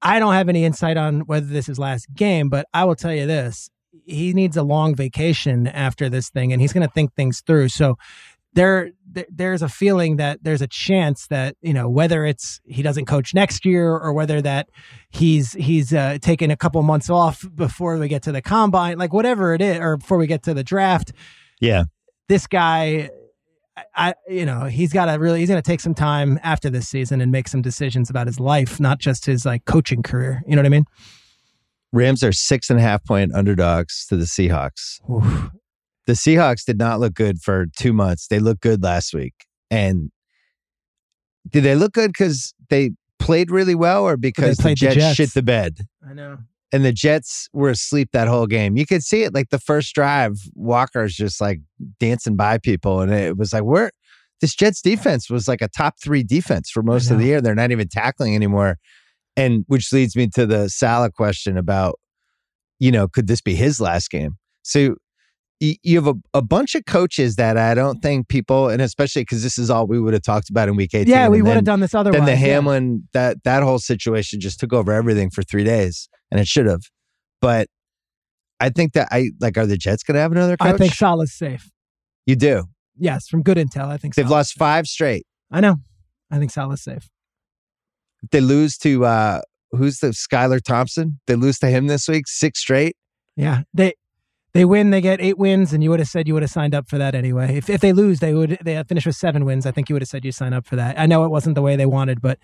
I 0.00 0.18
don't 0.18 0.34
have 0.34 0.48
any 0.48 0.64
insight 0.64 0.96
on 0.96 1.20
whether 1.20 1.46
this 1.46 1.68
is 1.68 1.78
last 1.78 2.06
game, 2.14 2.48
but 2.48 2.66
I 2.72 2.84
will 2.84 2.96
tell 2.96 3.12
you 3.12 3.26
this: 3.26 3.68
he 4.04 4.32
needs 4.32 4.56
a 4.56 4.62
long 4.62 4.94
vacation 4.94 5.66
after 5.66 6.08
this 6.08 6.30
thing, 6.30 6.52
and 6.52 6.62
he's 6.62 6.72
going 6.72 6.86
to 6.86 6.92
think 6.92 7.14
things 7.14 7.42
through. 7.46 7.68
So 7.68 7.96
there, 8.58 8.90
there 9.06 9.26
there's 9.30 9.62
a 9.62 9.68
feeling 9.68 10.16
that 10.16 10.40
there's 10.42 10.60
a 10.60 10.66
chance 10.66 11.28
that 11.28 11.56
you 11.62 11.72
know 11.72 11.88
whether 11.88 12.26
it's 12.26 12.60
he 12.64 12.82
doesn't 12.82 13.06
coach 13.06 13.32
next 13.32 13.64
year 13.64 13.90
or 13.96 14.12
whether 14.12 14.42
that 14.42 14.68
he's 15.10 15.52
he's 15.52 15.94
uh, 15.94 16.18
taking 16.20 16.50
a 16.50 16.56
couple 16.56 16.82
months 16.82 17.08
off 17.08 17.44
before 17.54 17.96
we 17.98 18.08
get 18.08 18.22
to 18.22 18.32
the 18.32 18.42
combine 18.42 18.98
like 18.98 19.12
whatever 19.12 19.54
it 19.54 19.62
is 19.62 19.78
or 19.78 19.96
before 19.96 20.18
we 20.18 20.26
get 20.26 20.42
to 20.42 20.54
the 20.54 20.64
draft 20.64 21.12
Yeah. 21.60 21.84
this 22.28 22.46
guy 22.48 23.10
I, 23.76 23.84
I 23.94 24.14
you 24.28 24.44
know 24.44 24.64
he's 24.64 24.92
got 24.92 25.06
to 25.06 25.12
really 25.12 25.38
he's 25.38 25.48
going 25.48 25.62
to 25.62 25.70
take 25.70 25.80
some 25.80 25.94
time 25.94 26.40
after 26.42 26.68
this 26.68 26.88
season 26.88 27.20
and 27.20 27.30
make 27.30 27.46
some 27.46 27.62
decisions 27.62 28.10
about 28.10 28.26
his 28.26 28.40
life 28.40 28.80
not 28.80 28.98
just 28.98 29.24
his 29.26 29.46
like 29.46 29.66
coaching 29.66 30.02
career 30.02 30.42
you 30.48 30.56
know 30.56 30.62
what 30.62 30.66
i 30.66 30.70
mean 30.70 30.84
Rams 31.92 32.22
are 32.22 32.32
six 32.32 32.70
and 32.70 32.78
a 32.78 32.82
half 32.82 33.04
point 33.04 33.32
underdogs 33.34 34.04
to 34.08 34.16
the 34.16 34.26
Seahawks. 34.26 35.00
Oof. 35.10 35.48
The 36.08 36.14
Seahawks 36.14 36.64
did 36.64 36.78
not 36.78 37.00
look 37.00 37.12
good 37.12 37.42
for 37.42 37.66
two 37.76 37.92
months. 37.92 38.28
They 38.28 38.38
looked 38.38 38.62
good 38.62 38.82
last 38.82 39.12
week. 39.12 39.34
And 39.70 40.10
did 41.50 41.64
they 41.64 41.74
look 41.76 41.92
good 41.92 42.14
because 42.14 42.54
they 42.70 42.92
played 43.18 43.50
really 43.50 43.74
well 43.74 44.04
or 44.04 44.16
because 44.16 44.56
the 44.56 44.62
played 44.62 44.78
the 44.78 44.86
Jets, 44.86 44.96
Jets. 44.96 45.16
shit 45.16 45.34
the 45.34 45.42
bed? 45.42 45.80
i 46.08 46.14
know 46.14 46.38
And 46.72 46.82
the 46.82 46.92
Jets 46.92 47.50
were 47.52 47.68
asleep 47.68 48.08
that 48.14 48.26
whole 48.26 48.46
game. 48.46 48.78
You 48.78 48.86
could 48.86 49.02
see 49.02 49.22
it 49.22 49.34
like 49.34 49.50
the 49.50 49.58
first 49.58 49.94
drive, 49.94 50.38
Walker's 50.54 51.14
just 51.14 51.42
like 51.42 51.60
dancing 52.00 52.36
by 52.36 52.56
people. 52.56 53.02
And 53.02 53.12
it 53.12 53.36
was 53.36 53.52
like, 53.52 53.64
where 53.64 53.90
this 54.40 54.54
Jets 54.54 54.80
defense 54.80 55.28
was 55.28 55.46
like 55.46 55.60
a 55.60 55.68
top 55.68 55.96
three 56.02 56.22
defense 56.22 56.70
for 56.70 56.82
most 56.82 57.10
of 57.10 57.18
the 57.18 57.26
year. 57.26 57.42
They're 57.42 57.54
not 57.54 57.70
even 57.70 57.88
tackling 57.88 58.34
anymore. 58.34 58.78
And 59.36 59.66
which 59.68 59.92
leads 59.92 60.16
me 60.16 60.28
to 60.28 60.46
the 60.46 60.70
Saleh 60.70 61.12
question 61.12 61.58
about, 61.58 61.98
you 62.78 62.90
know, 62.90 63.08
could 63.08 63.26
this 63.26 63.42
be 63.42 63.54
his 63.54 63.78
last 63.78 64.10
game? 64.10 64.38
So 64.62 64.80
y- 64.90 64.94
you 65.60 65.96
have 66.02 66.06
a, 66.06 66.14
a 66.34 66.42
bunch 66.42 66.74
of 66.74 66.84
coaches 66.86 67.36
that 67.36 67.56
I 67.56 67.74
don't 67.74 68.00
think 68.00 68.28
people, 68.28 68.68
and 68.68 68.80
especially 68.80 69.22
because 69.22 69.42
this 69.42 69.58
is 69.58 69.70
all 69.70 69.86
we 69.86 69.98
would 70.00 70.12
have 70.14 70.22
talked 70.22 70.48
about 70.50 70.68
in 70.68 70.76
week 70.76 70.94
18. 70.94 71.10
yeah 71.10 71.28
we 71.28 71.42
would 71.42 71.54
have 71.56 71.64
done 71.64 71.80
this 71.80 71.94
otherwise 71.94 72.18
then 72.20 72.26
the 72.26 72.32
yeah. 72.32 72.54
Hamlin 72.54 73.08
that 73.12 73.42
that 73.44 73.62
whole 73.62 73.78
situation 73.80 74.40
just 74.40 74.60
took 74.60 74.72
over 74.72 74.92
everything 74.92 75.30
for 75.30 75.42
three 75.42 75.64
days, 75.64 76.08
and 76.30 76.38
it 76.40 76.46
should 76.46 76.66
have. 76.66 76.82
But 77.40 77.68
I 78.60 78.70
think 78.70 78.92
that 78.92 79.08
I 79.10 79.30
like. 79.40 79.56
Are 79.58 79.66
the 79.66 79.76
Jets 79.76 80.02
going 80.02 80.14
to 80.14 80.20
have 80.20 80.32
another 80.32 80.56
coach? 80.56 80.74
i 80.74 80.76
think 80.76 80.92
saleh's 80.94 81.32
safe 81.32 81.70
you 82.26 82.36
do. 82.36 82.64
yes 82.96 83.26
from 83.28 83.42
good 83.42 83.56
intel 83.56 83.86
i 83.88 83.96
think 83.96 84.14
They've 84.14 84.24
Saleh's 84.24 84.30
lost 84.30 84.50
safe. 84.54 84.58
five 84.58 84.86
straight. 84.86 85.26
i 85.50 85.60
know 85.60 85.76
i 86.30 86.38
think 86.38 86.50
saleh's 86.50 86.82
safe 86.82 87.08
If 88.22 88.30
They 88.30 88.40
lose 88.40 88.76
to 88.78 89.04
uh 89.04 89.40
who's 89.72 89.98
the 90.00 90.08
Skylar 90.08 90.62
Thompson? 90.62 91.20
They 91.26 91.34
lose 91.34 91.58
to 91.58 91.66
him 91.68 91.88
this 91.88 92.08
week, 92.08 92.26
six 92.26 92.58
straight. 92.60 92.96
Yeah, 93.36 93.62
they 93.74 93.92
they 94.54 94.64
win. 94.64 94.90
They 94.90 95.00
get 95.00 95.20
eight 95.20 95.38
wins, 95.38 95.72
and 95.72 95.82
you 95.82 95.90
would 95.90 96.00
have 96.00 96.08
said 96.08 96.26
you 96.26 96.34
would 96.34 96.42
have 96.42 96.50
signed 96.50 96.74
up 96.74 96.88
for 96.88 96.98
that 96.98 97.14
anyway. 97.14 97.56
If 97.56 97.68
if 97.70 97.80
they 97.80 97.92
lose, 97.92 98.20
they 98.20 98.34
would 98.34 98.58
they 98.62 98.82
finish 98.84 99.06
with 99.06 99.16
seven 99.16 99.44
wins. 99.44 99.66
I 99.66 99.70
think 99.72 99.88
you 99.88 99.94
would 99.94 100.02
have 100.02 100.08
said 100.08 100.24
you 100.24 100.32
sign 100.32 100.52
up 100.52 100.66
for 100.66 100.76
that. 100.76 100.98
I 100.98 101.06
know 101.06 101.24
it 101.24 101.28
wasn't 101.28 101.54
the 101.54 101.62
way 101.62 101.76
they 101.76 101.86
wanted, 101.86 102.20
but 102.20 102.38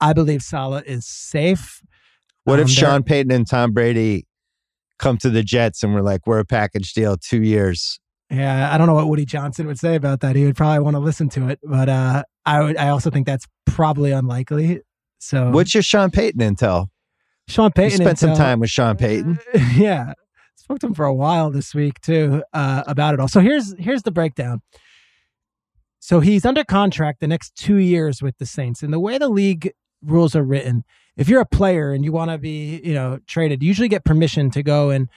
I 0.00 0.12
believe 0.12 0.42
Saleh 0.42 0.84
is 0.86 1.06
safe. 1.06 1.82
What 2.44 2.58
if 2.60 2.64
Um, 2.64 2.66
they're- 2.68 2.74
Sean 2.74 3.02
Payton 3.02 3.32
and 3.32 3.46
Tom 3.46 3.72
Brady 3.72 4.26
come 4.98 5.16
to 5.18 5.30
the 5.30 5.42
Jets 5.42 5.82
and 5.82 5.94
we're 5.94 6.00
like, 6.02 6.26
we're 6.26 6.38
a 6.38 6.44
package 6.44 6.92
deal, 6.92 7.16
two 7.16 7.42
years? 7.42 7.98
Yeah, 8.30 8.72
I 8.72 8.78
don't 8.78 8.86
know 8.86 8.94
what 8.94 9.08
Woody 9.08 9.24
Johnson 9.24 9.66
would 9.66 9.78
say 9.78 9.94
about 9.94 10.20
that. 10.20 10.36
He 10.36 10.44
would 10.44 10.56
probably 10.56 10.80
want 10.80 10.94
to 10.94 11.00
listen 11.00 11.28
to 11.30 11.48
it, 11.48 11.58
but 11.62 11.88
uh, 11.88 12.22
I 12.46 12.62
would. 12.62 12.76
I 12.76 12.90
also 12.90 13.10
think 13.10 13.26
that's 13.26 13.46
probably 13.66 14.12
unlikely. 14.12 14.82
So 15.18 15.50
What's 15.50 15.72
your 15.74 15.82
Sean 15.82 16.10
Payton 16.10 16.40
intel? 16.40 16.88
Sean 17.48 17.66
You 17.66 17.70
Payton 17.70 18.00
spent 18.02 18.18
some 18.18 18.34
time 18.34 18.60
with 18.60 18.68
Sean 18.70 18.96
Payton. 18.96 19.38
yeah, 19.76 20.12
spoke 20.58 20.80
to 20.80 20.86
him 20.86 20.94
for 20.94 21.06
a 21.06 21.14
while 21.14 21.50
this 21.50 21.74
week 21.74 22.00
too 22.00 22.42
uh, 22.52 22.82
about 22.86 23.14
it 23.14 23.20
all. 23.20 23.28
So 23.28 23.40
here's 23.40 23.74
here's 23.78 24.02
the 24.02 24.10
breakdown. 24.10 24.60
So 26.00 26.20
he's 26.20 26.44
under 26.44 26.64
contract 26.64 27.20
the 27.20 27.26
next 27.26 27.54
two 27.54 27.76
years 27.76 28.22
with 28.22 28.38
the 28.38 28.46
Saints, 28.46 28.82
and 28.82 28.92
the 28.92 29.00
way 29.00 29.18
the 29.18 29.28
league 29.28 29.72
rules 30.02 30.36
are 30.36 30.44
written, 30.44 30.84
if 31.16 31.28
you're 31.28 31.40
a 31.40 31.46
player 31.46 31.92
and 31.92 32.04
you 32.04 32.12
want 32.12 32.30
to 32.30 32.38
be 32.38 32.80
you 32.84 32.94
know 32.94 33.18
traded, 33.26 33.62
you 33.62 33.68
usually 33.68 33.88
get 33.88 34.04
permission 34.04 34.50
to 34.50 34.62
go 34.62 34.90
and 34.90 35.08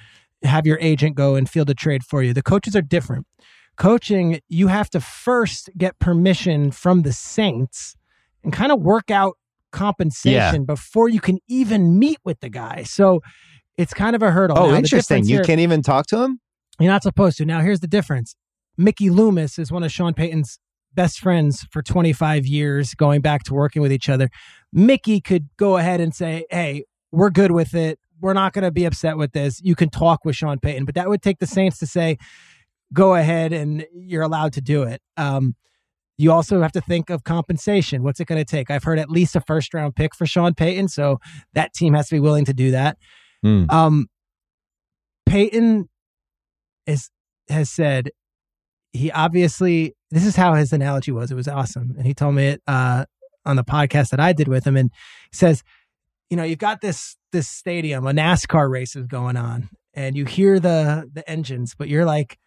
have 0.44 0.66
your 0.66 0.80
agent 0.80 1.16
go 1.16 1.36
and 1.36 1.50
field 1.50 1.70
a 1.70 1.74
trade 1.74 2.04
for 2.04 2.24
you. 2.24 2.34
The 2.34 2.42
coaches 2.42 2.76
are 2.76 2.82
different. 2.82 3.28
Coaching, 3.78 4.42
you 4.48 4.68
have 4.68 4.90
to 4.92 5.00
first 5.00 5.70
get 5.78 5.98
permission 6.00 6.72
from 6.72 7.02
the 7.02 7.14
Saints 7.14 7.96
and 8.44 8.54
kind 8.54 8.72
of 8.72 8.82
work 8.82 9.10
out 9.10 9.38
compensation 9.72 10.66
before 10.66 11.10
you 11.10 11.20
can 11.22 11.40
even 11.48 11.98
meet 11.98 12.20
with 12.24 12.40
the 12.42 12.50
guy. 12.50 12.84
So 12.84 13.22
it's 13.82 13.94
kind 13.94 14.16
of 14.16 14.22
a 14.22 14.32
hurdle. 14.32 14.58
Oh, 14.58 14.70
Now, 14.72 14.76
interesting. 14.78 15.26
You 15.26 15.38
here- 15.38 15.44
can't 15.44 15.60
even 15.60 15.82
talk 15.82 16.08
to 16.08 16.22
him? 16.24 16.40
You're 16.80 16.92
not 16.92 17.04
supposed 17.04 17.38
to. 17.38 17.46
Now, 17.46 17.62
here's 17.62 17.80
the 17.80 17.88
difference. 17.88 18.36
Mickey 18.78 19.10
Loomis 19.10 19.60
is 19.60 19.72
one 19.72 19.84
of 19.84 19.92
Sean 19.92 20.14
Payton's 20.14 20.60
best 20.94 21.20
friends 21.20 21.66
for 21.72 21.82
25 21.82 22.46
years, 22.46 22.94
going 22.96 23.22
back 23.22 23.44
to 23.44 23.54
working 23.54 23.82
with 23.82 23.92
each 23.92 24.10
other. 24.10 24.30
Mickey 24.74 25.22
could 25.22 25.50
go 25.58 25.78
ahead 25.78 26.02
and 26.02 26.14
say, 26.14 26.46
Hey, 26.50 26.86
we're 27.12 27.30
good 27.30 27.52
with 27.52 27.74
it. 27.76 28.00
We're 28.20 28.34
not 28.34 28.54
going 28.54 28.64
to 28.64 28.72
be 28.72 28.86
upset 28.86 29.18
with 29.18 29.32
this. 29.32 29.60
You 29.64 29.76
can 29.76 29.90
talk 29.90 30.26
with 30.26 30.36
Sean 30.36 30.60
Payton, 30.60 30.86
but 30.86 30.96
that 30.96 31.10
would 31.10 31.22
take 31.22 31.40
the 31.40 31.48
Saints 31.48 31.78
to 31.80 31.88
say, 31.88 32.18
Go 32.94 33.16
ahead 33.16 33.54
and 33.54 33.86
you're 33.94 34.24
allowed 34.24 34.54
to 34.54 34.62
do 34.62 34.84
it. 34.84 35.02
Um, 35.18 35.56
you 36.18 36.32
also 36.32 36.62
have 36.62 36.72
to 36.74 36.82
think 36.82 37.10
of 37.10 37.24
compensation. 37.24 38.04
What's 38.04 38.20
it 38.20 38.26
going 38.26 38.40
to 38.40 38.46
take? 38.46 38.70
I've 38.70 38.84
heard 38.84 39.00
at 39.00 39.10
least 39.10 39.36
a 39.36 39.42
first 39.42 39.74
round 39.74 39.96
pick 39.96 40.14
for 40.16 40.26
Sean 40.26 40.54
Payton, 40.54 40.90
so 40.90 41.20
that 41.54 41.74
team 41.74 41.94
has 41.94 42.10
to 42.10 42.16
be 42.16 42.20
willing 42.20 42.46
to 42.46 42.54
do 42.54 42.72
that. 42.72 42.98
Hmm. 43.44 43.66
Um, 43.70 44.08
Peyton 45.26 45.90
is 46.86 47.10
has 47.50 47.70
said 47.70 48.12
he 48.94 49.12
obviously 49.12 49.96
this 50.10 50.26
is 50.26 50.36
how 50.36 50.54
his 50.54 50.74
analogy 50.74 51.12
was. 51.12 51.32
It 51.32 51.36
was 51.36 51.48
awesome, 51.48 51.96
and 51.98 52.06
he 52.06 52.14
told 52.14 52.36
me 52.36 52.48
it 52.48 52.62
uh, 52.68 53.06
on 53.46 53.56
the 53.56 53.64
podcast 53.64 54.10
that 54.10 54.20
I 54.20 54.34
did 54.34 54.48
with 54.48 54.66
him. 54.66 54.76
And 54.76 54.92
he 55.32 55.36
says, 55.36 55.64
you 56.30 56.38
know, 56.38 56.44
you've 56.44 56.60
got 56.60 56.82
this 56.82 57.16
this 57.32 57.48
stadium, 57.48 58.06
a 58.06 58.12
NASCAR 58.12 58.70
race 58.70 58.96
is 58.96 59.08
going 59.08 59.38
on, 59.38 59.70
and 59.94 60.16
you 60.16 60.26
hear 60.26 60.60
the 60.60 61.10
the 61.12 61.28
engines, 61.30 61.76
but 61.78 61.88
you're 61.88 62.06
like 62.06 62.38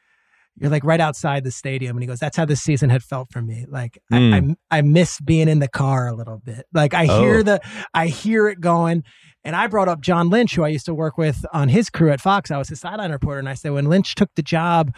you're 0.59 0.71
like 0.71 0.85
right 0.85 1.01
outside 1.01 1.43
the 1.45 1.51
stadium 1.51 1.97
and 1.97 2.03
he 2.03 2.07
goes 2.07 2.21
that's 2.21 2.37
how 2.37 2.45
this 2.45 2.63
season 2.63 2.89
had 2.91 3.03
felt 3.03 3.31
for 3.31 3.43
me. 3.43 3.67
Like 3.69 3.99
I, 4.13 4.19
hmm. 4.19 4.53
I 4.71 4.79
i 4.79 4.83
miss 4.83 5.21
being 5.21 5.49
in 5.49 5.59
the 5.59 5.69
car 5.69 6.07
a 6.09 6.15
little 6.15 6.39
bit. 6.45 6.67
Like 6.73 6.95
i 6.95 7.07
Oh. 7.09 7.21
hear 7.21 7.43
the 7.43 7.61
i 7.93 8.07
hear 8.07 8.49
it 8.49 8.61
going 8.61 9.03
and 9.43 9.57
i 9.57 9.67
brought 9.67 9.89
up 9.89 10.01
john 10.01 10.31
lynch 10.31 10.55
who 10.55 10.63
i 10.65 10.69
used 10.69 10.87
to 10.87 10.95
work 10.95 11.19
with 11.19 11.45
on 11.53 11.69
his 11.69 11.91
crew 11.91 12.11
at 12.11 12.21
fox. 12.21 12.51
I 12.51 12.59
was 12.59 12.69
his 12.69 12.81
sideline 12.81 13.11
reporter 13.13 13.39
and 13.41 13.49
i 13.49 13.55
said 13.55 13.73
when 13.73 13.87
lynch 13.87 14.15
took 14.15 14.31
the 14.37 14.43
job 14.43 14.95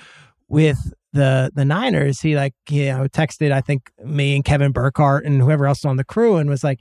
with 0.49 0.93
the 1.13 1.51
the 1.55 1.65
niners 1.65 2.21
he 2.21 2.37
like 2.37 2.53
you 2.69 2.87
know 2.87 3.07
texted 3.09 3.51
i 3.51 3.61
think 3.63 3.91
me 4.05 4.35
and 4.37 4.45
kevin 4.45 4.73
burkhardt 4.73 5.25
and 5.25 5.41
whoever 5.41 5.67
else 5.67 5.85
on 5.87 5.97
the 5.97 6.05
crew 6.05 6.37
and 6.37 6.51
was 6.51 6.63
like 6.63 6.81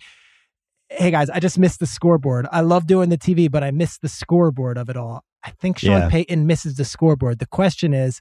hey 0.90 1.10
guys 1.12 1.30
i 1.30 1.40
just 1.40 1.58
missed 1.58 1.80
the 1.80 1.86
scoreboard. 1.88 2.46
I 2.52 2.62
love 2.62 2.86
doing 2.88 3.08
the 3.10 3.18
tv 3.18 3.50
but 3.50 3.64
i 3.64 3.72
missed 3.72 4.02
the 4.02 4.10
scoreboard 4.10 4.78
of 4.78 4.90
it 4.90 4.98
all 4.98 5.24
i 5.44 5.52
think 5.52 5.80
sean 5.80 5.92
Yeah. 6.02 6.10
payton 6.10 6.46
misses 6.46 6.76
the 6.76 6.84
scoreboard. 6.86 7.40
The 7.40 7.46
question 7.48 7.94
is 7.94 8.20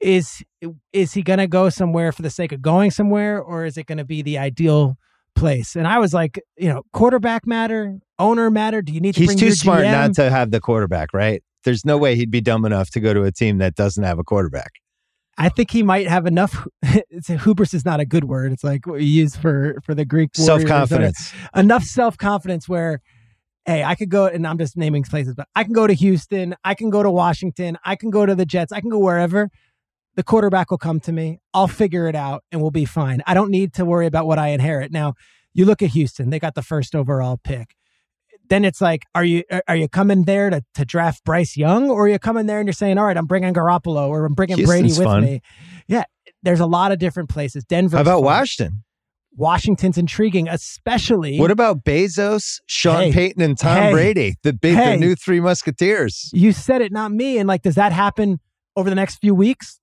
is 0.00 0.42
is 0.92 1.14
he 1.14 1.22
going 1.22 1.38
to 1.38 1.46
go 1.46 1.68
somewhere 1.68 2.12
for 2.12 2.22
the 2.22 2.30
sake 2.30 2.52
of 2.52 2.60
going 2.60 2.90
somewhere 2.90 3.40
or 3.40 3.64
is 3.64 3.76
it 3.76 3.86
going 3.86 3.98
to 3.98 4.04
be 4.04 4.22
the 4.22 4.36
ideal 4.36 4.96
place. 5.34 5.76
And 5.76 5.86
I 5.86 5.98
was 5.98 6.14
like, 6.14 6.40
you 6.56 6.68
know, 6.68 6.82
quarterback 6.92 7.46
matter, 7.46 7.98
owner 8.18 8.50
matter. 8.50 8.82
Do 8.82 8.92
you 8.92 9.00
need 9.00 9.14
to 9.14 9.20
He's 9.20 9.34
too 9.34 9.52
smart 9.52 9.82
GM? 9.84 9.92
not 9.92 10.14
to 10.14 10.30
have 10.30 10.50
the 10.50 10.60
quarterback, 10.60 11.12
right? 11.12 11.42
There's 11.64 11.84
no 11.84 11.98
way 11.98 12.14
he'd 12.14 12.30
be 12.30 12.40
dumb 12.40 12.64
enough 12.64 12.90
to 12.90 13.00
go 13.00 13.14
to 13.14 13.22
a 13.22 13.32
team 13.32 13.58
that 13.58 13.74
doesn't 13.74 14.04
have 14.04 14.18
a 14.18 14.24
quarterback. 14.24 14.72
I 15.36 15.48
think 15.48 15.70
he 15.70 15.82
might 15.82 16.06
have 16.06 16.26
enough. 16.26 16.66
It's, 17.10 17.28
hubris 17.28 17.74
is 17.74 17.84
not 17.84 18.00
a 18.00 18.04
good 18.04 18.24
word. 18.24 18.52
It's 18.52 18.64
like 18.64 18.86
what 18.86 19.00
you 19.00 19.22
use 19.22 19.36
for 19.36 19.80
for 19.84 19.94
the 19.94 20.04
Greek. 20.04 20.30
Self 20.34 20.64
confidence. 20.64 21.32
enough 21.54 21.84
self 21.84 22.16
confidence 22.18 22.68
where, 22.68 23.00
hey, 23.64 23.82
I 23.82 23.94
could 23.94 24.10
go, 24.10 24.26
and 24.26 24.46
I'm 24.46 24.58
just 24.58 24.76
naming 24.76 25.02
places, 25.04 25.34
but 25.36 25.48
I 25.54 25.64
can 25.64 25.72
go 25.72 25.86
to 25.86 25.94
Houston, 25.94 26.54
I 26.64 26.74
can 26.74 26.90
go 26.90 27.02
to 27.02 27.10
Washington, 27.10 27.78
I 27.84 27.96
can 27.96 28.10
go 28.10 28.26
to 28.26 28.34
the 28.34 28.44
Jets, 28.44 28.72
I 28.72 28.80
can 28.80 28.90
go 28.90 28.98
wherever. 28.98 29.50
The 30.16 30.22
quarterback 30.22 30.70
will 30.70 30.78
come 30.78 31.00
to 31.00 31.12
me. 31.12 31.40
I'll 31.52 31.66
figure 31.68 32.06
it 32.08 32.14
out 32.14 32.44
and 32.52 32.60
we'll 32.60 32.70
be 32.70 32.84
fine. 32.84 33.22
I 33.26 33.34
don't 33.34 33.50
need 33.50 33.72
to 33.74 33.84
worry 33.84 34.06
about 34.06 34.26
what 34.26 34.38
I 34.38 34.48
inherit. 34.48 34.92
Now, 34.92 35.14
you 35.52 35.64
look 35.64 35.82
at 35.82 35.90
Houston, 35.90 36.30
they 36.30 36.38
got 36.38 36.54
the 36.54 36.62
first 36.62 36.94
overall 36.94 37.38
pick. 37.42 37.74
Then 38.50 38.64
it's 38.64 38.80
like, 38.80 39.02
are 39.14 39.24
you 39.24 39.42
uh, 39.50 39.60
are 39.66 39.76
you 39.76 39.88
coming 39.88 40.24
there 40.24 40.50
to, 40.50 40.62
to 40.74 40.84
draft 40.84 41.24
Bryce 41.24 41.56
Young, 41.56 41.88
or 41.88 42.04
are 42.04 42.08
you 42.08 42.18
coming 42.18 42.44
there 42.46 42.58
and 42.60 42.66
you're 42.66 42.74
saying, 42.74 42.98
all 42.98 43.06
right, 43.06 43.16
I'm 43.16 43.24
bringing 43.26 43.54
Garoppolo, 43.54 44.08
or 44.08 44.26
I'm 44.26 44.34
bringing 44.34 44.62
Brady 44.66 44.88
with 44.88 45.02
fun. 45.02 45.22
me? 45.24 45.40
Yeah, 45.88 46.04
there's 46.42 46.60
a 46.60 46.66
lot 46.66 46.92
of 46.92 46.98
different 46.98 47.30
places. 47.30 47.64
Denver. 47.64 47.96
How 47.96 48.02
about 48.02 48.22
Washington? 48.22 48.84
Washington's 49.36 49.96
intriguing, 49.98 50.46
especially. 50.48 51.38
What 51.40 51.50
about 51.50 51.84
Bezos, 51.84 52.60
Sean 52.66 53.04
Hey. 53.04 53.12
Payton, 53.12 53.42
and 53.42 53.58
Tom 53.58 53.76
Hey. 53.82 53.90
Brady, 53.92 54.34
the 54.42 54.52
big, 54.52 54.76
Hey. 54.76 54.92
the 54.92 54.96
new 54.98 55.14
three 55.16 55.40
musketeers? 55.40 56.30
you 56.34 56.52
said 56.52 56.82
it, 56.82 56.92
not 56.92 57.12
me. 57.12 57.38
And 57.38 57.48
like, 57.48 57.62
does 57.62 57.74
that 57.76 57.92
happen 57.92 58.40
over 58.76 58.88
the 58.90 58.94
next 58.94 59.16
few 59.16 59.34
weeks? 59.34 59.80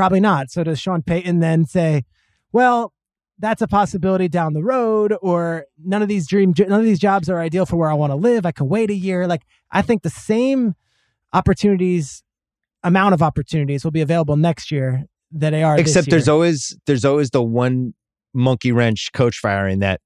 Probably 0.00 0.20
not. 0.20 0.50
So 0.50 0.64
does 0.64 0.80
Sean 0.80 1.02
Payton 1.02 1.40
then 1.40 1.66
say, 1.66 2.06
well, 2.52 2.94
that's 3.38 3.60
a 3.60 3.68
possibility 3.68 4.28
down 4.28 4.54
the 4.54 4.62
road, 4.62 5.14
or 5.20 5.66
none 5.78 6.00
of 6.00 6.08
these 6.08 6.26
dream, 6.26 6.54
none 6.58 6.72
of 6.80 6.84
these 6.86 6.98
jobs 6.98 7.28
are 7.28 7.38
ideal 7.38 7.66
for 7.66 7.76
where 7.76 7.90
I 7.90 7.92
want 7.92 8.10
to 8.10 8.14
live. 8.16 8.46
I 8.46 8.52
can 8.52 8.66
wait 8.66 8.88
a 8.88 8.94
year. 8.94 9.26
Like, 9.26 9.42
I 9.70 9.82
think 9.82 10.00
the 10.00 10.08
same 10.08 10.74
opportunities, 11.34 12.22
amount 12.82 13.12
of 13.12 13.20
opportunities 13.20 13.84
will 13.84 13.90
be 13.90 14.00
available 14.00 14.38
next 14.38 14.70
year 14.70 15.04
that 15.32 15.50
they 15.50 15.62
are. 15.62 15.76
this 15.76 15.88
Except 15.88 16.08
there's 16.08 16.28
always 16.28 16.74
there's 16.86 17.04
always 17.04 17.28
the 17.28 17.42
one 17.42 17.92
monkey 18.32 18.72
wrench 18.72 19.10
coach 19.12 19.36
firing 19.36 19.80
that 19.80 20.00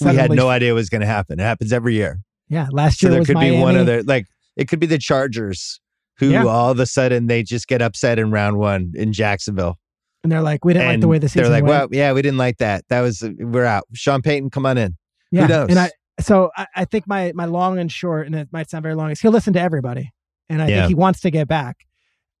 we 0.00 0.14
had 0.14 0.30
no 0.30 0.48
idea 0.48 0.74
was 0.74 0.88
going 0.88 1.00
to 1.00 1.08
happen. 1.08 1.40
It 1.40 1.42
happens 1.42 1.72
every 1.72 1.94
year. 1.94 2.20
Yeah, 2.48 2.68
last 2.70 3.00
So 3.00 3.06
year 3.08 3.10
there 3.10 3.18
was 3.18 3.26
could 3.26 3.34
Miami. 3.34 3.56
be 3.56 3.62
one 3.62 3.76
other 3.76 4.04
like 4.04 4.26
it 4.56 4.68
could 4.68 4.78
be 4.78 4.86
the 4.86 4.98
Chargers 4.98 5.80
who 6.22 6.30
Yeah. 6.30 6.44
all 6.44 6.70
of 6.70 6.78
a 6.80 6.86
sudden 6.86 7.26
they 7.26 7.42
just 7.42 7.66
get 7.68 7.82
upset 7.82 8.18
in 8.18 8.30
round 8.30 8.58
one 8.58 8.92
in 8.94 9.12
Jacksonville. 9.12 9.78
and 10.22 10.30
they're 10.30 10.40
like, 10.42 10.64
we 10.64 10.72
didn't 10.72 10.88
like 10.88 11.00
the 11.00 11.08
way 11.08 11.18
the 11.18 11.28
season 11.28 11.42
they're 11.44 11.52
like, 11.52 11.64
went. 11.64 11.90
well, 11.90 11.98
yeah, 11.98 12.12
we 12.12 12.22
didn't 12.22 12.38
like 12.38 12.58
that. 12.58 12.84
That 12.88 13.00
was 13.00 13.24
we're 13.38 13.64
out. 13.64 13.84
Sean 13.92 14.22
Payton, 14.22 14.50
come 14.50 14.66
on 14.66 14.78
in. 14.78 14.96
Yeah, 15.32 15.46
knows? 15.46 15.68
and 15.70 15.78
I 15.78 15.90
so 16.20 16.50
I, 16.56 16.66
I 16.76 16.84
think 16.84 17.06
my 17.08 17.32
my 17.34 17.46
long 17.46 17.78
and 17.78 17.90
short, 17.90 18.26
and 18.26 18.34
it 18.36 18.48
might 18.52 18.70
sound 18.70 18.82
very 18.82 18.94
long, 18.94 19.10
is 19.10 19.20
he'll 19.20 19.32
listen 19.32 19.52
to 19.54 19.60
everybody, 19.60 20.12
and 20.48 20.62
I 20.62 20.68
Yeah. 20.68 20.76
think 20.76 20.88
he 20.88 20.94
wants 20.94 21.20
to 21.20 21.30
get 21.30 21.48
back. 21.48 21.86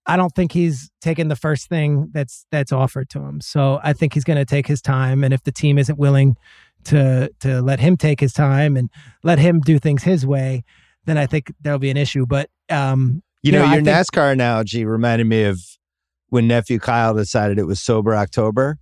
I 0.06 0.16
don't 0.16 0.34
think 0.34 0.52
he's 0.52 0.90
taking 1.00 1.28
the 1.28 1.36
first 1.36 1.68
thing 1.68 2.10
that's 2.12 2.46
that's 2.52 2.70
offered 2.72 3.08
to 3.10 3.20
him. 3.20 3.40
So 3.40 3.80
I 3.82 3.92
think 3.94 4.14
he's 4.14 4.24
going 4.24 4.36
to 4.38 4.44
take 4.44 4.66
his 4.66 4.80
time, 4.82 5.24
and 5.24 5.32
if 5.34 5.42
the 5.44 5.52
team 5.52 5.78
isn't 5.78 5.98
willing 5.98 6.36
to 6.84 7.30
to 7.40 7.62
let 7.62 7.80
him 7.80 7.96
take 7.96 8.20
his 8.20 8.32
time 8.32 8.76
and 8.76 8.90
let 9.22 9.38
him 9.38 9.60
do 9.60 9.78
things 9.78 10.02
his 10.02 10.26
way, 10.26 10.64
then 11.06 11.16
I 11.18 11.26
think 11.26 11.52
there'll 11.60 11.78
be 11.78 11.90
an 11.90 11.96
issue. 11.96 12.26
But 12.26 12.50
um, 12.68 13.22
You 13.42 13.52
You 13.52 13.58
know, 13.58 13.66
know, 13.66 13.72
your 13.74 13.84
think- 13.84 13.88
NASCAR 13.96 14.32
analogy 14.32 14.84
reminded 14.84 15.26
me 15.26 15.44
of 15.44 15.60
when 16.28 16.48
nephew 16.48 16.78
Kyle 16.78 17.14
decided 17.14 17.58
it 17.58 17.66
was 17.66 17.80
sober 17.80 18.14
October 18.14 18.78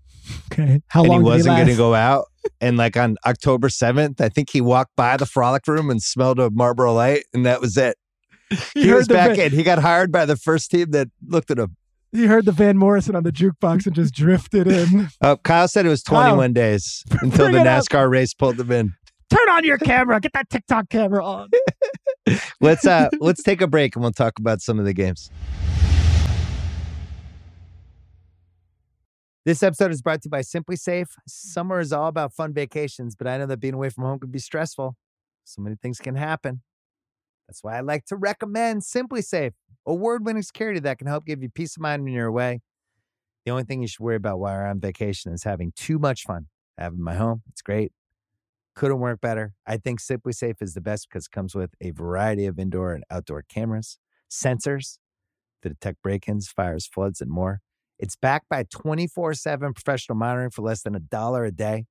okay, 0.52 0.80
how 0.88 1.00
and 1.02 1.08
long 1.10 1.20
he 1.20 1.24
wasn't 1.24 1.56
going 1.56 1.68
to 1.68 1.76
go 1.76 1.94
out. 1.94 2.26
And 2.60 2.76
like 2.76 2.96
on 2.96 3.16
October 3.26 3.68
7th, 3.68 4.20
I 4.20 4.28
think 4.28 4.50
he 4.50 4.60
walked 4.60 4.94
by 4.96 5.16
the 5.16 5.26
frolic 5.26 5.66
room 5.66 5.90
and 5.90 6.02
smelled 6.02 6.38
a 6.38 6.50
Marlboro 6.50 6.94
Light, 6.94 7.24
and 7.34 7.44
that 7.46 7.60
was 7.60 7.76
it. 7.76 7.96
He, 8.74 8.92
was 8.92 9.06
back 9.06 9.38
in. 9.38 9.52
He 9.52 9.62
got 9.62 9.78
hired 9.78 10.10
by 10.10 10.26
the 10.26 10.36
first 10.36 10.70
team 10.72 10.90
that 10.90 11.08
looked 11.26 11.50
at 11.52 11.58
him. 11.58 11.76
He 12.10 12.26
heard 12.26 12.46
the 12.46 12.52
Van 12.52 12.76
Morrison 12.76 13.14
on 13.14 13.22
the 13.22 13.30
jukebox 13.30 13.86
and 13.86 13.94
just 13.94 14.12
drifted 14.12 14.66
in. 14.66 15.08
Uh, 15.20 15.36
Kyle 15.44 15.68
said 15.68 15.86
it 15.86 15.88
was 15.90 16.02
Kyle, 16.02 16.30
21 16.34 16.52
days 16.52 17.04
until 17.20 17.52
the 17.52 17.60
it 17.60 17.66
up. 17.66 17.84
NASCAR 17.84 18.10
race 18.10 18.34
pulled 18.34 18.58
him 18.58 18.72
in. 18.72 18.94
Turn 19.30 19.48
on 19.50 19.64
your 19.64 19.78
camera. 19.78 20.18
Get 20.18 20.32
that 20.32 20.50
TikTok 20.50 20.88
camera 20.88 21.24
on. 21.24 21.50
Let's 22.60 22.86
uh 22.86 23.08
let's 23.20 23.42
take 23.42 23.60
a 23.60 23.66
break 23.66 23.96
and 23.96 24.02
we'll 24.02 24.12
talk 24.12 24.38
about 24.38 24.60
some 24.60 24.78
of 24.78 24.84
the 24.84 24.92
games. 24.92 25.30
This 29.44 29.62
episode 29.62 29.90
is 29.90 30.02
brought 30.02 30.22
to 30.22 30.26
you 30.26 30.30
by 30.30 30.40
SimpliSafe. 30.40 31.08
Summer 31.26 31.80
is 31.80 31.92
all 31.92 32.08
about 32.08 32.34
fun 32.34 32.52
vacations, 32.52 33.16
but 33.16 33.26
I 33.26 33.38
know 33.38 33.46
that 33.46 33.58
being 33.58 33.74
away 33.74 33.88
from 33.88 34.04
home 34.04 34.18
can 34.18 34.30
be 34.30 34.38
stressful. 34.38 34.96
So 35.44 35.62
many 35.62 35.76
things 35.76 35.98
can 35.98 36.14
happen. 36.14 36.62
That's 37.48 37.64
why 37.64 37.78
I 37.78 37.80
like 37.80 38.04
to 38.06 38.16
recommend 38.16 38.82
SimpliSafe, 38.82 39.52
award-winning 39.86 40.42
security 40.42 40.78
that 40.80 40.98
can 40.98 41.06
help 41.06 41.24
give 41.24 41.42
you 41.42 41.48
peace 41.48 41.76
of 41.76 41.82
mind 41.82 42.04
when 42.04 42.12
you're 42.12 42.26
away. 42.26 42.60
The 43.44 43.50
only 43.50 43.64
thing 43.64 43.80
you 43.80 43.88
should 43.88 44.00
worry 44.00 44.16
about 44.16 44.38
while 44.38 44.54
you're 44.54 44.66
on 44.66 44.78
vacation 44.78 45.32
is 45.32 45.42
having 45.42 45.72
too 45.74 45.98
much 45.98 46.24
fun. 46.24 46.46
In 46.78 47.02
my 47.02 47.14
home. 47.14 47.42
It's 47.50 47.60
great. 47.60 47.92
Couldn't 48.80 49.00
work 49.00 49.20
better. 49.20 49.52
I 49.66 49.76
think 49.76 50.00
SimpliSafe 50.00 50.62
is 50.62 50.72
the 50.72 50.80
best 50.80 51.06
because 51.06 51.26
it 51.26 51.32
comes 51.32 51.54
with 51.54 51.74
a 51.82 51.90
variety 51.90 52.46
of 52.46 52.58
indoor 52.58 52.94
and 52.94 53.04
outdoor 53.10 53.42
cameras, 53.42 53.98
sensors 54.32 54.96
to 55.60 55.68
detect 55.68 56.02
break 56.02 56.26
ins, 56.26 56.48
fires, 56.48 56.86
floods, 56.86 57.20
and 57.20 57.30
more. 57.30 57.60
It's 57.98 58.16
backed 58.16 58.48
by 58.48 58.64
24 58.70 59.34
7 59.34 59.74
professional 59.74 60.16
monitoring 60.16 60.48
for 60.48 60.62
less 60.62 60.80
than 60.80 60.94
a 60.94 60.98
dollar 60.98 61.44
a 61.44 61.52
day. 61.52 61.84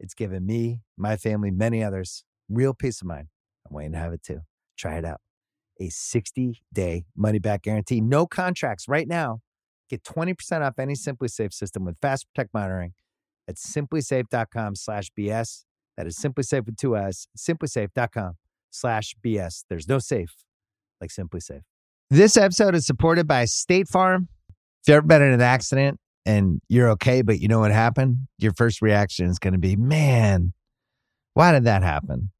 It's 0.00 0.14
given 0.14 0.46
me, 0.46 0.80
my 0.96 1.18
family, 1.18 1.50
many 1.50 1.84
others 1.84 2.24
real 2.48 2.72
peace 2.72 3.02
of 3.02 3.08
mind. 3.08 3.28
I'm 3.68 3.76
waiting 3.76 3.92
to 3.92 3.98
have 3.98 4.14
it 4.14 4.22
too. 4.22 4.40
Try 4.78 4.96
it 4.96 5.04
out. 5.04 5.20
A 5.78 5.90
60 5.90 6.62
day 6.72 7.04
money 7.14 7.40
back 7.40 7.60
guarantee, 7.60 8.00
no 8.00 8.26
contracts 8.26 8.88
right 8.88 9.06
now. 9.06 9.40
Get 9.90 10.02
20% 10.02 10.62
off 10.62 10.78
any 10.78 10.94
SimpliSafe 10.94 11.52
system 11.52 11.84
with 11.84 11.98
Fast 12.00 12.26
Protect 12.32 12.54
monitoring 12.54 12.94
at 13.46 13.56
simplisafe.com 13.56 14.76
slash 14.76 15.10
BS. 15.18 15.64
That 15.96 16.06
is 16.06 16.16
SimpliSafe 16.16 16.66
with 16.66 16.76
two 16.76 16.96
S, 16.96 17.26
simplisafe.com 17.36 18.34
slash 18.70 19.14
BS. 19.24 19.64
There's 19.68 19.88
no 19.88 19.98
safe 19.98 20.34
like 21.00 21.10
SimpliSafe. 21.10 21.62
This 22.10 22.36
episode 22.36 22.74
is 22.74 22.86
supported 22.86 23.26
by 23.26 23.46
State 23.46 23.88
Farm. 23.88 24.28
If 24.48 24.88
you've 24.88 24.96
ever 24.96 25.06
been 25.06 25.22
in 25.22 25.32
an 25.32 25.40
accident 25.40 25.98
and 26.24 26.60
you're 26.68 26.90
okay, 26.90 27.22
but 27.22 27.40
you 27.40 27.48
know 27.48 27.60
what 27.60 27.72
happened, 27.72 28.28
your 28.38 28.52
first 28.52 28.82
reaction 28.82 29.26
is 29.26 29.38
going 29.38 29.54
to 29.54 29.58
be, 29.58 29.74
man, 29.74 30.52
why 31.34 31.52
did 31.52 31.64
that 31.64 31.82
happen? 31.82 32.30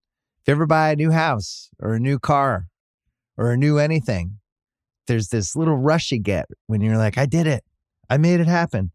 If 0.43 0.49
you 0.49 0.53
ever 0.53 0.67
buy 0.67 0.93
a 0.93 0.97
new 0.97 1.11
house 1.11 1.71
or 1.81 1.95
a 1.95 2.01
new 2.01 2.19
car 2.19 2.69
or 3.37 3.51
a 3.51 3.57
new 3.57 3.79
anything, 3.79 4.39
there's 5.07 5.29
this 5.29 5.57
little 5.57 5.77
rush 5.77 6.13
you 6.13 6.21
get 6.21 6.47
when 6.67 6.81
you're 6.81 6.97
like, 6.97 7.19
I 7.19 7.27
did 7.27 7.47
it. 7.47 7.65
I 8.09 8.19
made 8.19 8.41
it 8.41 8.47
happen. 8.47 8.93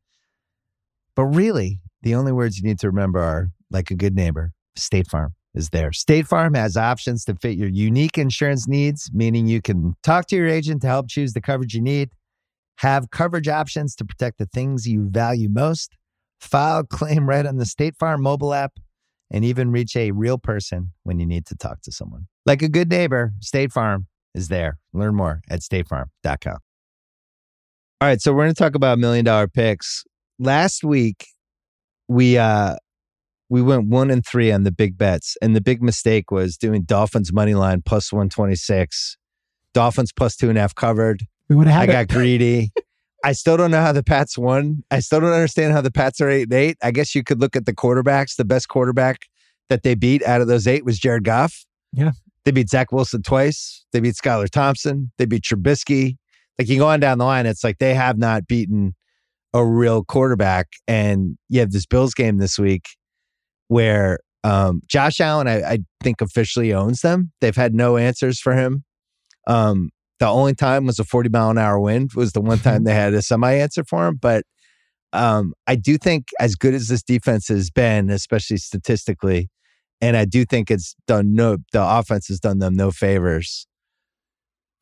But 1.15 1.25
really, 1.25 1.79
the 2.01 2.15
only 2.15 2.31
words 2.31 2.57
you 2.57 2.63
need 2.63 2.79
to 2.79 2.87
remember 2.87 3.19
are 3.19 3.49
like 3.71 3.91
a 3.91 3.95
good 3.95 4.15
neighbor, 4.15 4.51
State 4.75 5.07
Farm 5.07 5.33
is 5.53 5.69
there. 5.69 5.91
State 5.91 6.27
Farm 6.27 6.53
has 6.53 6.77
options 6.77 7.25
to 7.25 7.35
fit 7.35 7.57
your 7.57 7.69
unique 7.69 8.17
insurance 8.17 8.67
needs, 8.67 9.09
meaning 9.13 9.47
you 9.47 9.61
can 9.61 9.95
talk 10.03 10.27
to 10.27 10.35
your 10.35 10.47
agent 10.47 10.81
to 10.81 10.87
help 10.87 11.07
choose 11.09 11.33
the 11.33 11.41
coverage 11.41 11.73
you 11.73 11.81
need, 11.81 12.09
have 12.77 13.11
coverage 13.11 13.47
options 13.47 13.95
to 13.95 14.05
protect 14.05 14.37
the 14.37 14.45
things 14.47 14.87
you 14.87 15.09
value 15.09 15.49
most, 15.49 15.95
file 16.39 16.83
claim 16.83 17.27
right 17.27 17.45
on 17.45 17.57
the 17.57 17.65
State 17.65 17.95
Farm 17.97 18.21
mobile 18.21 18.53
app, 18.53 18.73
and 19.29 19.45
even 19.45 19.71
reach 19.71 19.95
a 19.95 20.11
real 20.11 20.37
person 20.37 20.91
when 21.03 21.19
you 21.19 21.25
need 21.25 21.45
to 21.45 21.55
talk 21.55 21.81
to 21.81 21.91
someone. 21.91 22.27
Like 22.45 22.61
a 22.61 22.69
good 22.69 22.89
neighbor, 22.89 23.33
State 23.39 23.71
Farm 23.71 24.07
is 24.33 24.47
there. 24.47 24.77
Learn 24.93 25.15
more 25.15 25.41
at 25.49 25.61
statefarm.com. 25.61 26.57
All 28.01 28.07
right, 28.07 28.21
so 28.21 28.33
we're 28.33 28.43
going 28.43 28.53
to 28.53 28.59
talk 28.59 28.75
about 28.75 28.97
million 28.97 29.25
dollar 29.25 29.47
picks. 29.47 30.03
Last 30.39 30.83
week, 30.83 31.27
we 32.07 32.37
uh 32.37 32.75
we 33.51 33.61
went 33.61 33.89
one 33.89 34.09
and 34.09 34.25
three 34.25 34.49
on 34.49 34.63
the 34.63 34.71
big 34.71 34.97
bets, 34.97 35.35
and 35.41 35.53
the 35.53 35.59
big 35.59 35.83
mistake 35.83 36.31
was 36.31 36.55
doing 36.55 36.83
Dolphins 36.83 37.33
money 37.33 37.53
line 37.53 37.81
plus 37.85 38.11
one 38.13 38.29
twenty 38.29 38.55
six, 38.55 39.17
Dolphins 39.73 40.13
plus 40.13 40.37
two 40.37 40.47
and 40.47 40.57
a 40.57 40.61
half 40.61 40.73
covered. 40.73 41.25
We 41.49 41.57
would 41.57 41.67
have 41.67 41.81
I 41.83 41.85
got 41.85 42.03
it. 42.03 42.09
greedy. 42.09 42.71
I 43.25 43.33
still 43.33 43.57
don't 43.57 43.69
know 43.69 43.81
how 43.81 43.91
the 43.91 44.03
Pats 44.03 44.37
won. 44.37 44.83
I 44.89 45.01
still 45.01 45.19
don't 45.19 45.33
understand 45.33 45.73
how 45.73 45.81
the 45.81 45.91
Pats 45.91 46.21
are 46.21 46.29
eight 46.29 46.43
and 46.43 46.53
eight. 46.53 46.77
I 46.81 46.91
guess 46.91 47.13
you 47.13 47.25
could 47.25 47.41
look 47.41 47.57
at 47.57 47.65
the 47.65 47.73
quarterbacks. 47.73 48.37
The 48.37 48.45
best 48.45 48.69
quarterback 48.69 49.27
that 49.67 49.83
they 49.83 49.95
beat 49.95 50.23
out 50.23 50.39
of 50.39 50.47
those 50.47 50.65
eight 50.65 50.85
was 50.85 50.97
Jared 50.97 51.25
Goff. 51.25 51.65
Yeah. 51.91 52.11
They 52.45 52.51
beat 52.51 52.69
Zach 52.69 52.93
Wilson 52.93 53.21
twice. 53.21 53.85
They 53.91 53.99
beat 53.99 54.15
Skylar 54.15 54.49
Thompson. 54.49 55.11
They 55.17 55.25
beat 55.25 55.43
Trubisky. 55.43 56.15
Like 56.57 56.69
you 56.69 56.79
go 56.79 56.87
on 56.87 57.01
down 57.01 57.17
the 57.17 57.25
line, 57.25 57.45
it's 57.45 57.65
like 57.65 57.79
they 57.79 57.93
have 57.93 58.17
not 58.17 58.47
beaten 58.47 58.95
a 59.53 59.63
real 59.65 60.05
quarterback. 60.05 60.69
And 60.87 61.37
you 61.49 61.59
have 61.59 61.71
this 61.71 61.85
Bills 61.85 62.13
game 62.13 62.37
this 62.37 62.57
week 62.57 62.85
where 63.71 64.19
um, 64.43 64.81
Josh 64.85 65.21
Allen, 65.21 65.47
I, 65.47 65.61
I 65.61 65.79
think, 66.03 66.19
officially 66.19 66.73
owns 66.73 66.99
them. 66.99 67.31
They've 67.39 67.55
had 67.55 67.73
no 67.73 67.95
answers 67.95 68.37
for 68.37 68.53
him. 68.53 68.83
Um, 69.47 69.91
the 70.19 70.27
only 70.27 70.53
time 70.53 70.85
was 70.87 70.99
a 70.99 71.05
40 71.05 71.29
mile 71.29 71.51
an 71.51 71.57
hour 71.57 71.79
wind 71.79 72.11
was 72.13 72.33
the 72.33 72.41
one 72.41 72.59
time 72.59 72.83
they 72.83 72.93
had 72.93 73.13
a 73.13 73.21
semi 73.21 73.53
answer 73.53 73.85
for 73.85 74.07
him. 74.07 74.17
But 74.21 74.43
Um, 75.13 75.53
I 75.67 75.75
do 75.75 75.97
think 75.97 76.29
as 76.37 76.55
good 76.55 76.73
as 76.73 76.89
this 76.89 77.01
defense 77.01 77.47
has 77.47 77.69
been, 77.69 78.09
especially 78.09 78.57
statistically, 78.57 79.49
and 80.01 80.17
I 80.17 80.25
do 80.25 80.43
think 80.43 80.69
it's 80.69 80.93
done 81.07 81.33
no 81.33 81.57
the 81.71 81.81
offense 81.81 82.27
has 82.27 82.41
done 82.41 82.59
them 82.59 82.75
no 82.75 82.91
favors. 82.91 83.67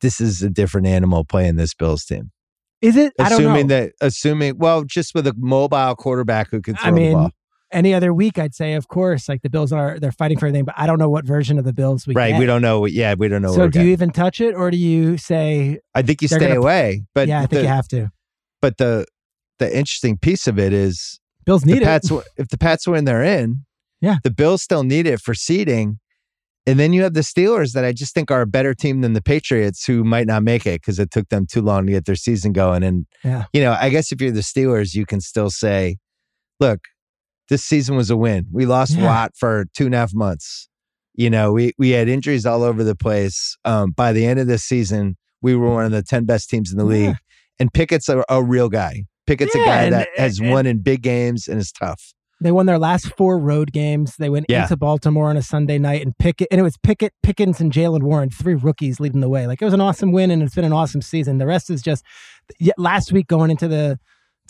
This 0.00 0.20
is 0.20 0.42
a 0.42 0.50
different 0.50 0.88
animal 0.88 1.24
playing 1.24 1.56
this 1.56 1.74
Bills 1.74 2.04
team. 2.04 2.32
Is 2.80 2.96
it? 2.96 3.12
I 3.20 3.28
don't 3.28 3.40
Assuming 3.40 3.66
that 3.68 3.92
assuming 4.00 4.58
well, 4.58 4.82
just 4.84 5.14
with 5.14 5.26
a 5.28 5.34
mobile 5.36 5.94
quarterback 5.94 6.50
who 6.50 6.60
can 6.60 6.74
throw 6.74 6.88
I 6.88 6.92
the 6.92 7.12
ball. 7.12 7.30
Any 7.72 7.94
other 7.94 8.12
week, 8.12 8.38
I'd 8.38 8.54
say, 8.54 8.74
of 8.74 8.88
course, 8.88 9.28
like 9.28 9.42
the 9.42 9.50
Bills 9.50 9.72
are 9.72 9.98
they're 10.00 10.10
fighting 10.12 10.38
for 10.38 10.46
everything, 10.46 10.64
but 10.64 10.74
I 10.76 10.86
don't 10.86 10.98
know 10.98 11.08
what 11.08 11.24
version 11.24 11.58
of 11.58 11.64
the 11.64 11.72
Bills 11.72 12.06
we 12.06 12.14
Right. 12.14 12.30
get. 12.32 12.38
We 12.40 12.46
don't 12.46 12.62
know 12.62 12.84
yeah, 12.86 13.14
we 13.16 13.28
don't 13.28 13.42
know 13.42 13.54
So 13.54 13.68
do 13.68 13.82
you 13.82 13.90
even 13.92 14.10
touch 14.10 14.40
it, 14.40 14.54
or 14.54 14.70
do 14.70 14.76
you 14.76 15.16
say, 15.18 15.78
I 15.94 16.02
think 16.02 16.20
you 16.22 16.28
stay 16.28 16.38
gonna- 16.40 16.56
away. 16.58 17.04
But 17.14 17.28
yeah, 17.28 17.38
I 17.38 17.40
think 17.42 17.50
the, 17.50 17.62
you 17.62 17.68
have 17.68 17.88
to? 17.88 18.10
but 18.60 18.76
the 18.78 19.06
the 19.58 19.68
interesting 19.68 20.16
piece 20.18 20.46
of 20.46 20.58
it 20.58 20.72
is 20.72 21.20
Bills 21.46 21.64
need 21.64 21.78
it. 21.78 21.84
Pats, 21.84 22.08
w- 22.08 22.26
if 22.36 22.48
the 22.48 22.58
Pats 22.58 22.86
win, 22.88 23.04
they're 23.04 23.22
in. 23.22 23.64
Yeah. 24.00 24.16
The 24.24 24.30
Bills 24.30 24.62
still 24.62 24.82
need 24.84 25.06
it 25.06 25.20
for 25.20 25.34
seeding. 25.34 25.98
And 26.66 26.78
then 26.78 26.92
you 26.92 27.02
have 27.02 27.14
the 27.14 27.20
Steelers 27.20 27.72
that 27.72 27.84
I 27.84 27.92
just 27.92 28.14
think 28.14 28.30
are 28.30 28.42
a 28.42 28.46
better 28.46 28.74
team 28.74 29.00
than 29.00 29.12
the 29.14 29.22
Patriots 29.22 29.84
who 29.86 30.04
might 30.04 30.26
not 30.26 30.42
make 30.42 30.66
it 30.66 30.80
because 30.80 30.98
it 30.98 31.10
took 31.10 31.28
them 31.30 31.46
too 31.46 31.62
long 31.62 31.86
to 31.86 31.92
get 31.92 32.04
their 32.04 32.14
season 32.16 32.52
going. 32.52 32.82
And, 32.82 33.06
Yeah. 33.24 33.44
you 33.52 33.60
know, 33.62 33.76
I 33.80 33.88
guess 33.90 34.12
if 34.12 34.20
you're 34.20 34.30
the 34.30 34.40
Steelers, 34.40 34.94
you 34.94 35.04
can 35.06 35.20
still 35.20 35.50
say, 35.50 35.96
look, 36.60 36.80
this 37.50 37.62
season 37.64 37.96
was 37.96 38.08
a 38.08 38.16
win. 38.16 38.46
We 38.50 38.64
lost 38.64 38.96
Yeah. 38.96 39.04
Watt 39.04 39.32
for 39.36 39.66
two 39.74 39.84
and 39.86 39.94
a 39.94 39.98
half 39.98 40.14
months. 40.14 40.68
You 41.14 41.28
know, 41.28 41.52
we, 41.52 41.72
we 41.76 41.90
had 41.90 42.08
injuries 42.08 42.46
all 42.46 42.62
over 42.62 42.82
the 42.82 42.94
place. 42.96 43.58
Um, 43.66 43.90
by 43.90 44.12
the 44.14 44.24
end 44.24 44.40
of 44.40 44.46
this 44.46 44.64
season, 44.64 45.18
we 45.42 45.54
were 45.54 45.68
one 45.70 45.84
of 45.84 45.90
the 45.92 46.02
10 46.02 46.24
best 46.24 46.48
teams 46.48 46.72
in 46.72 46.78
the 46.78 46.84
Yeah. 46.86 47.08
league. 47.08 47.16
And 47.58 47.70
Pickett's 47.74 48.08
a, 48.08 48.24
a 48.30 48.42
real 48.42 48.70
guy. 48.70 49.04
Pickett's 49.26 49.54
Yeah, 49.54 49.62
a 49.62 49.64
guy 49.66 49.82
and- 49.82 49.92
that 49.92 50.08
has 50.16 50.38
and- 50.38 50.50
won 50.50 50.64
in 50.66 50.78
big 50.78 51.02
games 51.02 51.46
and 51.48 51.60
is 51.60 51.72
tough. 51.72 52.14
They 52.42 52.52
won 52.52 52.64
their 52.64 52.78
last 52.78 53.12
four 53.18 53.38
road 53.38 53.70
games. 53.70 54.16
They 54.18 54.30
went 54.30 54.46
Yeah. 54.48 54.62
into 54.62 54.74
Baltimore 54.74 55.28
on 55.28 55.36
a 55.36 55.42
Sunday 55.42 55.76
night, 55.76 56.00
and 56.00 56.16
Pickett 56.16 56.48
and 56.50 56.58
it 56.58 56.62
was 56.62 56.78
Pickett, 56.82 57.12
Pickens, 57.22 57.60
and 57.60 57.70
Jaylen 57.70 58.02
Warren, 58.02 58.30
three 58.30 58.54
rookies 58.54 58.98
leading 58.98 59.20
the 59.20 59.28
way. 59.28 59.46
Like 59.46 59.60
it 59.60 59.64
was 59.66 59.74
an 59.74 59.82
awesome 59.82 60.10
win, 60.10 60.30
and 60.30 60.42
it's 60.42 60.54
been 60.54 60.64
an 60.64 60.72
awesome 60.72 61.02
season. 61.02 61.36
The 61.36 61.44
rest 61.46 61.68
is 61.68 61.82
just 61.82 62.02
last 62.78 63.12
week 63.12 63.26
going 63.26 63.50
into 63.50 63.68
the 63.68 63.98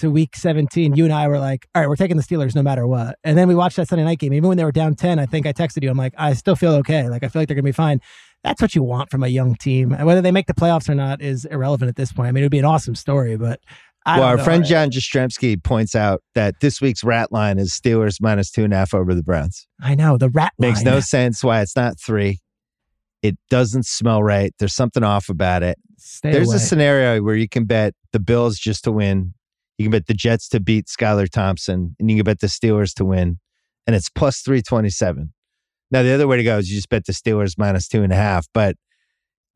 to 0.00 0.10
week 0.10 0.34
17 0.34 0.94
you 0.94 1.04
and 1.04 1.12
i 1.12 1.28
were 1.28 1.38
like 1.38 1.66
all 1.74 1.82
right 1.82 1.88
we're 1.88 1.96
taking 1.96 2.16
the 2.16 2.22
steelers 2.22 2.54
no 2.54 2.62
matter 2.62 2.86
what 2.86 3.16
and 3.24 3.36
then 3.38 3.48
we 3.48 3.54
watched 3.54 3.76
that 3.76 3.88
sunday 3.88 4.04
night 4.04 4.18
game 4.18 4.32
even 4.32 4.48
when 4.48 4.56
they 4.56 4.64
were 4.64 4.72
down 4.72 4.94
10 4.94 5.18
i 5.18 5.26
think 5.26 5.46
i 5.46 5.52
texted 5.52 5.82
you 5.82 5.90
i'm 5.90 5.96
like 5.96 6.14
i 6.18 6.32
still 6.32 6.56
feel 6.56 6.72
okay 6.74 7.08
like 7.08 7.22
i 7.22 7.28
feel 7.28 7.40
like 7.40 7.48
they're 7.48 7.54
gonna 7.54 7.62
be 7.62 7.72
fine 7.72 8.00
that's 8.42 8.62
what 8.62 8.74
you 8.74 8.82
want 8.82 9.10
from 9.10 9.22
a 9.22 9.28
young 9.28 9.54
team 9.54 9.92
and 9.92 10.06
whether 10.06 10.20
they 10.22 10.30
make 10.30 10.46
the 10.46 10.54
playoffs 10.54 10.88
or 10.88 10.94
not 10.94 11.20
is 11.20 11.44
irrelevant 11.46 11.88
at 11.88 11.96
this 11.96 12.12
point 12.12 12.28
i 12.28 12.32
mean 12.32 12.42
it 12.42 12.46
would 12.46 12.50
be 12.50 12.58
an 12.58 12.64
awesome 12.64 12.94
story 12.94 13.36
but 13.36 13.60
I 14.06 14.18
well, 14.18 14.28
our 14.28 14.36
know. 14.38 14.44
friend 14.44 14.64
John 14.64 14.90
Jastrzemski 14.90 15.62
points 15.62 15.94
out 15.94 16.22
that 16.34 16.54
this 16.62 16.80
week's 16.80 17.04
rat 17.04 17.30
line 17.32 17.58
is 17.58 17.70
Steelers 17.70 18.16
minus 18.18 18.50
two 18.50 18.64
and 18.64 18.72
a 18.72 18.76
half 18.76 18.94
over 18.94 19.14
the 19.14 19.22
Browns. 19.22 19.68
i 19.82 19.94
know 19.94 20.16
the 20.16 20.30
rat 20.30 20.52
line 20.58 20.70
Makes 20.70 20.84
line. 20.84 20.94
no 20.94 21.00
sense 21.00 21.44
why 21.44 21.60
it's 21.60 21.76
not 21.76 22.00
three. 22.00 22.38
It 23.22 23.36
doesn't 23.50 23.84
smell 23.84 24.22
right. 24.22 24.54
There's 24.58 24.74
something 24.74 25.02
off 25.04 25.28
about 25.28 25.62
it. 25.62 25.76
Stay 25.98 26.32
There's 26.32 26.48
away. 26.48 26.56
a 26.56 26.60
scenario 26.60 27.22
where 27.22 27.34
you 27.34 27.46
can 27.48 27.66
bet 27.66 27.92
the 28.12 28.20
Bills 28.20 28.58
just 28.58 28.84
to 28.84 28.92
win. 28.92 29.34
You 29.80 29.84
can 29.86 29.92
bet 29.92 30.08
the 30.08 30.12
Jets 30.12 30.46
to 30.50 30.60
beat 30.60 30.88
Skylar 30.88 31.26
Thompson, 31.26 31.96
and 31.98 32.10
you 32.10 32.18
can 32.18 32.24
bet 32.24 32.40
the 32.40 32.48
Steelers 32.48 32.92
to 32.96 33.04
win, 33.06 33.38
and 33.86 33.96
it's 33.96 34.10
plus 34.10 34.42
327. 34.42 35.32
Now, 35.90 36.02
the 36.02 36.12
other 36.12 36.28
way 36.28 36.36
to 36.36 36.42
go 36.44 36.58
is 36.58 36.70
you 36.70 36.76
just 36.76 36.90
bet 36.90 37.06
the 37.06 37.14
Steelers 37.14 37.54
minus 37.56 37.88
two 37.88 38.02
and 38.02 38.12
a 38.12 38.16
half. 38.16 38.46
But 38.52 38.76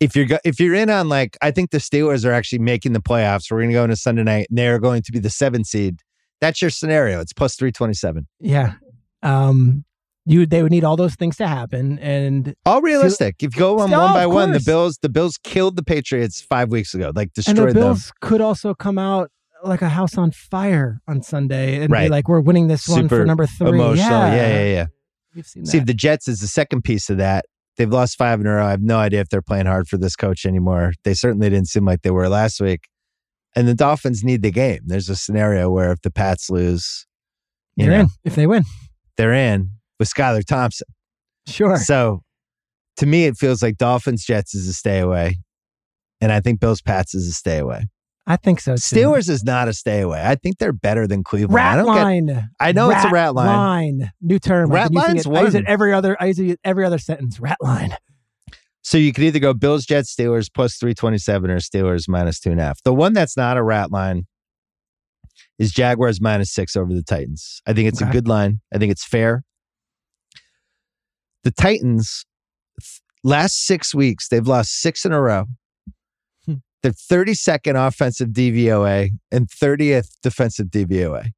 if 0.01 0.17
you're 0.17 0.25
go- 0.25 0.39
if 0.43 0.59
you're 0.59 0.73
in 0.77 0.89
on 0.89 1.11
like, 1.11 1.37
I 1.43 1.51
think 1.51 1.73
the 1.73 1.79
Steelers 1.79 2.25
are 2.25 2.33
actually 2.33 2.61
making 2.61 2.95
the 2.95 3.03
playoffs. 3.03 3.51
We're 3.51 3.59
going 3.59 3.69
to 3.69 3.75
go 3.75 3.85
into 3.85 3.97
Sunday 3.97 4.23
night, 4.23 4.47
and 4.49 4.57
they're 4.57 4.79
going 4.79 5.03
to 5.03 5.13
be 5.13 5.19
the 5.19 5.29
seven 5.29 5.63
seed. 5.63 6.01
That's 6.41 6.63
your 6.63 6.71
scenario. 6.71 7.21
It's 7.21 7.35
plus 7.35 7.57
327. 7.57 8.27
Yeah. 8.41 8.77
Um 9.23 9.85
you 10.25 10.47
they 10.47 10.63
would 10.63 10.73
need 10.73 10.85
all 10.85 10.97
those 10.97 11.17
things 11.17 11.37
to 11.37 11.47
happen 11.47 11.99
and 11.99 12.55
All 12.65 12.81
realistic. 12.81 13.43
If 13.43 13.55
you 13.57 13.59
go 13.61 13.79
on 13.81 13.93
Oh, 13.93 14.01
one 14.01 14.15
by 14.15 14.27
one, 14.27 14.53
the. 14.53 14.61
Bills 14.65 14.99
the 15.03 15.11
Bills 15.11 15.37
killed 15.37 15.77
the 15.77 15.83
Patriots 15.83 16.41
five 16.41 16.71
weeks 16.71 16.95
ago, 16.95 17.13
like 17.15 17.29
and 17.29 17.31
the 17.35 17.43
destroyed 17.43 17.69
them. 17.75 17.83
Bills 17.83 18.11
could 18.23 18.41
also 18.41 18.73
come 18.73 18.97
out 18.99 19.31
like 19.65 19.83
a 19.83 19.89
house 19.89 20.17
on 20.19 20.31
fire 20.31 21.01
on 21.09 21.23
Sunday 21.23 21.77
and 21.83 21.91
be 21.93 22.09
like 22.09 22.29
we're 22.29 22.41
winning 22.41 22.69
this 22.69 22.89
one 22.89 23.09
for 23.09 23.25
number 23.25 23.47
3. 23.47 23.71
Emotional. 23.71 23.97
Yeah. 23.97 24.35
Yeah, 24.35 24.49
yeah, 24.49 24.65
yeah. 24.75 24.87
We've 25.35 25.47
seen 25.47 25.67
See, 25.67 25.79
the 25.81 25.95
Jets 25.95 26.29
is 26.29 26.41
the 26.41 26.47
second 26.47 26.83
piece 26.83 27.11
of 27.11 27.19
that. 27.19 27.47
They've 27.77 27.91
lost 27.91 28.17
five 28.17 28.41
in 28.41 28.47
a 28.47 28.55
row. 28.55 28.67
I 28.67 28.71
have 28.71 28.83
no 28.83 28.99
idea 28.99 29.21
if 29.21 29.29
they're 29.31 29.43
playing 29.43 29.67
hard 29.67 29.89
for 29.89 29.97
this 29.97 30.15
coach 30.15 30.47
anymore. 30.47 30.93
They 31.03 31.15
certainly 31.15 31.51
didn't 31.51 31.69
seem 31.69 31.85
like 31.85 32.03
they 32.03 32.13
were 32.13 32.29
last 32.29 32.61
week. 32.61 32.83
And 33.57 33.67
the 33.67 33.75
Dolphins 33.75 34.23
need 34.23 34.43
the 34.43 34.53
game. 34.53 34.81
There's 34.87 35.09
a 35.09 35.17
scenario 35.17 35.71
where 35.71 35.91
if 35.93 36.03
the 36.03 36.11
Pats 36.11 36.51
lose, 36.51 37.07
you 37.77 37.87
They're 37.87 37.99
know, 37.99 38.01
in 38.05 38.09
if 38.25 38.35
they 38.37 38.47
win. 38.47 38.65
they're 39.17 39.33
in 39.33 39.71
with 39.99 40.09
Skylar 40.09 40.45
Thompson. 40.45 40.87
Sure. 41.49 41.77
So 41.79 42.23
to 42.99 43.07
me, 43.07 43.25
it 43.25 43.37
feels 43.37 43.63
like 43.63 43.77
Dolphins 43.77 44.25
Jets 44.25 44.55
is 44.55 44.69
a 44.69 44.73
stay 44.73 45.01
away. 45.01 45.39
And 46.21 46.31
I 46.33 46.41
think 46.41 46.61
Bills 46.61 46.81
Pats 46.81 47.15
is 47.15 47.29
a 47.29 47.33
stay 47.33 47.59
away. 47.59 47.87
I 48.27 48.37
think 48.37 48.61
so 48.61 48.75
too. 48.75 48.81
Steelers 48.81 49.29
is 49.29 49.45
not 49.45 49.69
a 49.69 49.75
stay 49.75 50.01
away. 50.01 50.23
I 50.25 50.35
think 50.35 50.59
they're 50.59 50.73
better 50.73 51.07
than 51.07 51.23
Cleveland. 51.23 51.61
I 51.61 51.77
rat 51.77 51.85
don't 51.85 51.95
get 51.95 52.03
line. 52.03 52.49
I 52.59 52.73
know 52.73 52.91
it's 52.91 53.05
a 53.05 53.11
rat 53.11 53.35
line. 53.35 54.13
New 54.23 54.39
term. 54.39 54.71
Rat 54.71 54.93
line's 54.93 55.27
it, 55.27 55.33
I 55.33 55.43
use 55.43 55.55
it 55.55 55.65
every 55.67 55.93
other 55.93 56.17
I 56.19 56.27
use 56.27 56.39
it 56.39 56.59
every 56.65 56.85
other 56.85 56.99
sentence. 56.99 57.39
Rat 57.39 57.59
line. 57.61 57.97
So 58.81 58.99
you 58.99 59.13
could 59.13 59.25
either 59.25 59.39
go 59.39 59.55
Bills, 59.55 59.87
Jets, 59.87 60.15
Steelers 60.15 60.49
plus 60.53 60.77
327 60.77 61.51
or 61.51 61.57
Steelers 61.57 62.05
minus 62.07 62.39
two 62.39 62.51
and 62.51 62.61
a 62.61 62.65
half. 62.65 62.83
The 62.83 62.95
one 62.95 63.15
that's 63.15 63.37
not 63.37 63.57
a 63.57 63.63
rat 63.63 63.91
line 63.91 64.27
is 65.59 65.73
Jaguars 65.73 66.21
minus 66.21 66.53
six 66.53 66.77
over 66.77 66.93
the 66.93 67.03
Titans. 67.03 67.63
I 67.67 67.73
think 67.73 67.89
it's 67.89 68.01
a 68.01 68.07
good 68.07 68.29
line. 68.29 68.61
I 68.75 68.79
think 68.79 68.93
it's 68.93 69.05
fair. 69.05 69.43
The 71.45 71.51
Titans, 71.51 72.25
last 73.23 73.67
six 73.67 73.95
weeks, 73.95 74.29
they've 74.29 74.47
lost 74.47 74.81
six 74.81 75.05
in 75.05 75.13
a 75.13 75.21
row. 75.21 75.47
They're 76.85 76.93
32nd 76.93 77.87
offensive 77.89 78.29
DVOA 78.29 79.09
and 79.33 79.49
30th 79.49 80.11
defensive 80.23 80.67
DVOA. 80.67 81.29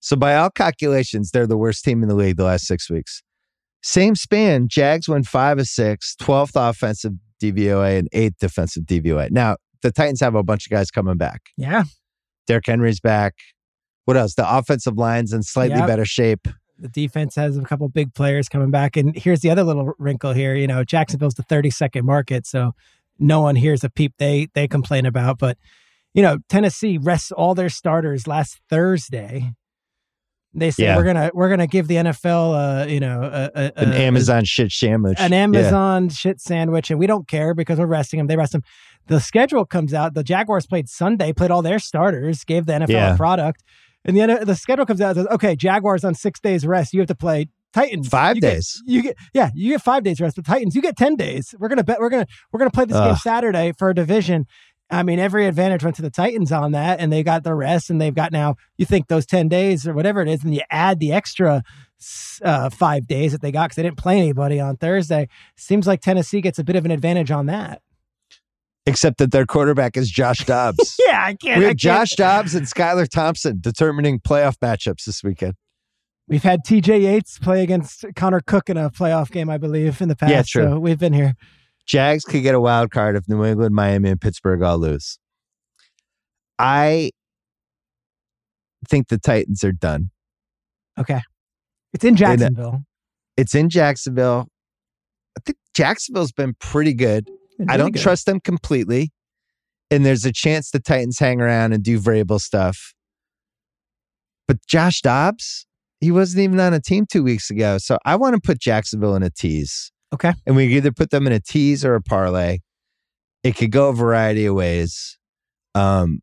So 0.00 0.16
by 0.16 0.34
all 0.34 0.48
calculations, 0.48 1.30
they're 1.30 1.46
the 1.46 1.58
worst 1.58 1.84
team 1.84 2.02
in 2.02 2.08
the 2.08 2.14
league 2.14 2.38
the 2.38 2.44
last 2.44 2.64
six 2.66 2.88
weeks. 2.88 3.22
Same 3.82 4.14
span, 4.14 4.66
Jags 4.66 5.06
win 5.06 5.24
five 5.24 5.58
of 5.58 5.66
six, 5.66 6.16
12th 6.22 6.52
offensive 6.70 7.12
DVOA 7.38 7.98
and 7.98 8.08
eighth 8.12 8.38
defensive 8.40 8.84
DVOA. 8.84 9.30
Now, 9.30 9.56
the 9.82 9.92
Titans 9.92 10.20
have 10.20 10.34
a 10.34 10.42
bunch 10.42 10.66
of 10.66 10.70
guys 10.70 10.90
coming 10.90 11.18
back. 11.18 11.42
Yeah. 11.58 11.84
Derrick 12.46 12.64
Henry's 12.64 12.98
back. 12.98 13.34
What 14.06 14.16
else? 14.16 14.36
The 14.36 14.50
offensive 14.50 14.96
line's 14.96 15.34
in 15.34 15.42
slightly 15.42 15.76
Yep. 15.76 15.86
better 15.86 16.06
shape. 16.06 16.48
The 16.78 16.88
defense 16.88 17.34
has 17.34 17.58
a 17.58 17.62
couple 17.62 17.86
big 17.90 18.14
players 18.14 18.48
coming 18.48 18.70
back. 18.70 18.96
And 18.96 19.14
here's 19.14 19.40
the 19.40 19.50
other 19.50 19.64
little 19.64 19.92
wrinkle 19.98 20.32
here. 20.32 20.54
You 20.54 20.66
know, 20.66 20.82
Jacksonville's 20.82 21.34
the 21.34 21.42
32nd 21.42 22.04
market, 22.04 22.46
so 22.46 22.72
no 23.18 23.40
one 23.40 23.56
hears 23.56 23.84
a 23.84 23.90
peep 23.90 24.14
they 24.18 24.48
they 24.54 24.68
complain 24.68 25.06
about. 25.06 25.38
But 25.38 25.58
you 26.14 26.22
know, 26.22 26.38
Tennessee 26.48 26.98
rests 26.98 27.30
all 27.32 27.54
their 27.54 27.68
starters 27.68 28.26
last 28.26 28.60
Thursday. 28.70 29.52
They 30.54 30.70
say 30.70 30.84
Yeah. 30.84 30.96
we're 30.96 31.04
gonna 31.04 31.30
we're 31.34 31.50
gonna 31.50 31.66
give 31.66 31.88
the 31.88 31.96
NFL 31.96 32.82
uh, 32.82 32.86
you 32.86 33.00
know 33.00 33.20
a, 33.22 33.50
a, 33.54 33.72
An 33.76 33.92
a- 33.92 33.96
Amazon 33.96 34.44
shit 34.44 34.72
sandwich. 34.72 35.18
an 35.20 35.32
Yeah. 35.32 35.38
Amazon 35.38 36.08
shit 36.08 36.40
sandwich, 36.40 36.90
and 36.90 36.98
we 36.98 37.06
don't 37.06 37.28
care 37.28 37.54
because 37.54 37.78
we're 37.78 37.86
resting 37.86 38.18
them. 38.18 38.26
They 38.26 38.36
rest 38.36 38.52
them. 38.52 38.62
The 39.06 39.20
schedule 39.20 39.64
comes 39.66 39.92
out. 39.94 40.14
The 40.14 40.24
Jaguars 40.24 40.66
played 40.66 40.88
Sunday, 40.88 41.32
played 41.32 41.50
all 41.50 41.62
their 41.62 41.78
starters, 41.78 42.44
gave 42.44 42.66
the 42.66 42.72
NFL 42.72 42.88
Yeah. 42.88 43.14
a 43.14 43.16
product, 43.16 43.62
and 44.04 44.16
the 44.16 44.42
the 44.44 44.56
schedule 44.56 44.86
comes 44.86 45.00
out. 45.02 45.16
and 45.16 45.26
Says, 45.26 45.34
okay, 45.34 45.54
Jaguars 45.54 46.02
on 46.02 46.14
six 46.14 46.40
days 46.40 46.66
rest. 46.66 46.94
You 46.94 47.00
have 47.00 47.08
to 47.08 47.14
play 47.14 47.48
Titans 47.74 48.08
Five 48.08 48.36
You 48.36 48.40
get- 48.42 48.50
days. 48.54 48.82
you 48.86 49.02
get 49.02 49.16
yeah, 49.34 49.50
you 49.54 49.72
get 49.72 49.82
five 49.82 50.02
days 50.02 50.20
rest. 50.20 50.36
But 50.36 50.46
Titans, 50.46 50.74
you 50.74 50.82
get 50.82 50.96
ten 50.96 51.16
days. 51.16 51.54
We're 51.58 51.68
gonna 51.68 51.84
bet. 51.84 52.00
We're 52.00 52.08
gonna 52.10 52.26
we're 52.52 52.58
gonna 52.58 52.70
play 52.70 52.84
this 52.86 52.96
game 52.98 53.16
Saturday 53.16 53.72
for 53.78 53.90
a 53.90 53.94
division. 53.94 54.46
I 54.90 55.02
mean, 55.02 55.18
every 55.18 55.44
advantage 55.46 55.84
went 55.84 55.96
to 55.96 56.02
the 56.02 56.08
Titans 56.10 56.50
on 56.50 56.72
that, 56.72 56.98
and 56.98 57.12
they 57.12 57.22
got 57.22 57.44
the 57.44 57.54
rest, 57.54 57.90
and 57.90 58.00
they've 58.00 58.14
got 58.14 58.32
now. 58.32 58.54
You 58.78 58.86
think 58.86 59.08
those 59.08 59.26
ten 59.26 59.46
days 59.48 59.86
or 59.86 59.92
whatever 59.92 60.22
it 60.22 60.28
is, 60.28 60.42
and 60.42 60.54
you 60.54 60.62
add 60.70 60.98
the 60.98 61.12
extra 61.12 61.62
uh, 62.42 62.70
five 62.70 63.06
days 63.06 63.32
that 63.32 63.42
they 63.42 63.52
got 63.52 63.64
because 63.64 63.76
they 63.76 63.82
didn't 63.82 63.98
play 63.98 64.16
anybody 64.18 64.58
on 64.60 64.76
Thursday. 64.78 65.28
Seems 65.56 65.86
like 65.86 66.00
Tennessee 66.00 66.40
gets 66.40 66.58
a 66.58 66.64
bit 66.64 66.74
of 66.76 66.86
an 66.86 66.90
advantage 66.90 67.30
on 67.30 67.44
that. 67.46 67.82
Except 68.86 69.18
that 69.18 69.30
their 69.32 69.44
quarterback 69.44 69.98
is 69.98 70.10
Josh 70.10 70.38
Dobbs. 70.46 70.96
Yeah, 71.06 71.22
I 71.22 71.34
can't. 71.34 71.58
we 71.58 71.66
have 71.66 71.76
Josh 71.76 72.12
Dobbs 72.12 72.54
and 72.54 72.66
Skylar 72.66 73.06
Thompson 73.06 73.58
determining 73.60 74.18
playoff 74.20 74.56
matchups 74.62 75.04
this 75.04 75.22
weekend. 75.22 75.54
We've 76.28 76.42
had 76.42 76.60
TJ 76.64 77.02
Yates 77.02 77.38
play 77.38 77.62
against 77.62 78.04
Connor 78.14 78.40
Cook 78.40 78.68
in 78.68 78.76
a 78.76 78.90
playoff 78.90 79.30
game, 79.30 79.48
I 79.48 79.56
believe, 79.56 80.00
in 80.00 80.08
the 80.08 80.16
past. 80.16 80.30
Yeah, 80.30 80.42
true. 80.42 80.74
So 80.74 80.78
we've 80.78 80.98
been 80.98 81.14
here. 81.14 81.34
Jags 81.86 82.24
could 82.24 82.42
get 82.42 82.54
a 82.54 82.60
wild 82.60 82.90
card 82.90 83.16
if 83.16 83.28
New 83.28 83.44
England, 83.44 83.74
Miami, 83.74 84.10
and 84.10 84.20
Pittsburgh 84.20 84.62
all 84.62 84.78
lose. 84.78 85.18
I 86.58 87.12
think 88.88 89.08
the 89.08 89.18
Titans 89.18 89.64
are 89.64 89.72
done. 89.72 90.10
Okay, 90.98 91.20
it's 91.94 92.04
in 92.04 92.14
Jacksonville. 92.14 92.82
It's 93.36 93.54
in 93.54 93.70
Jacksonville. 93.70 94.48
I 95.36 95.40
think 95.46 95.56
Jacksonville's 95.72 96.32
been 96.32 96.54
pretty 96.58 96.92
good. 96.92 97.30
Been 97.56 97.70
I 97.70 97.76
don't 97.76 97.92
good. 97.92 98.02
trust 98.02 98.26
them 98.26 98.40
completely. 98.40 99.12
And 99.90 100.04
there's 100.04 100.26
a 100.26 100.32
chance 100.32 100.70
the 100.70 100.80
Titans 100.80 101.18
hang 101.18 101.40
around 101.40 101.72
and 101.72 101.82
do 101.82 101.98
variable 101.98 102.38
stuff. 102.38 102.92
But 104.46 104.58
Josh 104.66 105.00
Dobbs, 105.00 105.66
he 106.00 106.10
wasn't 106.10 106.42
even 106.42 106.60
on 106.60 106.74
a 106.74 106.80
team 106.80 107.06
two 107.10 107.22
weeks 107.22 107.50
ago. 107.50 107.78
So 107.78 107.98
I 108.04 108.16
want 108.16 108.34
to 108.34 108.40
put 108.40 108.60
Jacksonville 108.60 109.14
in 109.14 109.22
a 109.22 109.30
tease. 109.30 109.90
Okay. 110.12 110.32
And 110.46 110.56
we 110.56 110.66
either 110.76 110.92
put 110.92 111.10
them 111.10 111.26
in 111.26 111.32
a 111.32 111.40
tease 111.40 111.84
or 111.84 111.94
a 111.94 112.02
parlay. 112.02 112.58
It 113.44 113.56
could 113.56 113.72
go 113.72 113.88
a 113.88 113.92
variety 113.92 114.46
of 114.46 114.54
ways. 114.54 115.18
Um, 115.74 116.20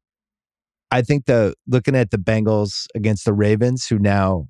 I 0.91 1.01
think 1.01 1.25
the 1.25 1.53
looking 1.67 1.95
at 1.95 2.11
the 2.11 2.17
Bengals 2.17 2.85
against 2.95 3.25
the 3.25 3.33
Ravens, 3.33 3.87
who 3.87 3.99
now 3.99 4.47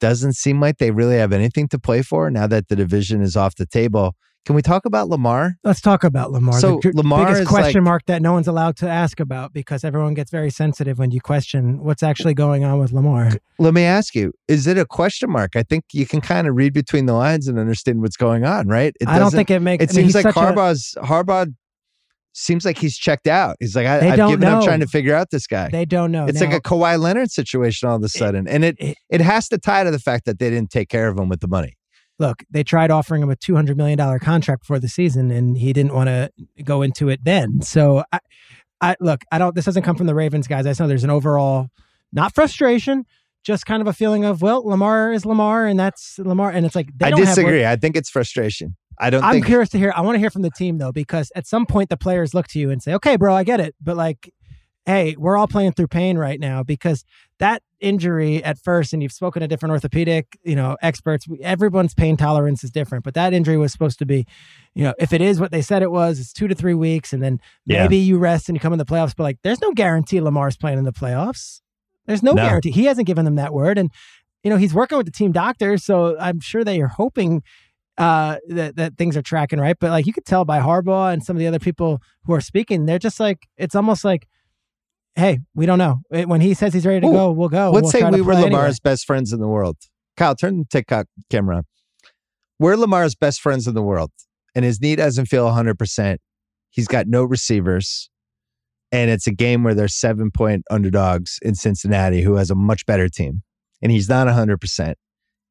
doesn't 0.00 0.34
seem 0.34 0.60
like 0.60 0.78
they 0.78 0.90
really 0.90 1.16
have 1.16 1.32
anything 1.32 1.68
to 1.68 1.78
play 1.78 2.02
for 2.02 2.30
now 2.30 2.46
that 2.46 2.68
the 2.68 2.76
division 2.76 3.22
is 3.22 3.36
off 3.36 3.56
the 3.56 3.66
table. 3.66 4.14
Can 4.48 4.54
we 4.54 4.62
talk 4.62 4.86
about 4.86 5.10
Lamar? 5.10 5.58
Let's 5.62 5.82
talk 5.82 6.04
about 6.04 6.32
Lamar. 6.32 6.58
So 6.58 6.80
the 6.82 6.92
Lamar 6.94 7.26
biggest 7.26 7.42
is 7.42 7.48
question 7.48 7.82
like- 7.82 7.90
mark 7.90 8.06
that 8.06 8.22
no 8.22 8.32
one's 8.32 8.48
allowed 8.48 8.76
to 8.78 8.88
ask 8.88 9.20
about 9.20 9.52
because 9.52 9.84
everyone 9.84 10.14
gets 10.14 10.30
very 10.30 10.48
sensitive 10.48 10.98
when 10.98 11.10
you 11.10 11.20
question 11.20 11.80
what's 11.84 12.02
actually 12.02 12.32
going 12.32 12.64
on 12.64 12.78
with 12.78 12.90
Lamar. 12.90 13.28
Let 13.58 13.74
me 13.74 13.82
ask 13.82 14.14
you: 14.14 14.32
Is 14.48 14.66
it 14.66 14.78
a 14.78 14.86
question 14.86 15.28
mark? 15.30 15.54
I 15.54 15.64
think 15.64 15.84
you 15.92 16.06
can 16.06 16.22
kind 16.22 16.46
of 16.48 16.56
read 16.56 16.72
between 16.72 17.04
the 17.04 17.12
lines 17.12 17.46
and 17.46 17.58
understand 17.58 18.00
what's 18.00 18.16
going 18.16 18.46
on, 18.46 18.68
right? 18.68 18.94
It 19.02 19.06
I 19.06 19.18
don't 19.18 19.30
think 19.30 19.50
it 19.50 19.60
makes. 19.60 19.84
It 19.84 19.90
I 19.90 19.92
mean, 20.00 20.04
seems 20.10 20.14
like 20.14 20.22
such 20.32 20.36
a- 20.36 20.38
Harbaugh's 20.38 20.94
Harbaugh 20.96 21.52
seems 22.32 22.64
like 22.64 22.78
he's 22.78 22.96
checked 22.96 23.26
out. 23.26 23.56
He's 23.60 23.76
like, 23.76 23.86
I, 23.86 24.16
don't 24.16 24.30
given 24.30 24.48
up 24.48 24.60
know. 24.60 24.64
trying 24.66 24.80
to 24.80 24.86
figure 24.86 25.14
out 25.14 25.28
this 25.30 25.46
guy. 25.46 25.68
They 25.70 25.84
don't 25.84 26.10
know. 26.10 26.24
it's 26.26 26.40
Now, 26.40 26.46
like 26.48 26.56
a 26.56 26.60
Kawhi 26.62 26.98
Leonard 26.98 27.30
situation 27.30 27.86
all 27.88 27.96
of 27.96 28.02
a 28.02 28.08
sudden, 28.08 28.48
and 28.48 28.64
it, 28.64 28.76
it- 28.78 28.96
it 29.10 29.20
has 29.20 29.48
to 29.48 29.58
tie 29.58 29.84
to 29.84 29.90
the 29.90 29.98
fact 29.98 30.24
that 30.24 30.38
they 30.38 30.48
didn't 30.48 30.70
take 30.70 30.88
care 30.88 31.08
of 31.08 31.18
him 31.18 31.28
with 31.28 31.40
the 31.40 31.48
money. 31.48 31.74
Look. 32.18 32.44
They 32.50 32.62
tried 32.62 32.90
offering 32.90 33.22
him 33.22 33.30
a 33.30 33.36
two 33.36 33.54
hundred 33.54 33.76
million 33.76 33.98
dollar 33.98 34.18
contract 34.18 34.62
before 34.62 34.78
the 34.78 34.88
season, 34.88 35.30
and 35.30 35.56
he 35.56 35.72
didn't 35.72 35.94
want 35.94 36.08
to 36.08 36.30
go 36.62 36.82
into 36.82 37.08
it 37.08 37.24
then. 37.24 37.62
So, 37.62 38.04
I, 38.12 38.20
I 38.80 38.96
look. 39.00 39.22
I 39.32 39.38
don't. 39.38 39.54
This 39.54 39.64
doesn't 39.64 39.82
come 39.82 39.96
from 39.96 40.06
the 40.06 40.14
Ravens 40.14 40.46
guys. 40.46 40.66
I 40.66 40.82
know 40.82 40.88
there's 40.88 41.04
an 41.04 41.10
overall 41.10 41.68
not 42.12 42.34
frustration, 42.34 43.04
just 43.44 43.66
kind 43.66 43.80
of 43.80 43.86
a 43.86 43.92
feeling 43.92 44.24
of 44.24 44.42
well, 44.42 44.66
Lamar 44.66 45.12
is 45.12 45.24
Lamar, 45.24 45.66
and 45.66 45.78
that's 45.78 46.18
Lamar, 46.18 46.50
and 46.50 46.66
it's 46.66 46.74
like 46.74 46.88
they 46.96 47.06
I 47.06 47.10
don't 47.10 47.20
have 47.20 47.34
disagree. 47.34 47.64
I 47.64 47.76
think 47.76 47.96
it's 47.96 48.10
frustration. 48.10 48.76
I 49.00 49.10
don't 49.10 49.22
I'm 49.22 49.34
think 49.34 49.46
curious 49.46 49.68
to 49.70 49.78
hear. 49.78 49.92
I 49.94 50.00
want 50.00 50.16
to 50.16 50.18
hear 50.18 50.30
from 50.30 50.42
the 50.42 50.50
team 50.50 50.78
though, 50.78 50.92
because 50.92 51.30
at 51.36 51.46
some 51.46 51.66
point 51.66 51.88
the 51.88 51.96
players 51.96 52.34
look 52.34 52.48
to 52.48 52.58
you 52.58 52.70
and 52.70 52.82
say, 52.82 52.94
"Okay, 52.94 53.16
bro, 53.16 53.34
I 53.34 53.44
get 53.44 53.60
it," 53.60 53.74
but 53.80 53.96
like, 53.96 54.32
hey, 54.88 55.14
we're 55.18 55.36
all 55.36 55.46
playing 55.46 55.70
through 55.72 55.86
pain 55.86 56.16
right 56.16 56.40
now 56.40 56.62
because 56.62 57.04
that 57.38 57.62
injury 57.78 58.42
at 58.42 58.56
first, 58.58 58.94
and 58.94 59.02
you've 59.02 59.12
spoken 59.12 59.40
to 59.42 59.46
different 59.46 59.70
orthopedic, 59.70 60.38
you 60.44 60.56
know, 60.56 60.78
experts. 60.80 61.26
Everyone's 61.42 61.92
pain 61.92 62.16
tolerance 62.16 62.64
is 62.64 62.70
different, 62.70 63.04
but 63.04 63.12
that 63.12 63.34
injury 63.34 63.58
was 63.58 63.70
supposed 63.70 63.98
to 63.98 64.06
be, 64.06 64.24
you 64.74 64.82
know, 64.82 64.94
if 64.98 65.12
it 65.12 65.20
is 65.20 65.38
what 65.40 65.52
they 65.52 65.60
said 65.60 65.82
it 65.82 65.90
was, 65.90 66.18
it's 66.18 66.32
two 66.32 66.48
to 66.48 66.54
three 66.54 66.72
weeks, 66.72 67.12
and 67.12 67.22
then 67.22 67.38
Yeah. 67.66 67.82
maybe 67.82 67.98
you 67.98 68.16
rest 68.16 68.48
and 68.48 68.56
you 68.56 68.60
come 68.60 68.72
in 68.72 68.78
the 68.78 68.86
playoffs. 68.86 69.14
But 69.14 69.24
like, 69.24 69.38
there's 69.44 69.60
no 69.60 69.72
guarantee 69.72 70.22
Lamar's 70.22 70.56
playing 70.56 70.78
in 70.78 70.84
the 70.84 70.92
playoffs. 70.92 71.60
There's 72.06 72.22
no, 72.22 72.32
No. 72.32 72.46
guarantee. 72.46 72.70
He 72.70 72.86
hasn't 72.86 73.06
given 73.06 73.26
them 73.26 73.34
that 73.34 73.52
word, 73.52 73.76
and 73.76 73.90
you 74.42 74.48
know 74.48 74.56
he's 74.56 74.72
working 74.72 74.96
with 74.96 75.04
the 75.06 75.12
team 75.12 75.32
doctors, 75.32 75.84
so 75.84 76.18
I'm 76.18 76.40
sure 76.40 76.64
they 76.64 76.80
are 76.80 76.88
hoping 76.88 77.42
uh, 77.98 78.36
that 78.48 78.76
that 78.76 78.96
things 78.96 79.16
are 79.18 79.22
tracking 79.22 79.58
right. 79.60 79.76
But 79.78 79.90
like 79.90 80.06
you 80.06 80.14
could 80.14 80.24
tell 80.24 80.46
by 80.46 80.60
Harbaugh 80.60 81.12
and 81.12 81.22
some 81.22 81.36
of 81.36 81.40
the 81.40 81.46
other 81.46 81.58
people 81.58 82.00
who 82.24 82.32
are 82.32 82.40
speaking, 82.40 82.86
they're 82.86 82.98
just 82.98 83.20
like 83.20 83.46
it's 83.58 83.74
almost 83.74 84.02
like, 84.04 84.26
hey, 85.18 85.40
we 85.54 85.66
don't 85.66 85.78
know. 85.78 86.00
Eh, 86.12 86.24
when 86.24 86.40
he 86.40 86.54
says 86.54 86.72
he's 86.72 86.86
ready 86.86 87.00
to 87.00 87.06
Ooh, 87.08 87.12
go, 87.12 87.30
we'll 87.32 87.48
go. 87.48 87.70
Let's 87.70 87.92
We'll 87.92 88.02
say 88.02 88.10
we 88.10 88.20
were 88.20 88.32
play 88.32 88.42
anyway. 88.42 88.52
Lamar's 88.52 88.80
best 88.80 89.04
friends 89.04 89.32
in 89.32 89.40
the 89.40 89.48
world. 89.48 89.76
Kyle, 90.16 90.34
turn 90.34 90.60
the 90.60 90.64
TikTok 90.64 91.06
camera. 91.28 91.64
We're 92.58 92.76
Lamar's 92.76 93.14
best 93.14 93.40
friends 93.40 93.66
in 93.66 93.74
the 93.74 93.82
world, 93.82 94.10
and 94.54 94.64
his 94.64 94.80
knee 94.80 94.96
doesn't 94.96 95.26
feel 95.26 95.46
100%. 95.48 96.18
He's 96.70 96.88
got 96.88 97.06
no 97.06 97.24
receivers, 97.24 98.10
and 98.92 99.10
it's 99.10 99.26
a 99.26 99.32
game 99.32 99.64
where 99.64 99.74
there's 99.74 99.94
seven 99.94 100.30
point 100.30 100.64
underdogs 100.70 101.38
in 101.42 101.54
Cincinnati, 101.54 102.22
who 102.22 102.36
has 102.36 102.50
a 102.50 102.54
much 102.54 102.86
better 102.86 103.08
team, 103.08 103.42
and 103.82 103.90
he's 103.92 104.08
not 104.08 104.28
100%, 104.28 104.94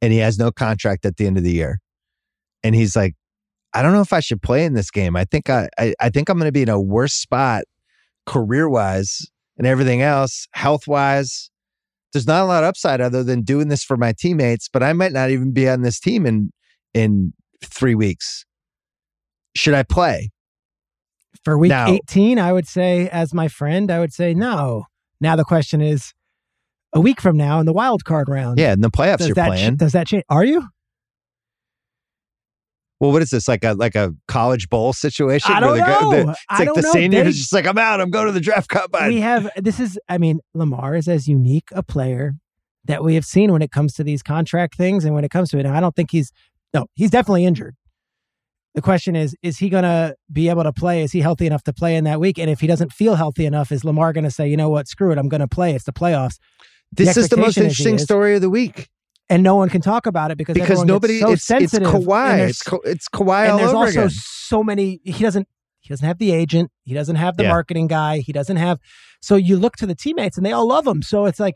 and 0.01 0.13
he 0.13 0.19
has 0.19 0.39
no 0.39 0.51
contract 0.51 1.05
at 1.05 1.17
the 1.17 1.27
end 1.27 1.37
of 1.37 1.43
the 1.43 1.51
year. 1.51 1.79
And 2.63 2.73
he's 2.73 2.95
like, 2.95 3.15
I 3.73 3.81
don't 3.81 3.93
know 3.93 4.01
if 4.01 4.13
I 4.13 4.21
should 4.21 4.41
play 4.41 4.65
in 4.65 4.73
this 4.73 4.91
game. 4.91 5.15
I 5.15 5.25
think 5.25 5.49
I, 5.49 5.69
I, 5.77 5.93
I 5.99 6.09
think 6.09 6.29
I'm 6.29 6.37
going 6.37 6.47
to 6.47 6.53
be 6.53 6.63
in 6.63 6.69
a 6.69 6.79
worse 6.79 7.13
spot 7.13 7.63
career 8.25 8.67
wise 8.67 9.25
and 9.57 9.65
everything 9.67 10.01
else, 10.01 10.47
health 10.53 10.87
wise 10.87 11.49
there's 12.13 12.25
not 12.25 12.41
a 12.41 12.45
lot 12.45 12.63
of 12.63 12.69
upside 12.69 13.01
other 13.01 13.21
than 13.21 13.41
doing 13.41 13.67
this 13.67 13.83
for 13.83 13.97
my 13.97 14.13
teammates, 14.17 14.69
but 14.71 14.81
I 14.81 14.93
might 14.93 15.11
not 15.11 15.29
even 15.29 15.51
be 15.51 15.67
on 15.67 15.81
this 15.81 15.99
team 15.99 16.25
in 16.25 16.51
in 16.93 17.33
three 17.63 17.95
weeks. 17.95 18.45
Should 19.55 19.73
I 19.73 19.83
play? 19.83 20.29
for 21.43 21.57
week 21.57 21.69
Now- 21.69 21.87
18. 21.93 22.39
I 22.39 22.51
would 22.51 22.67
say, 22.67 23.07
as 23.09 23.33
my 23.33 23.47
friend, 23.47 23.89
I 23.91 23.99
would 23.99 24.11
say 24.11 24.33
no. 24.33 24.85
Now 25.21 25.35
the 25.35 25.43
question 25.45 25.81
is, 25.81 26.11
a 26.93 26.99
week 26.99 27.21
from 27.21 27.37
now 27.37 27.59
in 27.59 27.65
the 27.65 27.73
wild 27.73 28.03
card 28.03 28.27
round, 28.27 28.59
Yeah, 28.59 28.73
in 28.73 28.81
the 28.81 28.89
playoffs 28.89 29.19
does 29.19 29.27
you're 29.27 29.35
that 29.35 29.57
ch- 29.75 29.77
does 29.77 29.91
that 29.93 30.07
change? 30.07 30.23
Are 30.29 30.43
you? 30.43 30.67
Well, 32.99 33.11
what 33.11 33.21
is 33.21 33.29
this 33.29 33.47
like 33.47 33.63
a 33.63 33.73
like 33.73 33.95
a 33.95 34.13
college 34.27 34.69
bowl 34.69 34.91
situation? 34.93 35.53
I 35.53 35.59
don't 35.59 35.77
the 35.77 35.83
guy- 35.83 35.99
the- 35.99 36.23
know. 36.25 36.29
it's 36.31 36.39
I 36.49 36.59
like 36.63 36.73
the 36.73 36.81
know. 36.81 36.91
senior 36.91 37.23
They- 37.23 37.29
is 37.29 37.37
just 37.37 37.53
like 37.53 37.67
I'm 37.67 37.77
out. 37.77 38.01
I'm 38.01 38.09
going 38.09 38.25
to 38.27 38.31
the 38.31 38.39
draft 38.39 38.69
combine. 38.69 39.09
we 39.09 39.19
have 39.21 39.49
this 39.57 39.79
is 39.79 39.99
i 40.09 40.17
mean 40.17 40.39
lamar 40.53 40.95
is 40.95 41.07
as 41.07 41.27
unique 41.27 41.69
a 41.73 41.83
player 41.83 42.33
that 42.85 43.03
we 43.03 43.15
have 43.15 43.25
seen 43.25 43.51
when 43.51 43.61
it 43.61 43.71
comes 43.71 43.93
to 43.95 44.03
these 44.03 44.23
contract 44.23 44.75
things 44.75 45.03
and 45.05 45.13
when 45.13 45.23
it 45.25 45.29
comes 45.31 45.49
to 45.49 45.57
it 45.59 45.65
and 45.65 45.75
i 45.75 45.79
don't 45.79 45.95
think 45.95 46.09
he's 46.11 46.31
no 46.73 46.85
he's 46.95 47.09
definitely 47.11 47.45
injured 47.45 47.75
the 48.75 48.81
question 48.81 49.15
is 49.15 49.35
is 49.43 49.57
he 49.57 49.69
going 49.69 49.83
to 49.83 50.15
be 50.31 50.49
able 50.49 50.63
to 50.63 50.71
play 50.73 51.01
is 51.03 51.11
he 51.11 51.19
healthy 51.21 51.45
enough 51.45 51.63
to 51.63 51.73
play 51.73 51.95
in 51.95 52.03
that 52.05 52.19
week 52.19 52.37
and 52.39 52.49
if 52.49 52.59
he 52.59 52.67
doesn't 52.67 52.91
feel 52.93 53.15
healthy 53.15 53.45
enough 53.45 53.71
is 53.71 53.83
lamar 53.83 54.13
going 54.13 54.23
to 54.23 54.31
say 54.31 54.47
you 54.47 54.57
know 54.57 54.69
what 54.69 54.87
screw 54.87 55.11
it 55.11 55.17
i'm 55.17 55.29
going 55.29 55.41
to 55.41 55.47
play 55.47 55.73
it's 55.75 55.85
the 55.85 55.93
playoffs 55.93 56.37
this 56.93 57.17
is 57.17 57.27
the 57.29 57.35
most 57.37 57.57
expectation 57.57 57.65
is 57.71 57.77
he 57.77 57.83
interesting 57.83 57.95
is. 57.95 58.03
story 58.03 58.35
of 58.35 58.41
the 58.41 58.49
week 58.49 58.87
and 59.29 59.43
no 59.43 59.55
one 59.55 59.69
can 59.69 59.81
talk 59.81 60.05
about 60.05 60.31
it 60.31 60.37
because 60.37 60.53
because 60.53 60.83
nobody 60.85 61.19
so 61.19 61.31
it's, 61.31 61.41
it's 61.41 61.45
sensitive 61.45 61.93
and 61.93 62.05
Kawhi. 62.05 62.49
It's 62.49 62.63
Ka- 62.63 62.77
it's 62.85 63.07
Kawhi 63.09 63.49
and 63.49 63.59
there's 63.59 63.73
also 63.73 63.99
again. 64.01 64.09
so 64.11 64.63
many 64.63 64.99
he 65.03 65.23
doesn't 65.23 65.47
he 65.79 65.89
doesn't 65.89 66.05
have 66.07 66.17
the 66.17 66.31
agent 66.31 66.71
he 66.83 66.93
doesn't 66.93 67.15
have 67.17 67.37
the 67.37 67.43
Yeah. 67.43 67.49
marketing 67.49 67.87
guy 67.87 68.19
he 68.19 68.31
doesn't 68.31 68.57
have 68.57 68.79
so 69.21 69.35
you 69.35 69.57
look 69.57 69.75
to 69.77 69.85
the 69.85 69.95
teammates 69.95 70.37
and 70.37 70.45
they 70.45 70.51
all 70.51 70.67
love 70.67 70.85
him 70.87 71.01
so 71.01 71.25
it's 71.25 71.39
like 71.39 71.55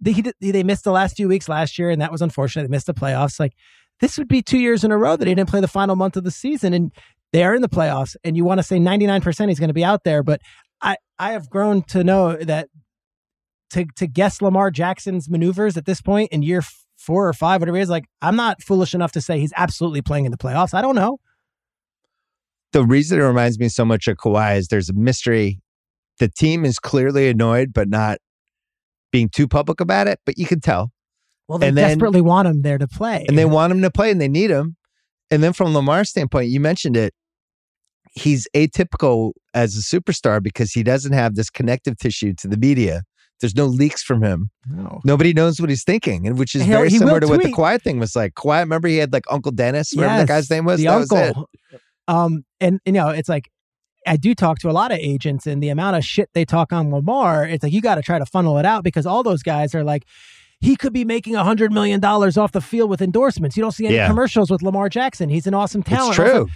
they, 0.00 0.12
he 0.12 0.24
they 0.40 0.62
missed 0.62 0.84
the 0.84 0.92
last 0.92 1.16
few 1.16 1.28
weeks 1.28 1.48
last 1.48 1.78
year 1.78 1.90
and 1.90 2.00
that 2.02 2.10
was 2.12 2.22
unfortunate 2.22 2.62
they 2.62 2.68
missed 2.68 2.86
the 2.86 2.94
playoffs 2.94 3.38
like 3.40 3.52
this 4.00 4.18
would 4.18 4.28
be 4.28 4.42
two 4.42 4.58
years 4.58 4.82
in 4.84 4.90
a 4.90 4.98
row 4.98 5.16
that 5.16 5.28
he 5.28 5.34
didn't 5.34 5.48
play 5.48 5.60
the 5.60 5.68
final 5.68 5.94
month 5.96 6.16
of 6.16 6.24
the 6.24 6.30
season 6.30 6.72
and 6.74 6.92
they 7.32 7.44
are 7.44 7.54
in 7.54 7.62
the 7.62 7.68
playoffs 7.68 8.16
and 8.24 8.36
you 8.36 8.44
want 8.44 8.58
to 8.58 8.62
say 8.62 8.78
99% 8.78 9.48
he's 9.48 9.58
going 9.60 9.68
to 9.68 9.74
be 9.74 9.84
out 9.84 10.04
there 10.04 10.22
but 10.22 10.40
i 10.82 10.96
i 11.18 11.32
have 11.32 11.48
grown 11.48 11.82
to 11.82 12.02
know 12.02 12.36
that 12.36 12.68
to 13.72 13.84
to 13.96 14.06
guess 14.06 14.40
lamar 14.40 14.70
jackson's 14.70 15.28
maneuvers 15.28 15.76
at 15.76 15.84
this 15.86 16.00
point 16.00 16.30
in 16.32 16.42
year 16.42 16.62
four 16.96 17.26
or 17.28 17.32
five 17.32 17.60
whatever 17.60 17.76
it 17.78 17.82
is 17.82 17.90
like 17.90 18.04
i'm 18.22 18.36
not 18.36 18.62
foolish 18.62 18.94
enough 18.94 19.12
to 19.12 19.20
say 19.20 19.38
he's 19.40 19.52
absolutely 19.56 20.00
playing 20.02 20.24
in 20.24 20.30
the 20.30 20.38
playoffs 20.38 20.72
i 20.74 20.80
don't 20.80 20.94
know 20.94 21.18
the 22.72 22.84
reason 22.84 23.18
it 23.20 23.22
reminds 23.22 23.58
me 23.58 23.68
so 23.68 23.84
much 23.84 24.08
of 24.08 24.16
Kawhi 24.16 24.56
is 24.56 24.68
there's 24.68 24.88
a 24.88 24.94
mystery. 24.94 25.60
The 26.18 26.28
team 26.30 26.64
is 26.64 26.78
clearly 26.78 27.28
annoyed, 27.28 27.74
but 27.74 27.86
not 27.90 28.16
being 29.10 29.28
too 29.28 29.46
public 29.46 29.78
about 29.78 30.08
it. 30.08 30.20
But 30.24 30.38
you 30.38 30.46
can 30.46 30.60
tell. 30.60 30.90
Well, 31.48 31.58
they 31.58 31.68
And 31.68 31.76
then- 31.76 31.88
desperately 31.90 32.22
want 32.22 32.48
him 32.48 32.62
there 32.62 32.78
to 32.78 32.88
play. 32.88 33.26
and 33.28 33.36
they 33.36 33.44
want 33.44 33.72
him 33.74 33.82
to 33.82 33.90
play 33.90 34.10
and 34.10 34.18
they 34.22 34.28
need 34.28 34.48
him. 34.50 34.76
And 35.30 35.42
then 35.42 35.52
from 35.52 35.74
Lamar's 35.74 36.08
standpoint, 36.08 36.48
you 36.48 36.60
mentioned 36.60 36.96
it. 36.96 37.12
He's 38.14 38.48
atypical 38.56 39.32
as 39.52 39.76
a 39.76 39.80
superstar 39.82 40.42
because 40.42 40.72
he 40.72 40.82
doesn't 40.82 41.12
have 41.12 41.34
this 41.34 41.50
connective 41.50 41.98
tissue 41.98 42.32
to 42.38 42.48
the 42.48 42.56
media. 42.56 43.02
There's 43.42 43.54
no 43.54 43.66
leaks 43.66 44.02
from 44.02 44.22
him. 44.22 44.48
No. 44.70 45.00
Nobody 45.04 45.34
knows 45.34 45.60
what 45.60 45.68
he's 45.68 45.84
thinking, 45.84 46.26
and 46.26 46.38
which 46.38 46.54
is 46.54 46.62
He'll- 46.62 46.78
very 46.78 46.88
similar 46.88 47.20
to 47.20 47.28
what 47.28 47.42
the 47.42 47.52
Kawhi 47.52 47.82
thing 47.82 47.98
was 47.98 48.16
like. 48.16 48.32
Kawhi, 48.32 48.60
remember 48.60 48.88
he 48.88 48.96
had 48.96 49.12
like 49.12 49.24
Uncle 49.30 49.52
Dennis, 49.52 49.92
whatever 49.92 50.14
the 50.14 50.20
Yes, 50.20 50.28
guy's 50.28 50.50
name 50.50 50.64
was. 50.64 50.78
the 50.80 50.86
that 50.86 50.96
was 50.96 51.12
uncle. 51.12 51.50
Um, 52.08 52.44
and 52.60 52.80
you 52.86 52.92
know, 52.92 53.10
it's 53.10 53.28
like 53.28 53.50
I 54.06 54.16
do 54.16 54.34
talk 54.34 54.58
to 54.60 54.70
a 54.70 54.72
lot 54.72 54.90
of 54.92 54.98
agents, 54.98 55.46
and 55.46 55.62
the 55.62 55.68
amount 55.68 55.96
of 55.96 56.04
shit 56.04 56.30
they 56.32 56.44
talk 56.46 56.72
on 56.72 56.90
Lamar, 56.90 57.44
it's 57.46 57.62
like 57.62 57.72
you 57.74 57.82
got 57.82 57.96
to 57.96 58.02
try 58.02 58.18
to 58.18 58.26
funnel 58.26 58.56
it 58.58 58.64
out 58.64 58.82
because 58.84 59.04
all 59.04 59.22
those 59.22 59.42
guys 59.42 59.74
are 59.74 59.84
like. 59.84 60.04
He 60.64 60.76
could 60.76 60.92
be 60.92 61.04
making 61.04 61.34
a 61.34 61.42
hundred 61.42 61.72
million 61.72 61.98
dollars 61.98 62.36
off 62.38 62.52
the 62.52 62.60
field 62.60 62.88
with 62.88 63.02
endorsements. 63.02 63.56
You 63.56 63.64
don't 63.64 63.72
see 63.72 63.84
any 63.86 63.96
Yeah. 63.96 64.06
commercials 64.06 64.48
with 64.48 64.62
Lamar 64.62 64.88
Jackson. 64.88 65.28
He's 65.28 65.48
an 65.48 65.54
awesome 65.54 65.82
talent. 65.82 66.10
It's 66.16 66.30
true. 66.30 66.46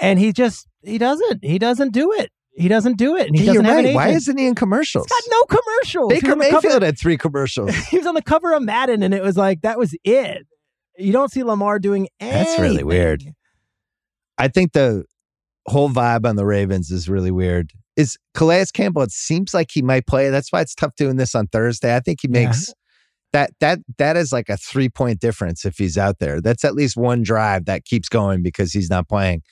and 0.00 0.18
he 0.18 0.32
just 0.32 0.66
he 0.82 0.98
doesn't. 0.98 1.44
He 1.44 1.60
doesn't 1.60 1.92
do 1.92 2.10
it. 2.10 2.32
He 2.54 2.68
doesn't 2.68 2.98
do 2.98 3.16
it. 3.16 3.26
And 3.28 3.36
he 3.36 3.44
Yeah, 3.44 3.52
doesn't 3.54 3.64
have 3.64 3.78
an 3.78 3.84
agent. 3.86 3.94
Why 3.96 4.08
isn't 4.10 4.36
he 4.38 4.46
in 4.46 4.54
commercials? 4.54 5.06
He's 5.08 5.28
got 5.28 5.36
no 5.36 5.58
commercials. 5.58 6.12
Baker 6.12 6.32
on 6.32 6.38
the 6.38 6.44
cover- 6.50 6.66
Mayfield 6.68 6.82
had 6.82 6.98
three 6.98 7.16
commercials. 7.16 7.74
he 7.90 7.96
was 7.98 8.06
on 8.06 8.14
the 8.14 8.22
cover 8.22 8.52
of 8.52 8.62
Madden, 8.62 9.02
and 9.02 9.14
it 9.14 9.22
was 9.22 9.36
like 9.36 9.62
that 9.62 9.78
was 9.78 9.94
it. 10.04 10.46
You 10.98 11.12
don't 11.12 11.30
see 11.32 11.42
Lamar 11.42 11.78
doing 11.78 12.08
anything. 12.20 12.44
That's 12.44 12.60
really 12.60 12.84
weird. 12.84 13.22
I 14.38 14.48
think 14.48 14.72
the 14.72 15.04
whole 15.66 15.88
vibe 15.88 16.26
on 16.26 16.36
the 16.36 16.44
Ravens 16.44 16.90
is 16.90 17.08
really 17.08 17.30
weird. 17.30 17.70
Is 17.96 18.16
Calais 18.34 18.66
Campbell? 18.72 19.02
It 19.02 19.12
seems 19.12 19.54
like 19.54 19.68
he 19.72 19.82
might 19.82 20.06
play. 20.06 20.30
That's 20.30 20.50
why 20.52 20.60
it's 20.60 20.74
tough 20.74 20.94
doing 20.96 21.16
this 21.16 21.34
on 21.34 21.46
Thursday. 21.46 21.94
I 21.94 22.00
think 22.00 22.20
he 22.22 22.28
Yeah. 22.28 22.46
makes 22.46 22.72
that 23.32 23.52
that 23.60 23.78
that 23.98 24.16
is 24.16 24.32
like 24.32 24.48
a 24.50 24.56
three 24.58 24.88
point 24.90 25.20
difference 25.20 25.64
if 25.64 25.78
he's 25.78 25.96
out 25.96 26.18
there. 26.18 26.40
That's 26.40 26.64
at 26.64 26.74
least 26.74 26.96
one 26.96 27.22
drive 27.22 27.64
that 27.66 27.84
keeps 27.84 28.08
going 28.08 28.42
because 28.42 28.72
he's 28.72 28.90
not 28.90 29.08
playing. 29.08 29.42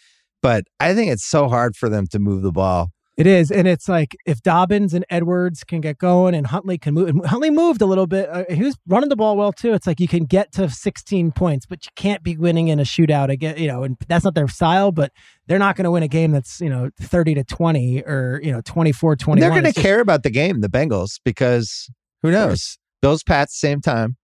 But 0.43 0.65
I 0.79 0.95
think 0.95 1.11
it's 1.11 1.25
so 1.25 1.49
hard 1.49 1.77
for 1.77 1.89
them 1.89 2.07
to 2.09 2.19
move 2.19 2.43
the 2.43 2.53
ball. 2.53 2.91
It 3.21 3.27
is, 3.27 3.51
and 3.51 3.69
it's 3.69 3.87
like 3.87 4.17
if 4.25 4.41
Dobbins 4.41 4.95
and 4.95 5.05
Edwards 5.11 5.63
can 5.63 5.83
get 5.83 5.99
going, 5.99 6.35
and 6.35 6.47
Huntley 6.47 6.79
can 6.79 6.95
move. 6.95 7.09
And 7.09 7.27
Huntley 7.27 7.51
moved 7.51 7.83
a 7.83 7.87
little 7.87 8.07
bit. 8.07 8.31
Uh, 8.31 8.45
he 8.49 8.63
was 8.63 8.79
running 8.87 9.11
the 9.11 9.17
ball 9.17 9.37
well 9.37 9.53
too. 9.53 9.75
It's 9.75 9.87
like 9.87 10.01
you 10.01 10.09
can 10.09 10.25
get 10.25 10.53
to 10.53 10.71
16 10.71 11.33
points, 11.33 11.67
but 11.67 11.85
you 11.85 11.91
can't 11.97 12.23
be 12.23 12.39
winning 12.39 12.69
in 12.69 12.81
a 12.81 12.85
shootout 12.85 13.29
again. 13.29 13.59
You 13.59 13.69
know, 13.69 13.83
and 13.83 13.99
that's 14.09 14.25
not 14.25 14.35
their 14.35 14.49
style. 14.49 14.91
But 14.91 15.13
they're 15.49 15.59
not 15.59 15.77
going 15.77 15.85
to 15.85 15.91
win 15.91 16.03
a 16.03 16.09
game 16.09 16.31
that's 16.31 16.63
you 16.63 16.71
know 16.71 16.89
30 16.99 17.35
to 17.35 17.45
20 17.45 18.05
or 18.05 18.41
you 18.43 18.53
know 18.53 18.63
24 18.63 19.17
21. 19.17 19.39
They're 19.39 19.61
going 19.61 19.71
to 19.71 19.79
care 19.79 20.01
about 20.01 20.23
the 20.23 20.31
game, 20.31 20.63
the 20.63 20.71
Bengals, 20.71 21.21
because 21.23 21.91
who 22.23 22.31
knows? 22.31 22.79
Bills, 23.03 23.23
Pats, 23.23 23.61
same 23.61 23.83
time. 23.83 24.17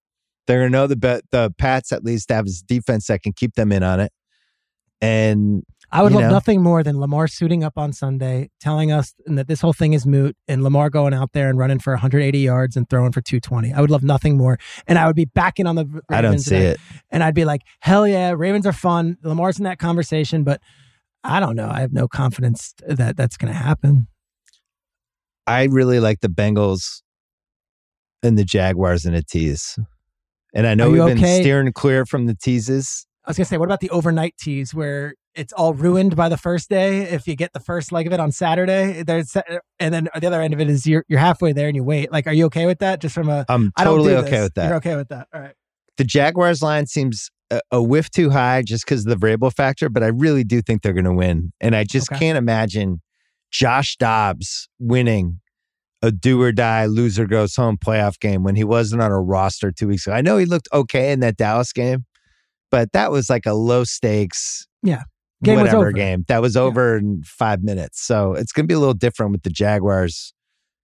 They're 0.47 0.61
going 0.61 0.73
to 0.73 0.79
know 0.79 0.87
the 0.87 1.23
the 1.33 1.53
Pats 1.59 1.93
at 1.93 2.03
least 2.03 2.31
have 2.31 2.47
his 2.47 2.63
defense 2.63 3.09
that 3.09 3.23
can 3.23 3.35
keep 3.35 3.57
them 3.57 3.73
in 3.73 3.83
on 3.83 4.01
it. 4.01 4.11
And 5.03 5.65
I 5.93 6.03
would 6.03 6.13
you 6.13 6.17
love 6.19 6.25
know? 6.29 6.31
nothing 6.31 6.63
more 6.63 6.83
than 6.83 6.99
Lamar 6.99 7.29
suiting 7.29 7.63
up 7.63 7.79
on 7.79 7.93
Sunday, 7.93 8.51
telling 8.61 8.91
us 8.91 9.15
that 9.27 9.47
this 9.49 9.61
whole 9.61 9.73
thing 9.73 9.93
is 9.93 10.05
moot, 10.07 10.37
and 10.49 10.63
Lamar 10.63 10.91
going 10.91 11.15
out 11.15 11.33
there 11.33 11.49
and 11.49 11.59
running 11.59 11.79
for 11.79 11.93
180 11.93 12.39
yards 12.39 12.77
and 12.77 12.89
throwing 12.91 13.13
for 13.13 13.21
220. 13.21 13.73
I 13.73 13.81
would 13.81 13.91
love 13.91 14.03
nothing 14.03 14.37
more, 14.37 14.59
and 14.87 14.99
I 14.99 15.07
would 15.07 15.17
be 15.17 15.27
backing 15.27 15.67
on 15.67 15.77
the. 15.77 15.85
Ravens 15.87 16.05
I 16.11 16.21
don't 16.21 16.39
see 16.39 16.57
and 16.57 16.65
I- 16.65 16.71
it. 16.71 16.81
and 17.11 17.23
I'd 17.25 17.35
be 17.35 17.45
like, 17.45 17.63
hell 17.81 18.07
yeah, 18.07 18.35
Ravens 18.37 18.67
are 18.67 18.73
fun. 18.73 19.17
Lamar's 19.23 19.59
in 19.59 19.65
that 19.65 19.79
conversation, 19.79 20.43
but 20.45 20.61
I 21.23 21.41
don't 21.41 21.57
know. 21.57 21.69
I 21.69 21.81
have 21.81 21.93
no 21.93 22.09
confidence 22.09 22.75
that 22.87 23.17
that's 23.17 23.37
going 23.37 23.53
to 23.53 23.59
happen. 23.59 24.09
I 25.47 25.65
really 25.65 26.01
like 26.01 26.21
the 26.21 26.29
Bengals 26.29 27.03
and 28.23 28.37
the 28.37 28.45
Jaguars 28.45 29.07
in 29.07 29.15
a 29.15 29.23
tease. 29.23 29.79
And 30.55 30.67
I 30.67 30.75
know 30.75 30.91
we've 30.91 31.01
you 31.01 31.07
been 31.07 31.19
steering 31.19 31.73
clear 31.73 32.07
from 32.07 32.27
the 32.27 32.35
teases. 32.35 33.07
I 33.25 33.31
was 33.31 33.37
going 33.37 33.45
to 33.45 33.49
say, 33.49 33.59
what 33.59 33.67
about 33.67 33.81
the 33.81 33.91
overnight 33.91 34.37
tease 34.39 34.73
where 34.75 35.15
it's 35.37 35.53
all 35.53 35.75
ruined 35.75 36.17
by 36.17 36.29
the 36.29 36.37
first 36.37 36.69
day? 36.69 37.03
If 37.03 37.29
you 37.29 37.37
get 37.37 37.53
the 37.53 37.61
first 37.61 37.93
leg 37.93 38.07
of 38.07 38.13
it 38.13 38.21
on 38.21 38.33
Saturday, 38.33 39.03
there's, 39.03 39.37
uh, 39.37 39.43
and 39.79 39.93
then 39.95 40.09
the 40.19 40.27
other 40.27 40.41
end 40.43 40.55
of 40.55 40.61
it 40.61 40.69
is 40.69 40.87
you're 40.87 41.05
you're 41.09 41.21
halfway 41.21 41.53
there 41.53 41.69
and 41.69 41.77
you 41.77 41.85
wait. 41.85 42.11
Like, 42.11 42.27
are 42.27 42.33
you 42.33 42.47
okay 42.47 42.67
with 42.67 42.79
that? 42.81 43.01
Just 43.01 43.15
from 43.15 43.29
a, 43.29 43.45
I'm 43.49 43.73
I 43.77 43.85
don't 43.85 43.93
totally 43.99 44.15
do 44.15 44.19
okay 44.21 44.31
this. 44.31 44.43
with 44.45 44.55
that. 44.55 44.67
You're 44.69 44.77
okay 44.77 44.97
with 44.97 45.09
that. 45.09 45.29
All 45.33 45.41
right. 45.41 45.55
The 45.99 46.05
Jaguars 46.05 46.63
line 46.63 46.87
seems 46.87 47.31
a, 47.51 47.61
a 47.71 47.83
whiff 47.83 48.11
too 48.11 48.31
high 48.31 48.63
just 48.63 48.85
because 48.85 49.01
of 49.07 49.11
the 49.11 49.17
variable 49.17 49.51
factor, 49.51 49.89
but 49.89 50.03
I 50.03 50.09
really 50.09 50.45
do 50.45 50.61
think 50.63 50.83
they're 50.83 50.93
going 50.93 51.05
to 51.05 51.15
win. 51.15 51.53
And 51.61 51.77
I 51.77 51.85
just 51.85 52.11
Okay. 52.11 52.19
can't 52.19 52.37
imagine 52.39 53.01
Josh 53.51 53.97
Dobbs 53.97 54.69
winning 54.79 55.41
a 56.03 56.11
do 56.13 56.41
or 56.43 56.53
die 56.53 56.85
loser 56.87 57.27
goes 57.27 57.57
home 57.57 57.79
playoff 57.79 58.21
game 58.21 58.43
when 58.43 58.55
he 58.57 58.65
wasn't 58.65 59.01
on 59.01 59.11
a 59.11 59.21
roster 59.21 59.73
two 59.73 59.89
weeks 59.89 60.07
ago. 60.07 60.15
I 60.15 60.21
know 60.21 60.37
he 60.37 60.45
looked 60.45 60.69
okay 60.73 61.11
in 61.13 61.21
that 61.21 61.37
Dallas 61.39 61.73
game, 61.73 62.05
but 62.71 62.93
that 62.93 63.11
was 63.11 63.31
like 63.31 63.47
a 63.47 63.55
low 63.55 63.83
stakes 63.85 64.67
Yeah. 64.83 65.05
Game 65.45 65.57
was 65.57 65.65
whatever 65.65 65.79
over. 65.89 65.93
game 65.93 66.25
that 66.29 66.41
was 66.41 66.57
over 66.57 66.97
in 66.97 67.23
five 67.25 67.63
minutes. 67.63 68.01
So 68.01 68.33
it's 68.33 68.53
going 68.53 68.65
to 68.65 68.69
be 68.69 68.75
a 68.75 68.79
little 68.79 68.95
different 68.95 69.33
with 69.33 69.43
the 69.43 69.51
Jaguars 69.51 70.33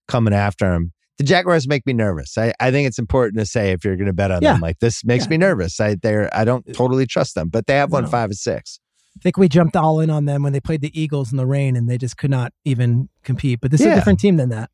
coming 0.09 0.35
after 0.35 0.73
him. 0.75 0.93
The 1.19 1.25
Jaguars 1.25 1.67
make 1.69 1.87
me 1.87 1.93
nervous. 1.93 2.37
I, 2.37 2.53
I 2.61 2.71
think 2.71 2.87
it's 2.87 2.99
important 2.99 3.39
to 3.39 3.47
say 3.47 3.71
if 3.73 3.85
you're 3.85 3.97
going 3.97 4.07
to 4.09 4.13
bet 4.13 4.31
on 4.31 4.43
Yeah. 4.43 4.53
them, 4.53 4.61
like 4.61 4.79
this 4.81 5.05
makes 5.05 5.25
Yeah. 5.25 5.31
me 5.31 5.37
nervous. 5.39 5.81
I 5.81 5.95
they're 5.95 6.35
I 6.37 6.45
don't 6.45 6.69
uh, 6.69 6.73
totally 6.75 7.07
trust 7.07 7.35
them, 7.35 7.49
but 7.49 7.67
they 7.67 7.75
have 7.77 7.93
won 7.93 8.05
No. 8.05 8.11
five 8.11 8.31
and 8.31 8.37
six. 8.37 8.79
I 9.17 9.21
think 9.23 9.37
we 9.37 9.49
jumped 9.49 9.77
all 9.77 10.01
in 10.01 10.11
on 10.11 10.25
them 10.25 10.43
when 10.43 10.53
they 10.53 10.61
played 10.61 10.81
the 10.81 10.99
Eagles 11.01 11.31
in 11.33 11.37
the 11.39 11.47
rain 11.47 11.77
and 11.77 11.89
they 11.89 11.99
just 11.99 12.17
could 12.17 12.31
not 12.31 12.53
even 12.65 13.09
compete. 13.23 13.61
But 13.61 13.71
this 13.71 13.81
is 13.81 13.87
a 13.87 13.95
different 13.95 14.21
team 14.21 14.37
than 14.37 14.49
that. 14.51 14.71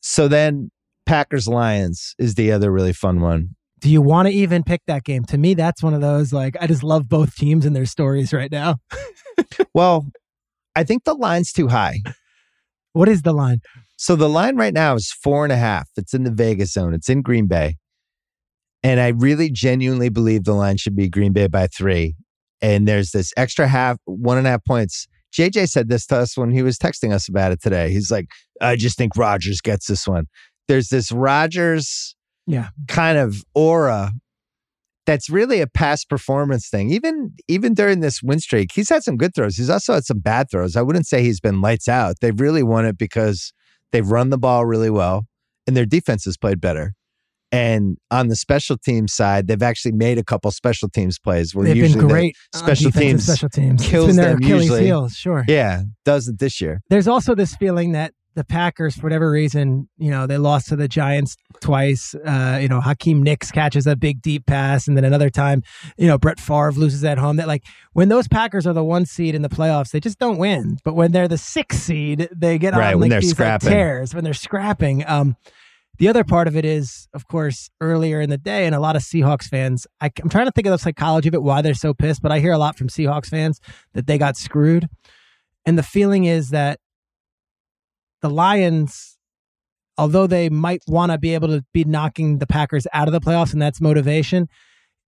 So 0.00 0.28
then 0.28 0.70
Packers 1.06 1.48
Lions 1.48 2.14
is 2.18 2.34
the 2.36 2.52
other 2.52 2.70
really 2.70 2.92
fun 2.92 3.20
one. 3.20 3.56
Do 3.80 3.90
you 3.90 4.02
want 4.02 4.28
to 4.28 4.34
even 4.34 4.64
pick 4.64 4.82
that 4.86 5.04
game? 5.04 5.24
To 5.26 5.38
me, 5.38 5.54
that's 5.54 5.82
one 5.82 5.94
of 5.94 6.00
those 6.00 6.32
like 6.32 6.56
I 6.60 6.66
just 6.66 6.82
love 6.82 7.08
both 7.08 7.34
teams 7.36 7.64
and 7.64 7.74
their 7.74 7.86
stories 7.86 8.32
right 8.32 8.50
now. 8.50 8.76
Well, 9.72 10.06
I 10.74 10.84
think 10.84 11.04
the 11.04 11.14
line's 11.14 11.52
too 11.52 11.68
high. 11.68 12.00
What 12.92 13.08
is 13.08 13.22
the 13.22 13.32
line? 13.32 13.60
So 13.96 14.16
the 14.16 14.28
line 14.28 14.56
right 14.56 14.74
now 14.74 14.94
is 14.94 15.12
four 15.12 15.44
and 15.44 15.52
a 15.52 15.56
half. 15.56 15.88
It's 15.96 16.14
in 16.14 16.24
the 16.24 16.32
Vegas 16.32 16.72
zone. 16.72 16.94
It's 16.94 17.08
in 17.08 17.22
Green 17.22 17.46
Bay. 17.46 17.76
And 18.82 19.00
I 19.00 19.08
really 19.08 19.50
genuinely 19.50 20.08
believe 20.08 20.44
the 20.44 20.54
line 20.54 20.76
should 20.76 20.96
be 20.96 21.08
Green 21.08 21.32
Bay 21.32 21.46
by 21.48 21.66
three. 21.66 22.14
And 22.60 22.86
there's 22.86 23.10
this 23.10 23.32
extra 23.36 23.66
half, 23.68 23.98
one 24.04 24.38
and 24.38 24.46
a 24.46 24.50
half 24.50 24.64
points. 24.64 25.06
JJ 25.36 25.68
said 25.68 25.88
this 25.88 26.06
to 26.06 26.16
us 26.16 26.36
when 26.36 26.50
he 26.50 26.62
was 26.62 26.78
texting 26.78 27.12
us 27.12 27.28
about 27.28 27.52
it 27.52 27.60
today. 27.60 27.90
He's 27.90 28.10
like, 28.10 28.26
I 28.60 28.76
just 28.76 28.96
think 28.96 29.16
Rodgers 29.16 29.60
gets 29.60 29.86
this 29.86 30.06
one. 30.06 30.26
There's 30.68 30.88
this 30.88 31.12
Rodgers 31.12 32.16
Yeah. 32.48 32.68
kind 32.88 33.18
of 33.18 33.36
aura 33.54 34.12
that's 35.06 35.30
really 35.30 35.60
a 35.62 35.66
past 35.66 36.10
performance 36.10 36.68
thing. 36.68 36.90
Even 36.90 37.32
even 37.48 37.72
during 37.72 38.00
this 38.00 38.22
win 38.22 38.40
streak, 38.40 38.72
he's 38.72 38.90
had 38.90 39.02
some 39.02 39.16
good 39.16 39.34
throws. 39.34 39.56
He's 39.56 39.70
also 39.70 39.94
had 39.94 40.04
some 40.04 40.18
bad 40.18 40.50
throws. 40.50 40.76
I 40.76 40.82
wouldn't 40.82 41.06
say 41.06 41.22
he's 41.22 41.40
been 41.40 41.62
lights 41.62 41.88
out. 41.88 42.16
They've 42.20 42.38
really 42.38 42.62
won 42.62 42.84
it 42.84 42.98
because 42.98 43.52
they've 43.92 44.06
run 44.06 44.28
the 44.28 44.36
ball 44.36 44.66
really 44.66 44.90
well 44.90 45.24
and 45.66 45.74
their 45.76 45.86
defense 45.86 46.24
has 46.26 46.36
played 46.36 46.60
better. 46.60 46.92
And 47.50 47.96
on 48.10 48.28
the 48.28 48.36
special 48.36 48.76
teams 48.76 49.14
side, 49.14 49.46
they've 49.48 49.62
actually 49.62 49.92
made 49.92 50.18
a 50.18 50.24
couple 50.24 50.50
special 50.50 50.90
teams 50.90 51.18
plays 51.18 51.54
where 51.54 51.64
They've 51.64 51.76
usually 51.76 52.00
been 52.02 52.08
great. 52.08 52.36
special 52.54 52.90
teams 52.90 53.24
special 53.24 53.48
teams. 53.48 53.82
kills 53.86 54.10
it's 54.10 54.16
been 54.18 54.24
their 54.24 54.34
them 54.34 54.42
usually. 54.42 55.08
sure. 55.08 55.44
yeah, 55.48 55.84
doesn't 56.04 56.38
this 56.38 56.60
year. 56.60 56.82
There's 56.90 57.08
also 57.08 57.34
this 57.34 57.56
feeling 57.56 57.92
that 57.92 58.12
the 58.38 58.44
Packers, 58.44 58.94
for 58.94 59.02
whatever 59.02 59.30
reason, 59.30 59.88
you 59.98 60.10
know, 60.10 60.26
they 60.26 60.38
lost 60.38 60.68
to 60.68 60.76
the 60.76 60.88
Giants 60.88 61.36
twice. 61.60 62.14
Uh, 62.14 62.58
you 62.62 62.68
know, 62.68 62.80
Hakeem 62.80 63.22
Nicks 63.22 63.50
catches 63.50 63.86
a 63.86 63.96
big 63.96 64.22
deep 64.22 64.46
pass, 64.46 64.88
and 64.88 64.96
then 64.96 65.04
another 65.04 65.28
time, 65.28 65.62
you 65.98 66.06
know, 66.06 66.16
Brett 66.16 66.40
Favre 66.40 66.72
loses 66.72 67.04
at 67.04 67.18
home. 67.18 67.36
That 67.36 67.48
like 67.48 67.64
when 67.92 68.08
those 68.08 68.28
Packers 68.28 68.66
are 68.66 68.72
the 68.72 68.84
one 68.84 69.04
seed 69.04 69.34
in 69.34 69.42
the 69.42 69.48
playoffs, 69.48 69.90
they 69.90 70.00
just 70.00 70.18
don't 70.18 70.38
win. 70.38 70.78
But 70.84 70.94
when 70.94 71.12
they're 71.12 71.28
the 71.28 71.36
six 71.36 71.76
seed, 71.76 72.28
they 72.34 72.58
get 72.58 72.74
Right, 72.74 72.94
on 72.94 73.00
when 73.00 73.10
like 73.10 73.10
they're 73.10 73.20
these 73.20 73.38
like, 73.38 73.60
tears 73.60 74.14
when 74.14 74.24
they're 74.24 74.32
scrapping. 74.32 75.04
Um, 75.06 75.36
the 75.98 76.08
other 76.08 76.22
part 76.22 76.46
of 76.46 76.56
it 76.56 76.64
is, 76.64 77.08
of 77.12 77.26
course, 77.26 77.70
earlier 77.80 78.20
in 78.20 78.30
the 78.30 78.38
day, 78.38 78.66
and 78.66 78.74
a 78.74 78.80
lot 78.80 78.94
of 78.94 79.02
Seahawks 79.02 79.48
fans. 79.48 79.86
I, 80.00 80.10
I'm 80.22 80.28
trying 80.28 80.46
to 80.46 80.52
think 80.52 80.66
of 80.68 80.70
the 80.70 80.78
psychology 80.78 81.28
of 81.28 81.34
it, 81.34 81.42
why 81.42 81.60
they're 81.60 81.74
so 81.74 81.92
pissed. 81.92 82.22
But 82.22 82.30
I 82.30 82.38
hear 82.38 82.52
a 82.52 82.58
lot 82.58 82.78
from 82.78 82.88
Seahawks 82.88 83.26
fans 83.26 83.60
that 83.94 84.06
they 84.06 84.16
got 84.16 84.36
screwed, 84.36 84.88
and 85.66 85.76
the 85.76 85.82
feeling 85.82 86.24
is 86.24 86.50
that 86.50 86.78
the 88.22 88.30
Lions, 88.30 89.16
although 89.96 90.26
they 90.26 90.48
might 90.48 90.82
want 90.86 91.12
to 91.12 91.18
be 91.18 91.34
able 91.34 91.48
to 91.48 91.64
be 91.72 91.84
knocking 91.84 92.38
the 92.38 92.46
Packers 92.46 92.86
out 92.92 93.08
of 93.08 93.12
the 93.12 93.20
playoffs, 93.20 93.52
and 93.52 93.60
that's 93.62 93.80
motivation. 93.80 94.48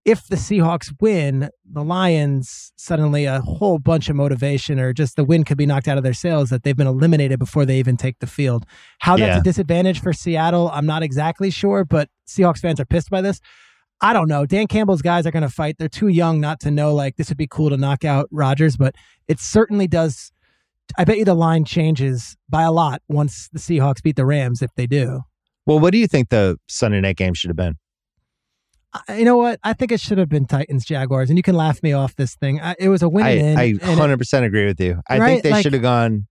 If 0.06 0.28
the 0.28 0.36
Seahawks 0.36 0.94
win, 0.98 1.50
the 1.70 1.84
Lions 1.84 2.72
suddenly 2.76 3.26
a 3.26 3.40
whole 3.42 3.78
bunch 3.78 4.08
of 4.08 4.16
motivation, 4.16 4.80
or 4.80 4.94
just 4.94 5.16
the 5.16 5.24
win 5.24 5.44
could 5.44 5.58
be 5.58 5.66
knocked 5.66 5.88
out 5.88 5.98
of 5.98 6.04
their 6.04 6.14
sails 6.14 6.48
that 6.48 6.62
they've 6.62 6.76
been 6.76 6.86
eliminated 6.86 7.38
before 7.38 7.66
they 7.66 7.78
even 7.78 7.98
take 7.98 8.18
the 8.18 8.26
field. 8.26 8.64
How 9.00 9.16
that's 9.18 9.28
Yeah. 9.36 9.38
a 9.40 9.42
disadvantage 9.42 10.00
for 10.00 10.14
Seattle, 10.14 10.70
I'm 10.72 10.86
not 10.86 11.02
exactly 11.02 11.50
sure, 11.50 11.84
but 11.84 12.08
Seahawks 12.26 12.60
fans 12.60 12.80
are 12.80 12.86
pissed 12.86 13.10
by 13.10 13.20
this. 13.20 13.40
I 14.00 14.14
don't 14.14 14.28
know. 14.28 14.46
Dan 14.46 14.66
Campbell's 14.68 15.02
guys 15.02 15.26
are 15.26 15.30
going 15.30 15.42
to 15.42 15.50
fight. 15.50 15.76
They're 15.78 15.86
too 15.86 16.08
young 16.08 16.40
not 16.40 16.58
to 16.60 16.70
know 16.70 16.94
like 16.94 17.16
this 17.16 17.28
would 17.28 17.36
be 17.36 17.46
cool 17.46 17.68
to 17.68 17.76
knock 17.76 18.02
out 18.02 18.26
Rodgers, 18.30 18.78
but 18.78 18.94
it 19.28 19.38
certainly 19.38 19.86
does. 19.86 20.32
I 20.98 21.04
bet 21.04 21.18
you 21.18 21.24
the 21.24 21.34
line 21.34 21.64
changes 21.64 22.36
by 22.48 22.62
a 22.62 22.72
lot 22.72 23.02
once 23.08 23.48
the 23.52 23.58
Seahawks 23.58 24.02
beat 24.02 24.16
the 24.16 24.26
Rams 24.26 24.62
if 24.62 24.70
they 24.76 24.86
do. 24.86 25.22
Well, 25.66 25.78
what 25.78 25.92
do 25.92 25.98
you 25.98 26.06
think 26.06 26.30
the 26.30 26.56
Sunday 26.68 27.00
night 27.00 27.16
game 27.16 27.34
should 27.34 27.48
have 27.50 27.56
been? 27.56 27.74
I, 29.08 29.18
you 29.18 29.24
know 29.24 29.36
what? 29.36 29.60
I 29.62 29.72
think 29.72 29.92
it 29.92 30.00
should 30.00 30.18
have 30.18 30.28
been 30.28 30.46
Titans 30.46 30.84
Jaguars, 30.84 31.30
and 31.30 31.38
you 31.38 31.42
can 31.42 31.54
laugh 31.54 31.82
me 31.82 31.92
off 31.92 32.16
this 32.16 32.34
thing. 32.34 32.60
I, 32.60 32.74
it 32.78 32.88
was 32.88 33.02
a 33.02 33.08
win. 33.08 33.24
I, 33.56 33.66
I 33.66 33.72
100% 33.74 34.42
agree 34.44 34.66
with 34.66 34.80
you. 34.80 35.00
I 35.08 35.18
Right, 35.18 35.28
think 35.30 35.42
they 35.44 35.50
like- 35.50 35.62
should 35.62 35.72
have 35.74 35.82
gone. 35.82 36.26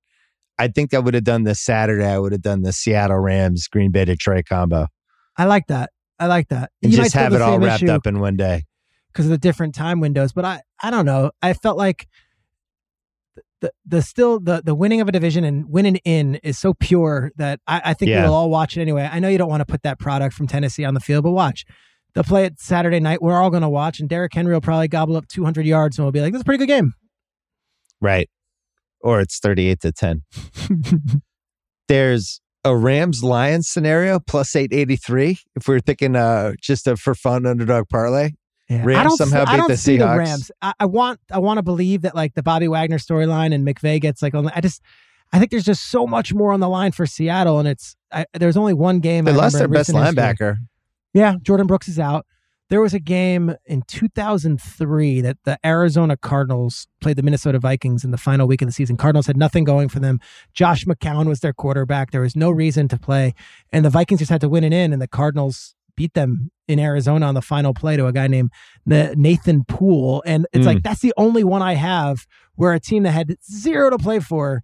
I 0.57 0.68
think 0.68 0.94
I 0.94 0.99
would 0.99 1.14
have 1.14 1.23
done 1.23 1.44
the 1.44 1.56
Saturday. 1.56 2.06
I 2.06 2.19
would 2.19 2.34
have 2.34 2.41
done 2.41 2.64
the 2.64 2.73
Seattle 2.73 3.19
Rams, 3.19 3.69
Green 3.69 3.91
Bay, 3.91 4.03
Detroit 4.03 4.44
combo. 4.49 4.88
I 5.38 5.45
like 5.45 5.68
that. 5.68 5.91
I 6.19 6.26
like 6.26 6.49
that. 6.49 6.72
And 6.84 6.91
You 6.91 6.98
just 6.98 7.14
have 7.14 7.34
it 7.34 7.41
all 7.41 7.60
wrapped 7.60 7.84
up 7.84 8.06
in 8.06 8.19
one 8.19 8.36
day. 8.36 8.65
because 9.14 9.27
of 9.27 9.30
the 9.31 9.38
different 9.38 9.73
time 9.73 10.02
windows. 10.02 10.34
But 10.34 10.44
I, 10.44 10.61
I 10.84 10.91
don't 10.91 11.06
know. 11.06 11.31
I 11.41 11.53
felt 11.53 11.77
like 11.77 12.07
the 13.61 13.72
the 13.86 14.02
still 14.02 14.40
the 14.40 14.61
the 14.64 14.73
winning 14.76 15.02
of 15.02 15.07
a 15.07 15.11
division 15.11 15.44
and 15.44 15.69
winning 15.69 15.98
in 16.06 16.36
is 16.44 16.57
so 16.57 16.73
pure 16.73 17.31
that 17.38 17.60
I, 17.68 17.81
I 17.86 17.94
think 17.94 18.10
Yeah. 18.10 18.23
we'll 18.23 18.34
all 18.34 18.49
watch 18.49 18.77
it 18.77 18.81
anyway. 18.81 19.10
I 19.11 19.19
know 19.19 19.27
you 19.30 19.38
don't 19.38 19.49
want 19.49 19.61
to 19.61 19.65
put 19.65 19.84
that 19.84 19.99
product 19.99 20.34
from 20.36 20.48
Tennessee 20.48 20.86
on 20.86 20.94
the 20.94 20.99
field, 20.99 21.23
but 21.23 21.31
watch. 21.31 21.65
They'll 22.15 22.23
play 22.23 22.45
it 22.45 22.60
Saturday 22.60 22.99
night. 22.99 23.22
We're 23.22 23.40
all 23.40 23.49
going 23.52 23.61
to 23.61 23.69
watch, 23.69 23.99
and 23.99 24.10
Derrick 24.10 24.34
Henry 24.34 24.53
will 24.53 24.61
probably 24.61 24.88
gobble 24.88 25.15
up 25.15 25.27
200 25.27 25.65
yards, 25.65 25.98
and 25.98 26.06
we'll 26.06 26.11
be 26.11 26.22
like, 26.22 26.31
"This 26.34 26.40
is 26.40 26.41
a 26.41 26.45
pretty 26.45 26.57
good 26.65 26.68
game." 26.73 26.94
Right. 28.02 28.30
Or 29.02 29.19
it's 29.22 29.38
38 29.40 29.80
to 29.81 29.91
10. 29.91 30.23
There's 31.88 32.41
a 32.64 32.76
Rams 32.76 33.23
Lions 33.23 33.68
scenario 33.69 34.19
plus 34.19 34.56
883 34.56 35.40
if 35.56 35.68
we're 35.68 35.80
thinking 35.80 36.15
uh 36.15 36.53
just 36.61 36.88
a 36.88 36.98
for 36.98 37.15
fun 37.15 37.45
underdog 37.45 37.88
parlay. 37.90 38.31
Yeah. 38.69 38.83
Rams 38.83 38.99
I 38.99 39.03
don't, 39.03 39.17
somehow 39.17 39.45
beat 39.45 39.57
don't 39.57 39.67
the 39.67 39.77
see 39.77 39.97
the 39.97 40.05
Rams. 40.05 40.51
I, 40.61 40.73
I 40.79 40.85
want 40.85 41.19
I 41.31 41.39
want 41.39 41.57
to 41.57 41.63
believe 41.63 42.03
that 42.03 42.13
like 42.13 42.35
the 42.35 42.43
Bobby 42.43 42.67
Wagner 42.67 42.99
storyline 42.99 43.53
and 43.53 43.67
McVay 43.67 43.99
gets 43.99 44.21
like. 44.21 44.35
I 44.35 44.61
just 44.61 44.81
I 45.31 45.39
think 45.39 45.51
there's 45.51 45.65
just 45.65 45.89
so 45.89 46.07
much 46.07 46.33
more 46.33 46.51
on 46.51 46.59
the 46.59 46.69
line 46.69 46.91
for 46.91 47.05
Seattle, 47.05 47.59
and 47.59 47.67
it's 47.67 47.95
I, 48.11 48.25
there's 48.33 48.57
only 48.57 48.73
one 48.73 48.99
game. 48.99 49.25
They 49.25 49.31
I 49.31 49.35
lost 49.35 49.57
their 49.57 49.67
best 49.67 49.89
recent 49.89 50.05
history. 50.05 50.23
linebacker. 50.23 50.57
Yeah, 51.13 51.35
Jordyn 51.41 51.67
Brooks 51.67 51.87
is 51.87 51.99
out. 51.99 52.25
There 52.69 52.81
was 52.81 52.93
a 52.93 52.99
game 52.99 53.55
in 53.65 53.81
2003 53.87 55.21
that 55.21 55.37
the 55.43 55.57
Arizona 55.65 56.15
Cardinals 56.15 56.87
played 57.01 57.15
the 57.15 57.23
Minnesota 57.23 57.57
Vikings 57.57 58.03
in 58.03 58.11
the 58.11 58.17
final 58.17 58.47
week 58.47 58.61
of 58.61 58.67
the 58.67 58.71
season. 58.71 58.95
Cardinals 58.95 59.25
had 59.25 59.37
nothing 59.37 59.63
going 59.63 59.89
for 59.89 59.99
them. 59.99 60.19
Josh 60.53 60.85
McCown 60.85 61.25
was 61.27 61.39
their 61.39 61.53
quarterback. 61.53 62.11
There 62.11 62.21
was 62.21 62.35
no 62.35 62.51
reason 62.51 62.87
to 62.89 62.97
play, 62.99 63.33
and 63.71 63.83
the 63.83 63.89
Vikings 63.89 64.19
just 64.19 64.29
had 64.29 64.41
to 64.41 64.49
win 64.49 64.63
it 64.63 64.73
in, 64.73 64.93
and 64.93 65.01
the 65.01 65.07
Cardinals 65.07 65.75
beat 65.99 66.13
them 66.13 66.49
in 66.69 66.80
Arizona 66.80 67.26
on 67.26 67.35
the 67.35 67.41
final 67.41 67.73
play 67.73 67.97
to 67.97 68.07
a 68.07 68.13
guy 68.13 68.27
named 68.27 68.51
Nathan 68.85 69.65
Poole. 69.65 70.23
And 70.26 70.47
it's 70.53 70.63
mm. 70.63 70.67
like 70.67 70.81
that's 70.81 71.01
the 71.01 71.13
only 71.17 71.43
one 71.43 71.61
I 71.61 71.73
have 71.73 72.26
where 72.55 72.71
a 72.71 72.80
team 72.80 73.03
that 73.03 73.11
had 73.11 73.35
zero 73.43 73.89
to 73.89 73.97
play 73.97 74.21
for 74.21 74.63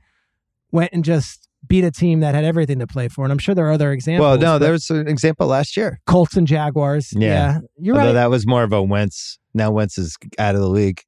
went 0.72 0.94
and 0.94 1.03
just 1.03 1.49
beat 1.68 1.84
a 1.84 1.91
team 1.91 2.22
that 2.22 2.36
had 2.36 2.45
everything 2.45 2.80
to 2.80 2.88
play 2.88 3.10
for. 3.10 3.26
And 3.26 3.34
I'm 3.34 3.38
sure 3.38 3.53
there 3.53 3.68
are 3.68 3.74
other 3.74 3.91
examples. 3.91 4.26
Well, 4.26 4.38
no, 4.38 4.57
there 4.57 4.72
was 4.72 4.90
an 4.90 5.10
example 5.10 5.48
last 5.48 5.76
year. 5.76 5.99
Colts 6.06 6.38
and 6.38 6.48
Jaguars. 6.48 7.12
Yeah, 7.12 7.20
yeah 7.20 7.60
you're 7.78 7.95
Although 7.95 8.07
right. 8.07 8.14
That 8.14 8.30
was 8.30 8.48
more 8.48 8.64
of 8.64 8.72
a 8.72 8.82
Wentz. 8.82 9.38
Now 9.53 9.72
Wentz 9.72 9.98
is 9.98 10.16
out 10.40 10.56
of 10.56 10.62
the 10.62 10.70
league. 10.70 11.02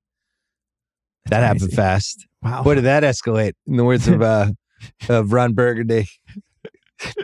That 1.29 1.41
happened 1.41 1.71
fast. 1.71 2.27
Wow. 2.41 2.63
What 2.63 2.75
did 2.75 2.83
that 2.83 3.03
escalate? 3.03 3.53
In 3.65 3.77
the 3.77 3.85
words 3.85 4.09
of 4.09 4.21
uh, 4.21 4.51
of 5.09 5.31
Ron 5.31 5.53
Burgundy. 5.53 6.07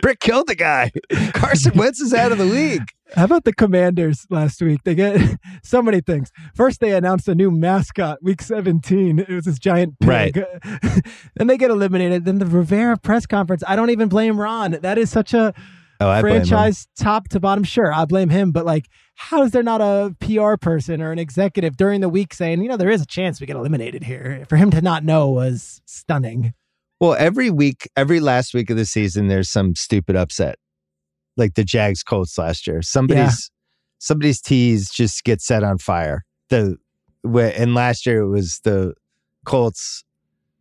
Brick 0.02 0.20
killed 0.20 0.46
the 0.46 0.54
guy. 0.54 0.92
Carson 1.32 1.76
Wentz 1.76 2.00
is 2.00 2.14
out 2.14 2.32
of 2.32 2.38
the 2.38 2.44
league. 2.44 2.90
How 3.14 3.24
about 3.24 3.44
the 3.44 3.52
Commanders 3.52 4.26
last 4.30 4.60
week? 4.60 4.80
They 4.84 4.94
get 4.94 5.38
so 5.62 5.82
many 5.82 6.00
things. 6.00 6.32
First, 6.54 6.80
they 6.80 6.92
announced 6.92 7.28
a 7.28 7.34
new 7.34 7.50
mascot 7.50 8.22
week 8.22 8.42
17. 8.42 9.20
It 9.20 9.28
was 9.28 9.44
this 9.44 9.58
giant 9.58 9.98
pig. 10.00 10.36
Right. 10.36 11.02
then 11.36 11.46
they 11.46 11.56
get 11.56 11.70
eliminated. 11.70 12.24
Then 12.24 12.38
the 12.38 12.46
Rivera 12.46 12.96
press 12.96 13.26
conference. 13.26 13.62
I 13.66 13.76
don't 13.76 13.90
even 13.90 14.08
blame 14.08 14.40
Ron. 14.40 14.72
That 14.82 14.98
is 14.98 15.10
such 15.10 15.34
a 15.34 15.54
oh, 16.00 16.20
franchise 16.20 16.88
top 16.98 17.28
to 17.28 17.40
bottom. 17.40 17.62
Sure, 17.64 17.92
I 17.92 18.04
blame 18.04 18.30
him, 18.30 18.52
but 18.52 18.64
like, 18.64 18.88
how 19.16 19.42
is 19.42 19.52
there 19.52 19.62
not 19.62 19.80
a 19.80 20.14
PR 20.20 20.56
person 20.56 21.00
or 21.00 21.12
an 21.12 21.18
executive 21.18 21.76
during 21.76 22.00
the 22.00 22.08
week 22.08 22.34
saying, 22.34 22.62
you 22.62 22.68
know, 22.68 22.76
there 22.76 22.90
is 22.90 23.02
a 23.02 23.06
chance 23.06 23.40
we 23.40 23.46
get 23.46 23.56
eliminated 23.56 24.02
here? 24.02 24.44
For 24.48 24.56
him 24.56 24.70
to 24.72 24.80
not 24.80 25.04
know 25.04 25.30
was 25.30 25.82
stunning. 25.86 26.54
Well, 27.00 27.14
every 27.14 27.50
week, 27.50 27.88
every 27.96 28.20
last 28.20 28.54
week 28.54 28.70
of 28.70 28.76
the 28.76 28.86
season, 28.86 29.28
there's 29.28 29.50
some 29.50 29.74
stupid 29.74 30.16
upset, 30.16 30.56
like 31.36 31.54
the 31.54 31.64
Jags 31.64 32.02
Colts 32.02 32.38
last 32.38 32.66
year. 32.66 32.82
Somebody's 32.82 33.50
yeah. 33.50 33.56
somebody's 33.98 34.40
tees 34.40 34.90
just 34.90 35.24
get 35.24 35.40
set 35.40 35.62
on 35.64 35.78
fire. 35.78 36.24
The 36.50 36.76
and 37.24 37.74
last 37.74 38.06
year 38.06 38.20
it 38.20 38.28
was 38.28 38.60
the 38.64 38.94
Colts 39.44 40.04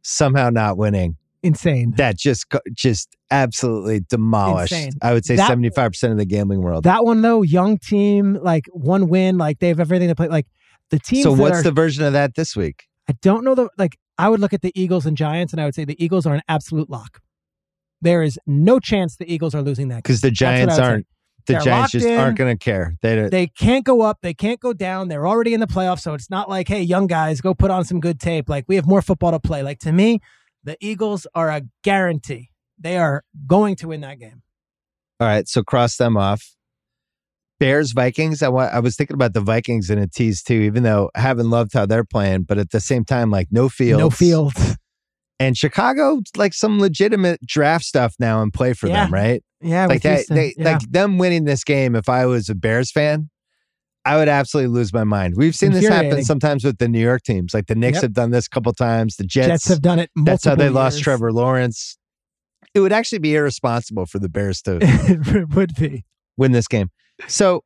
somehow 0.02 0.50
not 0.50 0.78
winning. 0.78 1.18
Insane. 1.44 1.94
That 1.98 2.18
just 2.18 2.46
just 2.74 3.16
absolutely 3.30 4.00
demolished. 4.10 4.72
Insane. 4.72 4.94
I 5.02 5.14
would 5.14 5.26
say 5.26 5.36
seventy 5.36 5.70
five 5.70 5.92
percent 5.92 6.12
of 6.12 6.18
the 6.18 6.26
gambling 6.26 6.62
world. 6.62 6.86
That 6.86 7.04
one 7.04 7.22
though, 7.22 7.42
young 7.42 7.78
team, 7.78 8.40
like 8.42 8.66
one 8.72 9.10
win, 9.10 9.38
like 9.38 9.60
they 9.60 9.68
have 9.68 9.80
everything 9.82 10.08
to 10.08 10.16
play. 10.16 10.30
Like 10.30 10.48
the 10.90 11.00
team. 11.00 11.24
So 11.24 11.34
what's 11.34 11.60
are, 11.60 11.64
the 11.64 11.72
version 11.72 12.06
of 12.06 12.14
that 12.14 12.36
this 12.36 12.56
week? 12.56 12.88
I 13.10 13.14
don't 13.22 13.44
know 13.44 13.56
the 13.56 13.70
like 13.78 13.98
I 14.18 14.30
would 14.30 14.40
look 14.40 14.53
at 14.53 14.61
the 14.61 14.72
Eagles 14.76 15.06
and 15.06 15.18
Giants 15.18 15.53
and 15.53 15.61
I 15.61 15.65
would 15.65 15.76
say 15.76 15.85
the 15.85 16.02
Eagles 16.03 16.26
are 16.26 16.35
an 16.35 16.41
absolute 16.48 16.90
lock. 16.90 17.22
There 18.02 18.22
is 18.22 18.38
no 18.45 18.80
chance 18.80 19.15
the 19.15 19.31
Eagles 19.31 19.56
are 19.56 19.61
losing 19.61 19.88
that 19.90 20.03
because 20.03 20.22
the 20.22 20.31
Giants 20.31 20.77
aren't. 20.77 21.06
Say. 21.06 21.10
The 21.45 21.53
They're 21.53 21.61
Giants 21.61 21.91
just 21.91 22.06
in. 22.06 22.18
aren't 22.18 22.38
going 22.38 22.57
to 22.57 22.64
care. 22.64 22.95
They 23.02 23.27
they 23.27 23.48
can't 23.48 23.84
go 23.84 24.02
up. 24.02 24.19
They 24.22 24.34
can't 24.34 24.61
go 24.61 24.72
down. 24.72 25.10
They're 25.10 25.27
already 25.27 25.53
in 25.53 25.60
the 25.60 25.68
playoffs, 25.68 25.99
so 25.99 26.14
it's 26.14 26.30
not 26.30 26.49
like, 26.49 26.69
hey, 26.69 26.81
young 26.81 27.06
guys, 27.06 27.41
go 27.41 27.53
put 27.53 27.69
on 27.69 27.84
some 27.84 27.99
good 27.99 28.18
tape. 28.18 28.48
Like 28.48 28.64
we 28.69 28.77
have 28.77 28.88
more 28.88 29.02
football 29.02 29.31
to 29.31 29.41
play. 29.41 29.61
Like 29.61 29.80
to 29.80 29.91
me, 29.91 30.22
the 30.64 30.77
Eagles 30.80 31.27
are 31.35 31.49
a 31.49 31.64
guarantee. 31.84 32.49
They 32.80 32.98
are 32.98 33.26
going 33.45 33.76
to 33.77 33.90
win 33.90 33.99
that 34.02 34.19
game. 34.19 34.41
All 35.19 35.27
right, 35.27 35.48
so 35.48 35.64
cross 35.64 35.98
them 35.98 36.15
off. 36.15 36.56
Bears 37.60 37.92
Vikings. 37.92 38.42
I 38.42 38.48
I 38.48 38.80
was 38.80 38.96
thinking 38.96 39.16
about 39.16 39.34
the 39.34 39.42
Vikings 39.42 39.90
in 39.90 39.98
a 39.98 40.08
tease 40.08 40.44
too, 40.44 40.54
even 40.54 40.84
though 40.84 41.10
I 41.16 41.22
haven't 41.22 41.50
loved 41.50 41.74
how 41.74 41.86
they're 41.86 42.04
playing, 42.04 42.44
but 42.44 42.58
at 42.58 42.72
the 42.72 42.80
same 42.80 43.06
time, 43.06 43.32
like 43.32 43.48
no 43.52 43.70
fields, 43.70 44.00
no 44.00 44.10
fields, 44.10 44.78
and 45.40 45.58
Chicago 45.58 46.22
like 46.36 46.54
some 46.54 46.80
legitimate 46.80 47.40
draft 47.46 47.86
stuff 47.86 48.16
now 48.20 48.42
and 48.42 48.54
play 48.54 48.74
for 48.74 48.88
yeah. 48.88 49.06
them, 49.06 49.14
right? 49.14 49.44
Yeah, 49.62 49.86
like 49.86 50.02
they, 50.02 50.26
they 50.30 50.54
yeah. 50.58 50.74
like 50.74 50.82
them 50.92 51.18
winning 51.18 51.46
this 51.46 51.64
game. 51.64 51.96
If 51.96 52.10
I 52.10 52.26
was 52.26 52.50
a 52.50 52.56
Bears 52.56 52.92
fan, 52.92 53.30
I 54.06 54.18
would 54.18 54.28
absolutely 54.28 54.74
lose 54.74 54.92
my 54.92 55.06
mind. 55.06 55.36
We've 55.38 55.56
seen 55.56 55.72
this 55.72 55.88
happen 55.88 56.24
sometimes 56.24 56.66
with 56.66 56.78
the 56.78 56.90
New 56.90 57.00
York 57.00 57.24
teams. 57.24 57.54
Like 57.54 57.68
the 57.68 57.76
Knicks 57.76 57.98
yep. 57.98 58.04
have 58.04 58.14
done 58.14 58.32
this 58.32 58.48
a 58.48 58.50
couple 58.50 58.74
times. 58.74 59.16
The 59.16 59.24
Jets, 59.24 59.48
Jets 59.48 59.68
have 59.70 59.82
done 59.82 60.00
it. 60.00 60.10
That's 60.16 60.44
how 60.44 60.56
they 60.56 60.66
years. 60.66 60.74
lost 60.74 61.02
Trevor 61.02 61.32
Lawrence. 61.32 61.98
It 62.74 62.82
would 62.82 62.92
actually 62.92 63.20
be 63.20 63.36
irresponsible 63.36 64.06
for 64.06 64.20
the 64.20 64.30
Bears 64.30 64.62
to 64.64 64.80
it 64.82 65.56
would 65.56 65.76
be 65.76 66.04
win 66.36 66.52
this 66.52 66.68
game. 66.68 66.90
So 67.27 67.64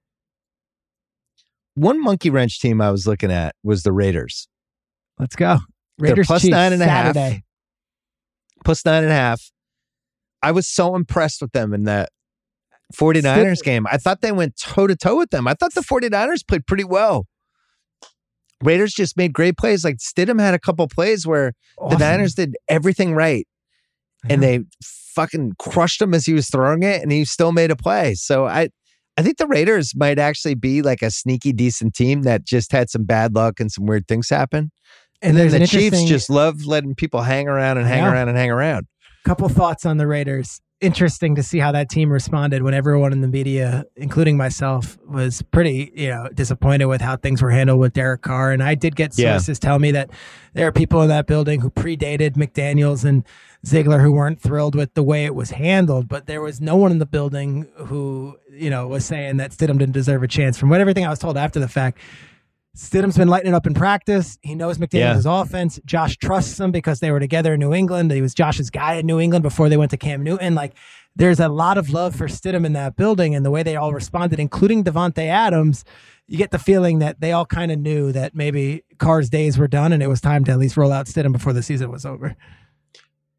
one 1.76 2.02
monkey 2.02 2.30
wrench 2.30 2.60
team 2.60 2.82
I 2.82 2.92
was 2.92 3.08
looking 3.08 3.32
at 3.32 3.56
was 3.64 3.84
the 3.84 3.92
Raiders. 3.92 4.48
Let's 5.20 5.36
go. 5.36 5.60
Raiders 6.00 6.28
plus 6.28 6.42
Chiefs, 6.42 6.52
nine 6.52 6.74
and 6.74 6.82
a 6.82 6.88
half. 6.88 7.16
Plus 8.66 8.86
nine 8.86 9.04
and 9.04 9.12
a 9.12 9.16
half. 9.16 9.52
I 10.42 10.52
was 10.52 10.68
so 10.68 10.96
impressed 10.96 11.42
with 11.42 11.52
them 11.52 11.74
in 11.74 11.86
that 11.86 12.10
49ers 12.96 13.64
game. 13.64 13.86
I 13.90 13.98
thought 13.98 14.22
they 14.22 14.32
went 14.32 14.58
toe 14.58 14.88
to 14.88 14.96
toe 14.96 15.18
with 15.18 15.30
them. 15.32 15.48
I 15.48 15.54
thought 15.54 15.74
the 15.74 15.82
49ers 15.82 16.48
played 16.48 16.66
pretty 16.68 16.84
well. 16.84 17.26
Raiders 18.64 18.94
just 18.94 19.18
made 19.18 19.34
great 19.34 19.58
plays. 19.58 19.84
Like 19.84 19.98
Stidham 19.98 20.40
had 20.40 20.54
a 20.54 20.60
couple 20.60 20.88
plays 20.88 21.28
where 21.28 21.54
awesome. 21.78 22.00
the 22.00 22.06
Niners 22.06 22.34
did 22.34 22.56
everything 22.68 23.14
right. 23.14 23.48
And 24.30 24.42
they 24.42 24.62
fucking 24.84 25.54
crushed 25.58 26.02
him 26.02 26.14
as 26.14 26.26
he 26.26 26.34
was 26.34 26.50
throwing 26.50 26.84
it, 26.84 27.02
and 27.02 27.12
he 27.12 27.24
still 27.24 27.52
made 27.52 27.72
a 27.72 27.76
play. 27.76 28.14
So 28.16 28.46
I 28.46 28.70
I 29.18 29.24
think 29.24 29.38
the 29.38 29.48
Raiders 29.48 29.94
might 29.96 30.20
actually 30.20 30.54
be 30.54 30.84
like 30.84 31.02
a 31.02 31.10
sneaky 31.10 31.52
decent 31.52 31.96
team 31.96 32.22
that 32.22 32.46
just 32.46 32.72
had 32.72 32.90
some 32.90 33.04
bad 33.04 33.34
luck 33.34 33.60
and 33.60 33.72
some 33.72 33.88
weird 33.88 34.08
things 34.08 34.30
happen. 34.30 34.72
And, 35.24 35.38
and 35.38 35.50
then 35.50 35.62
the 35.62 35.68
Chiefs 35.68 36.04
just 36.04 36.30
love 36.30 36.66
letting 36.66 36.94
people 36.94 37.22
hang 37.24 37.48
around 37.48 37.80
and 37.80 37.88
hang 37.88 38.04
around 38.04 38.30
and 38.30 38.38
hang 38.38 38.52
around. 38.52 38.86
Couple 39.26 39.50
thoughts 39.50 39.86
on 39.86 39.98
the 39.98 40.06
Raiders. 40.06 40.62
Interesting 40.80 41.34
to 41.34 41.42
see 41.42 41.58
how 41.58 41.72
that 41.72 41.90
team 41.90 42.12
responded 42.12 42.62
when 42.62 42.76
everyone 42.76 43.12
in 43.12 43.22
the 43.22 43.28
media, 43.28 43.84
including 43.96 44.38
myself, 44.38 44.96
was 45.08 45.42
pretty, 45.42 45.92
you 45.96 46.10
know, 46.10 46.30
disappointed 46.36 46.86
with 46.86 47.02
how 47.02 47.18
things 47.18 47.42
were 47.42 47.50
handled 47.50 47.80
with 47.80 47.94
Derek 47.94 48.22
Carr. 48.22 48.52
And 48.52 48.62
I 48.62 48.76
did 48.76 48.96
get 48.96 49.16
sources 49.16 49.58
yeah. 49.58 49.68
tell 49.68 49.80
me 49.80 49.90
that 49.92 50.12
there 50.54 50.68
are 50.68 50.72
people 50.72 51.02
in 51.02 51.08
that 51.08 51.26
building 51.26 51.62
who 51.62 51.72
predated 51.72 52.36
McDaniels 52.36 53.04
and 53.04 53.24
Ziegler 53.66 54.00
who 54.00 54.12
weren't 54.12 54.40
thrilled 54.40 54.76
with 54.76 54.94
the 54.94 55.02
way 55.02 55.26
it 55.26 55.34
was 55.34 55.50
handled, 55.50 56.08
but 56.08 56.28
there 56.28 56.42
was 56.42 56.62
no 56.62 56.76
one 56.76 56.92
in 56.92 57.00
the 57.00 57.08
building 57.08 57.68
who, 57.88 58.38
you 58.52 58.70
know, 58.70 58.88
was 58.88 59.04
saying 59.04 59.38
that 59.38 59.52
Stidham 59.52 59.80
didn't 59.80 59.94
deserve 59.94 60.22
a 60.22 60.28
chance. 60.28 60.60
From 60.60 60.70
what 60.70 60.80
everything 60.80 61.08
I 61.08 61.10
was 61.10 61.18
told 61.18 61.38
after 61.38 61.60
the 61.60 61.68
fact, 61.68 61.98
Stidham's 62.78 63.18
been 63.18 63.28
lighting 63.28 63.50
it 63.50 63.56
up 63.56 63.66
in 63.66 63.74
practice. 63.74 64.38
He 64.44 64.54
knows 64.54 64.78
McDaniels' 64.78 65.26
yeah. 65.26 65.42
offense. 65.42 65.80
Josh 65.84 66.16
trusts 66.18 66.60
him 66.60 66.72
because 66.72 67.00
they 67.00 67.10
were 67.10 67.20
together 67.20 67.56
in 67.56 67.60
New 67.60 67.74
England. 67.74 68.12
He 68.12 68.22
was 68.22 68.36
Josh's 68.36 68.70
guy 68.70 68.94
in 68.96 69.08
New 69.08 69.20
England 69.20 69.42
before 69.42 69.68
they 69.68 69.78
went 69.78 69.90
to 69.92 69.98
Cam 69.98 70.24
Newton. 70.24 70.54
Like, 70.54 70.74
there's 71.16 71.40
a 71.40 71.50
lot 71.50 71.80
of 71.80 71.90
love 71.90 72.16
for 72.16 72.28
Stidham 72.28 72.66
in 72.66 72.74
that 72.74 72.96
building 72.96 73.34
and 73.34 73.44
the 73.44 73.50
way 73.50 73.64
they 73.64 73.76
all 73.76 73.94
responded, 73.94 74.40
including 74.40 74.84
Davante 74.84 75.26
Adams. 75.26 75.84
You 76.28 76.38
get 76.38 76.52
the 76.52 76.60
feeling 76.60 77.00
that 77.00 77.20
they 77.20 77.32
all 77.32 77.48
kind 77.48 77.72
of 77.72 77.80
knew 77.80 78.12
that 78.12 78.36
maybe 78.36 78.84
Carr's 79.00 79.30
days 79.30 79.58
were 79.58 79.68
done 79.68 79.92
and 79.92 80.04
it 80.04 80.08
was 80.08 80.22
time 80.22 80.44
to 80.46 80.52
at 80.52 80.60
least 80.60 80.78
roll 80.78 80.92
out 80.92 81.08
Stidham 81.08 81.32
before 81.32 81.54
the 81.54 81.64
season 81.64 81.90
was 81.90 82.06
over. 82.06 82.36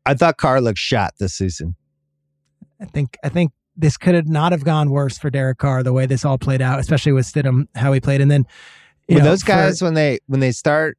I 0.05 0.15
thought 0.15 0.39
Carr 0.39 0.61
looked 0.61 0.79
shot 0.79 1.15
this 1.21 1.35
season. 1.35 1.77
I 2.81 2.87
think 2.87 3.17
I 3.23 3.29
think 3.29 3.53
this 3.77 3.97
could 3.97 4.15
have 4.15 4.27
not 4.27 4.51
have 4.53 4.65
gone 4.65 4.91
worse 4.91 5.19
for 5.19 5.31
Derek 5.31 5.59
Carr 5.59 5.83
the 5.83 5.93
way 5.93 6.07
this 6.07 6.25
all 6.25 6.39
played 6.39 6.61
out, 6.61 6.81
especially 6.81 7.13
with 7.13 7.27
Stidham 7.27 7.69
how 7.77 7.93
he 7.93 8.01
played. 8.01 8.21
And 8.21 8.31
then 8.31 8.47
when 9.09 9.25
know, 9.25 9.31
those 9.31 9.43
guys 9.43 9.79
for, 9.79 9.87
when 9.87 9.95
they 9.95 10.19
when 10.27 10.41
they 10.41 10.53
start 10.53 10.99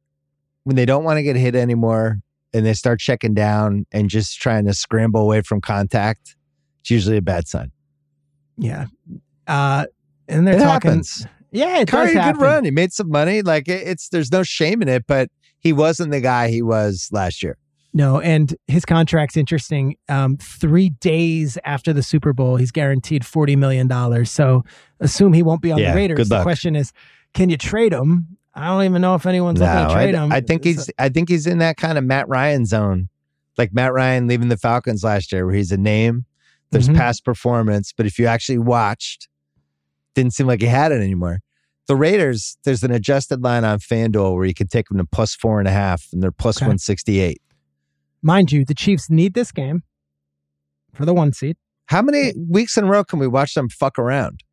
when 0.64 0.76
they 0.76 0.84
don't 0.84 1.04
want 1.04 1.16
to 1.16 1.22
get 1.22 1.36
hit 1.36 1.54
anymore 1.54 2.20
and 2.52 2.66
they 2.66 2.74
start 2.74 3.00
checking 3.00 3.34
down 3.34 3.86
and 3.92 4.10
just 4.10 4.40
trying 4.40 4.66
to 4.66 4.74
scramble 4.74 5.20
away 5.20 5.40
from 5.42 5.60
contact, 5.60 6.36
it's 6.80 6.90
usually 6.90 7.16
a 7.16 7.22
bad 7.22 7.48
sign. 7.48 7.72
Yeah. 8.56 8.86
Uh 9.46 9.86
and 10.28 10.46
they're 10.46 10.56
it 10.56 10.58
talking 10.58 10.90
happens. 10.90 11.26
Yeah, 11.52 11.78
it 11.78 11.88
Carr 11.88 12.06
does 12.06 12.14
a 12.14 12.32
good 12.32 12.40
run. 12.40 12.64
He 12.64 12.70
made 12.70 12.92
some 12.92 13.10
money. 13.10 13.42
Like 13.42 13.68
it, 13.68 13.86
it's 13.86 14.08
there's 14.08 14.30
no 14.30 14.42
shame 14.42 14.82
in 14.82 14.88
it, 14.88 15.06
but 15.06 15.30
he 15.58 15.72
wasn't 15.72 16.12
the 16.12 16.20
guy 16.20 16.48
he 16.48 16.62
was 16.62 17.08
last 17.12 17.42
year. 17.42 17.56
No, 17.92 18.20
and 18.20 18.54
his 18.68 18.84
contract's 18.84 19.36
interesting. 19.36 19.96
Um, 20.08 20.36
three 20.36 20.90
days 20.90 21.58
after 21.64 21.92
the 21.92 22.04
Super 22.04 22.32
Bowl, 22.32 22.56
he's 22.56 22.70
guaranteed 22.70 23.26
forty 23.26 23.56
million 23.56 23.88
dollars. 23.88 24.30
So 24.30 24.64
assume 25.00 25.32
he 25.32 25.42
won't 25.42 25.60
be 25.60 25.72
on 25.72 25.78
yeah, 25.78 25.90
the 25.90 25.96
Raiders. 25.96 26.28
The 26.28 26.42
question 26.42 26.76
is, 26.76 26.92
can 27.34 27.50
you 27.50 27.56
trade 27.56 27.92
him? 27.92 28.36
I 28.54 28.66
don't 28.66 28.84
even 28.84 29.00
know 29.00 29.14
if 29.14 29.26
anyone's 29.26 29.60
no, 29.60 29.66
looking 29.66 29.88
to 29.88 29.94
trade 29.94 30.14
I, 30.14 30.24
him. 30.24 30.32
I 30.32 30.40
think 30.40 30.64
he's. 30.64 30.90
I 30.98 31.08
think 31.08 31.28
he's 31.28 31.46
in 31.46 31.58
that 31.58 31.76
kind 31.76 31.96
of 31.96 32.04
Matt 32.04 32.28
Ryan 32.28 32.66
zone, 32.66 33.08
like 33.56 33.72
Matt 33.72 33.92
Ryan 33.92 34.26
leaving 34.26 34.48
the 34.48 34.56
Falcons 34.56 35.04
last 35.04 35.32
year, 35.32 35.46
where 35.46 35.54
he's 35.54 35.72
a 35.72 35.76
name. 35.76 36.24
There's 36.70 36.88
mm-hmm. 36.88 36.98
past 36.98 37.24
performance, 37.24 37.92
but 37.96 38.06
if 38.06 38.18
you 38.18 38.26
actually 38.26 38.58
watched, 38.58 39.28
didn't 40.14 40.34
seem 40.34 40.46
like 40.46 40.60
he 40.60 40.68
had 40.68 40.92
it 40.92 41.00
anymore. 41.00 41.40
The 41.86 41.96
Raiders, 41.96 42.56
there's 42.64 42.84
an 42.84 42.92
adjusted 42.92 43.42
line 43.42 43.64
on 43.64 43.80
FanDuel 43.80 44.36
where 44.36 44.44
you 44.44 44.54
can 44.54 44.68
take 44.68 44.88
them 44.88 44.98
to 44.98 45.04
plus 45.04 45.34
four 45.34 45.58
and 45.58 45.66
a 45.66 45.72
half, 45.72 46.06
and 46.12 46.22
they're 46.22 46.30
plus 46.30 46.58
okay. 46.58 46.68
one 46.68 46.78
sixty 46.78 47.18
eight. 47.20 47.42
Mind 48.22 48.52
you, 48.52 48.64
the 48.64 48.74
Chiefs 48.74 49.10
need 49.10 49.34
this 49.34 49.50
game 49.50 49.82
for 50.94 51.04
the 51.04 51.14
one 51.14 51.32
seed. 51.32 51.56
How 51.86 52.02
many 52.02 52.32
weeks 52.36 52.76
in 52.76 52.84
a 52.84 52.86
row 52.86 53.02
can 53.02 53.18
we 53.18 53.26
watch 53.26 53.54
them 53.54 53.68
fuck 53.68 53.98
around? 53.98 54.44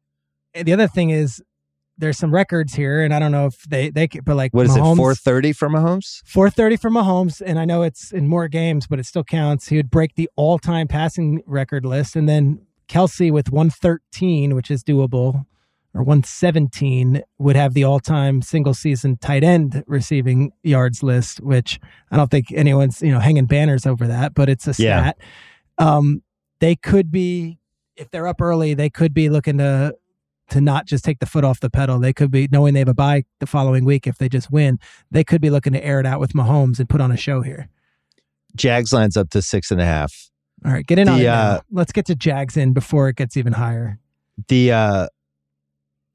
And 0.54 0.68
the 0.68 0.74
other 0.74 0.88
thing 0.88 1.12
is, 1.12 1.44
there's 1.98 2.18
some 2.18 2.32
records 2.34 2.76
here, 2.76 3.02
and 3.04 3.14
I 3.14 3.20
don't 3.20 3.32
know 3.32 3.46
if 3.48 3.64
they 3.64 3.90
they 3.90 4.08
could, 4.08 4.24
but 4.26 4.36
like 4.36 4.54
What 4.54 4.66
is 4.66 4.74
Mahomes, 4.76 4.94
it? 4.94 4.98
Four 4.98 5.16
thirty 5.16 5.54
for 5.54 5.70
Mahomes. 5.70 6.22
430 6.26 6.78
for 6.78 6.90
Mahomes, 6.92 7.42
and 7.46 7.58
I 7.60 7.66
know 7.66 7.84
it's 7.84 8.12
in 8.12 8.28
more 8.28 8.48
games, 8.48 8.88
but 8.88 9.00
it 9.00 9.06
still 9.06 9.24
counts. 9.24 9.68
He 9.70 9.78
would 9.78 9.90
break 9.90 10.16
the 10.16 10.30
all-time 10.36 10.88
passing 10.88 11.42
record 11.46 11.86
list, 11.86 12.16
and 12.16 12.28
then 12.30 12.62
Kelce 12.88 13.32
with 13.32 13.52
113, 13.52 14.56
which 14.56 14.70
is 14.72 14.84
doable, 14.84 15.46
or 15.94 16.04
117 16.04 17.22
would 17.40 17.56
have 17.56 17.74
the 17.74 17.84
all-time 17.84 18.42
single-season 18.42 19.18
tight 19.18 19.44
end 19.44 19.84
receiving 19.88 20.52
yards 20.64 21.02
list, 21.04 21.42
which 21.42 21.80
I 22.12 22.18
don't 22.18 22.30
think 22.32 22.52
anyone's 22.54 23.02
you 23.02 23.12
know 23.12 23.20
hanging 23.20 23.46
banners 23.46 23.86
over 23.86 24.08
that, 24.08 24.34
but 24.34 24.50
it's 24.50 24.68
a 24.68 24.82
Yeah. 24.82 25.02
stat. 25.02 25.18
Um, 25.80 26.22
they 26.60 26.76
could 26.76 27.12
be 27.12 27.60
if 27.96 28.12
they're 28.12 28.28
up 28.28 28.42
early, 28.42 28.76
they 28.76 28.90
could 28.92 29.14
be 29.14 29.28
looking 29.30 29.58
to 29.58 29.96
to 30.50 30.62
not 30.62 30.86
just 30.86 31.04
take 31.04 31.20
the 31.20 31.26
foot 31.26 31.44
off 31.44 31.60
the 31.60 31.70
pedal. 31.70 32.00
They 32.00 32.14
could 32.14 32.32
be 32.32 32.48
knowing 32.52 32.74
they 32.74 32.80
have 32.80 32.88
a 32.88 32.94
bye 32.94 33.24
the 33.40 33.46
following 33.48 33.84
week 33.86 34.08
if 34.08 34.18
they 34.18 34.30
just 34.30 34.52
win. 34.52 34.80
They 35.12 35.24
could 35.24 35.42
be 35.42 35.50
looking 35.50 35.74
to 35.74 35.84
air 35.86 36.00
it 36.00 36.06
out 36.06 36.20
with 36.20 36.34
Mahomes 36.34 36.80
and 36.80 36.88
put 36.90 37.02
on 37.02 37.12
a 37.12 37.18
show 37.18 37.42
here. 37.42 37.68
Jags 38.56 38.92
lines 38.94 39.18
up 39.18 39.30
to 39.32 39.42
six 39.42 39.72
and 39.72 39.80
a 39.82 39.86
half. 39.86 40.30
All 40.66 40.72
right, 40.72 40.86
get 40.86 40.98
in 41.00 41.08
on 41.10 41.18
The, 41.20 41.26
it. 41.26 41.28
now. 41.28 41.34
uh, 41.52 41.62
Let's 41.72 41.92
get 41.92 42.06
to 42.08 42.16
Jags 42.16 42.58
in 42.58 42.74
before 42.74 43.10
it 43.10 43.16
gets 43.18 43.38
even 43.38 43.54
higher. 43.54 44.00
The 44.48 44.72
uh 44.72 45.08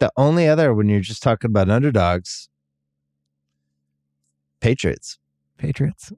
the 0.00 0.10
only 0.16 0.48
other 0.48 0.74
when 0.74 0.88
you're 0.88 1.00
just 1.00 1.22
talking 1.22 1.48
about 1.50 1.68
underdogs, 1.70 2.48
Patriots. 4.60 5.18
Patriots. 5.58 6.12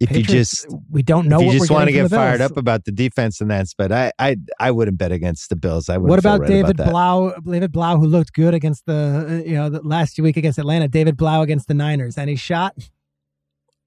If 0.00 0.10
you 0.16 0.22
just 0.24 0.66
we 0.90 1.02
don't 1.02 1.28
know 1.28 1.36
if 1.36 1.42
you 1.42 1.46
what 1.48 1.58
just 1.58 1.70
want 1.70 1.86
to 1.86 1.92
get 1.92 2.10
fired 2.10 2.40
up 2.40 2.56
about 2.56 2.84
the 2.84 2.90
defense 2.90 3.40
and 3.40 3.50
that, 3.50 3.66
but 3.78 3.92
I 3.92 4.12
I 4.18 4.36
I 4.58 4.70
wouldn't 4.72 4.98
bet 4.98 5.12
against 5.12 5.50
the 5.50 5.56
Bills. 5.56 5.88
I 5.88 5.98
wouldn't 5.98 6.22
feel 6.22 6.34
about 6.34 6.40
right 6.40 6.48
David 6.48 6.80
about. 6.80 6.90
Blough? 6.90 7.34
David 7.48 7.72
Blough, 7.72 7.98
who 7.98 8.06
looked 8.06 8.32
good 8.32 8.54
against 8.54 8.86
the 8.86 9.26
uh, 9.28 9.48
you 9.48 9.54
know 9.54 9.68
the 9.68 9.82
last 9.82 10.18
week 10.18 10.36
against 10.36 10.58
Atlanta. 10.58 10.88
David 10.88 11.16
Blough 11.16 11.42
against 11.42 11.68
the 11.68 11.74
Niners. 11.74 12.18
Any 12.18 12.34
shot? 12.34 12.74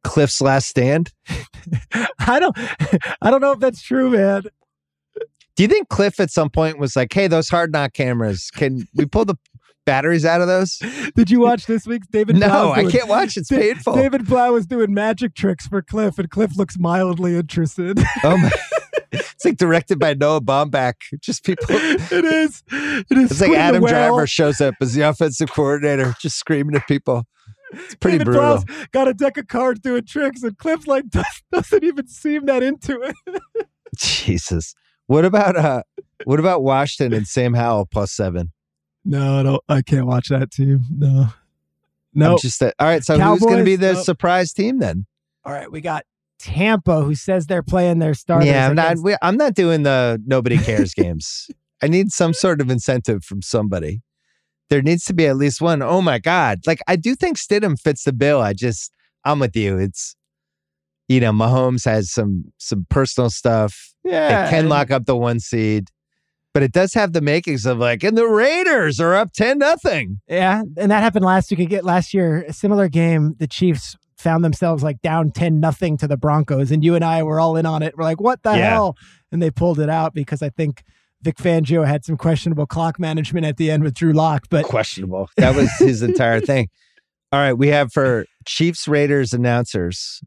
Kliff's 0.05 0.41
last 0.41 0.67
stand? 0.67 1.11
I 2.19 2.39
don't. 2.39 2.57
I 3.21 3.29
don't 3.29 3.41
know 3.41 3.51
if 3.51 3.59
that's 3.59 3.81
true, 3.81 4.11
man. 4.11 4.43
Do 5.57 5.63
you 5.63 5.67
think 5.67 5.89
Kliff 5.89 6.19
at 6.19 6.31
some 6.31 6.49
point 6.49 6.79
was 6.79 6.95
like, 6.95 7.11
"Hey, 7.11 7.27
those 7.27 7.49
hard 7.49 7.73
knock 7.73 7.93
cameras, 7.93 8.49
can 8.55 8.87
we 8.95 9.05
pull 9.05 9.25
the 9.25 9.35
batteries 9.87 10.23
out 10.25 10.41
of 10.41 10.47
those?" 10.47 10.77
Did 11.15 11.31
you 11.31 11.39
watch 11.39 11.65
this 11.65 11.87
week's 11.87 12.07
David? 12.07 12.35
no, 12.35 12.71
I 12.71 12.81
doing- 12.81 12.91
can't 12.91 13.07
watch. 13.07 13.35
It's 13.37 13.49
Da- 13.49 13.57
painful. 13.57 13.95
David 13.95 14.27
Blough 14.27 14.53
was 14.53 14.67
doing 14.67 14.93
magic 14.93 15.33
tricks 15.33 15.65
for 15.65 15.81
Kliff, 15.81 16.19
and 16.19 16.29
Kliff 16.29 16.55
looks 16.57 16.77
mildly 16.77 17.35
interested. 17.35 17.97
oh 18.23 18.37
my! 18.37 18.51
It's 19.11 19.45
like 19.45 19.57
directed 19.57 19.97
by 19.99 20.13
Noah 20.13 20.41
Baumbach. 20.41 20.95
Just 21.21 21.43
people. 21.43 21.65
it 21.69 22.25
is. 22.25 22.63
It 22.71 23.17
is. 23.17 23.31
It's 23.31 23.41
like 23.41 23.47
Squid 23.47 23.49
in 23.49 23.51
the 23.51 23.57
Adam 23.57 23.83
Driver 23.85 24.27
shows 24.27 24.61
up 24.61 24.75
as 24.81 24.93
the 24.93 25.01
offensive 25.01 25.51
coordinator, 25.51 26.13
just 26.19 26.37
screaming 26.37 26.75
at 26.75 26.87
people. 26.87 27.23
It's 27.73 27.95
pretty 27.95 28.19
David 28.19 28.31
brutal. 28.33 28.63
Blough's 28.63 28.87
got 28.91 29.07
a 29.07 29.13
deck 29.13 29.37
of 29.37 29.47
cards 29.47 29.79
doing 29.81 30.05
tricks, 30.05 30.43
and 30.43 30.57
Kliff's 30.57 30.87
like 30.87 31.05
doesn't 31.51 31.83
even 31.83 32.07
seem 32.07 32.45
that 32.45 32.63
into 32.63 33.01
it. 33.01 33.67
Jesus. 33.97 34.73
What 35.07 35.23
about 35.25 35.55
uh? 35.55 35.83
What 36.25 36.39
about 36.39 36.63
Washington 36.63 37.15
and 37.17 37.27
Sam 37.27 37.53
Howell 37.53 37.87
plus 37.91 38.11
seven? 38.11 38.51
No, 39.09 39.39
I 39.39 39.43
don't. 39.43 39.63
I 39.69 39.81
can't 39.81 40.05
watch 40.05 40.27
that 40.29 40.51
team. 40.51 40.81
No, 40.91 41.27
no. 42.13 42.31
I'm 42.33 42.37
just 42.39 42.61
all 42.61 42.71
right. 42.81 43.03
So 43.03 43.17
who's 43.17 43.39
going 43.39 43.57
to 43.59 43.63
be 43.63 43.75
the 43.77 43.93
Nope. 43.93 44.03
surprise 44.05 44.51
team 44.53 44.79
then? 44.79 45.05
All 45.45 45.53
right, 45.53 45.71
we 45.71 45.79
got 45.81 46.03
Tampa, 46.39 47.01
who 47.03 47.15
says 47.15 47.47
they're 47.47 47.63
playing 47.63 47.99
their 47.99 48.13
starters. 48.13 48.47
yeah, 48.49 48.67
I'm 48.67 48.75
not. 48.75 48.97
we- 49.01 49.15
I'm 49.21 49.37
not 49.37 49.53
doing 49.53 49.83
the 49.83 50.21
nobody 50.25 50.57
cares 50.57 50.93
games. 50.95 51.49
I 51.81 51.87
need 51.87 52.11
some 52.11 52.33
sort 52.33 52.59
of 52.59 52.69
incentive 52.69 53.23
from 53.23 53.41
somebody. 53.41 54.01
There 54.69 54.81
needs 54.81 55.05
to 55.05 55.13
be 55.13 55.25
at 55.27 55.37
least 55.37 55.61
one. 55.61 55.81
Oh 55.81 56.01
my 56.01 56.19
god! 56.19 56.59
Like 56.67 56.79
I 56.87 56.97
do 56.97 57.15
think 57.15 57.37
Stidham 57.37 57.79
fits 57.79 58.03
the 58.03 58.11
bill. 58.13 58.41
I 58.41 58.51
just 58.53 58.91
I'm 59.23 59.39
with 59.39 59.55
you. 59.55 59.77
It's 59.77 60.15
you 61.07 61.21
know 61.21 61.31
Mahomes 61.31 61.85
has 61.85 62.11
some 62.11 62.51
some 62.57 62.85
personal 62.89 63.29
stuff. 63.29 63.93
yeah, 64.03 64.47
It 64.47 64.49
can 64.49 64.67
lock 64.67 64.91
up 64.91 65.05
the 65.05 65.15
one 65.15 65.39
seed, 65.39 65.87
but 66.53 66.63
it 66.63 66.71
does 66.71 66.93
have 66.93 67.13
the 67.13 67.21
makings 67.21 67.65
of 67.65 67.77
like, 67.77 68.03
and 68.03 68.17
the 68.17 68.27
Raiders 68.27 68.99
are 68.99 69.13
up 69.15 69.31
ten 69.33 69.57
nothing. 69.59 70.19
Yeah, 70.27 70.63
and 70.77 70.91
that 70.91 71.03
happened 71.03 71.25
last 71.25 71.51
week. 71.51 71.69
Get 71.69 71.83
last 71.85 72.13
year, 72.13 72.43
a 72.47 72.53
similar 72.53 72.87
game. 72.89 73.35
The 73.39 73.47
Chiefs 73.47 73.95
found 74.17 74.43
themselves 74.43 74.81
like 74.83 75.01
down 75.01 75.31
ten 75.31 75.59
nothing 75.59 75.97
to 75.97 76.07
the 76.07 76.17
Broncos, 76.17 76.71
and 76.71 76.83
you 76.83 76.95
and 76.95 77.05
I 77.05 77.21
were 77.23 77.39
all 77.39 77.55
in 77.55 77.65
on 77.65 77.83
it. 77.83 77.95
We're 77.97 78.03
like, 78.03 78.19
"What 78.21 78.43
the 78.43 78.51
Yeah. 78.57 78.69
hell?" 78.71 78.97
And 79.31 79.41
they 79.41 79.51
pulled 79.51 79.79
it 79.79 79.89
out 79.89 80.13
because 80.13 80.41
I 80.41 80.49
think 80.49 80.83
Vic 81.21 81.37
Fangio 81.37 81.85
had 81.85 82.05
some 82.05 82.17
questionable 82.17 82.65
clock 82.65 82.99
management 82.99 83.45
at 83.45 83.57
the 83.57 83.69
end 83.69 83.83
with 83.83 83.93
Drew 83.93 84.13
Lock. 84.13 84.45
But 84.49 84.65
Questionable. 84.65 85.29
That 85.37 85.55
was 85.55 85.69
his 85.79 86.01
entire 86.01 86.39
thing. 86.39 86.69
All 87.31 87.39
right, 87.39 87.53
we 87.53 87.67
have 87.67 87.91
for 87.91 88.25
Chiefs 88.45 88.87
Raiders 88.87 89.33
announcers. 89.33 90.21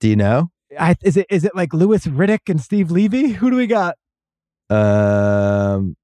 Do 0.00 0.08
you 0.08 0.16
know? 0.16 0.48
I, 0.78 0.94
is 1.02 1.16
it 1.16 1.26
is 1.30 1.44
it 1.44 1.54
like 1.56 1.72
Louis 1.74 2.06
Riddick 2.06 2.48
and 2.48 2.60
Steve 2.60 2.90
Levy? 2.90 3.30
Who 3.30 3.50
do 3.50 3.56
we 3.56 3.66
got? 3.66 3.96
Um, 4.70 5.96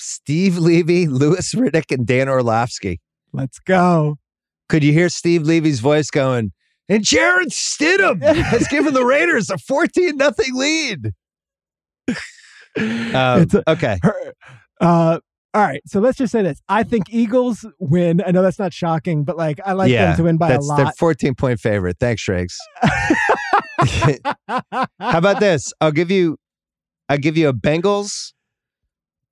Steve 0.00 0.58
Levy, 0.58 1.06
Louis 1.08 1.54
Riddick, 1.54 1.92
and 1.94 2.06
Dan 2.06 2.28
Orlovsky. 2.28 3.00
Let's 3.32 3.58
go. 3.58 4.16
Could 4.68 4.82
you 4.82 4.92
hear 4.92 5.08
Steve 5.08 5.42
Levy's 5.42 5.80
voice 5.80 6.10
going? 6.10 6.52
And 6.88 7.02
Jarrett 7.02 7.48
Stidham 7.50 8.20
has 8.22 8.68
given 8.68 8.92
the 8.94 9.04
Raiders 9.04 9.50
a 9.50 9.58
fourteen 9.58 10.16
nothing 10.16 10.54
lead. 10.54 11.12
Um, 12.76 13.46
a- 13.54 13.70
okay, 13.70 13.98
Her- 14.02 14.32
uh, 14.80 15.20
all 15.54 15.62
right, 15.62 15.80
so 15.86 16.00
let's 16.00 16.18
just 16.18 16.32
say 16.32 16.42
this. 16.42 16.60
I 16.68 16.82
think 16.82 17.04
Eagles 17.08 17.64
win. 17.78 18.20
I 18.26 18.32
know 18.32 18.42
that's 18.42 18.58
not 18.58 18.72
shocking, 18.72 19.22
but 19.22 19.36
like 19.36 19.60
I 19.64 19.74
like 19.74 19.92
yeah, 19.92 20.06
them 20.06 20.16
to 20.16 20.22
win 20.24 20.36
by 20.38 20.50
a 20.54 20.60
lot. 20.60 20.98
fourteen 20.98 21.36
point 21.36 21.60
favorite. 21.60 21.98
Thanks, 22.00 22.20
Schrags. 22.22 22.56
How 23.78 24.88
about 24.98 25.38
this? 25.38 25.72
I'll 25.80 25.92
give 25.92 26.10
you, 26.10 26.36
I'll 27.08 27.18
give 27.18 27.36
you 27.36 27.48
a 27.48 27.52
Bengals, 27.52 28.32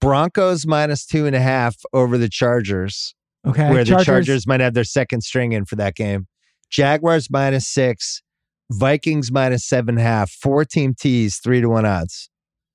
Broncos 0.00 0.66
minus 0.66 1.06
two 1.06 1.26
and 1.26 1.34
a 1.36 1.40
half 1.40 1.76
over 1.92 2.18
the 2.18 2.28
Chargers. 2.28 3.14
okay, 3.46 3.70
where 3.70 3.84
the 3.84 4.02
Chargers 4.04 4.46
might 4.46 4.60
have 4.60 4.74
their 4.74 4.84
second 4.84 5.22
string 5.22 5.52
in 5.52 5.64
for 5.64 5.76
that 5.76 5.94
game. 5.94 6.26
Jaguars 6.70 7.30
minus 7.30 7.66
six, 7.68 8.22
Vikings 8.70 9.30
minus 9.30 9.66
seven 9.66 9.96
and 9.96 10.00
a 10.00 10.02
half, 10.02 10.30
four 10.30 10.64
team 10.64 10.94
tease, 10.98 11.38
three 11.38 11.60
to 11.60 11.68
one 11.68 11.84
odds. 11.86 12.30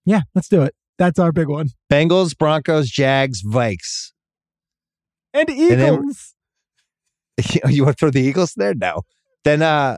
Yeah, 0.05 0.21
let's 0.35 0.47
do 0.47 0.61
it. 0.63 0.73
That's 0.97 1.19
our 1.19 1.31
big 1.31 1.47
one. 1.47 1.69
Bengals, 1.91 2.35
Broncos, 2.37 2.89
Jags, 2.89 3.43
Vikes. 3.43 4.11
And 5.33 5.47
then- 5.47 5.93
Eagles. 5.93 6.33
you 7.69 7.83
want 7.85 7.97
to 7.97 7.99
throw 7.99 8.09
the 8.09 8.21
Eagles 8.21 8.53
there? 8.55 8.73
No. 8.73 9.01
Then 9.43 9.61
uh 9.61 9.97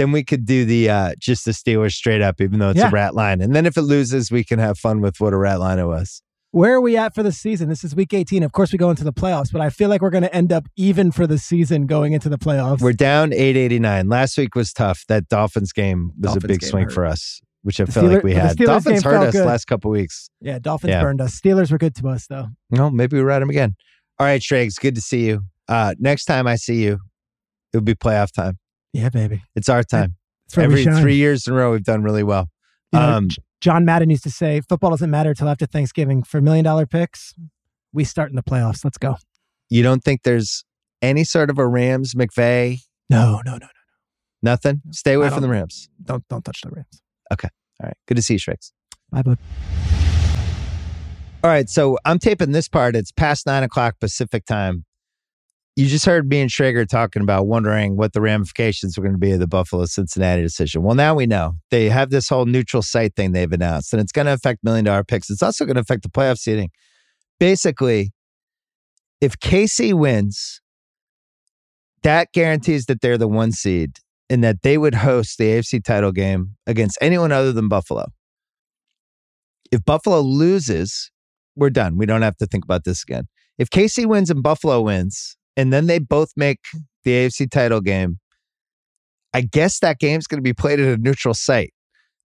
then 0.00 0.12
we 0.12 0.24
could 0.24 0.44
do 0.46 0.64
the 0.64 0.88
uh 0.90 1.14
just 1.18 1.44
the 1.44 1.50
Steelers 1.52 1.92
straight 1.92 2.22
up, 2.22 2.40
even 2.40 2.58
though 2.58 2.70
it's 2.70 2.78
Yeah. 2.78 2.88
a 2.88 2.90
rat 2.90 3.14
line. 3.14 3.40
And 3.40 3.54
then 3.54 3.66
if 3.66 3.76
it 3.76 3.82
loses, 3.82 4.30
we 4.30 4.42
can 4.44 4.58
have 4.58 4.78
fun 4.78 5.00
with 5.00 5.20
what 5.20 5.32
a 5.32 5.36
rat 5.36 5.60
line 5.60 5.78
it 5.78 5.84
was. 5.86 6.22
Where 6.52 6.74
are 6.74 6.80
we 6.80 6.96
at 6.96 7.14
for 7.14 7.22
the 7.22 7.30
season? 7.30 7.68
This 7.68 7.84
is 7.84 7.94
week 7.94 8.12
18. 8.12 8.42
Of 8.42 8.50
course, 8.50 8.72
we 8.72 8.78
go 8.78 8.90
into 8.90 9.04
the 9.04 9.12
playoffs, 9.12 9.52
but 9.52 9.60
I 9.60 9.70
feel 9.70 9.88
like 9.88 10.00
we're 10.02 10.10
going 10.10 10.24
to 10.24 10.34
end 10.34 10.52
up 10.52 10.64
even 10.76 11.12
for 11.12 11.24
the 11.28 11.38
season 11.38 11.86
going 11.86 12.12
into 12.12 12.28
the 12.28 12.38
playoffs. 12.38 12.80
We're 12.80 12.92
down 12.92 13.32
889. 13.32 14.08
Last 14.08 14.36
week 14.36 14.56
was 14.56 14.72
tough. 14.72 15.04
That 15.08 15.28
Dolphins 15.28 15.72
game 15.72 16.10
was 16.18 16.32
Dolphins 16.32 16.44
a 16.44 16.48
big 16.48 16.64
swing 16.64 16.84
hurt. 16.86 16.92
for 16.92 17.06
us, 17.06 17.40
which 17.62 17.78
I 17.80 17.84
The 17.84 17.92
felt 17.92 18.06
like 18.12 18.24
we 18.24 18.34
had. 18.34 18.56
Dolphins 18.56 19.02
game 19.04 19.12
hurt 19.12 19.28
us 19.28 19.32
good. 19.32 19.46
last 19.46 19.66
couple 19.66 19.92
weeks. 19.92 20.28
yeah, 20.40 20.58
Dolphins 20.58 20.90
Yeah. 20.90 21.02
burned 21.02 21.20
us. 21.20 21.40
Steelers 21.40 21.70
were 21.70 21.78
good 21.78 21.94
to 21.96 22.08
us, 22.08 22.26
though. 22.26 22.48
No, 22.70 22.90
maybe 22.90 23.16
we 23.16 23.22
ride 23.22 23.42
them 23.42 23.50
again. 23.50 23.76
All 24.18 24.26
right, 24.26 24.42
Schrags, 24.42 24.74
good 24.80 24.96
to 24.96 25.00
see 25.00 25.26
you. 25.26 25.42
Uh, 25.68 25.94
next 26.00 26.24
time 26.24 26.48
I 26.48 26.56
see 26.56 26.82
you, 26.82 26.98
it'll 27.72 27.84
be 27.84 27.94
playoff 27.94 28.32
time. 28.32 28.58
Yeah, 28.92 29.08
baby. 29.08 29.42
It's 29.54 29.68
our 29.68 29.82
time. 29.82 30.16
Every 30.56 30.84
three 30.84 31.14
years 31.16 31.46
in 31.46 31.52
a 31.52 31.56
row, 31.56 31.72
we've 31.72 31.84
done 31.84 32.02
really 32.02 32.24
well. 32.24 32.48
You 32.92 32.98
know, 32.98 33.08
Um, 33.16 33.28
John 33.60 33.84
Madden 33.84 34.10
used 34.10 34.24
to 34.24 34.30
say, 34.30 34.60
football 34.62 34.90
doesn't 34.90 35.10
matter 35.10 35.32
till 35.34 35.48
after 35.48 35.66
Thanksgiving. 35.66 36.22
For 36.24 36.40
million 36.40 36.64
dollar 36.64 36.86
picks, 36.86 37.34
we 37.92 38.02
start 38.04 38.30
in 38.30 38.36
the 38.36 38.42
playoffs. 38.42 38.84
Let's 38.84 38.98
go. 38.98 39.16
you 39.68 39.82
don't 39.84 40.02
think 40.02 40.22
there's 40.24 40.64
any 41.02 41.22
sort 41.24 41.50
of 41.50 41.58
a 41.58 41.66
Rams, 41.68 42.14
McVay, 42.14 42.78
No, 43.08 43.40
no, 43.44 43.52
no, 43.52 43.58
no. 43.58 43.68
nothing? 44.42 44.82
Stay 44.90 45.12
away 45.12 45.30
from 45.30 45.42
the 45.42 45.48
Rams. 45.48 45.88
Don't 46.02 46.26
don't 46.28 46.44
touch 46.44 46.62
the 46.62 46.70
Rams. 46.70 47.00
Okay. 47.32 47.48
All 47.80 47.86
right, 47.86 47.96
good 48.08 48.16
to 48.16 48.22
see 48.22 48.34
you, 48.34 48.38
Schrags. 48.38 48.72
Bye, 49.10 49.22
bud. 49.22 49.38
All 51.42 51.48
right, 51.50 51.70
so 51.70 51.96
I'm 52.04 52.18
taping 52.18 52.52
this 52.52 52.68
part. 52.68 52.94
It's 52.96 53.12
past 53.12 53.46
nine 53.46 53.62
o'clock 53.62 53.94
Pacific 54.00 54.44
time. 54.44 54.84
You 55.80 55.86
just 55.86 56.04
heard 56.04 56.28
me 56.28 56.42
and 56.42 56.50
Schrager 56.50 56.86
talking 56.86 57.22
about 57.22 57.46
wondering 57.46 57.96
what 57.96 58.12
the 58.12 58.20
ramifications 58.20 58.98
were 58.98 59.02
going 59.02 59.14
to 59.14 59.18
be 59.18 59.32
of 59.32 59.40
the 59.40 59.46
Buffalo 59.46 59.86
Cincinnati 59.86 60.42
decision. 60.42 60.82
Well, 60.82 60.94
now 60.94 61.14
we 61.14 61.24
know. 61.24 61.54
They 61.70 61.88
have 61.88 62.10
this 62.10 62.28
whole 62.28 62.44
neutral 62.44 62.82
site 62.82 63.16
thing 63.16 63.32
they've 63.32 63.50
announced, 63.50 63.94
and 63.94 64.02
it's 64.02 64.12
going 64.12 64.26
to 64.26 64.34
affect 64.34 64.62
million 64.62 64.84
dollar 64.84 65.04
picks. 65.04 65.30
It's 65.30 65.42
also 65.42 65.64
going 65.64 65.76
to 65.76 65.80
affect 65.80 66.02
the 66.02 66.10
playoff 66.10 66.36
seeding. 66.36 66.68
Basically, 67.38 68.12
if 69.22 69.38
KC 69.38 69.94
wins, 69.94 70.60
that 72.02 72.28
guarantees 72.34 72.84
that 72.84 73.00
they're 73.00 73.16
the 73.16 73.26
one 73.26 73.50
seed 73.50 74.00
and 74.28 74.44
that 74.44 74.60
they 74.60 74.76
would 74.76 74.96
host 74.96 75.38
the 75.38 75.44
AFC 75.44 75.82
title 75.82 76.12
game 76.12 76.56
against 76.66 76.98
anyone 77.00 77.32
other 77.32 77.54
than 77.54 77.68
Buffalo. 77.70 78.04
If 79.72 79.82
Buffalo 79.86 80.20
loses, 80.20 81.10
we're 81.56 81.70
done. 81.70 81.96
We 81.96 82.04
don't 82.04 82.20
have 82.20 82.36
to 82.36 82.44
think 82.44 82.66
about 82.66 82.84
this 82.84 83.02
again. 83.02 83.28
If 83.56 83.70
KC 83.70 84.04
wins 84.04 84.28
and 84.28 84.42
Buffalo 84.42 84.82
wins, 84.82 85.38
and 85.60 85.74
then 85.74 85.88
they 85.88 85.98
both 85.98 86.32
make 86.36 86.60
the 87.04 87.10
AFC 87.10 87.50
title 87.50 87.82
game, 87.82 88.18
I 89.34 89.42
guess 89.42 89.78
that 89.80 89.98
game's 89.98 90.26
going 90.26 90.38
to 90.38 90.42
be 90.42 90.54
played 90.54 90.80
at 90.80 90.86
a 90.86 90.96
neutral 90.96 91.34
site. 91.34 91.74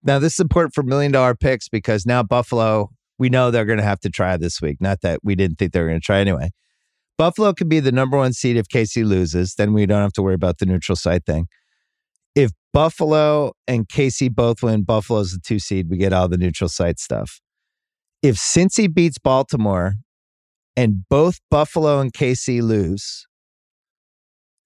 Now, 0.03 0.19
this 0.19 0.35
is 0.35 0.39
important 0.39 0.73
for 0.73 0.83
million 0.83 1.11
dollar 1.11 1.35
picks 1.35 1.67
because 1.67 2.05
now 2.05 2.23
Buffalo, 2.23 2.91
we 3.19 3.27
know 3.27 3.51
they're 3.51 3.65
going 3.65 3.79
to 3.79 3.83
have 3.83 3.99
to 4.01 4.09
try 4.09 4.37
this 4.37 4.61
week. 4.61 4.77
Not 4.79 5.01
that 5.01 5.19
we 5.21 5.35
didn't 5.35 5.57
think 5.57 5.73
they 5.73 5.81
were 5.81 5.87
going 5.89 5.99
to 5.99 6.05
try 6.05 6.21
anyway. 6.21 6.51
Buffalo 7.17 7.51
could 7.51 7.67
be 7.67 7.81
the 7.81 7.91
number 7.91 8.15
one 8.15 8.31
seed 8.31 8.55
if 8.55 8.69
KC 8.69 9.05
loses. 9.05 9.55
Then 9.55 9.73
we 9.73 9.85
don't 9.85 10.01
have 10.01 10.13
to 10.13 10.21
worry 10.21 10.33
about 10.33 10.59
the 10.59 10.65
neutral 10.65 10.95
site 10.95 11.25
thing. 11.25 11.47
If 12.35 12.51
Buffalo 12.71 13.51
and 13.67 13.85
KC 13.89 14.33
both 14.33 14.63
win, 14.63 14.83
Buffalo's 14.83 15.33
the 15.33 15.41
two 15.45 15.59
seed. 15.59 15.89
We 15.89 15.97
get 15.97 16.13
all 16.13 16.29
the 16.29 16.37
neutral 16.37 16.69
site 16.69 16.99
stuff. 16.99 17.41
If 18.23 18.37
Cincy 18.37 18.93
beats 18.93 19.17
Baltimore 19.17 19.95
and 20.75 21.05
both 21.09 21.39
Buffalo 21.49 21.99
and 21.99 22.13
KC 22.13 22.61
lose, 22.61 23.25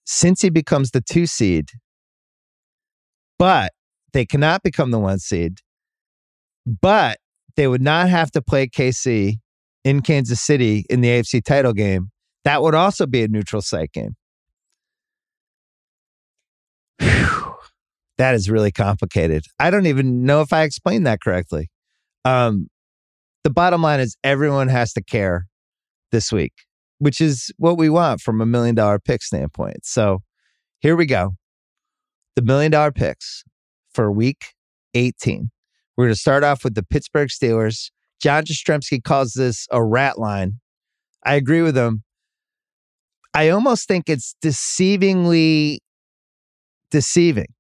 Cincy 0.07 0.52
becomes 0.52 0.91
the 0.91 1.02
two 1.02 1.27
seed, 1.27 1.69
but 3.38 3.72
they 4.14 4.26
cannot 4.26 4.64
become 4.64 4.91
the 4.91 4.99
one 4.99 5.19
seed. 5.19 5.60
But 6.65 7.19
they 7.56 7.68
would 7.68 7.81
not 7.81 8.10
have 8.10 8.31
to 8.31 8.41
play 8.41 8.68
KC 8.68 9.36
in 9.84 10.02
Kansas 10.02 10.41
City 10.41 10.86
in 10.90 11.02
the 11.02 11.10
AFC 11.10 11.44
title 11.44 11.73
game. 11.73 12.10
That 12.44 12.61
would 12.61 12.76
also 12.76 13.06
be 13.06 13.23
a 13.23 13.27
neutral 13.27 13.61
site 13.61 13.91
game. 13.91 14.15
Whew. 16.99 17.56
That 18.18 18.34
is 18.36 18.49
really 18.49 18.72
complicated. 18.72 19.45
I 19.60 19.69
don't 19.69 19.86
even 19.86 20.26
know 20.26 20.41
if 20.41 20.52
I 20.53 20.64
explained 20.64 21.06
that 21.06 21.22
correctly. 21.22 21.69
Um, 22.26 22.68
the 23.44 23.49
bottom 23.49 23.81
line 23.81 23.99
is 23.99 24.18
everyone 24.23 24.68
has 24.68 24.94
to 24.94 25.03
care 25.03 25.48
this 26.11 26.31
week, 26.31 26.53
which 26.98 27.22
is 27.22 27.52
what 27.57 27.77
we 27.77 27.90
want 27.90 28.22
from 28.22 28.41
a 28.41 28.45
million 28.45 28.76
dollar 28.76 28.99
pick 28.99 29.22
standpoint. 29.22 29.86
So 29.86 30.19
here 30.80 30.95
we 30.95 31.06
go. 31.06 31.36
The 32.36 32.41
million 32.41 32.72
dollar 32.72 32.91
picks 32.91 33.44
for 33.94 34.11
week 34.11 34.53
18. 34.94 35.49
We're 35.98 36.06
going 36.06 36.14
to 36.14 36.19
start 36.19 36.44
off 36.44 36.64
with 36.64 36.76
the 36.76 36.84
Pittsburgh 36.84 37.30
Steelers. 37.30 37.91
John 38.22 38.44
Jastremski 38.44 39.03
calls 39.03 39.34
this 39.34 39.68
a 39.72 39.84
rat 39.84 40.18
line. 40.18 40.60
I 41.26 41.36
agree 41.36 41.61
with 41.61 41.77
him. 41.77 42.03
I 43.34 43.49
almost 43.49 43.88
think 43.88 44.10
it's 44.10 44.36
deceivingly 44.44 45.80
deceiving. 46.90 47.53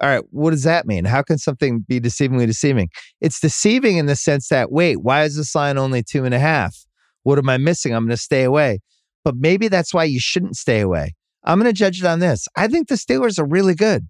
All 0.00 0.08
right, 0.08 0.24
what 0.30 0.50
does 0.50 0.64
that 0.64 0.86
mean? 0.86 1.04
How 1.04 1.22
can 1.22 1.38
something 1.38 1.84
be 1.86 2.00
deceivingly 2.00 2.46
deceiving? 2.46 2.88
It's 3.20 3.40
deceiving 3.40 3.98
in 3.98 4.06
the 4.06 4.16
sense 4.16 4.48
that, 4.48 4.72
wait, 4.72 4.96
why 5.00 5.22
is 5.22 5.36
this 5.36 5.54
line 5.54 5.78
only 5.78 6.02
two 6.02 6.24
and 6.24 6.34
a 6.34 6.40
half? 6.40 6.76
What 7.22 7.38
am 7.38 7.48
I 7.48 7.58
missing? 7.58 7.94
I'm 7.94 8.04
going 8.04 8.16
to 8.16 8.16
stay 8.16 8.44
away. 8.44 8.80
But 9.24 9.36
maybe 9.36 9.68
that's 9.68 9.94
why 9.94 10.04
you 10.04 10.20
shouldn't 10.20 10.56
stay 10.56 10.80
away. 10.80 11.14
I'm 11.44 11.58
going 11.58 11.72
to 11.72 11.76
judge 11.76 12.00
it 12.00 12.06
on 12.06 12.20
this. 12.20 12.48
I 12.56 12.68
think 12.68 12.88
the 12.88 12.94
Steelers 12.94 13.38
are 13.38 13.46
really 13.46 13.74
good. 13.74 14.08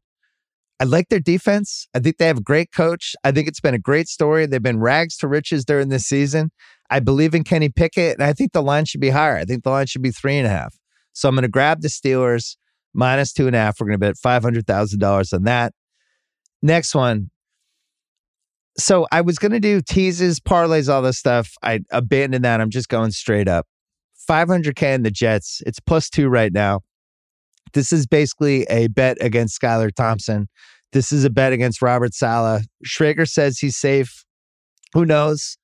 I 0.81 0.85
like 0.85 1.09
their 1.09 1.21
defense. 1.21 1.87
I 1.95 2.01
think 2.01 2.19
they 2.19 2.27
have 2.27 2.39
a 2.39 2.43
great 2.43 2.73
coach. 2.73 3.15
I 3.23 3.31
think 3.31 3.47
it's 3.47 3.61
been 3.61 3.75
a 3.75 3.79
great 3.79 4.09
story. 4.09 4.47
They've 4.47 4.63
been 4.63 4.81
rags 4.81 5.17
to 5.19 5.29
riches 5.29 5.65
during 5.65 5.91
this 5.91 6.05
season. 6.05 6.51
I 6.91 7.01
believe 7.01 7.35
in 7.35 7.45
Kenny 7.45 7.69
Pickett, 7.69 8.15
and 8.15 8.25
I 8.25 8.33
think 8.33 8.53
the 8.53 8.63
line 8.63 8.85
should 8.85 9.01
be 9.01 9.11
higher. 9.11 9.37
I 9.37 9.45
think 9.45 9.63
the 9.63 9.71
line 9.71 9.87
should 9.87 10.03
be 10.03 10.11
three 10.11 10.37
and 10.37 10.47
a 10.47 10.51
half. 10.51 10.77
So 11.13 11.29
I'm 11.29 11.35
going 11.35 11.43
to 11.43 11.49
grab 11.49 11.83
the 11.83 11.89
Steelers 11.89 12.57
minus 12.93 13.33
two 13.33 13.47
and 13.47 13.55
a 13.55 13.59
half. 13.61 13.81
We're 13.81 13.87
going 13.87 14.01
to 14.01 14.07
bet 14.07 14.17
$500,000 14.17 15.33
on 15.33 15.45
that. 15.45 15.73
Next 16.63 16.95
one. 16.95 17.31
So 18.79 19.07
I 19.13 19.21
was 19.21 19.39
going 19.39 19.53
to 19.53 19.61
do 19.61 19.81
teases, 19.81 20.41
parlays, 20.41 20.93
all 20.93 21.03
this 21.03 21.19
stuff. 21.19 21.53
I 21.63 21.81
abandoned 21.91 22.45
that. 22.45 22.61
I'm 22.61 22.71
just 22.71 22.89
going 22.89 23.11
straight 23.11 23.49
up. 23.49 23.67
500K 24.29 24.95
in 24.95 25.03
the 25.03 25.11
Jets. 25.11 25.63
It's 25.67 25.81
plus 25.81 26.09
two 26.09 26.29
right 26.29 26.53
now. 26.53 26.81
This 27.75 27.93
is 27.93 28.07
basically 28.07 28.65
a 28.65 28.89
bet 28.89 29.19
against 29.21 29.61
Skylar 29.61 29.91
Thompson. 29.95 30.49
This 30.93 31.11
is 31.11 31.25
a 31.25 31.31
bet 31.31 31.53
against 31.53 31.83
Robert 31.83 32.15
Saleh. 32.15 32.63
Schrager 32.87 33.29
says 33.29 33.59
he's 33.59 33.77
safe. 33.77 34.25
Who 34.93 35.07
knows? 35.07 35.57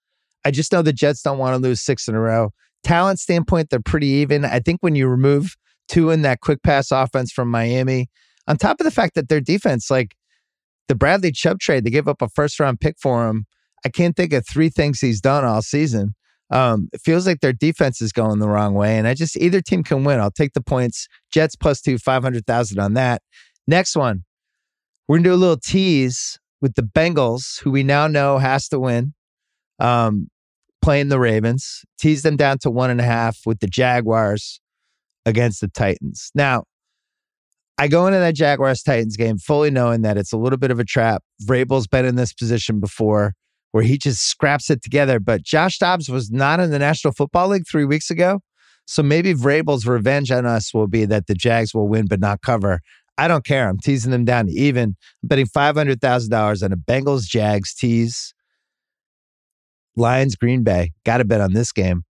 I 0.45 0.51
just 0.51 0.73
know 0.73 0.83
the 0.83 0.93
Jets 0.93 1.23
don't 1.23 1.39
want 1.39 1.55
to 1.55 1.59
lose 1.61 1.83
six 1.83 2.09
in 2.09 2.15
a 2.15 2.21
row. 2.21 2.51
Talent 2.83 3.19
standpoint, 3.19 3.69
they're 3.71 3.81
pretty 3.81 4.07
even. 4.07 4.45
I 4.45 4.61
think 4.61 4.79
when 4.81 4.95
you 4.95 5.09
remove 5.09 5.57
Tua 5.89 6.15
in 6.15 6.23
that 6.23 6.41
quick 6.41 6.63
pass 6.63 6.91
offense 6.91 7.33
from 7.33 7.51
Miami, 7.51 8.09
on 8.47 8.57
top 8.57 8.81
of 8.81 8.85
the 8.85 8.91
fact 8.91 9.15
that 9.15 9.29
their 9.29 9.41
defense, 9.41 9.91
like 9.91 10.15
the 10.89 10.95
Bradley 10.95 11.33
Chubb 11.33 11.61
trade, 11.61 11.85
they 11.85 11.91
gave 11.91 12.09
up 12.09 12.23
a 12.23 12.29
first 12.29 12.59
round 12.59 12.81
pick 12.81 12.97
for 13.01 13.29
him. 13.29 13.47
I 13.85 13.89
can't 13.89 14.17
think 14.17 14.33
of 14.33 14.47
three 14.47 14.71
things 14.71 15.01
he's 15.01 15.21
done 15.21 15.45
all 15.45 15.63
season. 15.63 16.15
Um, 16.51 16.89
it 16.93 17.01
feels 17.03 17.27
like 17.27 17.41
their 17.41 17.53
defense 17.53 18.01
is 18.01 18.13
going 18.13 18.39
the 18.39 18.49
wrong 18.49 18.75
way, 18.75 18.97
and 18.97 19.07
I 19.07 19.15
just 19.15 19.37
either 19.37 19.61
team 19.61 19.85
can 19.85 20.05
win. 20.05 20.19
I'll 20.19 20.31
take 20.31 20.55
the 20.55 20.63
points. 20.63 21.07
Jets 21.31 21.55
plus 21.55 21.81
two, 21.81 21.99
five 21.99 22.23
hundred 22.23 22.47
thousand 22.47 22.79
on 22.79 22.95
that. 22.95 23.23
Next 23.67 23.95
one, 23.95 24.25
we're 25.07 25.19
gonna 25.19 25.29
do 25.29 25.35
a 25.35 25.37
little 25.37 25.59
tease 25.59 26.39
with 26.61 26.75
the 26.75 26.83
Bengals, 26.83 27.61
who 27.63 27.71
we 27.71 27.83
now 27.83 28.07
know 28.07 28.39
has 28.39 28.69
to 28.69 28.79
win. 28.79 29.15
Um, 29.79 30.29
playing 30.81 31.09
the 31.09 31.19
Ravens, 31.21 31.85
tease 31.99 32.23
them 32.23 32.37
down 32.37 32.59
to 32.59 32.71
one 32.71 32.91
and 32.91 33.01
a 33.01 33.05
half 33.05 33.41
with 33.45 33.61
the 33.61 33.67
Jaguars 33.67 34.61
against 35.27 35.61
the 35.61 35.69
Titans. 35.69 36.31
Now, 36.35 36.65
I 37.81 37.87
go 37.87 38.07
into 38.07 38.19
that 38.19 38.35
Jaguars 38.35 38.83
Titans 38.83 39.17
game 39.17 39.39
fully 39.39 39.71
knowing 39.71 40.03
that 40.03 40.19
it's 40.19 40.33
a 40.33 40.37
little 40.37 40.59
bit 40.59 40.73
of 40.73 40.81
a 40.81 40.85
trap. 40.85 41.23
Vrabel's 41.45 41.87
been 41.87 42.05
in 42.05 42.17
this 42.17 42.33
position 42.33 42.81
before 42.81 43.35
where 43.73 43.85
he 43.85 43.99
just 43.99 44.27
scraps 44.27 44.71
it 44.71 44.83
together. 44.83 45.21
But 45.21 45.43
Josh 45.43 45.79
Dobbs 45.79 46.09
was 46.09 46.31
not 46.31 46.59
in 46.61 46.71
the 46.71 46.79
National 46.79 47.13
Football 47.13 47.49
League 47.49 47.65
three 47.71 47.85
weeks 47.85 48.11
ago. 48.11 48.41
So 48.87 49.03
maybe 49.03 49.35
Vrabel's 49.35 49.87
revenge 49.87 50.31
on 50.31 50.47
us 50.47 50.73
will 50.73 50.89
be 50.89 51.05
that 51.05 51.27
the 51.27 51.35
Jags 51.35 51.75
will 51.75 51.89
win 51.89 52.07
but 52.07 52.21
not 52.21 52.41
cover. 52.41 52.81
I 53.19 53.29
don't 53.29 53.45
care. 53.45 53.69
I'm 53.69 53.79
teasing 53.79 54.13
them 54.13 54.25
down 54.25 54.47
to 54.47 54.53
even. 54.53 54.97
I'm 55.23 55.29
betting 55.29 55.47
$500,000 55.47 56.63
on 56.63 56.73
a 56.73 56.77
Bengals 56.77 57.25
Jags 57.25 57.75
tease. 57.75 58.33
Lions 59.97 60.37
Green 60.37 60.63
Bay. 60.63 60.93
Got 61.05 61.19
to 61.19 61.25
bet 61.25 61.41
on 61.41 61.53
this 61.53 61.73
game. 61.73 62.05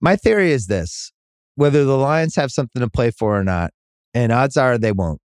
My 0.00 0.16
theory 0.16 0.52
is 0.52 0.66
this 0.66 1.12
whether 1.56 1.84
the 1.84 1.96
Lions 1.96 2.36
have 2.36 2.52
something 2.52 2.80
to 2.80 2.88
play 2.88 3.10
for 3.10 3.36
or 3.36 3.42
not, 3.42 3.72
and 4.14 4.32
odds 4.32 4.56
are 4.56 4.78
they 4.78 4.92
won't. 4.92 5.20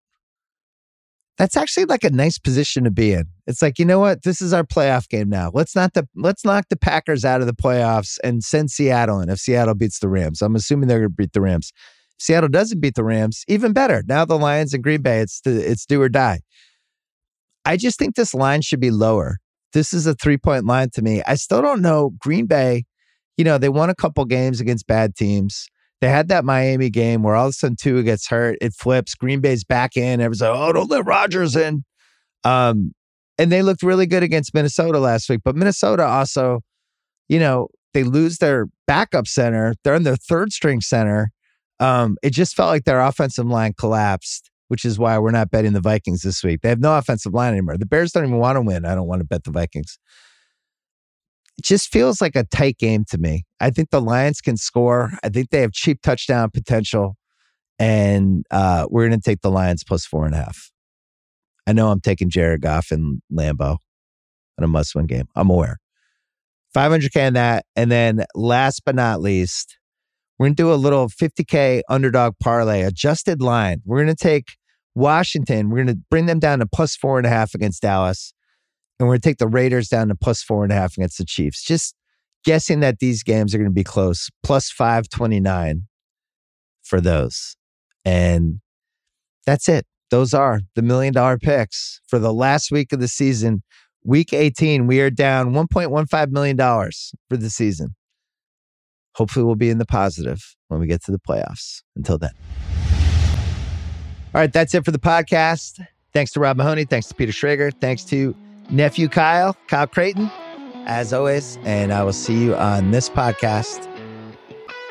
That's 1.37 1.57
actually 1.57 1.85
like 1.85 2.03
a 2.03 2.11
nice 2.11 2.37
position 2.37 2.83
to 2.83 2.91
be 2.91 3.13
in. 3.13 3.25
It's 3.47 3.61
like, 3.61 3.79
you 3.79 3.85
know 3.85 3.99
what? 3.99 4.23
This 4.23 4.41
is 4.41 4.53
our 4.53 4.63
playoff 4.63 5.09
game 5.09 5.29
now. 5.29 5.49
Let's 5.53 5.75
not 5.75 5.93
the 5.93 6.07
let's 6.15 6.45
knock 6.45 6.65
the 6.69 6.75
Packers 6.75 7.25
out 7.25 7.41
of 7.41 7.47
the 7.47 7.53
playoffs 7.53 8.19
and 8.23 8.43
send 8.43 8.69
Seattle 8.69 9.19
in 9.21 9.29
if 9.29 9.39
Seattle 9.39 9.73
beats 9.73 9.99
the 9.99 10.09
Rams. 10.09 10.41
I'm 10.41 10.55
assuming 10.55 10.87
they're 10.87 10.99
gonna 10.99 11.09
beat 11.09 11.33
the 11.33 11.41
Rams. 11.41 11.71
If 12.19 12.25
Seattle 12.25 12.49
doesn't 12.49 12.79
beat 12.79 12.95
the 12.95 13.03
Rams, 13.03 13.43
even 13.47 13.73
better. 13.73 14.03
Now 14.05 14.23
the 14.25 14.37
Lions 14.37 14.73
and 14.73 14.83
Green 14.83 15.01
Bay, 15.01 15.21
it's 15.21 15.41
the, 15.41 15.67
it's 15.67 15.85
do 15.85 16.01
or 16.01 16.09
die. 16.09 16.41
I 17.65 17.77
just 17.77 17.97
think 17.97 18.15
this 18.15 18.33
line 18.33 18.61
should 18.61 18.79
be 18.79 18.91
lower. 18.91 19.37
This 19.73 19.93
is 19.93 20.05
a 20.05 20.13
three 20.13 20.37
point 20.37 20.65
line 20.65 20.89
to 20.93 21.01
me. 21.01 21.23
I 21.25 21.35
still 21.35 21.61
don't 21.61 21.81
know. 21.81 22.11
Green 22.19 22.45
Bay, 22.45 22.83
you 23.37 23.45
know, 23.45 23.57
they 23.57 23.69
won 23.69 23.89
a 23.89 23.95
couple 23.95 24.23
games 24.25 24.59
against 24.59 24.85
bad 24.85 25.15
teams. 25.15 25.70
They 26.01 26.09
had 26.09 26.29
that 26.29 26.43
Miami 26.43 26.89
game 26.89 27.21
where 27.21 27.35
all 27.35 27.45
of 27.45 27.51
a 27.51 27.53
sudden 27.53 27.75
Tua 27.75 28.01
gets 28.01 28.27
hurt. 28.27 28.57
It 28.59 28.73
flips. 28.73 29.13
Green 29.13 29.39
Bay's 29.39 29.63
back 29.63 29.95
in. 29.95 30.19
Everyone's 30.19 30.41
like, 30.41 30.51
oh, 30.51 30.73
don't 30.73 30.89
let 30.89 31.05
Rodgers 31.05 31.55
in. 31.55 31.83
Um, 32.43 32.93
and 33.37 33.51
they 33.51 33.61
looked 33.61 33.83
really 33.83 34.07
good 34.07 34.23
against 34.23 34.53
Minnesota 34.53 34.99
last 34.99 35.29
week. 35.29 35.41
But 35.43 35.55
Minnesota 35.55 36.03
also, 36.03 36.61
you 37.29 37.39
know, 37.39 37.67
they 37.93 38.03
lose 38.03 38.39
their 38.39 38.67
backup 38.87 39.27
center. 39.27 39.75
They're 39.83 39.95
in 39.95 40.03
their 40.03 40.15
third 40.15 40.51
string 40.51 40.81
center. 40.81 41.31
Um, 41.79 42.17
it 42.23 42.31
just 42.31 42.55
felt 42.55 42.69
like 42.69 42.85
their 42.85 43.01
offensive 43.01 43.45
line 43.45 43.73
collapsed, 43.77 44.49
which 44.69 44.85
is 44.85 44.97
why 44.97 45.17
we're 45.19 45.31
not 45.31 45.51
betting 45.51 45.73
the 45.73 45.81
Vikings 45.81 46.21
this 46.21 46.43
week. 46.43 46.61
They 46.61 46.69
have 46.69 46.79
no 46.79 46.97
offensive 46.97 47.33
line 47.33 47.53
anymore. 47.53 47.77
The 47.77 47.85
Bears 47.85 48.11
don't 48.11 48.25
even 48.25 48.37
want 48.37 48.55
to 48.55 48.61
win. 48.61 48.85
I 48.85 48.95
don't 48.95 49.07
want 49.07 49.21
to 49.21 49.27
bet 49.27 49.43
the 49.43 49.51
Vikings 49.51 49.97
it 51.57 51.65
just 51.65 51.91
feels 51.91 52.21
like 52.21 52.35
a 52.35 52.43
tight 52.45 52.77
game 52.77 53.05
to 53.09 53.17
me. 53.17 53.43
I 53.59 53.69
think 53.69 53.89
the 53.89 54.01
Lions 54.01 54.41
can 54.41 54.57
score. 54.57 55.11
I 55.23 55.29
think 55.29 55.49
they 55.49 55.61
have 55.61 55.71
cheap 55.71 56.01
touchdown 56.01 56.49
potential. 56.51 57.17
And 57.77 58.45
uh, 58.51 58.87
we're 58.89 59.07
going 59.07 59.19
to 59.19 59.23
take 59.23 59.41
the 59.41 59.51
Lions 59.51 59.83
plus 59.83 60.05
four 60.05 60.25
and 60.25 60.35
a 60.35 60.37
half. 60.37 60.71
I 61.67 61.73
know 61.73 61.89
I'm 61.89 62.01
taking 62.01 62.29
Jared 62.29 62.61
Goff 62.61 62.91
and 62.91 63.21
Lambeau 63.31 63.77
in 64.57 64.63
a 64.63 64.67
must 64.67 64.95
win 64.95 65.07
game. 65.07 65.27
I'm 65.35 65.49
aware. 65.49 65.77
500K 66.75 67.27
on 67.27 67.33
that. 67.33 67.65
And 67.75 67.91
then 67.91 68.25
last 68.35 68.83
but 68.85 68.95
not 68.95 69.21
least, 69.21 69.77
we're 70.37 70.47
going 70.47 70.55
to 70.55 70.63
do 70.63 70.73
a 70.73 70.75
little 70.75 71.09
50K 71.09 71.81
underdog 71.89 72.35
parlay, 72.39 72.81
adjusted 72.81 73.41
line. 73.41 73.81
We're 73.85 74.03
going 74.03 74.15
to 74.15 74.23
take 74.23 74.55
Washington. 74.95 75.69
We're 75.69 75.83
going 75.83 75.95
to 75.95 76.01
bring 76.09 76.25
them 76.25 76.39
down 76.39 76.59
to 76.59 76.65
plus 76.65 76.95
four 76.95 77.17
and 77.17 77.27
a 77.27 77.29
half 77.29 77.53
against 77.53 77.81
Dallas 77.81 78.33
and 79.01 79.07
we're 79.07 79.13
going 79.13 79.21
to 79.21 79.29
take 79.29 79.37
the 79.39 79.47
Raiders 79.47 79.87
down 79.87 80.09
to 80.09 80.15
plus 80.15 80.43
four 80.43 80.63
and 80.63 80.71
a 80.71 80.75
half 80.75 80.95
against 80.95 81.17
the 81.17 81.25
Chiefs. 81.25 81.63
Just 81.63 81.95
guessing 82.45 82.81
that 82.81 82.99
these 82.99 83.23
games 83.23 83.55
are 83.55 83.57
going 83.57 83.69
to 83.69 83.73
be 83.73 83.83
close, 83.83 84.29
plus 84.43 84.69
529 84.69 85.87
for 86.83 87.01
those. 87.01 87.55
And 88.05 88.61
that's 89.47 89.67
it. 89.67 89.87
Those 90.11 90.35
are 90.35 90.61
the 90.75 90.83
million 90.83 91.13
dollar 91.13 91.39
picks 91.39 91.99
for 92.07 92.19
the 92.19 92.31
last 92.31 92.71
week 92.71 92.93
of 92.93 92.99
the 92.99 93.07
season. 93.07 93.63
Week 94.03 94.33
18, 94.33 94.85
we 94.85 95.01
are 95.01 95.09
down 95.09 95.51
$1.15 95.51 96.29
million 96.29 96.57
for 96.57 97.37
the 97.37 97.49
season. 97.49 97.95
Hopefully, 99.15 99.43
we'll 99.43 99.55
be 99.55 99.71
in 99.71 99.79
the 99.79 99.85
positive 99.85 100.55
when 100.67 100.79
we 100.79 100.85
get 100.85 101.03
to 101.05 101.11
the 101.11 101.19
playoffs. 101.19 101.81
Until 101.95 102.19
then. 102.19 102.31
All 104.33 104.41
right, 104.41 104.53
that's 104.53 104.75
it 104.75 104.85
for 104.85 104.91
the 104.91 104.99
podcast. 104.99 105.83
Thanks 106.13 106.31
to 106.33 106.39
Rob 106.39 106.57
Mahoney. 106.57 106.85
Thanks 106.85 107.07
to 107.07 107.15
Peter 107.15 107.31
Schrager. 107.31 107.73
Thanks 107.73 108.03
to 108.05 108.35
nephew 108.71 109.07
Kyle, 109.07 109.55
Kyle 109.67 109.87
Crichton, 109.87 110.31
as 110.85 111.13
always. 111.13 111.57
And 111.63 111.93
I 111.93 112.03
will 112.03 112.13
see 112.13 112.43
you 112.43 112.55
on 112.55 112.91
this 112.91 113.09
podcast 113.09 113.87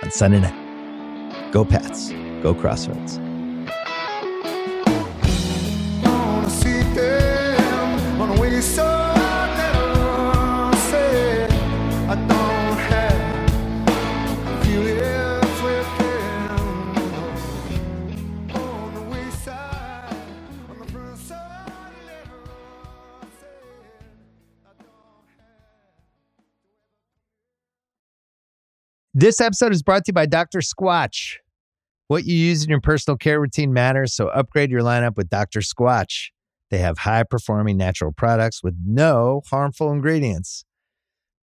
on 0.02 0.10
Sunday 0.10 0.40
night. 0.40 1.52
Go 1.52 1.64
Pats. 1.64 2.12
Go 2.42 2.54
Crossroads. 2.54 3.18
This 29.20 29.38
episode 29.38 29.74
is 29.74 29.82
brought 29.82 30.06
to 30.06 30.08
you 30.08 30.14
by 30.14 30.24
Dr. 30.24 30.60
Squatch. 30.60 31.34
What 32.08 32.24
you 32.24 32.34
use 32.34 32.64
in 32.64 32.70
your 32.70 32.80
personal 32.80 33.18
care 33.18 33.38
routine 33.38 33.70
matters, 33.70 34.14
so 34.14 34.28
upgrade 34.28 34.70
your 34.70 34.80
lineup 34.80 35.18
with 35.18 35.28
Dr. 35.28 35.60
Squatch. 35.60 36.30
They 36.70 36.78
have 36.78 36.96
high 36.96 37.24
performing 37.24 37.76
natural 37.76 38.12
products 38.12 38.62
with 38.62 38.74
no 38.82 39.42
harmful 39.50 39.92
ingredients. 39.92 40.64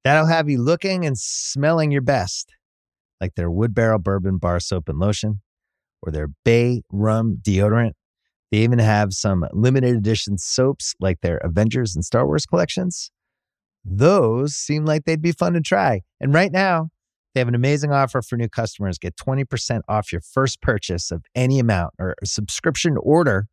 That'll 0.03 0.25
have 0.25 0.49
you 0.49 0.59
looking 0.59 1.05
and 1.05 1.19
smelling 1.19 1.91
your 1.91 2.01
best, 2.01 2.51
like 3.21 3.35
their 3.35 3.51
wood 3.51 3.75
barrel 3.75 3.99
bourbon 3.99 4.39
bar 4.39 4.59
soap 4.59 4.89
and 4.89 4.97
lotion 4.97 5.43
or 6.01 6.11
their 6.11 6.29
bay 6.43 6.81
rum 6.91 7.37
deodorant. 7.43 7.93
They 8.51 8.57
even 8.57 8.79
have 8.79 9.13
some 9.13 9.45
limited 9.53 9.95
edition 9.95 10.39
soaps 10.39 10.95
like 10.99 11.21
their 11.21 11.37
Avengers 11.43 11.95
and 11.95 12.03
Star 12.03 12.25
Wars 12.25 12.47
collections. 12.47 13.11
Those 13.85 14.55
seem 14.55 14.83
like 14.83 15.03
they'd 15.05 15.21
be 15.21 15.31
fun 15.31 15.53
to 15.53 15.61
try. 15.61 16.01
And 16.19 16.33
right 16.33 16.51
now, 16.51 16.89
they 17.37 17.41
have 17.41 17.47
an 17.47 17.53
amazing 17.53 17.91
offer 17.91 18.23
for 18.23 18.35
new 18.35 18.49
customers. 18.49 18.97
Get 18.97 19.15
20% 19.15 19.81
off 19.87 20.11
your 20.11 20.21
first 20.21 20.59
purchase 20.59 21.11
of 21.11 21.23
any 21.35 21.59
amount 21.59 21.93
or 21.99 22.15
a 22.19 22.25
subscription 22.25 22.97
order 22.99 23.45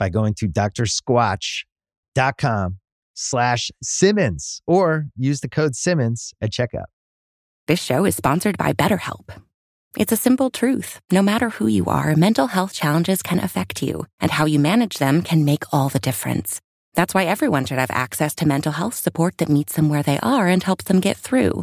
by 0.00 0.08
going 0.08 0.34
to 0.34 0.48
drsquatch.com 0.48 2.78
slash 3.14 3.70
Simmons 3.80 4.62
or 4.66 5.06
use 5.16 5.42
the 5.42 5.48
code 5.48 5.76
Simmons 5.76 6.34
at 6.40 6.50
checkout. 6.50 6.86
This 7.68 7.80
show 7.80 8.04
is 8.04 8.16
sponsored 8.16 8.58
by 8.58 8.72
BetterHelp. 8.72 9.30
It's 9.96 10.10
a 10.10 10.16
simple 10.16 10.50
truth. 10.50 10.98
No 11.12 11.22
matter 11.22 11.50
who 11.50 11.68
you 11.68 11.84
are, 11.84 12.16
mental 12.16 12.48
health 12.48 12.74
challenges 12.74 13.22
can 13.22 13.38
affect 13.38 13.80
you, 13.80 14.06
and 14.18 14.32
how 14.32 14.44
you 14.44 14.58
manage 14.58 14.98
them 14.98 15.22
can 15.22 15.44
make 15.44 15.72
all 15.72 15.88
the 15.88 16.00
difference. 16.00 16.60
That's 16.94 17.14
why 17.14 17.26
everyone 17.26 17.64
should 17.64 17.78
have 17.78 17.92
access 17.92 18.34
to 18.34 18.44
mental 18.44 18.72
health 18.72 18.94
support 18.94 19.38
that 19.38 19.48
meets 19.48 19.76
them 19.76 19.88
where 19.88 20.02
they 20.02 20.18
are 20.20 20.48
and 20.48 20.64
helps 20.64 20.86
them 20.86 20.98
get 20.98 21.16
through. 21.16 21.62